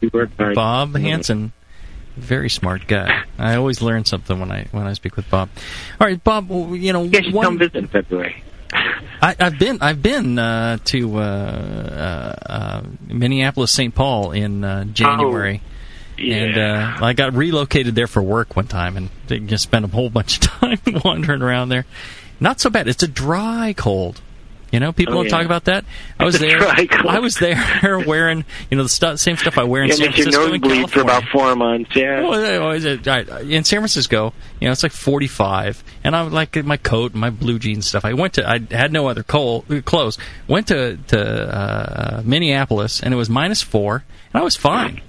Bob 0.55 0.97
Hansen, 0.97 1.53
very 2.21 2.51
smart 2.51 2.87
guy. 2.87 3.25
I 3.39 3.57
always 3.57 3.83
learn 3.83 4.05
something 4.05 4.39
when 4.39 4.51
I 4.53 4.67
when 4.71 4.87
I 4.87 4.93
speak 4.93 5.17
with 5.17 5.29
Bob. 5.31 5.49
All 6.01 6.07
right, 6.07 6.23
Bob. 6.23 6.49
well, 6.49 6.75
You 6.77 6.93
know, 6.93 7.11
should 7.11 7.33
one, 7.33 7.45
come 7.45 7.59
visit 7.59 7.77
in 7.77 7.89
February. 7.89 8.43
I, 8.73 9.37
I've 9.39 9.59
been 9.59 9.79
I've 9.81 10.03
been 10.03 10.39
uh, 10.39 10.79
to 10.85 11.19
uh, 11.19 11.21
uh, 11.21 12.53
uh, 12.53 12.83
Minneapolis, 13.07 13.73
St. 13.73 13.95
Paul 13.95 14.33
in 14.33 14.65
uh, 14.65 14.85
January. 14.85 15.63
And 16.19 16.59
uh, 16.59 16.99
I 17.01 17.15
got 17.15 17.33
relocated 17.33 17.95
there 17.95 18.07
for 18.07 18.23
work 18.23 18.55
one 18.55 18.67
time, 18.67 18.99
and 18.99 19.49
just 19.49 19.63
spent 19.63 19.87
a 19.87 19.89
whole 19.89 20.11
bunch 20.11 20.37
of 20.37 20.43
time 20.61 20.79
wandering 21.03 21.41
around 21.41 21.71
there. 21.71 21.87
Not 22.39 22.61
so 22.61 22.69
bad. 22.69 22.89
It's 22.89 23.03
a 23.03 23.09
dry 23.09 23.75
cold. 23.77 24.21
You 24.71 24.79
know, 24.81 24.93
people 24.93 25.15
Oh, 25.15 25.17
don't 25.19 25.25
yeah. 25.27 25.31
talk 25.31 25.47
about 25.47 25.65
that. 25.65 25.85
I 26.19 26.25
was 26.25 26.39
there. 26.39 26.61
I 26.63 27.19
was 27.19 27.35
there 27.37 27.99
wearing 28.07 28.45
you 28.71 28.77
know 28.77 28.85
the 28.85 28.89
stu- 28.89 29.17
same 29.17 29.37
stuff 29.37 29.59
I 29.59 29.65
wear 29.65 29.83
in 29.83 29.89
Yeah, 29.89 29.95
San 29.97 30.05
your 30.05 30.13
Francisco 30.13 30.57
nose 30.57 30.91
for 30.93 31.01
about 31.01 31.25
four 31.33 31.57
months. 31.57 31.91
Yeah. 31.97 32.21
Well, 32.23 32.31
well, 32.61 32.71
is 32.73 32.85
it- 32.85 33.07
all 33.09 33.17
right, 33.17 33.29
in 33.43 33.65
San 33.65 33.81
Francisco, 33.81 34.33
you 34.61 34.67
know, 34.69 34.73
it's 34.73 34.83
like 34.83 34.93
45, 34.93 35.83
and 36.05 36.15
I 36.15 36.23
would 36.23 36.33
like 36.33 36.57
my 36.65 36.77
coat 36.77 37.13
and 37.13 37.21
my 37.21 37.31
blue 37.31 37.59
jeans 37.59 37.87
stuff. 37.89 38.05
I 38.05 38.13
went 38.13 38.35
to, 38.35 38.49
I 38.49 38.61
had 38.71 38.93
no 38.93 39.09
other 39.09 39.23
col- 39.23 39.63
clothes. 39.85 40.19
Went 40.49 40.69
to 40.69 40.97
to 41.09 41.21
uh, 41.21 42.23
Minneapolis, 42.25 43.01
and 43.03 43.13
it 43.13 43.17
was 43.17 43.29
minus 43.29 43.63
four, 43.63 44.05
and 44.33 44.41
I 44.41 44.45
was 44.45 44.57
fine. 44.57 45.01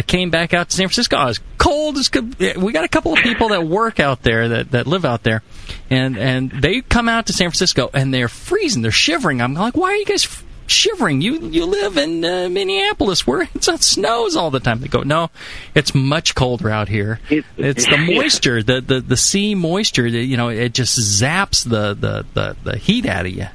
I 0.00 0.02
came 0.02 0.30
back 0.30 0.54
out 0.54 0.70
to 0.70 0.76
San 0.76 0.86
Francisco. 0.88 1.16
I 1.18 1.26
was 1.26 1.40
cold 1.58 1.98
as 1.98 2.08
could. 2.08 2.38
We 2.56 2.72
got 2.72 2.84
a 2.84 2.88
couple 2.88 3.12
of 3.12 3.18
people 3.18 3.50
that 3.50 3.66
work 3.66 4.00
out 4.00 4.22
there 4.22 4.48
that, 4.48 4.70
that 4.70 4.86
live 4.86 5.04
out 5.04 5.24
there, 5.24 5.42
and 5.90 6.16
and 6.16 6.50
they 6.50 6.80
come 6.80 7.06
out 7.06 7.26
to 7.26 7.34
San 7.34 7.48
Francisco 7.50 7.90
and 7.92 8.14
they're 8.14 8.28
freezing. 8.28 8.80
They're 8.80 8.90
shivering. 8.90 9.42
I'm 9.42 9.52
like, 9.52 9.76
why 9.76 9.88
are 9.90 9.96
you 9.96 10.06
guys 10.06 10.24
f- 10.24 10.42
shivering? 10.66 11.20
You 11.20 11.38
you 11.50 11.66
live 11.66 11.98
in 11.98 12.24
uh, 12.24 12.48
Minneapolis 12.48 13.26
where 13.26 13.42
it's 13.54 13.68
it 13.68 13.82
snows 13.82 14.36
all 14.36 14.50
the 14.50 14.58
time. 14.60 14.80
They 14.80 14.88
go, 14.88 15.02
no, 15.02 15.28
it's 15.74 15.94
much 15.94 16.34
colder 16.34 16.70
out 16.70 16.88
here. 16.88 17.20
It's 17.28 17.84
the 17.84 17.96
Yeah. 18.08 18.14
moisture, 18.16 18.62
the, 18.62 18.80
the 18.80 19.02
the 19.02 19.18
sea 19.18 19.54
moisture. 19.54 20.10
That, 20.10 20.24
you 20.24 20.38
know, 20.38 20.48
it 20.48 20.72
just 20.72 20.98
zaps 20.98 21.62
the 21.62 21.92
the 21.92 22.24
the, 22.32 22.56
the 22.64 22.78
heat 22.78 23.04
out 23.04 23.26
of 23.26 23.32
you. 23.32 23.48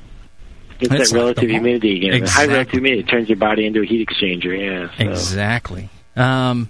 It's 0.80 0.92
It's 0.94 1.10
that 1.10 1.16
like 1.18 1.24
relative 1.24 1.50
humidity 1.50 1.98
again. 1.98 2.14
Exactly. 2.14 2.46
High 2.48 2.52
relative 2.54 2.72
humidity 2.74 3.04
turns 3.04 3.30
your 3.30 3.38
body 3.40 3.66
into 3.66 3.82
a 3.82 3.86
heat 3.86 4.08
exchanger. 4.08 4.54
Yeah. 4.60 4.96
So. 4.96 5.10
Exactly. 5.10 5.90
Um, 6.16 6.70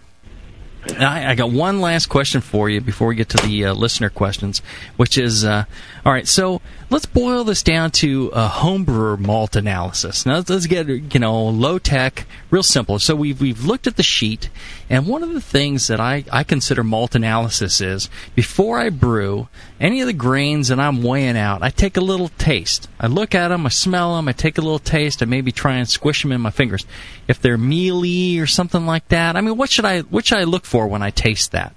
I, 0.92 1.32
I 1.32 1.36
got 1.36 1.52
one 1.52 1.82
last 1.82 2.08
question 2.08 2.42
for 2.42 2.70
you 2.70 2.80
before 2.80 3.08
we 3.08 3.16
get 3.16 3.30
to 3.30 3.38
the 3.38 3.66
uh, 3.66 3.74
listener 3.74 4.10
questions, 4.10 4.62
which 4.98 5.18
is 5.18 5.44
uh, 5.44 5.66
all 6.06 6.14
right. 6.14 6.28
So 6.28 6.62
let's 6.90 7.06
boil 7.06 7.44
this 7.44 7.64
down 7.64 7.92
to 7.92 8.28
a 8.34 8.48
homebrewer 8.48 9.18
malt 9.18 9.56
analysis. 9.56 10.26
Now 10.26 10.36
let's, 10.36 10.50
let's 10.50 10.68
get 10.68 10.88
you 10.88 11.20
know 11.20 11.46
low 11.46 11.80
tech, 11.80 12.26
real 12.52 12.64
simple. 12.64 13.00
So 13.00 13.16
we've 13.16 13.42
we've 13.42 13.66
looked 13.66 13.88
at 13.88 13.98
the 13.98 14.04
sheet, 14.04 14.50
and 14.90 15.08
one 15.08 15.24
of 15.24 15.34
the 15.34 15.42
things 15.42 15.88
that 15.88 16.00
I 16.00 16.24
I 16.32 16.44
consider 16.44 16.84
malt 16.84 17.16
analysis 17.16 17.82
is 17.82 18.10
before 18.36 18.80
I 18.80 18.90
brew 18.90 19.48
any 19.80 20.02
of 20.02 20.08
the 20.08 20.14
grains 20.14 20.70
that 20.70 20.80
I'm 20.80 21.04
weighing 21.04 21.38
out, 21.38 21.64
I 21.64 21.70
take 21.70 21.98
a 21.98 22.02
little 22.02 22.30
taste. 22.30 22.88
I 23.00 23.08
look 23.08 23.36
at 23.36 23.50
them, 23.50 23.66
I 23.66 23.70
smell 23.70 24.16
them, 24.16 24.28
I 24.28 24.32
take 24.32 24.58
a 24.58 24.62
little 24.62 24.80
taste, 24.80 25.22
I 25.22 25.26
maybe 25.26 25.52
try 25.52 25.76
and 25.76 25.90
squish 25.90 26.22
them 26.22 26.32
in 26.32 26.42
my 26.42 26.52
fingers. 26.52 26.86
If 27.28 27.42
they're 27.42 27.58
mealy 27.58 28.40
or 28.40 28.48
something 28.48 28.86
like 28.86 29.08
that, 29.10 29.36
I 29.36 29.42
mean, 29.42 29.58
what 29.58 29.70
should 29.70 29.86
I 29.86 30.02
what 30.02 30.26
should 30.26 30.38
I 30.38 30.44
look 30.44 30.66
for 30.66 30.75
when 30.88 31.02
I 31.02 31.10
taste 31.10 31.52
that? 31.54 31.76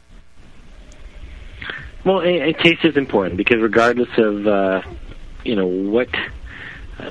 Well, 2.04 2.22
a, 2.22 2.52
taste 2.52 2.84
is 2.84 2.96
important 2.96 3.36
because 3.36 3.58
regardless 3.60 4.08
of 4.16 4.46
uh, 4.46 4.82
you 5.44 5.56
know 5.56 5.66
what 5.66 6.08
uh, 6.98 7.10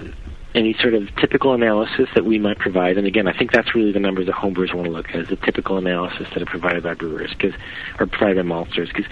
any 0.55 0.73
sort 0.81 0.95
of 0.95 1.15
typical 1.17 1.53
analysis 1.53 2.09
that 2.15 2.25
we 2.25 2.39
might 2.39 2.57
provide, 2.57 2.97
and 2.97 3.05
again, 3.05 3.27
I 3.27 3.37
think 3.37 3.51
that's 3.51 3.75
really 3.75 3.91
the 3.91 3.99
numbers 3.99 4.25
that 4.25 4.35
homebrewers 4.35 4.73
want 4.73 4.85
to 4.85 4.91
look 4.91 5.09
at 5.09 5.15
is 5.15 5.27
the 5.27 5.35
typical 5.35 5.77
analysis 5.77 6.27
that 6.33 6.41
are 6.41 6.47
provided 6.47 6.83
by 6.83 6.95
brewers, 6.95 7.31
because 7.31 7.53
or 7.99 8.07
provided 8.07 8.37
by 8.37 8.55
maltsters, 8.55 8.87
because 8.87 9.05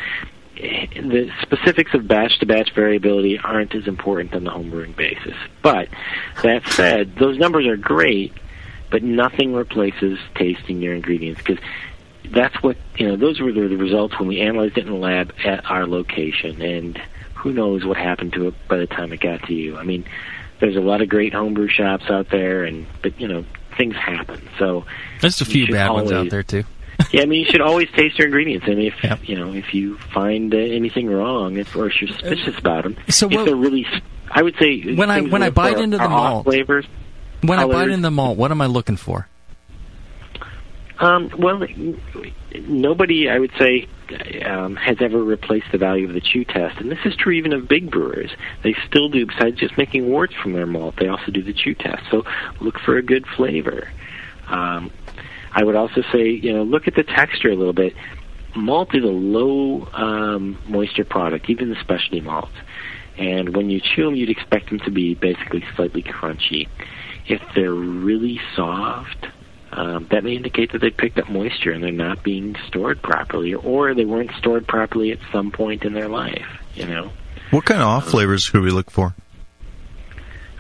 the 0.55 1.29
specifics 1.41 1.93
of 1.93 2.07
batch 2.07 2.39
to 2.39 2.45
batch 2.45 2.73
variability 2.73 3.37
aren't 3.37 3.75
as 3.75 3.87
important 3.87 4.33
on 4.33 4.43
the 4.43 4.51
homebrewing 4.51 4.95
basis. 4.95 5.35
But 5.61 5.89
that 6.41 6.65
said, 6.67 7.15
those 7.17 7.37
numbers 7.37 7.67
are 7.67 7.77
great, 7.77 8.33
but 8.89 9.03
nothing 9.03 9.53
replaces 9.53 10.17
tasting 10.35 10.81
your 10.81 10.95
ingredients 10.95 11.41
because 11.45 11.63
that's 12.25 12.55
what 12.61 12.77
you 12.97 13.07
know. 13.07 13.15
Those 13.15 13.39
were 13.39 13.51
the 13.51 13.75
results 13.75 14.17
when 14.19 14.27
we 14.27 14.41
analyzed 14.41 14.77
it 14.77 14.85
in 14.85 14.93
the 14.93 14.99
lab 14.99 15.33
at 15.43 15.69
our 15.69 15.87
location, 15.87 16.61
and 16.61 17.01
who 17.33 17.53
knows 17.53 17.85
what 17.85 17.97
happened 17.97 18.33
to 18.33 18.47
it 18.47 18.67
by 18.67 18.77
the 18.77 18.87
time 18.87 19.13
it 19.13 19.19
got 19.19 19.43
to 19.43 19.53
you. 19.53 19.77
I 19.77 19.83
mean, 19.83 20.05
there's 20.59 20.75
a 20.75 20.81
lot 20.81 21.01
of 21.01 21.09
great 21.09 21.33
homebrew 21.33 21.67
shops 21.67 22.05
out 22.09 22.29
there, 22.29 22.63
and 22.63 22.85
but 23.01 23.19
you 23.19 23.27
know 23.27 23.45
things 23.77 23.95
happen. 23.95 24.47
So 24.57 24.85
there's 25.21 25.41
a 25.41 25.45
few 25.45 25.67
bad 25.67 25.89
always, 25.89 26.11
ones 26.11 26.13
out 26.13 26.29
there 26.29 26.43
too. 26.43 26.63
yeah, 27.11 27.23
I 27.23 27.25
mean, 27.25 27.41
you 27.41 27.51
should 27.51 27.61
always 27.61 27.89
taste 27.91 28.17
your 28.17 28.27
ingredients, 28.27 28.65
I 28.67 28.71
and 28.71 28.81
if 28.81 29.03
yep. 29.03 29.19
you 29.27 29.37
know 29.37 29.53
if 29.53 29.73
you 29.73 29.97
find 29.97 30.53
uh, 30.53 30.57
anything 30.57 31.07
wrong, 31.07 31.57
if, 31.57 31.75
or 31.75 31.87
if 31.87 32.01
you're 32.01 32.09
suspicious 32.09 32.57
about 32.57 32.83
them, 32.83 32.97
so 33.09 33.29
if 33.29 33.45
they're 33.45 33.55
really, 33.55 33.85
I 34.29 34.41
would 34.41 34.55
say 34.57 34.95
when 34.95 35.09
I 35.09 35.21
when 35.21 35.43
I 35.43 35.49
bite 35.49 35.79
into 35.79 35.97
the 35.97 36.07
malt 36.07 36.45
flavors, 36.45 36.85
when 37.41 37.59
colors, 37.59 37.75
I 37.75 37.79
bite 37.79 37.89
into 37.89 38.03
the 38.03 38.11
malt, 38.11 38.37
what 38.37 38.51
am 38.51 38.61
I 38.61 38.67
looking 38.67 38.97
for? 38.97 39.27
Um, 40.99 41.29
well, 41.37 41.61
nobody, 42.53 43.29
I 43.29 43.39
would 43.39 43.51
say, 43.59 43.87
um, 44.45 44.75
has 44.75 44.97
ever 45.01 45.21
replaced 45.21 45.67
the 45.71 45.77
value 45.77 46.07
of 46.07 46.13
the 46.13 46.21
chew 46.21 46.45
test, 46.45 46.79
and 46.79 46.91
this 46.91 46.99
is 47.05 47.15
true 47.15 47.33
even 47.33 47.53
of 47.53 47.67
big 47.67 47.91
brewers. 47.91 48.31
They 48.63 48.75
still 48.87 49.09
do, 49.09 49.25
besides 49.25 49.59
just 49.59 49.77
making 49.77 50.09
worts 50.09 50.33
from 50.41 50.53
their 50.53 50.65
malt, 50.65 50.95
they 50.97 51.07
also 51.07 51.31
do 51.31 51.43
the 51.43 51.53
chew 51.53 51.75
test. 51.75 52.03
So 52.11 52.23
look 52.61 52.79
for 52.79 52.97
a 52.97 53.01
good 53.01 53.25
flavor. 53.35 53.89
Um, 54.47 54.91
I 55.51 55.63
would 55.63 55.75
also 55.75 56.01
say, 56.11 56.29
you 56.29 56.53
know, 56.53 56.63
look 56.63 56.87
at 56.87 56.95
the 56.95 57.03
texture 57.03 57.49
a 57.49 57.55
little 57.55 57.73
bit. 57.73 57.93
Malt 58.55 58.93
is 58.93 59.03
a 59.03 59.07
low 59.07 59.87
um, 59.93 60.57
moisture 60.67 61.05
product, 61.05 61.49
even 61.49 61.69
the 61.69 61.79
specialty 61.81 62.21
malts. 62.21 62.55
And 63.17 63.55
when 63.55 63.69
you 63.69 63.81
chew 63.81 64.05
them, 64.05 64.15
you'd 64.15 64.29
expect 64.29 64.69
them 64.69 64.79
to 64.79 64.91
be 64.91 65.15
basically 65.15 65.63
slightly 65.75 66.03
crunchy. 66.03 66.67
If 67.27 67.41
they're 67.55 67.73
really 67.73 68.39
soft, 68.55 69.27
um, 69.75 70.07
that 70.11 70.23
may 70.23 70.35
indicate 70.35 70.71
that 70.71 70.79
they 70.79 70.89
picked 70.89 71.19
up 71.19 71.29
moisture 71.29 71.71
and 71.71 71.83
they're 71.83 71.91
not 71.91 72.23
being 72.23 72.55
stored 72.67 73.01
properly, 73.01 73.53
or 73.53 73.93
they 73.93 74.05
weren't 74.05 74.31
stored 74.37 74.67
properly 74.67 75.11
at 75.11 75.19
some 75.31 75.51
point 75.51 75.83
in 75.83 75.93
their 75.93 76.07
life. 76.07 76.47
You 76.75 76.85
know. 76.85 77.11
What 77.51 77.65
kind 77.65 77.81
of 77.81 77.87
off 77.87 78.09
flavors 78.09 78.43
should 78.43 78.61
we 78.61 78.71
look 78.71 78.89
for? 78.89 79.13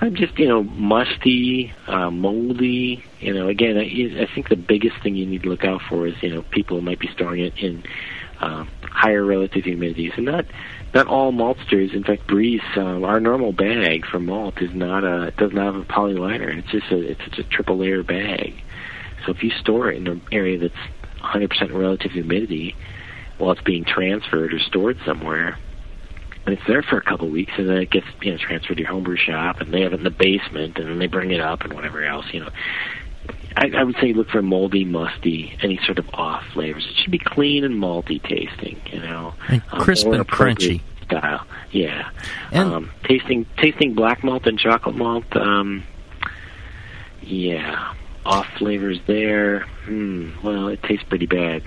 I'm 0.01 0.15
just 0.15 0.37
you 0.37 0.47
know 0.47 0.63
musty, 0.63 1.73
uh, 1.87 2.11
moldy. 2.11 3.03
You 3.19 3.33
know, 3.33 3.47
again, 3.47 3.77
I, 3.77 4.23
I 4.23 4.27
think 4.33 4.49
the 4.49 4.57
biggest 4.57 5.01
thing 5.01 5.15
you 5.15 5.25
need 5.25 5.43
to 5.43 5.49
look 5.49 5.63
out 5.63 5.81
for 5.89 6.05
is 6.07 6.15
you 6.21 6.33
know 6.33 6.41
people 6.41 6.81
might 6.81 6.99
be 6.99 7.09
storing 7.13 7.45
it 7.45 7.57
in 7.57 7.83
uh, 8.41 8.65
higher 8.83 9.23
relative 9.23 9.63
humidities, 9.63 10.15
and 10.17 10.25
not 10.25 10.45
not 10.93 11.07
all 11.07 11.31
maltsters. 11.31 11.93
In 11.93 12.03
fact, 12.03 12.27
Briess, 12.27 12.77
um, 12.77 13.05
our 13.05 13.21
normal 13.21 13.53
bag 13.53 14.05
for 14.05 14.19
malt 14.19 14.61
is 14.61 14.73
not 14.73 15.05
a 15.05 15.31
does 15.37 15.53
not 15.53 15.73
have 15.73 15.81
a 15.81 15.85
poly 15.85 16.15
liner. 16.15 16.49
It's 16.49 16.69
just 16.69 16.91
a 16.91 17.11
it's 17.11 17.21
just 17.21 17.39
a 17.39 17.43
triple 17.43 17.77
layer 17.77 18.03
bag. 18.03 18.61
So 19.25 19.31
if 19.31 19.43
you 19.43 19.51
store 19.51 19.91
it 19.91 19.97
in 19.97 20.07
an 20.07 20.21
area 20.31 20.57
that's 20.57 20.73
100% 21.21 21.73
relative 21.73 22.11
humidity 22.11 22.75
while 23.37 23.51
it's 23.51 23.61
being 23.61 23.83
transferred 23.83 24.53
or 24.53 24.59
stored 24.59 24.97
somewhere, 25.05 25.57
and 26.45 26.53
it's 26.53 26.67
there 26.67 26.83
for 26.83 26.97
a 26.97 27.01
couple 27.01 27.27
of 27.27 27.33
weeks, 27.33 27.53
and 27.57 27.67
then 27.67 27.77
it 27.77 27.89
gets 27.89 28.05
you 28.21 28.31
know 28.31 28.37
transferred 28.37 28.77
to 28.77 28.83
your 28.83 28.91
homebrew 28.91 29.17
shop, 29.17 29.61
and 29.61 29.73
they 29.73 29.81
have 29.81 29.93
it 29.93 29.97
in 29.97 30.03
the 30.03 30.11
basement, 30.11 30.77
and 30.77 30.87
then 30.87 30.99
they 30.99 31.07
bring 31.07 31.31
it 31.31 31.41
up 31.41 31.61
and 31.61 31.73
whatever 31.73 32.03
else, 32.03 32.25
you 32.31 32.39
know. 32.39 32.49
I, 33.57 33.71
I 33.75 33.83
would 33.83 33.95
say 34.01 34.13
look 34.13 34.29
for 34.29 34.41
moldy, 34.41 34.83
musty, 34.83 35.57
any 35.61 35.79
sort 35.85 35.97
of 35.97 36.07
off 36.13 36.43
flavors. 36.53 36.85
It 36.85 36.95
should 37.01 37.11
be 37.11 37.19
clean 37.19 37.63
and 37.63 37.75
malty 37.75 38.21
tasting, 38.21 38.79
you 38.91 38.99
know, 38.99 39.33
and 39.47 39.65
crisp 39.65 40.07
um, 40.07 40.13
and 40.13 40.27
crunchy 40.27 40.81
style. 41.03 41.47
Yeah, 41.71 42.09
and 42.51 42.73
um, 42.73 42.91
tasting 43.05 43.45
tasting 43.57 43.95
black 43.95 44.23
malt 44.23 44.45
and 44.45 44.59
chocolate 44.59 44.95
malt. 44.95 45.35
Um, 45.35 45.83
yeah, 47.21 47.93
off 48.25 48.47
flavors 48.57 48.99
there. 49.05 49.61
Hmm, 49.85 50.31
well, 50.43 50.67
it 50.67 50.81
tastes 50.83 51.05
pretty 51.07 51.27
bad. 51.27 51.63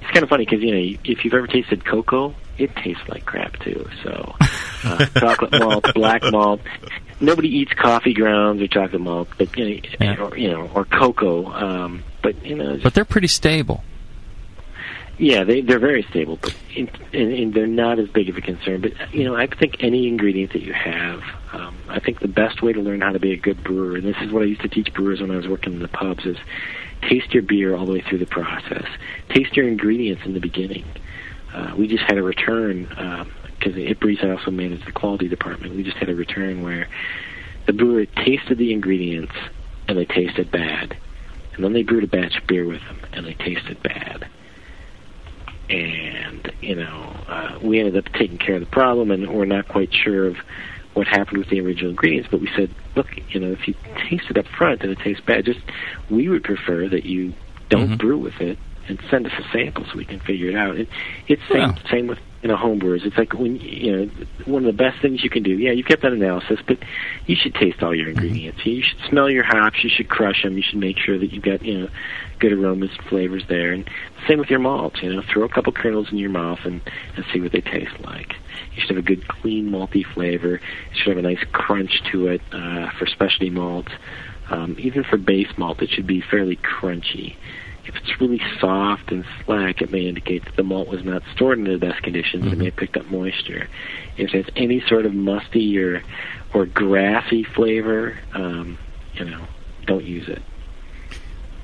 It's 0.00 0.10
kind 0.10 0.22
of 0.22 0.28
funny 0.28 0.44
because 0.44 0.62
you 0.62 0.70
know 0.72 0.98
if 1.04 1.24
you've 1.24 1.34
ever 1.34 1.46
tasted 1.46 1.84
cocoa, 1.84 2.34
it 2.58 2.74
tastes 2.76 3.08
like 3.08 3.24
crap 3.24 3.58
too. 3.60 3.88
So, 4.02 4.34
uh, 4.84 5.06
chocolate 5.18 5.58
malt, 5.58 5.86
black 5.94 6.22
malt. 6.30 6.60
Nobody 7.20 7.48
eats 7.48 7.72
coffee 7.72 8.14
grounds 8.14 8.62
or 8.62 8.68
chocolate 8.68 9.00
malt, 9.00 9.28
but 9.38 9.56
you 9.56 9.76
know, 9.76 9.80
yeah. 10.00 10.22
or, 10.22 10.36
you 10.36 10.50
know, 10.50 10.70
or 10.74 10.84
cocoa. 10.84 11.46
Um, 11.46 12.04
but 12.22 12.44
you 12.44 12.54
know, 12.54 12.78
but 12.82 12.94
they're 12.94 13.04
pretty 13.04 13.28
stable. 13.28 13.82
Yeah, 15.18 15.42
they 15.42 15.62
they're 15.62 15.80
very 15.80 16.04
stable, 16.10 16.38
but 16.40 16.54
in, 16.74 16.88
in, 17.12 17.32
in 17.32 17.50
they're 17.50 17.66
not 17.66 17.98
as 17.98 18.08
big 18.08 18.28
of 18.28 18.36
a 18.36 18.40
concern. 18.40 18.80
But 18.82 18.92
you 19.12 19.24
know, 19.24 19.34
I 19.34 19.46
think 19.46 19.76
any 19.80 20.06
ingredient 20.06 20.52
that 20.52 20.62
you 20.62 20.72
have, 20.72 21.22
um, 21.52 21.76
I 21.88 22.00
think 22.00 22.20
the 22.20 22.28
best 22.28 22.62
way 22.62 22.72
to 22.72 22.80
learn 22.80 23.00
how 23.00 23.12
to 23.12 23.18
be 23.18 23.32
a 23.32 23.36
good 23.36 23.62
brewer, 23.64 23.96
and 23.96 24.04
this 24.04 24.16
is 24.20 24.32
what 24.32 24.42
I 24.42 24.46
used 24.46 24.60
to 24.62 24.68
teach 24.68 24.92
brewers 24.92 25.20
when 25.20 25.30
I 25.30 25.36
was 25.36 25.48
working 25.48 25.72
in 25.72 25.80
the 25.80 25.88
pubs, 25.88 26.26
is 26.26 26.36
taste 27.02 27.32
your 27.32 27.42
beer 27.42 27.74
all 27.74 27.86
the 27.86 27.92
way 27.92 28.02
through 28.02 28.18
the 28.18 28.26
process. 28.26 28.86
Taste 29.30 29.56
your 29.56 29.66
ingredients 29.66 30.22
in 30.24 30.34
the 30.34 30.40
beginning. 30.40 30.84
Uh, 31.52 31.74
we 31.76 31.88
just 31.88 32.04
had 32.04 32.18
a 32.18 32.22
return 32.22 32.84
because 32.84 33.76
uh, 33.76 33.80
at 33.80 34.24
I 34.24 34.30
also 34.30 34.50
manage 34.50 34.84
the 34.84 34.92
quality 34.92 35.28
department. 35.28 35.74
We 35.74 35.82
just 35.82 35.96
had 35.96 36.10
a 36.10 36.14
return 36.14 36.62
where 36.62 36.88
the 37.66 37.72
brewer 37.72 38.04
tasted 38.04 38.58
the 38.58 38.72
ingredients 38.72 39.34
and 39.86 39.96
they 39.96 40.04
tasted 40.04 40.50
bad, 40.50 40.96
and 41.54 41.64
then 41.64 41.72
they 41.72 41.82
brewed 41.82 42.04
a 42.04 42.08
batch 42.08 42.36
of 42.36 42.46
beer 42.46 42.66
with 42.66 42.80
them 42.82 43.00
and 43.12 43.24
they 43.26 43.34
tasted 43.34 43.82
bad 43.82 44.28
and 45.70 46.50
you 46.60 46.74
know 46.74 47.16
uh, 47.28 47.58
we 47.62 47.78
ended 47.78 47.96
up 47.96 48.10
taking 48.14 48.38
care 48.38 48.54
of 48.54 48.60
the 48.60 48.66
problem, 48.66 49.10
and 49.10 49.30
we're 49.30 49.44
not 49.44 49.68
quite 49.68 49.92
sure 49.92 50.26
of 50.26 50.36
what 50.98 51.06
happened 51.06 51.38
with 51.38 51.48
the 51.48 51.60
original 51.60 51.90
ingredients. 51.90 52.28
But 52.30 52.40
we 52.40 52.50
said, 52.56 52.74
look, 52.96 53.06
you 53.30 53.38
know, 53.40 53.52
if 53.52 53.66
you 53.68 53.74
taste 54.10 54.24
it 54.30 54.36
up 54.36 54.46
front 54.58 54.82
and 54.82 54.90
it 54.90 54.98
tastes 54.98 55.22
bad, 55.26 55.44
just 55.44 55.60
we 56.10 56.28
would 56.28 56.42
prefer 56.44 56.88
that 56.88 57.04
you 57.06 57.32
don't 57.70 57.88
Mm-hmm. 57.88 57.96
brew 57.96 58.18
with 58.18 58.40
it 58.40 58.58
and 58.88 58.98
send 59.10 59.26
us 59.26 59.32
a 59.38 59.42
sample 59.52 59.84
so 59.84 59.96
we 59.98 60.04
can 60.04 60.18
figure 60.20 60.48
it 60.48 60.56
out. 60.56 60.76
It, 60.76 60.88
it's 61.28 61.42
same 61.52 61.74
Yeah. 61.76 61.90
same 61.90 62.06
with 62.08 62.18
you 62.42 62.48
know 62.48 62.56
homebrewers. 62.56 63.04
It's 63.04 63.16
like 63.18 63.34
when 63.34 63.56
you 63.56 63.92
know 63.96 64.10
one 64.46 64.64
of 64.64 64.74
the 64.74 64.82
best 64.84 65.02
things 65.02 65.22
you 65.22 65.28
can 65.28 65.42
do. 65.42 65.50
Yeah, 65.52 65.72
you've 65.72 65.86
got 65.86 66.00
that 66.02 66.12
analysis, 66.12 66.58
but 66.66 66.78
you 67.26 67.36
should 67.36 67.54
taste 67.54 67.82
all 67.82 67.94
your 67.94 68.08
ingredients. 68.08 68.60
You 68.64 68.82
should 68.82 68.98
smell 69.10 69.28
your 69.30 69.44
hops. 69.44 69.84
You 69.84 69.90
should 69.94 70.08
crush 70.08 70.42
them. 70.42 70.56
You 70.56 70.62
should 70.62 70.78
make 70.78 70.98
sure 70.98 71.18
that 71.18 71.30
you've 71.32 71.44
got 71.44 71.62
you 71.62 71.78
know 71.80 71.88
good 72.40 72.52
aromas, 72.52 72.90
and 72.96 73.06
flavors 73.08 73.44
there. 73.48 73.72
And 73.72 73.88
same 74.26 74.38
with 74.38 74.48
your 74.48 74.60
malts. 74.60 75.02
You 75.02 75.12
know, 75.14 75.22
throw 75.30 75.44
a 75.44 75.48
couple 75.48 75.72
kernels 75.72 76.08
in 76.10 76.16
your 76.16 76.30
mouth 76.30 76.60
and 76.64 76.80
and 77.16 77.24
see 77.32 77.40
what 77.40 77.52
they 77.52 77.60
taste 77.60 78.00
like. 78.00 78.34
You 78.78 78.86
should 78.86 78.96
have 78.96 79.04
a 79.04 79.08
good, 79.08 79.26
clean, 79.26 79.70
malty 79.70 80.06
flavor. 80.14 80.60
Should 80.94 81.08
have 81.08 81.18
a 81.18 81.22
nice 81.22 81.44
crunch 81.52 82.00
to 82.12 82.28
it 82.28 82.40
uh, 82.52 82.90
for 82.90 83.06
specialty 83.06 83.50
malts. 83.50 83.90
Um, 84.50 84.76
even 84.78 85.02
for 85.02 85.16
base 85.16 85.48
malt, 85.56 85.82
it 85.82 85.90
should 85.90 86.06
be 86.06 86.20
fairly 86.20 86.56
crunchy. 86.56 87.34
If 87.86 87.96
it's 87.96 88.20
really 88.20 88.40
soft 88.60 89.10
and 89.10 89.24
slack, 89.44 89.82
it 89.82 89.90
may 89.90 90.06
indicate 90.06 90.44
that 90.44 90.54
the 90.54 90.62
malt 90.62 90.86
was 90.86 91.02
not 91.04 91.22
stored 91.34 91.58
in 91.58 91.64
the 91.64 91.76
best 91.76 92.02
conditions 92.02 92.46
and 92.46 92.56
may 92.58 92.66
have 92.66 92.76
picked 92.76 92.96
up 92.96 93.06
moisture. 93.06 93.68
If 94.16 94.30
there's 94.30 94.46
any 94.54 94.80
sort 94.86 95.06
of 95.06 95.14
musty 95.14 95.76
or 95.78 96.02
or 96.54 96.66
grassy 96.66 97.42
flavor, 97.42 98.16
um, 98.32 98.78
you 99.14 99.24
know, 99.24 99.44
don't 99.86 100.04
use 100.04 100.28
it. 100.28 100.42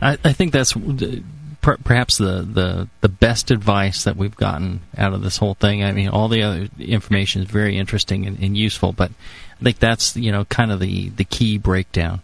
I, 0.01 0.19
I 0.25 0.33
think 0.33 0.53
that's 0.53 0.75
per, 1.65 1.79
perhaps 1.79 2.19
the, 2.19 2.43
the 2.43 2.89
the 3.01 3.09
best 3.09 3.51
advice 3.51 4.05
that 4.05 4.17
we've 4.17 4.37
gotten 4.37 4.81
out 4.99 5.15
of 5.15 5.23
this 5.23 5.39
whole 5.39 5.55
thing. 5.55 5.83
I 5.83 5.93
mean, 5.93 6.09
all 6.11 6.29
the 6.29 6.43
other 6.43 6.69
information 6.79 7.41
is 7.43 7.49
very 7.49 7.79
interesting 7.79 8.27
and, 8.27 8.39
and 8.39 8.55
useful, 8.57 8.93
but 8.93 9.11
I 9.61 9.65
think 9.65 9.79
that's 9.79 10.15
you 10.15 10.31
know 10.31 10.45
kind 10.45 10.71
of 10.71 10.79
the, 10.79 11.09
the 11.09 11.25
key 11.25 11.57
breakdown. 11.57 12.21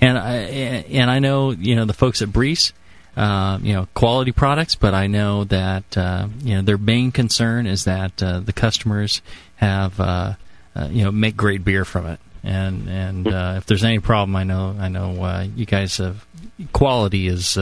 And 0.00 0.16
I 0.16 0.36
and 0.36 1.10
I 1.10 1.18
know 1.18 1.50
you 1.50 1.74
know 1.74 1.84
the 1.84 1.92
folks 1.92 2.22
at 2.22 2.28
Briess. 2.28 2.72
uh, 3.16 3.58
you 3.62 3.72
know 3.72 3.88
quality 3.94 4.32
products, 4.32 4.76
but 4.76 4.94
I 4.94 5.08
know 5.08 5.44
that 5.44 5.96
uh, 5.96 6.28
you 6.42 6.54
know 6.54 6.62
their 6.62 6.78
main 6.78 7.10
concern 7.12 7.66
is 7.66 7.84
that 7.84 8.22
uh, 8.22 8.40
the 8.40 8.52
customers 8.52 9.22
have 9.56 9.98
uh, 9.98 10.34
uh, 10.76 10.88
you 10.90 11.04
know 11.04 11.12
make 11.12 11.36
great 11.36 11.64
beer 11.64 11.84
from 11.84 12.06
it. 12.06 12.20
And 12.44 12.88
and 12.88 13.26
uh, 13.26 13.54
if 13.56 13.66
there's 13.66 13.84
any 13.84 13.98
problem, 13.98 14.36
I 14.36 14.44
know 14.44 14.76
I 14.78 14.88
know 14.88 15.48
you 15.56 15.66
guys 15.66 15.96
have 15.96 16.24
quality 16.72 17.26
is 17.26 17.58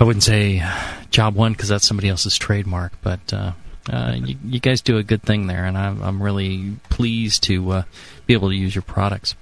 I 0.00 0.04
wouldn't 0.04 0.22
say 0.22 0.66
job 1.10 1.34
one 1.34 1.52
because 1.52 1.68
that's 1.68 1.86
somebody 1.86 2.08
else's 2.08 2.36
trademark, 2.38 2.92
but 3.02 3.32
uh, 3.32 3.52
uh, 3.92 4.14
you, 4.16 4.36
you 4.44 4.60
guys 4.60 4.80
do 4.80 4.96
a 4.96 5.02
good 5.02 5.22
thing 5.22 5.46
there, 5.46 5.64
and 5.64 5.76
I'm 5.76 6.02
I'm 6.02 6.22
really 6.22 6.76
pleased 6.88 7.42
to 7.44 7.70
uh, 7.70 7.82
be 8.26 8.32
able 8.32 8.48
to 8.48 8.54
use 8.54 8.74
your 8.74 8.82
products. 8.82 9.34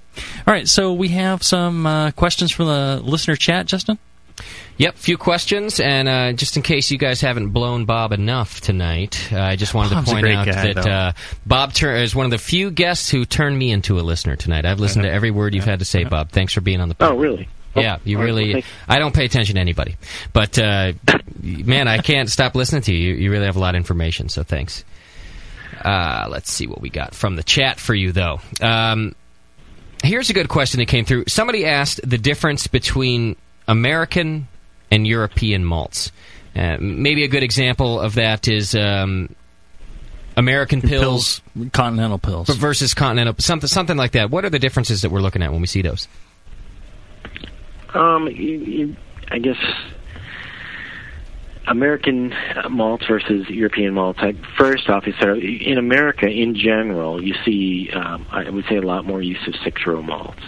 All 0.45 0.53
right, 0.53 0.67
so 0.67 0.93
we 0.93 1.09
have 1.09 1.43
some 1.43 1.85
uh, 1.85 2.11
questions 2.11 2.51
from 2.51 2.67
the 2.67 3.01
listener 3.03 3.35
chat, 3.35 3.67
Justin. 3.67 3.97
Yep, 4.77 4.95
few 4.95 5.17
questions, 5.17 5.81
and 5.81 6.07
uh, 6.07 6.31
just 6.33 6.55
in 6.55 6.63
case 6.63 6.89
you 6.89 6.97
guys 6.97 7.19
haven't 7.19 7.49
blown 7.49 7.83
Bob 7.83 8.13
enough 8.13 8.61
tonight, 8.61 9.31
uh, 9.33 9.41
I 9.41 9.57
just 9.57 9.73
wanted 9.73 9.93
Bob's 9.95 10.07
to 10.07 10.13
point 10.13 10.27
out 10.27 10.45
guy, 10.45 10.73
that 10.73 10.87
uh, 10.87 11.11
Bob 11.45 11.73
tur- 11.73 11.97
is 11.97 12.15
one 12.15 12.25
of 12.25 12.31
the 12.31 12.37
few 12.37 12.71
guests 12.71 13.09
who 13.09 13.25
turned 13.25 13.57
me 13.57 13.71
into 13.71 13.99
a 13.99 14.01
listener 14.01 14.37
tonight. 14.37 14.65
I've 14.65 14.79
listened 14.79 15.03
to 15.03 15.11
every 15.11 15.31
word 15.31 15.53
you've 15.53 15.65
had 15.65 15.79
to 15.79 15.85
say, 15.85 16.05
Bob. 16.05 16.31
Thanks 16.31 16.53
for 16.53 16.61
being 16.61 16.79
on 16.79 16.87
the. 16.87 16.95
Oh, 17.01 17.17
really? 17.17 17.49
Yeah, 17.75 17.99
you 18.03 18.17
really. 18.19 18.53
well, 18.55 18.63
I 18.87 18.99
don't 18.99 19.13
pay 19.13 19.25
attention 19.25 19.55
to 19.55 19.61
anybody, 19.61 19.95
but 20.33 20.57
uh, 20.59 20.93
man, 21.41 21.87
I 21.87 21.99
can't 21.99 22.29
stop 22.29 22.55
listening 22.55 22.81
to 22.83 22.93
you. 22.93 23.13
You- 23.13 23.15
You 23.15 23.31
really 23.31 23.45
have 23.45 23.55
a 23.55 23.59
lot 23.59 23.75
of 23.75 23.79
information, 23.79 24.27
so 24.29 24.43
thanks. 24.43 24.83
Uh, 25.83 26.27
let's 26.29 26.51
see 26.51 26.67
what 26.67 26.81
we 26.81 26.89
got 26.89 27.13
from 27.15 27.35
the 27.35 27.43
chat 27.43 27.79
for 27.79 27.93
you, 27.95 28.11
though. 28.11 28.39
Um, 28.59 29.15
here's 30.03 30.29
a 30.29 30.33
good 30.33 30.49
question 30.49 30.79
that 30.79 30.87
came 30.87 31.05
through. 31.05 31.25
Somebody 31.27 31.65
asked 31.65 32.01
the 32.03 32.17
difference 32.17 32.67
between 32.67 33.35
American 33.67 34.47
and 34.91 35.07
European 35.07 35.63
malts. 35.63 36.11
Uh, 36.55 36.77
maybe 36.81 37.23
a 37.23 37.27
good 37.27 37.43
example 37.43 37.99
of 38.01 38.15
that 38.15 38.47
is 38.47 38.73
um, 38.75 39.33
American 40.35 40.81
Pils, 40.81 41.41
continental 41.71 42.17
Pils 42.19 42.47
versus 42.57 42.93
continental 42.93 43.35
something 43.37 43.67
something 43.67 43.95
like 43.95 44.13
that. 44.13 44.31
What 44.31 44.43
are 44.43 44.49
the 44.49 44.59
differences 44.59 45.03
that 45.03 45.11
we're 45.11 45.21
looking 45.21 45.43
at 45.43 45.51
when 45.51 45.61
we 45.61 45.67
see 45.67 45.83
those? 45.83 46.07
Um, 47.93 48.27
you, 48.27 48.57
you, 48.59 48.95
I 49.29 49.39
guess 49.39 49.57
American 51.67 52.33
malts 52.69 53.05
versus 53.07 53.47
European 53.49 53.93
malts. 53.93 54.19
I, 54.21 54.33
first 54.57 54.89
off, 54.89 55.07
is 55.07 55.13
sort 55.19 55.39
in 55.39 55.77
America 55.77 56.27
in 56.27 56.55
general, 56.55 57.23
you 57.23 57.35
see, 57.45 57.91
um, 57.93 58.25
I 58.31 58.49
would 58.49 58.65
say, 58.65 58.77
a 58.77 58.81
lot 58.81 59.05
more 59.05 59.21
use 59.21 59.47
of 59.47 59.53
six 59.63 59.85
row 59.85 60.01
malts 60.01 60.41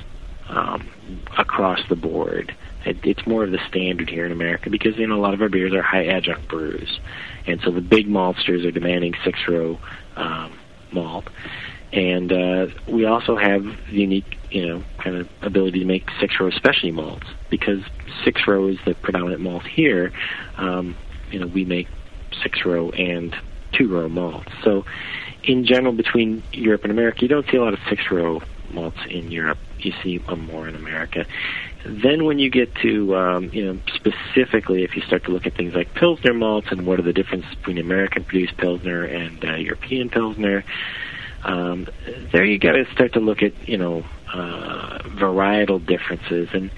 um, 0.49 0.89
across 1.37 1.79
the 1.89 1.95
board. 1.95 2.55
It, 2.85 2.97
it's 3.03 3.25
more 3.27 3.43
of 3.43 3.51
the 3.51 3.59
standard 3.67 4.09
here 4.09 4.25
in 4.25 4.31
America 4.31 4.71
because 4.71 4.97
you 4.97 5.05
know 5.05 5.15
a 5.15 5.21
lot 5.21 5.35
of 5.35 5.41
our 5.41 5.49
beers 5.49 5.73
are 5.73 5.83
high 5.83 6.05
adjunct 6.05 6.47
brews, 6.47 6.99
and 7.45 7.61
so 7.61 7.71
the 7.71 7.81
big 7.81 8.07
maltsters 8.07 8.65
are 8.65 8.71
demanding 8.71 9.13
six 9.23 9.39
row 9.47 9.79
um, 10.15 10.57
malt. 10.91 11.25
And 11.93 12.31
uh, 12.31 12.67
we 12.87 13.05
also 13.05 13.35
have 13.35 13.63
the 13.63 13.75
unique, 13.91 14.37
you 14.49 14.65
know, 14.65 14.83
kind 15.03 15.17
of 15.17 15.27
ability 15.41 15.79
to 15.79 15.85
make 15.85 16.09
six 16.19 16.39
row 16.39 16.49
specialty 16.49 16.91
malts 16.91 17.27
because 17.49 17.79
six 18.23 18.47
row 18.47 18.67
is 18.67 18.77
the 18.85 18.93
predominant 18.95 19.41
malt 19.41 19.63
here. 19.63 20.13
Um, 20.57 20.95
you 21.31 21.39
know, 21.39 21.47
we 21.47 21.65
make 21.65 21.87
six 22.41 22.65
row 22.65 22.91
and 22.91 23.35
two 23.73 23.89
row 23.89 24.07
malts. 24.07 24.51
So, 24.63 24.85
in 25.43 25.65
general, 25.65 25.93
between 25.93 26.43
Europe 26.53 26.83
and 26.83 26.91
America, 26.91 27.19
you 27.21 27.27
don't 27.27 27.45
see 27.49 27.57
a 27.57 27.63
lot 27.63 27.73
of 27.73 27.79
six 27.89 28.03
row 28.11 28.41
malts 28.73 28.99
in 29.09 29.31
Europe. 29.31 29.57
You 29.79 29.91
see 30.03 30.19
them 30.19 30.45
more 30.45 30.67
in 30.67 30.75
America. 30.75 31.25
Then, 31.85 32.25
when 32.25 32.39
you 32.39 32.49
get 32.49 32.73
to, 32.75 33.15
um, 33.15 33.49
you 33.51 33.65
know, 33.65 33.79
specifically, 33.93 34.83
if 34.83 34.95
you 34.95 35.01
start 35.01 35.25
to 35.25 35.31
look 35.31 35.47
at 35.47 35.55
things 35.55 35.73
like 35.73 35.93
Pilsner 35.95 36.33
malts 36.33 36.67
and 36.71 36.85
what 36.85 36.99
are 36.99 37.03
the 37.03 37.13
differences 37.13 37.53
between 37.55 37.79
American 37.79 38.23
produced 38.23 38.55
Pilsner 38.57 39.03
and 39.03 39.43
uh, 39.43 39.55
European 39.55 40.09
Pilsner, 40.09 40.63
um, 41.43 41.87
there 42.31 42.45
you 42.45 42.59
got 42.59 42.73
to 42.73 42.85
start 42.91 43.13
to 43.13 43.19
look 43.19 43.41
at 43.41 43.67
you 43.67 43.77
know 43.77 44.03
uh, 44.33 44.99
varietal 44.99 45.85
differences. 45.85 46.49
And 46.53 46.71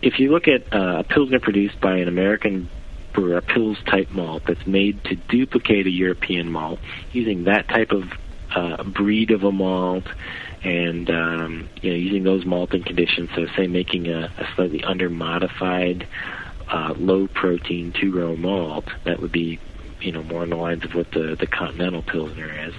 if 0.00 0.18
you 0.18 0.30
look 0.30 0.48
at 0.48 0.72
uh, 0.72 0.98
a 1.00 1.04
pilsner 1.04 1.40
produced 1.40 1.80
by 1.80 1.96
an 1.96 2.08
American 2.08 2.68
brewer, 3.12 3.38
a 3.38 3.42
Pils 3.42 3.82
type 3.84 4.10
malt 4.10 4.42
that's 4.46 4.66
made 4.66 5.04
to 5.04 5.14
duplicate 5.16 5.86
a 5.86 5.90
European 5.90 6.50
malt, 6.50 6.80
using 7.12 7.44
that 7.44 7.68
type 7.68 7.92
of 7.92 8.04
uh, 8.54 8.82
breed 8.84 9.30
of 9.30 9.44
a 9.44 9.52
malt, 9.52 10.04
and 10.62 11.10
um, 11.10 11.68
you 11.80 11.90
know 11.90 11.96
using 11.96 12.24
those 12.24 12.44
malting 12.44 12.82
conditions. 12.82 13.30
So 13.34 13.46
say 13.56 13.66
making 13.66 14.08
a, 14.08 14.32
a 14.36 14.48
slightly 14.54 14.82
under 14.82 15.08
modified, 15.08 16.06
uh, 16.68 16.94
low 16.96 17.28
protein 17.28 17.92
two 17.92 18.12
row 18.12 18.36
malt 18.36 18.86
that 19.04 19.20
would 19.20 19.32
be 19.32 19.58
you 20.00 20.12
know 20.12 20.22
more 20.22 20.42
on 20.42 20.50
the 20.50 20.56
lines 20.56 20.84
of 20.84 20.94
what 20.94 21.10
the 21.12 21.36
the 21.38 21.46
continental 21.46 22.02
pilsner 22.02 22.68
is. 22.68 22.74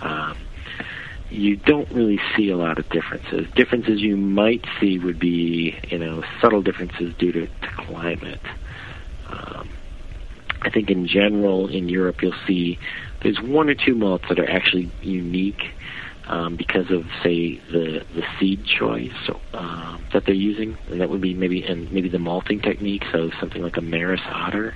Um, 0.00 0.36
you 1.30 1.56
don't 1.56 1.90
really 1.90 2.20
see 2.36 2.50
a 2.50 2.56
lot 2.56 2.78
of 2.78 2.88
differences. 2.90 3.46
Differences 3.54 4.00
you 4.00 4.16
might 4.16 4.64
see 4.80 4.98
would 4.98 5.18
be, 5.18 5.76
you 5.88 5.98
know, 5.98 6.22
subtle 6.40 6.62
differences 6.62 7.14
due 7.16 7.32
to, 7.32 7.46
to 7.46 7.68
climate. 7.76 8.40
Um, 9.28 9.68
I 10.62 10.70
think 10.70 10.90
in 10.90 11.06
general 11.06 11.68
in 11.68 11.88
Europe 11.88 12.22
you'll 12.22 12.34
see 12.46 12.78
there's 13.22 13.40
one 13.40 13.68
or 13.68 13.74
two 13.74 13.94
malts 13.94 14.24
that 14.28 14.38
are 14.38 14.48
actually 14.48 14.90
unique 15.02 15.62
um, 16.28 16.56
because 16.56 16.90
of 16.90 17.04
say 17.22 17.58
the 17.70 18.04
the 18.14 18.24
seed 18.38 18.64
choice 18.64 19.12
um, 19.52 20.04
that 20.12 20.24
they're 20.26 20.34
using, 20.34 20.76
and 20.90 21.00
that 21.00 21.08
would 21.08 21.20
be 21.20 21.34
maybe 21.34 21.62
and 21.62 21.90
maybe 21.92 22.08
the 22.08 22.18
malting 22.18 22.60
technique. 22.60 23.04
So 23.12 23.30
something 23.38 23.62
like 23.62 23.76
a 23.76 23.80
Maris 23.80 24.20
Otter 24.26 24.74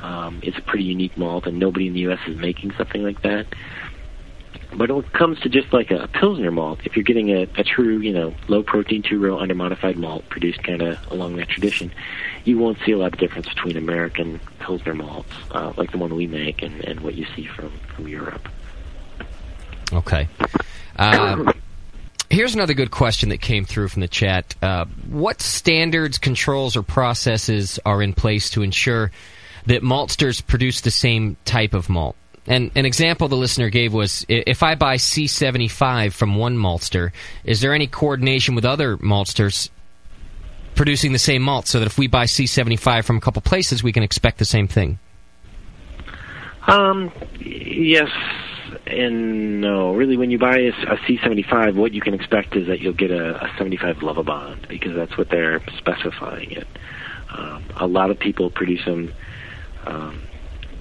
um, 0.00 0.40
is 0.42 0.54
a 0.56 0.62
pretty 0.62 0.84
unique 0.84 1.16
malt, 1.16 1.46
and 1.46 1.58
nobody 1.58 1.88
in 1.88 1.92
the 1.92 2.00
U.S. 2.00 2.20
is 2.26 2.38
making 2.38 2.72
something 2.78 3.02
like 3.02 3.22
that. 3.22 3.46
But 4.70 4.90
when 4.90 5.04
it 5.04 5.12
comes 5.12 5.40
to 5.40 5.48
just 5.48 5.72
like 5.72 5.90
a 5.90 6.08
Pilsner 6.08 6.50
malt, 6.50 6.80
if 6.84 6.94
you're 6.94 7.02
getting 7.02 7.30
a, 7.30 7.42
a 7.56 7.64
true, 7.64 7.98
you 7.98 8.12
know, 8.12 8.34
low 8.48 8.62
protein 8.62 9.02
two 9.02 9.18
row 9.18 9.38
under 9.38 9.54
modified 9.54 9.96
malt 9.96 10.28
produced 10.28 10.62
kind 10.62 10.82
of 10.82 10.98
along 11.10 11.36
that 11.36 11.48
tradition, 11.48 11.90
you 12.44 12.58
won't 12.58 12.78
see 12.84 12.92
a 12.92 12.98
lot 12.98 13.12
of 13.12 13.18
difference 13.18 13.48
between 13.48 13.76
American 13.76 14.40
Pilsner 14.58 14.94
malts, 14.94 15.32
uh, 15.52 15.72
like 15.76 15.90
the 15.90 15.98
one 15.98 16.14
we 16.14 16.26
make, 16.26 16.62
and, 16.62 16.84
and 16.84 17.00
what 17.00 17.14
you 17.14 17.26
see 17.34 17.46
from, 17.46 17.72
from 17.94 18.08
Europe. 18.08 18.46
Okay. 19.92 20.28
Uh, 20.96 21.52
here's 22.28 22.54
another 22.54 22.74
good 22.74 22.90
question 22.90 23.30
that 23.30 23.40
came 23.40 23.64
through 23.64 23.88
from 23.88 24.00
the 24.00 24.08
chat. 24.08 24.54
Uh, 24.60 24.84
what 25.08 25.40
standards, 25.40 26.18
controls, 26.18 26.76
or 26.76 26.82
processes 26.82 27.78
are 27.86 28.02
in 28.02 28.12
place 28.12 28.50
to 28.50 28.62
ensure 28.62 29.10
that 29.66 29.82
maltsters 29.82 30.46
produce 30.46 30.82
the 30.82 30.90
same 30.90 31.36
type 31.44 31.72
of 31.72 31.88
malt? 31.88 32.16
And 32.48 32.70
an 32.74 32.86
example 32.86 33.28
the 33.28 33.36
listener 33.36 33.68
gave 33.68 33.92
was 33.92 34.24
if 34.28 34.62
I 34.62 34.74
buy 34.74 34.96
C75 34.96 36.12
from 36.12 36.36
one 36.36 36.56
maltster, 36.56 37.12
is 37.44 37.60
there 37.60 37.74
any 37.74 37.86
coordination 37.86 38.54
with 38.54 38.64
other 38.64 38.96
maltsters 38.96 39.68
producing 40.74 41.12
the 41.12 41.18
same 41.18 41.42
malt 41.42 41.66
so 41.66 41.78
that 41.78 41.86
if 41.86 41.98
we 41.98 42.06
buy 42.06 42.24
C75 42.24 43.04
from 43.04 43.18
a 43.18 43.20
couple 43.20 43.42
places, 43.42 43.82
we 43.82 43.92
can 43.92 44.02
expect 44.02 44.38
the 44.38 44.44
same 44.44 44.66
thing? 44.66 44.98
Um, 46.66 47.12
yes 47.40 48.10
and 48.86 49.60
no. 49.60 49.94
Really, 49.94 50.16
when 50.16 50.30
you 50.30 50.38
buy 50.38 50.56
a, 50.58 50.68
a 50.68 50.96
C75, 50.96 51.74
what 51.74 51.92
you 51.92 52.00
can 52.00 52.14
expect 52.14 52.56
is 52.56 52.66
that 52.68 52.80
you'll 52.80 52.92
get 52.92 53.10
a, 53.10 53.44
a 53.44 53.50
75 53.58 53.96
Lovibond 53.96 54.68
because 54.68 54.94
that's 54.94 55.16
what 55.16 55.28
they're 55.30 55.60
specifying 55.76 56.52
it. 56.52 56.66
Um, 57.30 57.64
a 57.76 57.86
lot 57.86 58.10
of 58.10 58.18
people 58.18 58.50
produce 58.50 58.84
them 58.84 59.12
um, 59.86 60.22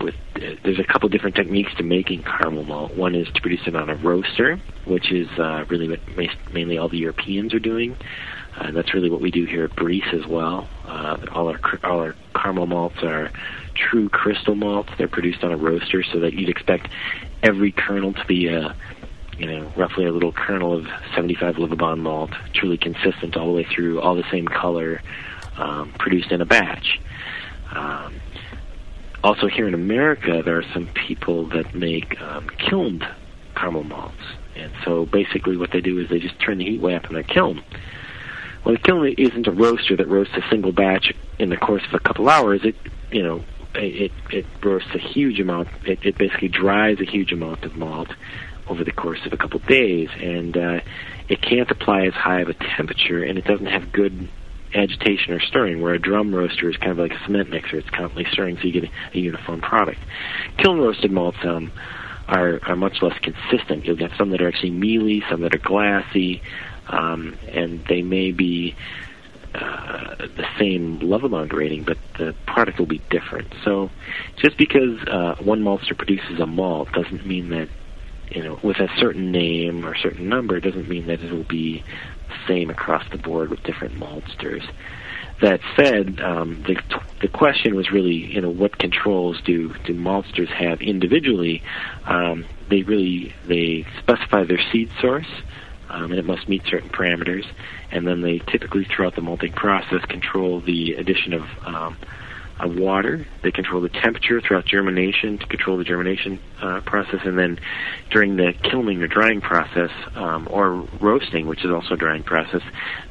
with. 0.02 0.15
Uh, 0.36 0.56
there's 0.64 0.80
a 0.80 0.84
couple 0.84 1.10
different 1.10 1.36
techniques 1.36 1.74
to 1.78 1.84
making 1.84 2.24
caramel 2.24 2.64
malt. 2.64 2.95
One 2.95 3.15
is 3.15 3.28
to 3.34 3.41
produce 3.41 3.61
it 3.68 3.76
on 3.76 3.90
a 3.90 3.95
roaster, 3.95 4.60
which 4.86 5.11
is 5.11 5.28
uh, 5.40 5.65
really 5.69 5.90
what 5.90 5.99
ma- 6.15 6.52
mainly 6.53 6.78
all 6.78 6.90
the 6.90 6.98
Europeans 6.98 7.53
are 7.53 7.60
doing. 7.60 7.98
Uh, 8.57 8.72
that's 8.72 8.94
really 8.94 9.10
what 9.10 9.22
we 9.22 9.30
do 9.30 9.45
here 9.45 9.65
at 9.65 9.76
Briess 9.76 10.14
as 10.14 10.26
well. 10.28 10.68
Uh, 10.86 11.18
all 11.32 11.48
our 11.48 11.60
all 11.84 11.99
our 11.99 12.15
caramel 12.36 12.65
malts 12.65 13.03
are 13.03 13.32
true 13.76 14.10
crystal 14.10 14.56
malts. 14.56 14.90
They're 14.98 15.07
produced 15.07 15.44
on 15.44 15.52
a 15.52 15.57
roaster, 15.57 16.03
so 16.03 16.19
that 16.22 16.34
you'd 16.34 16.49
expect 16.49 16.88
every 17.44 17.72
kernel 17.72 18.14
to 18.14 18.26
be 18.26 18.48
a 18.48 18.76
you 19.38 19.45
know 19.45 19.72
roughly 19.78 20.06
a 20.06 20.11
little 20.11 20.32
kernel 20.32 20.74
of 20.74 20.88
75 21.15 21.56
Lovibond 21.56 21.99
malt, 21.99 22.32
truly 22.53 22.78
consistent 22.78 23.38
all 23.38 23.45
the 23.45 23.53
way 23.53 23.64
through, 23.64 24.02
all 24.02 24.15
the 24.15 24.30
same 24.32 24.48
color, 24.48 25.02
um, 25.57 25.94
produced 25.99 26.32
in 26.32 26.41
a 26.41 26.45
batch. 26.45 26.99
Um, 27.72 28.15
also, 29.23 29.48
here 29.48 29.68
in 29.68 29.73
America, 29.73 30.41
there 30.44 30.57
are 30.57 30.65
some 30.73 30.88
people 30.88 31.48
that 31.49 31.73
make 31.73 32.22
um, 32.22 32.49
kilned 32.49 33.07
caramel 33.56 33.84
malts, 33.84 34.15
and 34.56 34.72
so 34.85 35.06
basically 35.06 35.57
what 35.57 35.72
they 35.72 35.81
do 35.81 35.99
is 35.99 36.10
they 36.10 36.19
just 36.19 36.39
turn 36.39 36.60
the 36.60 36.65
heat 36.65 36.81
way 36.81 36.95
up 36.95 37.06
in 37.06 37.14
their 37.14 37.23
kiln. 37.23 37.64
Well, 38.64 38.76
the 38.76 38.81
kiln 38.81 39.07
isn't 39.18 39.48
a 39.48 39.52
roaster 39.52 39.95
that 39.95 40.07
roasts 40.07 40.35
a 40.35 40.48
single 40.49 40.72
batch 40.72 41.14
in 41.39 41.49
the 41.49 41.57
course 41.57 41.84
of 41.88 41.94
a 41.94 41.99
couple 41.99 42.30
hours. 42.30 42.61
It, 42.64 42.76
you 43.11 43.23
know, 43.23 43.44
it 43.73 44.11
it 44.30 44.45
roasts 44.64 44.94
a 44.94 44.99
huge 44.99 45.39
amount. 45.39 45.69
It, 45.85 45.99
it 46.03 46.18
basically 46.18 46.49
dries 46.49 46.99
a 46.99 47.06
huge 47.06 47.31
amount 47.31 47.64
of 47.64 47.76
malt 47.76 48.10
over 48.68 48.84
the 48.84 48.91
course 48.91 49.26
of 49.26 49.34
a 49.34 49.38
couple 49.38 49.60
days, 49.60 50.10
and 50.22 50.56
uh, 50.57 50.80
it 51.30 51.41
can't 51.41 51.72
apply 51.72 52.06
as 52.06 52.14
high 52.14 52.41
of 52.41 52.49
a 52.49 52.53
temperature, 52.53 53.23
and 53.23 53.38
it 53.38 53.45
doesn't 53.45 53.68
have 53.68 53.91
good 53.91 54.30
agitation 54.73 55.34
or 55.34 55.39
stirring, 55.39 55.81
where 55.81 55.94
a 55.94 55.99
drum 55.99 56.34
roaster 56.34 56.69
is 56.69 56.77
kind 56.77 56.91
of 56.91 56.98
like 56.98 57.11
a 57.11 57.23
cement 57.26 57.49
mixer. 57.49 57.77
It's 57.77 57.89
constantly 57.89 58.26
stirring, 58.31 58.57
so 58.57 58.64
you 58.64 58.81
get 58.81 58.89
a, 59.14 59.18
uniform 59.18 59.61
product. 59.61 59.99
Kiln 60.57 60.80
roasted 60.80 61.11
malts 61.11 61.38
um, 61.44 61.72
are, 62.27 62.60
are 62.64 62.76
much 62.76 63.02
less 63.02 63.18
consistent. 63.19 63.85
You'll 63.85 63.95
get 63.95 64.11
some 64.18 64.30
that 64.31 64.41
are 64.41 64.48
actually 64.48 64.72
mealy, 64.72 65.23
some 65.30 65.41
that 65.41 65.56
are 65.56 65.60
glassy, 65.60 66.41
um, 66.88 67.38
and 67.48 67.84
they 67.85 68.02
may 68.02 68.31
be 68.31 68.76
uh, 69.56 70.15
the 70.18 70.45
same 70.60 70.99
Lovibond 70.99 71.52
rating, 71.53 71.84
but 71.84 71.98
the 72.18 72.35
product 72.45 72.80
will 72.80 72.85
be 72.85 73.02
different. 73.10 73.53
So 73.64 73.89
just 74.38 74.57
because 74.57 74.99
uh, 75.07 75.35
one 75.39 75.64
maltster 75.64 75.98
produces 75.98 76.39
a 76.39 76.45
malt 76.45 76.91
doesn't 76.91 77.26
mean 77.26 77.49
that, 77.49 77.69
you 78.30 78.44
know, 78.44 78.60
with 78.61 78.77
a 78.77 78.89
certain 78.98 79.31
name 79.31 79.85
or 79.85 79.95
certain 79.95 80.30
number, 80.30 80.60
doesn't 80.60 80.88
mean 80.88 81.07
that 81.07 81.22
it 81.22 81.31
will 81.31 81.44
be 81.44 81.84
same 82.48 82.70
across 82.70 83.04
the 83.12 83.18
board 83.18 83.49
with 83.49 83.64
different 83.64 83.95
maltsters. 83.95 84.68
That 85.41 85.60
said, 85.76 86.20
um, 86.20 86.64
the 86.66 86.76
the 87.22 87.28
question 87.28 87.76
was 87.76 87.91
really, 87.91 88.16
you 88.16 88.41
know, 88.41 88.49
what 88.49 88.78
controls 88.80 89.40
do 89.45 89.74
do 89.86 89.94
maltsters 89.94 90.49
have 90.49 90.82
individually? 90.82 91.62
Um, 92.06 92.45
they 92.70 92.82
really 92.82 93.34
they 93.48 93.86
specify 93.99 94.45
their 94.45 94.60
seed 94.72 94.90
source, 94.99 95.28
um, 95.90 96.06
and 96.12 96.16
it 96.16 96.26
must 96.26 96.49
meet 96.49 96.64
certain 96.66 96.90
parameters. 96.90 97.45
And 97.91 98.08
then 98.08 98.22
they 98.22 98.40
typically, 98.40 98.86
throughout 98.86 99.16
the 99.16 99.22
malting 99.22 99.54
process, 99.54 100.04
control 100.06 100.60
the 100.60 100.94
addition 100.94 101.34
of 101.34 101.44
um, 101.66 101.98
of 102.59 102.75
water. 102.75 103.25
They 103.43 103.51
control 103.51 103.81
the 103.81 103.89
temperature 103.89 104.41
throughout 104.41 104.65
germination 104.65 105.38
to 105.38 105.45
control 105.47 105.77
the 105.77 105.84
germination 105.84 106.39
uh, 106.61 106.81
process, 106.81 107.21
and 107.23 107.38
then 107.38 107.59
during 108.11 108.35
the 108.35 108.53
kilning 108.63 109.01
or 109.01 109.07
drying 109.07 109.41
process, 109.41 109.91
um, 110.15 110.47
or 110.49 110.88
roasting, 110.99 111.47
which 111.47 111.63
is 111.63 111.71
also 111.71 111.93
a 111.93 111.97
drying 111.97 112.23
process, 112.23 112.61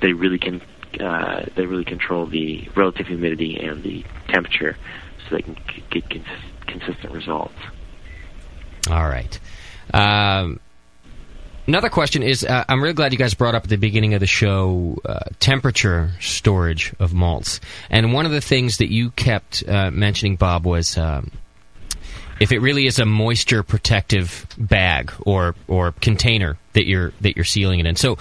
they 0.01 0.13
really 0.13 0.39
can 0.39 0.61
uh, 1.01 1.45
they 1.55 1.67
really 1.67 1.85
control 1.85 2.27
the 2.27 2.69
relative 2.75 3.07
humidity 3.07 3.59
and 3.59 3.83
the 3.83 4.05
temperature, 4.29 4.77
so 5.29 5.37
they 5.37 5.43
can 5.43 5.57
c- 5.69 5.85
get 5.91 6.09
cons- 6.09 6.27
consistent 6.67 7.13
results. 7.13 7.55
All 8.91 9.09
right. 9.09 9.39
Um, 9.93 10.61
another 11.67 11.89
question 11.89 12.23
is 12.23 12.45
uh, 12.45 12.65
I'm 12.69 12.83
really 12.83 12.95
glad 12.95 13.13
you 13.13 13.19
guys 13.19 13.35
brought 13.35 13.55
up 13.55 13.65
at 13.65 13.71
the 13.71 13.77
beginning 13.77 14.15
of 14.15 14.21
the 14.21 14.27
show 14.27 14.99
uh, 15.05 15.21
temperature 15.41 16.11
storage 16.21 16.95
of 16.99 17.13
malts. 17.13 17.61
And 17.91 18.13
one 18.13 18.27
of 18.27 18.33
the 18.33 18.41
things 18.41 18.79
that 18.79 18.91
you 18.91 19.11
kept 19.11 19.65
uh, 19.69 19.91
mentioning, 19.91 20.37
Bob, 20.37 20.65
was. 20.65 20.97
Um, 20.97 21.33
if 22.39 22.53
it 22.53 22.59
really 22.59 22.87
is 22.87 22.99
a 22.99 23.07
moisture 23.07 23.63
protective 23.63 24.47
bag 24.59 25.11
or 25.25 25.55
or 25.69 25.93
container 25.93 26.59
that 26.75 26.87
you're 26.87 27.13
that 27.23 27.35
you're 27.35 27.47
sealing 27.47 27.81
it 27.81 27.87
in. 27.87 27.97
So 27.97 28.19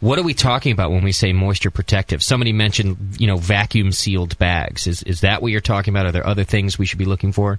what 0.00 0.18
are 0.18 0.22
we 0.22 0.34
talking 0.34 0.72
about 0.72 0.90
when 0.90 1.02
we 1.02 1.12
say 1.12 1.32
moisture 1.32 1.70
protective? 1.70 2.22
Somebody 2.22 2.52
mentioned, 2.52 3.16
you 3.18 3.26
know, 3.26 3.36
vacuum 3.36 3.92
sealed 3.92 4.38
bags. 4.38 4.86
Is 4.86 5.02
is 5.02 5.22
that 5.22 5.42
what 5.42 5.52
you're 5.52 5.60
talking 5.60 5.92
about? 5.92 6.06
Are 6.06 6.12
there 6.12 6.26
other 6.26 6.44
things 6.44 6.78
we 6.78 6.86
should 6.86 6.98
be 6.98 7.04
looking 7.04 7.32
for? 7.32 7.58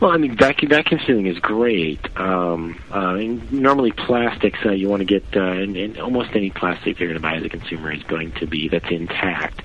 Well, 0.00 0.10
I 0.10 0.16
mean, 0.16 0.36
vacuum 0.36 0.70
vacuum 0.70 1.00
sealing 1.06 1.26
is 1.26 1.38
great. 1.38 2.00
Um, 2.18 2.82
uh, 2.92 3.14
and 3.14 3.52
normally, 3.52 3.92
plastics 3.92 4.58
uh, 4.66 4.72
you 4.72 4.88
want 4.88 5.00
to 5.00 5.06
get, 5.06 5.24
uh, 5.36 5.40
and, 5.40 5.76
and 5.76 5.98
almost 5.98 6.30
any 6.34 6.50
plastic 6.50 6.98
you're 6.98 7.08
going 7.08 7.20
to 7.20 7.22
buy 7.22 7.36
as 7.36 7.44
a 7.44 7.48
consumer 7.48 7.92
is 7.92 8.02
going 8.02 8.32
to 8.32 8.46
be 8.46 8.68
that's 8.68 8.90
intact 8.90 9.62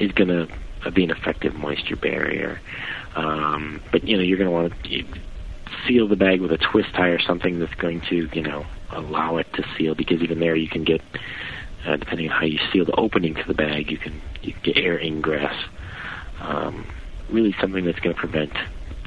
is 0.00 0.12
going 0.12 0.28
to 0.28 0.90
be 0.90 1.04
an 1.04 1.10
effective 1.10 1.54
moisture 1.54 1.96
barrier. 1.96 2.60
Um, 3.14 3.82
but 3.92 4.04
you 4.04 4.16
know, 4.16 4.22
you're 4.22 4.38
going 4.38 4.48
to 4.48 4.52
want 4.52 4.82
to 4.84 5.04
seal 5.86 6.08
the 6.08 6.16
bag 6.16 6.40
with 6.40 6.52
a 6.52 6.58
twist 6.58 6.92
tie 6.94 7.08
or 7.08 7.20
something 7.20 7.58
that's 7.58 7.74
going 7.74 8.00
to, 8.08 8.28
you 8.32 8.42
know, 8.42 8.64
allow 8.90 9.36
it 9.36 9.52
to 9.54 9.64
seal. 9.76 9.94
Because 9.94 10.22
even 10.22 10.40
there, 10.40 10.56
you 10.56 10.68
can 10.68 10.84
get, 10.84 11.02
uh, 11.86 11.96
depending 11.96 12.30
on 12.30 12.40
how 12.40 12.46
you 12.46 12.58
seal 12.72 12.86
the 12.86 12.96
opening 12.96 13.34
to 13.34 13.44
the 13.46 13.54
bag, 13.54 13.90
you 13.90 13.98
can 13.98 14.22
you 14.42 14.52
can 14.54 14.62
get 14.62 14.78
air 14.78 14.98
ingress. 14.98 15.54
Um, 16.40 16.86
really, 17.30 17.54
something 17.60 17.84
that's 17.84 18.00
going 18.00 18.14
to 18.14 18.20
prevent 18.20 18.52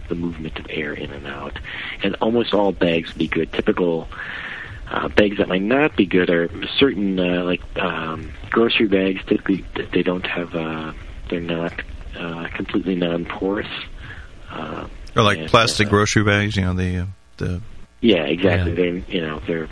the 0.10 0.16
movement 0.16 0.60
of 0.60 0.66
air 0.70 0.94
in 0.94 1.12
and 1.12 1.26
out. 1.28 1.58
And 2.04 2.16
almost 2.16 2.54
all 2.54 2.72
bags 2.72 3.10
would 3.10 3.20
be 3.20 3.28
good. 3.28 3.54
Typical 3.54 4.08
uh, 4.90 5.08
bags 5.10 5.38
that 5.38 5.48
might 5.48 5.62
not 5.62 5.96
be 5.96 6.06
good 6.06 6.30
are 6.30 6.50
certain, 6.78 7.20
uh, 7.20 7.44
like 7.44 7.62
um, 7.78 8.32
grocery 8.50 8.88
bags. 8.88 9.22
Typically, 9.26 9.64
they 9.94 10.04
don't 10.04 10.26
have, 10.26 10.56
uh, 10.56 10.94
they're 11.30 11.40
not 11.40 11.74
uh, 12.18 12.48
completely 12.56 12.96
non-porous. 12.96 13.70
Uh, 14.50 14.88
Or 15.16 15.24
like 15.24 15.40
and, 15.40 15.50
plastic 15.50 15.88
uh, 15.88 15.90
grocery 15.92 16.24
bags, 16.24 16.56
you 16.56 16.64
know, 16.64 16.74
the 16.74 16.98
uh, 16.98 17.06
the 17.38 17.62
Yeah, 18.02 18.24
exactly. 18.24 18.74
They're 18.74 18.98
you 19.16 19.22
know 19.22 19.40
they're 19.46 19.70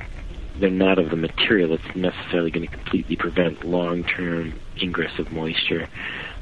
they're 0.59 0.69
not 0.69 0.99
of 0.99 1.09
the 1.09 1.15
material 1.15 1.69
that's 1.69 1.95
necessarily 1.95 2.51
going 2.51 2.68
to 2.68 2.72
completely 2.72 3.15
prevent 3.15 3.64
long-term 3.64 4.53
ingress 4.81 5.18
of 5.19 5.31
moisture. 5.31 5.88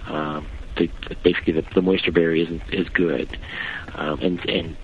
Um, 0.07 0.47
they, 0.77 0.89
basically, 1.23 1.53
the, 1.53 1.65
the 1.73 1.81
moisture 1.81 2.11
barrier 2.11 2.43
isn't 2.43 2.73
is 2.73 2.89
good, 2.89 3.37
um, 3.95 4.19
and 4.21 4.49
and 4.49 4.77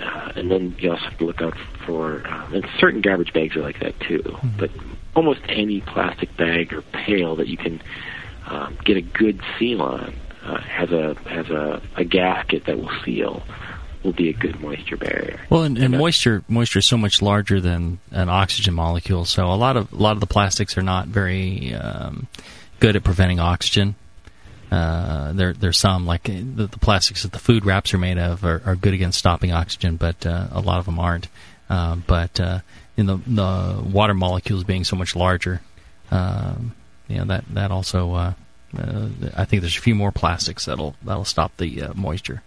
uh, 0.00 0.32
and 0.36 0.50
then 0.50 0.74
you 0.78 0.90
also 0.90 1.04
have 1.04 1.18
to 1.18 1.24
look 1.24 1.42
out 1.42 1.56
for 1.86 2.26
um, 2.26 2.54
and 2.54 2.66
certain 2.78 3.00
garbage 3.00 3.32
bags 3.32 3.56
are 3.56 3.62
like 3.62 3.80
that 3.80 3.98
too. 4.00 4.36
But 4.58 4.70
almost 5.14 5.40
any 5.48 5.80
plastic 5.80 6.36
bag 6.36 6.72
or 6.72 6.82
pail 6.82 7.36
that 7.36 7.48
you 7.48 7.56
can 7.56 7.82
um, 8.46 8.76
get 8.84 8.96
a 8.96 9.02
good 9.02 9.40
seal 9.58 9.82
on 9.82 10.14
uh, 10.44 10.60
has 10.60 10.90
a 10.90 11.14
has 11.28 11.48
a, 11.50 11.82
a 11.96 12.04
gasket 12.04 12.66
that 12.66 12.78
will 12.78 12.92
seal 13.04 13.42
will 14.04 14.12
be 14.12 14.28
a 14.28 14.32
good 14.32 14.60
moisture 14.60 14.96
barrier. 14.96 15.40
Well, 15.50 15.64
and, 15.64 15.76
and 15.78 15.98
moisture 15.98 16.44
moisture 16.48 16.78
is 16.78 16.86
so 16.86 16.96
much 16.96 17.20
larger 17.22 17.60
than 17.60 17.98
an 18.12 18.28
oxygen 18.28 18.74
molecule. 18.74 19.24
So 19.24 19.46
a 19.46 19.56
lot 19.56 19.76
of 19.76 19.92
a 19.92 19.96
lot 19.96 20.12
of 20.12 20.20
the 20.20 20.26
plastics 20.26 20.78
are 20.78 20.82
not 20.82 21.08
very 21.08 21.74
um, 21.74 22.28
good 22.78 22.96
at 22.96 23.04
preventing 23.04 23.40
oxygen. 23.40 23.96
Uh, 24.70 25.32
there 25.32 25.52
there's 25.52 25.78
some 25.78 26.06
like 26.06 26.24
the, 26.24 26.68
the 26.70 26.78
plastics 26.80 27.22
that 27.22 27.32
the 27.32 27.38
food 27.38 27.64
wraps 27.64 27.94
are 27.94 27.98
made 27.98 28.18
of 28.18 28.44
are, 28.44 28.62
are 28.66 28.74
good 28.74 28.94
against 28.94 29.18
stopping 29.18 29.52
oxygen, 29.52 29.96
but 29.96 30.26
uh, 30.26 30.48
a 30.50 30.60
lot 30.60 30.78
of 30.78 30.86
them 30.86 30.98
aren't. 30.98 31.28
Uh, 31.70 31.96
but 32.06 32.38
uh, 32.40 32.60
in 32.96 33.06
the 33.06 33.16
the 33.26 33.82
water 33.92 34.14
molecules 34.14 34.64
being 34.64 34.84
so 34.84 34.96
much 34.96 35.14
larger, 35.14 35.60
um, 36.10 36.74
you 37.08 37.18
know 37.18 37.24
that 37.24 37.44
that 37.54 37.70
also 37.70 38.12
uh, 38.12 38.32
uh, 38.76 39.08
I 39.36 39.44
think 39.44 39.62
there's 39.62 39.76
a 39.76 39.80
few 39.80 39.94
more 39.94 40.12
plastics 40.12 40.64
that'll 40.64 40.96
that'll 41.02 41.24
stop 41.24 41.56
the 41.56 41.82
uh, 41.82 41.94
moisture. 41.94 42.42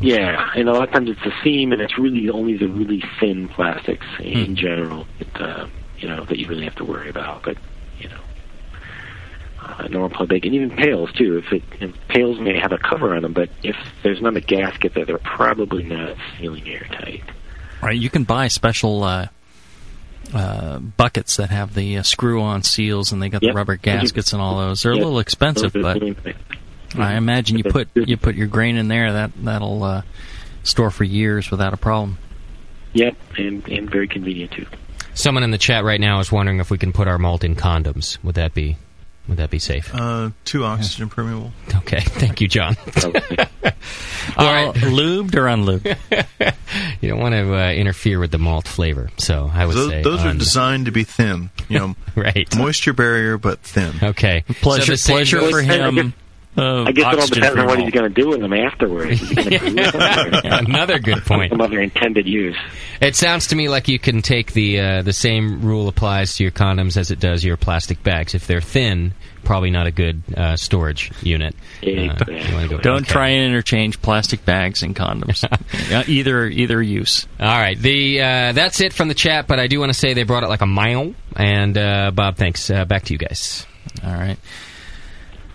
Yeah, 0.00 0.50
and 0.54 0.68
a 0.68 0.72
lot 0.72 0.84
of 0.88 0.94
times 0.94 1.10
it's 1.10 1.24
the 1.24 1.32
seam, 1.42 1.72
and 1.72 1.82
it's 1.82 1.98
really 1.98 2.30
only 2.30 2.56
the 2.56 2.68
really 2.68 3.02
thin 3.18 3.48
plastics 3.48 4.06
in 4.20 4.46
Hmm. 4.46 4.54
general 4.54 5.06
that 5.18 5.40
uh, 5.40 5.66
you 5.98 6.08
know 6.08 6.24
that 6.24 6.38
you 6.38 6.46
really 6.46 6.64
have 6.64 6.76
to 6.76 6.84
worry 6.84 7.08
about. 7.08 7.42
But 7.42 7.56
uh, 9.78 9.88
normal 9.88 10.10
plug 10.10 10.28
bag, 10.28 10.44
and 10.46 10.54
even 10.54 10.70
pails 10.70 11.12
too. 11.12 11.38
If 11.38 11.52
it 11.52 11.62
and 11.80 11.94
pails 12.08 12.38
may 12.40 12.58
have 12.58 12.72
a 12.72 12.78
cover 12.78 13.14
on 13.14 13.22
them, 13.22 13.32
but 13.32 13.48
if 13.62 13.76
there's 14.02 14.20
not 14.20 14.36
a 14.36 14.40
gasket 14.40 14.94
there, 14.94 15.04
they're 15.04 15.18
probably 15.18 15.82
not 15.84 16.16
sealing 16.38 16.68
airtight. 16.68 17.22
Right, 17.82 17.98
you 17.98 18.10
can 18.10 18.24
buy 18.24 18.48
special 18.48 19.02
uh, 19.04 19.28
uh, 20.34 20.78
buckets 20.78 21.36
that 21.36 21.50
have 21.50 21.74
the 21.74 21.98
uh, 21.98 22.02
screw-on 22.02 22.62
seals, 22.62 23.12
and 23.12 23.22
they 23.22 23.28
got 23.28 23.42
Yep. 23.42 23.52
the 23.52 23.56
rubber 23.56 23.76
gaskets 23.76 24.32
and 24.32 24.42
all 24.42 24.58
those. 24.58 24.82
They're 24.82 24.92
Yep. 24.92 25.00
a 25.00 25.04
little 25.04 25.18
expensive, 25.20 25.72
but. 25.72 26.02
I 26.98 27.14
imagine 27.14 27.56
you 27.56 27.62
put 27.62 27.88
you 27.94 28.16
put 28.16 28.34
your 28.34 28.48
grain 28.48 28.76
in 28.76 28.88
there 28.88 29.12
that 29.12 29.30
that'll 29.44 29.84
uh, 29.84 30.02
store 30.64 30.90
for 30.90 31.04
years 31.04 31.48
without 31.48 31.72
a 31.72 31.76
problem. 31.76 32.18
Yep, 32.94 33.16
and 33.38 33.68
and 33.68 33.88
very 33.88 34.08
convenient 34.08 34.50
too. 34.50 34.66
Someone 35.14 35.44
in 35.44 35.52
the 35.52 35.58
chat 35.58 35.84
right 35.84 36.00
now 36.00 36.18
is 36.18 36.32
wondering 36.32 36.58
if 36.58 36.68
we 36.68 36.78
can 36.78 36.92
put 36.92 37.06
our 37.06 37.16
malt 37.16 37.44
in 37.44 37.54
condoms. 37.54 38.18
Would 38.24 38.34
that 38.34 38.54
be 38.54 38.76
would 39.28 39.36
that 39.38 39.50
be 39.50 39.58
safe? 39.58 39.94
uh, 39.94 40.30
too 40.44 40.64
oxygen 40.64 41.08
permeable. 41.08 41.52
Okay, 41.76 42.00
thank 42.04 42.40
you, 42.40 42.48
John. 42.48 42.76
Well, 42.96 43.12
lubed 44.74 45.34
or 45.36 45.44
unlubed? 45.46 45.96
you 47.00 47.08
don't 47.08 47.20
want 47.20 47.34
to 47.34 47.54
uh, 47.54 47.70
interfere 47.72 48.18
with 48.18 48.30
the 48.30 48.38
malt 48.38 48.66
flavor, 48.66 49.10
so 49.18 49.50
I 49.52 49.66
would 49.66 49.76
Those, 49.76 49.90
say 49.90 50.02
those 50.02 50.24
are 50.24 50.34
designed 50.34 50.86
to 50.86 50.92
be 50.92 51.04
thin. 51.04 51.50
You 51.68 51.78
know, 51.78 51.96
right? 52.16 52.48
Moisture 52.56 52.92
barrier, 52.92 53.38
but 53.38 53.60
thin. 53.60 53.92
Okay. 54.02 54.44
Pleasure, 54.60 54.96
So 54.96 55.12
pleasure 55.12 55.40
for 55.50 55.60
him. 55.62 56.14
Uh, 56.56 56.82
I 56.82 56.92
guess 56.92 57.02
it 57.02 57.06
all 57.06 57.18
oxygen 57.20 57.42
depends 57.42 57.60
on 57.60 57.66
what 57.66 57.78
he's 57.78 57.92
going 57.92 58.12
to 58.12 58.22
do 58.22 58.28
with 58.28 58.40
them 58.40 58.52
afterwards. 58.52 59.22
Is 59.22 59.28
he 59.28 59.34
gonna 59.36 59.58
glue 59.60 59.82
them 59.84 60.34
or 60.34 60.48
Another 60.68 60.98
good 60.98 61.24
point. 61.24 61.52
Some 61.52 61.60
other 61.60 61.80
intended 61.80 62.26
use. 62.26 62.56
It 63.00 63.14
sounds 63.14 63.46
to 63.48 63.56
me 63.56 63.68
like 63.68 63.86
you 63.86 64.00
can 64.00 64.20
take 64.20 64.52
the 64.52 64.80
uh, 64.80 65.02
the 65.02 65.12
same 65.12 65.62
rule 65.62 65.86
applies 65.86 66.36
to 66.36 66.42
your 66.42 66.50
condoms 66.50 66.96
as 66.96 67.12
it 67.12 67.20
does 67.20 67.44
your 67.44 67.56
plastic 67.56 68.02
bags. 68.02 68.34
If 68.34 68.48
they're 68.48 68.60
thin, 68.60 69.14
probably 69.44 69.70
not 69.70 69.86
a 69.86 69.92
good 69.92 70.22
uh, 70.36 70.56
storage 70.56 71.12
unit. 71.22 71.54
Uh, 71.84 71.86
you 71.86 72.08
wanna 72.52 72.68
go- 72.68 72.78
Don't 72.78 73.02
okay. 73.02 73.12
try 73.12 73.28
and 73.28 73.46
interchange 73.46 74.02
plastic 74.02 74.44
bags 74.44 74.82
and 74.82 74.94
condoms. 74.94 75.44
Either 76.08 76.46
either 76.46 76.82
use. 76.82 77.26
All 77.38 77.46
right, 77.46 77.78
the 77.78 78.20
uh, 78.20 78.52
that's 78.52 78.80
it 78.80 78.92
from 78.92 79.06
the 79.06 79.14
chat. 79.14 79.46
But 79.46 79.60
I 79.60 79.68
do 79.68 79.78
want 79.78 79.90
to 79.90 79.98
say 79.98 80.14
they 80.14 80.24
brought 80.24 80.42
it 80.42 80.48
like 80.48 80.62
a 80.62 80.66
mile. 80.66 81.14
And 81.36 81.78
uh, 81.78 82.10
Bob, 82.12 82.36
thanks. 82.36 82.68
Uh, 82.70 82.84
back 82.84 83.04
to 83.04 83.14
you 83.14 83.18
guys. 83.18 83.66
All 84.04 84.12
right. 84.12 84.38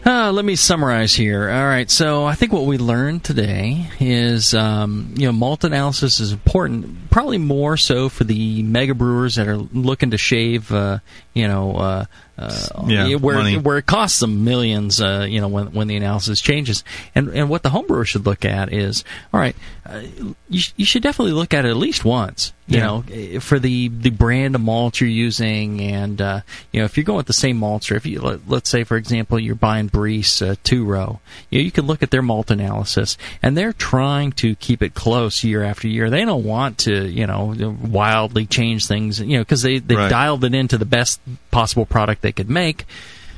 Uh, 0.05 0.31
let 0.31 0.45
me 0.45 0.55
summarize 0.55 1.15
here. 1.15 1.49
All 1.49 1.65
right, 1.65 1.89
so 1.89 2.25
I 2.25 2.35
think 2.35 2.53
what 2.53 2.67
we 2.67 2.77
learned 2.77 3.23
today 3.23 3.89
is, 3.99 4.53
um, 4.53 5.15
you 5.17 5.25
know, 5.25 5.31
malt 5.31 5.63
analysis 5.63 6.19
is 6.19 6.31
important, 6.31 7.09
probably 7.09 7.39
more 7.39 7.75
so 7.75 8.07
for 8.07 8.23
the 8.23 8.61
mega 8.61 8.93
brewers 8.93 9.33
that 9.33 9.47
are 9.47 9.57
looking 9.57 10.11
to 10.11 10.17
shave, 10.19 10.71
uh, 10.71 10.99
you 11.33 11.47
know, 11.47 11.75
uh, 11.77 12.05
uh, 12.37 12.83
Yeah, 12.87 13.15
where 13.15 13.37
money. 13.37 13.57
where 13.57 13.77
it 13.77 13.85
costs 13.85 14.19
them 14.19 14.43
millions, 14.43 14.99
uh, 15.01 15.25
you 15.29 15.39
know, 15.41 15.47
when 15.47 15.67
when 15.73 15.87
the 15.87 15.95
analysis 15.95 16.41
changes. 16.41 16.83
And 17.15 17.29
and 17.29 17.49
what 17.49 17.63
the 17.63 17.69
homebrewer 17.69 18.05
should 18.05 18.25
look 18.25 18.43
at 18.45 18.73
is, 18.73 19.03
all 19.33 19.39
right, 19.39 19.55
uh, 19.85 20.01
you, 20.49 20.59
sh- 20.59 20.73
you 20.75 20.85
should 20.85 21.03
definitely 21.03 21.33
look 21.33 21.53
at 21.53 21.65
it 21.65 21.69
at 21.69 21.77
least 21.77 22.03
once. 22.03 22.51
You 22.67 22.77
Yeah. 22.79 22.85
know, 22.87 23.03
eh, 23.11 23.39
for 23.39 23.59
the 23.59 23.89
the 23.89 24.09
brand 24.09 24.55
of 24.55 24.61
malt 24.61 24.99
you're 24.99 25.09
using, 25.09 25.79
and 25.81 26.19
uh, 26.19 26.41
you 26.71 26.79
know, 26.81 26.85
if 26.85 26.97
you're 26.97 27.03
going 27.03 27.17
with 27.17 27.27
the 27.27 27.33
same 27.33 27.57
malts, 27.57 27.91
or 27.91 27.95
if 27.95 28.05
you 28.07 28.19
let, 28.19 28.39
let's 28.49 28.69
say, 28.71 28.83
for 28.83 28.97
example, 28.97 29.39
you're 29.39 29.53
buying 29.55 29.87
Briess 29.87 30.41
uh, 30.41 30.55
two 30.63 30.83
row, 30.83 31.19
you 31.51 31.59
know, 31.59 31.63
you 31.63 31.71
can 31.71 31.85
look 31.85 32.01
at 32.01 32.09
their 32.09 32.23
malt 32.23 32.49
analysis, 32.49 33.17
and 33.43 33.55
they're 33.55 33.71
trying 33.71 34.31
to 34.33 34.55
keep 34.55 34.81
it 34.81 34.95
close 34.95 35.43
year 35.43 35.63
after 35.63 35.87
year. 35.87 36.09
They 36.09 36.25
don't 36.25 36.43
want 36.43 36.79
to, 36.79 37.05
you 37.07 37.27
know, 37.27 37.53
wildly 37.81 38.47
change 38.47 38.87
things, 38.87 39.19
you 39.19 39.37
know, 39.37 39.41
because 39.41 39.61
they 39.61 39.77
they 39.77 39.95
Right. 39.95 40.09
dialed 40.09 40.43
it 40.43 40.55
into 40.55 40.77
the 40.79 40.85
best 40.85 41.21
possible 41.55 41.85
product 41.85 42.21
they 42.21 42.33
could 42.33 42.49
make. 42.49 42.85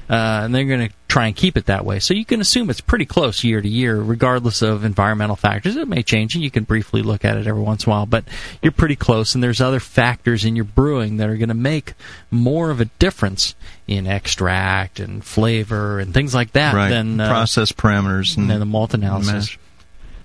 Uh, 0.10 0.41
and 0.44 0.56
they're 0.56 0.65
going 0.65 0.88
to 0.88 0.94
try 1.10 1.27
and 1.27 1.35
keep 1.35 1.56
it 1.57 1.65
that 1.65 1.85
way. 1.85 1.99
So 1.99 2.14
you 2.14 2.26
can 2.26 2.39
assume 2.39 2.69
it's 2.69 2.81
pretty 2.81 3.06
close 3.06 3.44
year 3.44 3.61
to 3.61 3.68
year, 3.68 3.98
regardless 3.98 4.61
of 4.61 4.85
environmental 4.85 5.35
factors. 5.35 5.76
It 5.76 5.88
may 5.88 6.02
change, 6.02 6.34
and 6.34 6.44
you 6.44 6.49
can 6.49 6.64
briefly 6.64 7.02
look 7.03 7.26
at 7.26 7.35
it 7.35 7.45
every 7.45 7.61
once 7.61 7.84
in 7.84 7.91
a 7.91 7.94
while, 7.94 8.06
but 8.06 8.23
you're 8.64 8.72
pretty 8.72 8.95
close. 8.95 9.35
And 9.35 9.44
there's 9.44 9.60
other 9.60 9.81
factors 9.81 10.45
in 10.45 10.56
your 10.56 10.65
brewing 10.65 11.18
that 11.18 11.30
are 11.30 11.35
going 11.35 11.49
to 11.49 11.53
make 11.53 11.94
more 12.31 12.72
of 12.72 12.80
a 12.80 12.85
difference 12.85 13.53
in 13.85 14.07
extract 14.07 14.99
and 14.99 15.23
flavor 15.23 15.99
and 15.99 16.14
things 16.14 16.34
like 16.34 16.53
that 16.53 16.73
right. 16.73 16.89
than 16.89 17.19
uh, 17.19 17.27
process 17.27 17.73
parameters 17.73 18.38
and 18.38 18.49
than 18.49 18.60
the 18.60 18.65
malt 18.65 18.94
analysis. 18.94 19.34
mash. 19.34 19.60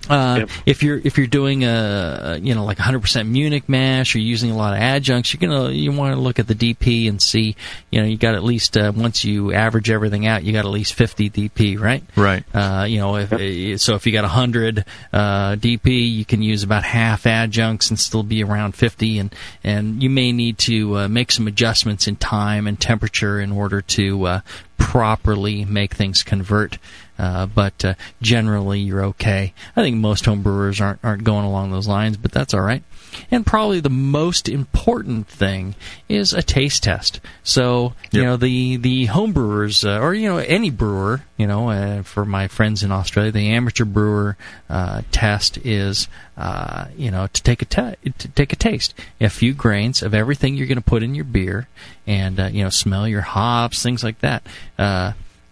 Uh, 0.09 0.47
If 0.67 0.83
you're 0.83 1.01
if 1.03 1.17
you're 1.17 1.27
doing 1.27 1.65
a 1.65 2.39
you 2.43 2.55
know 2.55 2.65
like 2.65 2.79
100% 2.79 3.29
Munich 3.29 3.69
mash 3.69 4.15
or 4.15 4.19
using 4.19 4.51
a 4.51 4.57
lot 4.57 4.75
of 4.75 4.81
adjuncts, 4.81 5.33
you're 5.33 5.41
gonna 5.41 5.71
you 5.71 5.93
want 5.93 6.15
to 6.15 6.21
look 6.21 6.39
at 6.39 6.49
the 6.49 6.55
DP 6.55 7.09
and 7.09 7.23
see 7.23 7.57
you 7.91 8.01
know 8.01 8.07
you 8.07 8.17
got 8.17 8.35
at 8.35 8.43
least 8.43 8.77
uh, 8.77 8.93
once 8.95 9.25
you 9.25 9.53
average 9.53 9.91
everything 9.91 10.27
out, 10.27 10.43
you 10.45 10.53
got 10.53 10.65
at 10.65 10.71
least 10.71 10.95
50 10.95 11.31
DP, 11.31 11.79
right? 11.79 12.03
Right. 12.17 12.45
Uh, 12.55 12.85
you 12.89 12.99
know, 12.99 13.17
if 13.17 13.33
uh, 13.33 13.79
so, 13.79 13.95
if 13.95 14.07
you 14.07 14.13
got 14.13 14.23
100 14.23 14.85
uh, 15.13 15.57
DP, 15.57 16.13
you 16.13 16.25
can 16.25 16.43
use 16.43 16.63
about 16.63 16.85
half 16.85 17.27
adjuncts 17.27 17.91
and 17.91 17.99
still 17.99 18.23
be 18.23 18.43
around 18.43 18.73
50, 18.75 19.19
and 19.19 19.35
and 19.65 20.03
you 20.03 20.11
may 20.11 20.33
need 20.33 20.59
to 20.59 20.99
uh, 20.99 21.09
make 21.09 21.33
some 21.33 21.47
adjustments 21.47 22.07
in 22.07 22.17
time 22.17 22.67
and 22.67 22.79
temperature 22.81 23.41
in 23.41 23.53
order 23.53 23.81
to 23.83 24.25
uh, 24.27 24.41
properly 24.79 25.65
make 25.65 25.95
things 25.95 26.23
convert. 26.23 26.79
Uh, 27.23 27.47
but 27.47 27.85
uh, 27.85 27.95
generally, 28.21 28.81
you're 28.81 29.05
okay. 29.05 29.55
I 29.77 29.83
think 29.83 29.97
most 29.97 30.25
home 30.25 30.43
brewers 30.43 30.81
aren't 30.81 30.99
aren't 31.05 31.23
going 31.23 31.45
along 31.45 31.71
those 31.71 31.87
lines, 31.87 32.17
but 32.17 32.33
that's 32.33 32.53
all 32.53 32.63
right. 32.63 32.83
And 33.31 33.47
probably 33.47 33.79
the 33.79 33.91
most 33.91 34.49
important 34.49 35.29
thing 35.29 35.77
is 36.09 36.33
a 36.33 36.43
taste 36.43 36.83
test. 36.83 37.21
So 37.45 37.95
you 38.11 38.25
know 38.25 38.37
the 38.37 38.77
the 38.77 39.05
home 39.07 39.33
brewers 39.33 39.85
uh, 39.85 40.01
or 40.01 40.15
you 40.15 40.29
know 40.29 40.39
any 40.39 40.71
brewer, 40.71 41.23
you 41.37 41.47
know, 41.47 41.71
uh, 41.71 42.03
for 42.03 42.25
my 42.25 42.49
friends 42.49 42.83
in 42.83 42.91
Australia, 42.91 43.31
the 43.31 43.51
amateur 43.51 43.85
brewer 43.85 44.37
uh, 44.69 45.03
test 45.13 45.59
is 45.59 46.09
uh, 46.37 46.87
you 46.97 47.13
know 47.13 47.29
to 47.29 47.43
take 47.45 47.63
a 47.63 47.67
ta- 47.67 47.95
to 48.19 48.29
take 48.31 48.53
a 48.53 48.57
taste, 48.57 48.95
a 49.21 49.29
few 49.29 49.55
grains 49.55 50.03
of 50.03 50.13
everything 50.13 50.57
you're 50.57 50.67
going 50.67 50.75
to 50.75 50.83
put 50.83 51.05
in 51.05 51.15
your 51.15 51.25
beer, 51.25 51.69
and 52.05 52.41
uh, 52.41 52.47
you 52.47 52.65
know 52.65 52.71
smell 52.71 53.07
your 53.07 53.21
hops, 53.21 53.81
things 53.81 54.03
like 54.03 54.19
that. 54.23 54.43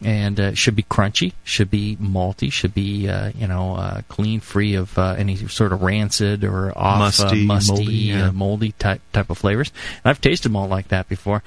And 0.03 0.41
uh, 0.41 0.55
should 0.55 0.77
be 0.77 0.83
crunchy, 0.83 1.35
should 1.45 1.71
be 1.71 1.97
malty, 2.01 2.51
should 2.51 2.73
be 2.73 3.07
uh, 3.07 3.33
you 3.37 3.47
know 3.47 3.75
uh, 3.77 4.01
clean, 4.09 4.41
free 4.41 4.75
of 4.75 4.99
uh, 4.99 5.15
any 5.19 5.37
sort 5.37 5.75
of 5.75 5.83
rancid 5.83 6.43
or 6.43 6.77
off 6.77 6.99
Musty, 7.01 7.43
uh, 7.43 7.45
musty, 7.45 7.73
moldy, 7.73 7.95
yeah. 7.95 8.29
uh, 8.29 8.33
moldy 8.33 8.73
type 8.73 9.03
type 9.13 9.29
of 9.29 9.37
flavors. 9.37 9.71
And 10.03 10.11
I've 10.11 10.21
tasted 10.21 10.51
malt 10.51 10.71
like 10.71 10.89
that 10.89 11.07
before. 11.07 11.43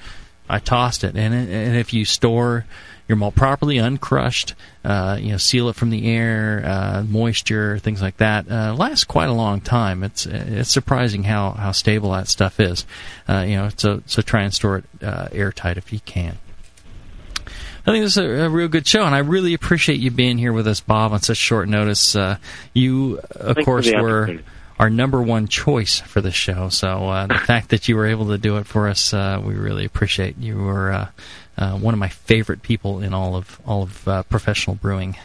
I 0.48 0.60
tossed 0.60 1.02
it, 1.02 1.16
and 1.16 1.34
it, 1.34 1.48
and 1.48 1.76
if 1.76 1.92
you 1.92 2.04
store 2.04 2.64
your 3.08 3.16
malt 3.16 3.34
properly, 3.34 3.78
uncrushed, 3.78 4.54
uh, 4.84 5.18
you 5.20 5.32
know, 5.32 5.36
seal 5.36 5.68
it 5.68 5.76
from 5.76 5.90
the 5.90 6.06
air, 6.06 6.62
uh, 6.64 7.02
moisture, 7.02 7.78
things 7.78 8.00
like 8.00 8.16
that, 8.18 8.50
uh, 8.50 8.74
lasts 8.74 9.04
quite 9.04 9.28
a 9.28 9.32
long 9.32 9.60
time. 9.60 10.02
It's 10.02 10.26
it's 10.26 10.70
surprising 10.70 11.24
how, 11.24 11.50
how 11.52 11.72
stable 11.72 12.12
that 12.12 12.28
stuff 12.28 12.60
is. 12.60 12.86
Uh, 13.28 13.44
you 13.46 13.56
know, 13.56 13.68
so 13.76 14.02
so 14.06 14.22
try 14.22 14.42
and 14.42 14.54
store 14.54 14.78
it 14.78 14.84
uh, 15.02 15.28
airtight 15.32 15.76
if 15.76 15.92
you 15.92 16.00
can. 16.00 16.38
I 17.86 17.90
think 17.92 18.04
this 18.04 18.16
is 18.16 18.18
a, 18.18 18.44
a 18.44 18.48
real 18.48 18.68
good 18.68 18.86
show, 18.86 19.04
and 19.04 19.14
I 19.14 19.18
really 19.18 19.52
appreciate 19.52 20.00
you 20.00 20.10
being 20.10 20.38
here 20.38 20.52
with 20.52 20.66
us, 20.66 20.80
Bob, 20.80 21.12
on 21.12 21.20
such 21.20 21.36
short 21.36 21.68
notice. 21.68 22.16
Uh, 22.16 22.38
you, 22.72 23.20
of 23.32 23.56
Thanks 23.56 23.64
course, 23.66 23.92
were 23.92 24.38
our 24.78 24.88
number 24.88 25.20
one 25.22 25.48
choice 25.48 26.00
for 26.00 26.20
the 26.22 26.30
show. 26.32 26.70
So 26.70 27.08
uh, 27.08 27.26
the 27.26 27.34
fact 27.34 27.68
that 27.70 27.86
you 27.88 27.96
were 27.96 28.06
able 28.06 28.28
to 28.28 28.38
do 28.38 28.56
it 28.56 28.66
for 28.66 28.88
us, 28.88 29.12
uh, 29.12 29.40
we 29.44 29.54
really 29.54 29.84
appreciate. 29.84 30.38
You 30.38 30.56
were 30.56 30.92
uh, 30.92 31.08
uh, 31.58 31.72
one 31.78 31.92
of 31.94 32.00
my 32.00 32.08
favorite 32.08 32.62
people 32.62 33.00
in 33.02 33.12
all 33.12 33.36
of 33.36 33.60
all 33.66 33.82
of 33.82 34.08
uh, 34.08 34.22
professional 34.24 34.76
brewing. 34.76 35.16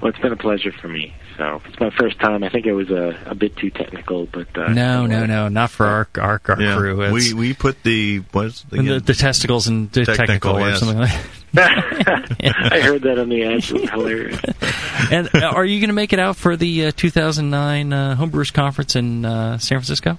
Well, 0.00 0.08
it's 0.10 0.18
been 0.18 0.32
a 0.32 0.36
pleasure 0.36 0.72
for 0.72 0.88
me. 0.88 1.14
So 1.36 1.60
it's 1.66 1.78
my 1.78 1.90
first 1.90 2.18
time. 2.20 2.42
I 2.42 2.48
think 2.48 2.64
it 2.64 2.72
was 2.72 2.90
a, 2.90 3.18
a 3.26 3.34
bit 3.34 3.54
too 3.56 3.68
technical, 3.68 4.24
but 4.26 4.48
uh, 4.56 4.72
no, 4.72 5.04
no, 5.04 5.26
no, 5.26 5.48
not 5.48 5.70
for 5.70 5.84
our 5.86 6.08
our, 6.18 6.40
our 6.48 6.60
Yeah. 6.60 6.76
crew. 6.76 7.02
It's- 7.02 7.12
We 7.12 7.34
we 7.34 7.52
put 7.54 7.82
the 7.82 8.22
what's 8.32 8.62
the, 8.62 8.80
the, 8.82 9.00
the 9.00 9.14
testicles 9.14 9.68
and 9.68 9.92
the 9.92 10.06
technical, 10.06 10.26
Technical, 10.54 10.56
or 10.56 10.68
yes. 10.70 10.78
something 10.80 10.98
like. 10.98 11.10
I 11.56 12.80
heard 12.82 13.02
that 13.02 13.18
on 13.18 13.28
the 13.28 13.42
ad. 13.44 13.64
It 13.64 13.72
was 13.72 13.90
hilarious. 13.90 14.40
and 15.10 15.28
uh, 15.34 15.48
are 15.48 15.64
you 15.64 15.80
going 15.80 15.88
to 15.88 15.94
make 15.94 16.12
it 16.12 16.18
out 16.18 16.36
for 16.36 16.56
the 16.56 16.86
uh, 16.86 16.92
2009 16.96 17.92
uh, 17.92 18.16
Homebrewers 18.16 18.52
Conference 18.52 18.94
in 18.96 19.24
uh, 19.24 19.58
San 19.58 19.78
Francisco? 19.78 20.18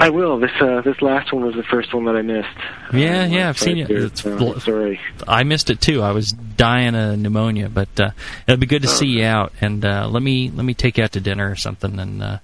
I 0.00 0.10
will. 0.10 0.38
This 0.38 0.52
uh, 0.60 0.80
this 0.82 1.02
last 1.02 1.32
one 1.32 1.44
was 1.44 1.56
the 1.56 1.64
first 1.64 1.92
one 1.92 2.04
that 2.04 2.14
I 2.14 2.22
missed. 2.22 2.48
Yeah, 2.92 3.24
Um, 3.24 3.32
yeah, 3.32 3.48
I've 3.48 3.58
seen 3.58 3.78
it. 3.78 3.90
it's, 3.90 4.24
uh, 4.24 4.60
sorry. 4.60 5.00
I 5.26 5.42
missed 5.42 5.70
it 5.70 5.80
too. 5.80 6.02
I 6.02 6.12
was 6.12 6.30
dying 6.30 6.94
of 6.94 7.18
pneumonia, 7.18 7.68
but 7.68 7.88
uh, 7.98 8.10
it'll 8.46 8.60
be 8.60 8.66
good 8.66 8.82
to 8.82 8.88
see 8.88 9.08
you 9.08 9.24
out. 9.24 9.52
And 9.60 9.84
uh, 9.84 10.06
let 10.08 10.22
me 10.22 10.52
let 10.54 10.64
me 10.64 10.74
take 10.74 10.98
you 10.98 11.04
out 11.04 11.12
to 11.12 11.20
dinner 11.20 11.50
or 11.50 11.56
something 11.56 11.98
and 11.98 12.22
uh, 12.22 12.38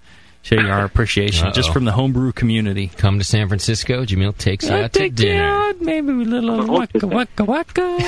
show 0.44 0.54
you 0.54 0.68
our 0.68 0.84
appreciation 0.84 1.52
just 1.52 1.70
Uh-oh. 1.70 1.72
from 1.72 1.84
the 1.84 1.92
homebrew 1.92 2.30
community. 2.32 2.92
Come 2.96 3.18
to 3.18 3.24
San 3.24 3.48
Francisco. 3.48 4.04
Jamil 4.04 4.36
takes 4.38 4.66
you 4.68 4.74
I'll 4.76 4.84
out 4.84 4.92
to 4.92 4.98
take 5.00 5.18
you 5.18 5.26
dinner. 5.26 5.42
out, 5.44 5.80
maybe 5.80 6.10
a 6.12 6.14
little 6.14 6.66
waka 6.66 7.06
waka 7.08 7.44
waka. 7.44 7.98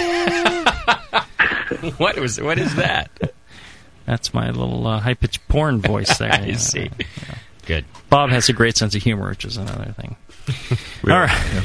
what 1.99 2.17
was 2.19 2.41
what 2.41 2.59
is 2.59 2.75
that? 2.77 3.11
That's 4.07 4.33
my 4.33 4.51
little 4.51 4.87
uh, 4.87 5.01
high 5.01 5.15
pitched 5.15 5.47
porn 5.49 5.81
voice 5.81 6.19
there. 6.19 6.31
I 6.33 6.53
see. 6.53 6.91
Good. 7.67 7.85
Bob 8.09 8.31
has 8.31 8.49
a 8.49 8.53
great 8.53 8.77
sense 8.77 8.95
of 8.95 9.03
humor, 9.03 9.31
which 9.31 9.45
is 9.45 9.57
another 9.57 9.93
thing. 10.01 10.15
All 11.11 11.19
right. 11.19 11.61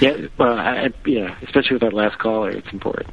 Yeah, 0.00 0.26
well, 0.38 0.58
I, 0.58 0.86
I- 0.86 0.92
yeah, 1.06 1.36
especially 1.42 1.74
with 1.74 1.82
that 1.82 1.92
last 1.92 2.18
caller, 2.18 2.50
it's 2.50 2.66
important. 2.72 3.12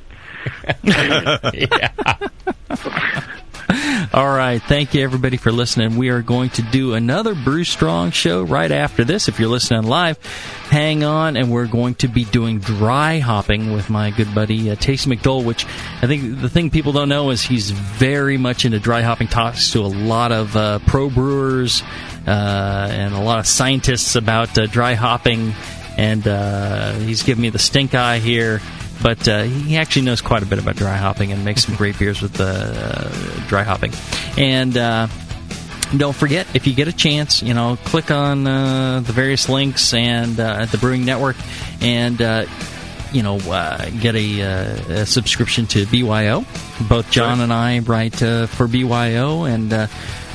All 4.14 4.28
right. 4.28 4.62
Thank 4.62 4.94
you, 4.94 5.04
everybody, 5.04 5.38
for 5.38 5.52
listening. 5.52 5.98
We 5.98 6.10
are 6.10 6.22
going 6.22 6.50
to 6.52 6.62
do 6.62 6.94
another 6.94 7.36
Brew 7.36 7.64
Strong 7.64 8.12
show 8.12 8.44
right 8.44 8.72
after 8.72 9.04
this. 9.04 9.28
If 9.28 9.40
you're 9.40 9.50
listening 9.50 9.84
live, 9.84 10.18
hang 10.70 11.04
on, 11.04 11.36
and 11.36 11.52
we're 11.52 11.68
going 11.68 11.96
to 11.96 12.08
be 12.08 12.24
doing 12.26 12.60
dry 12.60 13.20
hopping 13.20 13.74
with 13.74 13.90
my 13.90 14.12
good 14.12 14.34
buddy 14.34 14.70
uh, 14.72 14.76
Tasty 14.76 15.10
McDole, 15.10 15.44
which 15.44 15.66
I 16.02 16.08
think 16.08 16.40
the 16.40 16.50
thing 16.50 16.70
people 16.70 16.94
don't 16.94 17.10
know 17.10 17.32
is 17.32 17.42
he's 17.42 17.72
very 17.72 18.38
much 18.38 18.64
into 18.66 18.80
dry 18.80 19.02
hopping, 19.02 19.28
talks 19.28 19.72
to 19.72 19.82
a 19.82 19.88
lot 19.88 20.32
of 20.32 20.56
uh, 20.56 20.80
pro 20.88 21.10
brewers 21.10 21.84
uh, 22.28 22.88
and 22.92 23.14
a 23.14 23.22
lot 23.22 23.40
of 23.40 23.48
scientists 23.48 24.16
about 24.16 24.58
uh, 24.58 24.68
dry 24.68 24.94
hopping, 24.94 25.54
and 25.98 26.28
uh, 26.28 26.94
he's 26.94 27.24
giving 27.24 27.42
me 27.42 27.50
the 27.50 27.60
stink 27.60 27.94
eye 27.94 28.20
here. 28.20 28.62
But 29.02 29.28
uh, 29.28 29.44
he 29.44 29.78
actually 29.78 30.04
knows 30.04 30.22
quite 30.22 30.44
a 30.44 30.46
bit 30.46 30.60
about 30.60 30.76
dry 30.76 30.96
hopping 30.96 31.32
and 31.32 31.46
makes 31.46 31.66
some 31.66 31.76
great 31.78 31.98
beers 32.00 32.22
with 32.22 32.34
the 32.34 32.46
uh, 32.46 33.48
dry 33.48 33.64
hopping. 33.64 33.94
And 34.38 34.76
uh, 34.76 35.08
don't 35.98 36.16
forget, 36.16 36.48
if 36.54 36.68
you 36.68 36.74
get 36.74 36.88
a 36.88 36.94
chance, 36.94 37.42
you 37.44 37.54
know, 37.54 37.78
click 37.86 38.12
on 38.12 38.48
uh, 38.48 39.02
the 39.02 39.14
various 39.14 39.50
links 39.50 39.94
and 39.94 40.40
uh, 40.40 40.58
at 40.62 40.72
the 40.72 40.78
Brewing 40.78 41.06
Network, 41.06 41.36
and 41.82 42.22
uh, 42.22 42.46
you 43.12 43.24
know, 43.24 43.38
uh, 43.38 43.90
get 44.02 44.16
a, 44.16 44.42
uh, 44.42 45.02
a 45.02 45.06
subscription 45.06 45.68
to 45.68 45.86
BYO. 45.86 46.44
Both 46.90 47.12
John 47.12 47.40
and 47.40 47.54
I 47.54 47.80
write 47.80 48.22
uh, 48.22 48.48
for 48.48 48.68
BYO, 48.68 49.44
and 49.46 49.72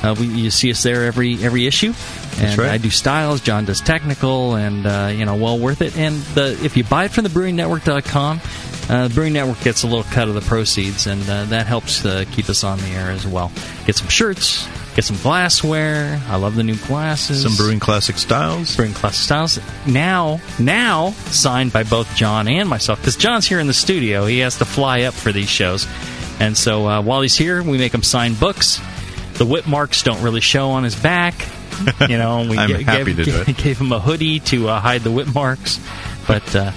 uh, 0.03 0.15
we, 0.19 0.27
you 0.27 0.51
see 0.51 0.71
us 0.71 0.83
there 0.83 1.05
every 1.05 1.43
every 1.43 1.67
issue. 1.67 1.93
And 2.37 2.57
right. 2.57 2.71
I 2.71 2.77
do 2.77 2.89
styles, 2.89 3.41
John 3.41 3.65
does 3.65 3.81
technical, 3.81 4.55
and 4.55 4.85
uh, 4.85 5.11
you 5.13 5.25
know, 5.25 5.35
well 5.35 5.59
worth 5.59 5.81
it. 5.81 5.97
And 5.97 6.15
the 6.33 6.57
if 6.63 6.77
you 6.77 6.83
buy 6.83 7.05
it 7.05 7.11
from 7.11 7.23
the 7.23 7.29
thebrewingnetwork.com, 7.29 8.41
uh, 8.89 9.07
the 9.07 9.13
Brewing 9.13 9.33
Network 9.33 9.61
gets 9.61 9.83
a 9.83 9.87
little 9.87 10.03
cut 10.03 10.27
of 10.27 10.33
the 10.33 10.41
proceeds, 10.41 11.07
and 11.07 11.21
uh, 11.29 11.45
that 11.45 11.67
helps 11.67 12.03
uh, 12.05 12.25
keep 12.31 12.49
us 12.49 12.63
on 12.63 12.79
the 12.79 12.87
air 12.87 13.11
as 13.11 13.27
well. 13.27 13.51
Get 13.85 13.95
some 13.95 14.07
shirts, 14.07 14.67
Get 14.95 15.05
some 15.05 15.17
glassware. 15.17 16.21
I 16.27 16.35
love 16.35 16.55
the 16.55 16.63
new 16.63 16.75
glasses. 16.75 17.43
Some 17.43 17.55
brewing 17.55 17.79
classic 17.79 18.17
styles. 18.17 18.75
Brewing 18.75 18.93
classic 18.93 19.23
styles. 19.23 19.59
Now, 19.87 20.41
now 20.59 21.11
signed 21.11 21.71
by 21.71 21.83
both 21.83 22.13
John 22.17 22.49
and 22.49 22.67
myself 22.67 22.99
because 22.99 23.15
John's 23.15 23.47
here 23.47 23.61
in 23.61 23.67
the 23.67 23.73
studio. 23.73 24.25
He 24.25 24.39
has 24.39 24.57
to 24.57 24.65
fly 24.65 25.03
up 25.03 25.13
for 25.13 25.31
these 25.31 25.47
shows, 25.47 25.87
and 26.41 26.57
so 26.57 26.87
uh, 26.89 27.01
while 27.01 27.21
he's 27.21 27.37
here, 27.37 27.63
we 27.63 27.77
make 27.77 27.93
him 27.93 28.03
sign 28.03 28.33
books. 28.33 28.81
The 29.41 29.47
whip 29.47 29.65
marks 29.65 30.03
don't 30.03 30.21
really 30.21 30.39
show 30.39 30.69
on 30.69 30.83
his 30.83 30.93
back. 30.93 31.33
You 32.07 32.19
know, 32.19 32.45
we 32.47 32.57
happy 32.83 32.83
gave, 32.83 33.15
to 33.15 33.23
do 33.23 33.41
it. 33.41 33.57
gave 33.63 33.81
him 33.81 33.91
a 33.91 33.99
hoodie 33.99 34.39
to 34.39 34.69
uh, 34.69 34.79
hide 34.79 35.01
the 35.01 35.09
whip 35.09 35.33
marks, 35.33 35.79
but 36.27 36.55
uh, 36.55 36.71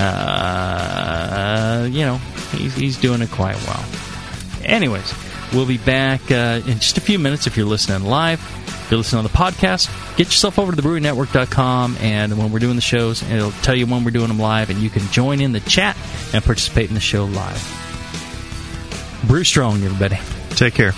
uh, 0.00 1.86
you 1.90 2.06
know 2.06 2.16
he's, 2.52 2.74
he's 2.74 2.96
doing 2.96 3.20
it 3.20 3.30
quite 3.30 3.56
well. 3.66 3.84
Anyways, 4.64 5.12
we'll 5.52 5.66
be 5.66 5.76
back 5.76 6.30
uh, 6.30 6.62
in 6.66 6.78
just 6.78 6.96
a 6.96 7.02
few 7.02 7.18
minutes 7.18 7.46
if 7.46 7.58
you're 7.58 7.66
listening 7.66 8.08
live. 8.08 8.40
If 8.66 8.90
you're 8.90 8.96
listening 8.96 9.18
on 9.18 9.24
the 9.24 9.36
podcast, 9.36 10.16
get 10.16 10.28
yourself 10.28 10.58
over 10.58 10.74
to 10.74 10.80
thebrewingnetwork.com, 10.80 11.98
and 12.00 12.38
when 12.38 12.50
we're 12.50 12.60
doing 12.60 12.76
the 12.76 12.80
shows, 12.80 13.22
it'll 13.24 13.50
tell 13.50 13.76
you 13.76 13.84
when 13.84 14.04
we're 14.04 14.10
doing 14.10 14.28
them 14.28 14.38
live, 14.38 14.70
and 14.70 14.78
you 14.78 14.88
can 14.88 15.02
join 15.08 15.42
in 15.42 15.52
the 15.52 15.60
chat 15.60 15.98
and 16.32 16.42
participate 16.42 16.88
in 16.88 16.94
the 16.94 17.00
show 17.00 17.26
live. 17.26 19.20
Brew 19.28 19.44
strong, 19.44 19.82
everybody. 19.82 20.18
Take 20.56 20.72
care. 20.72 20.94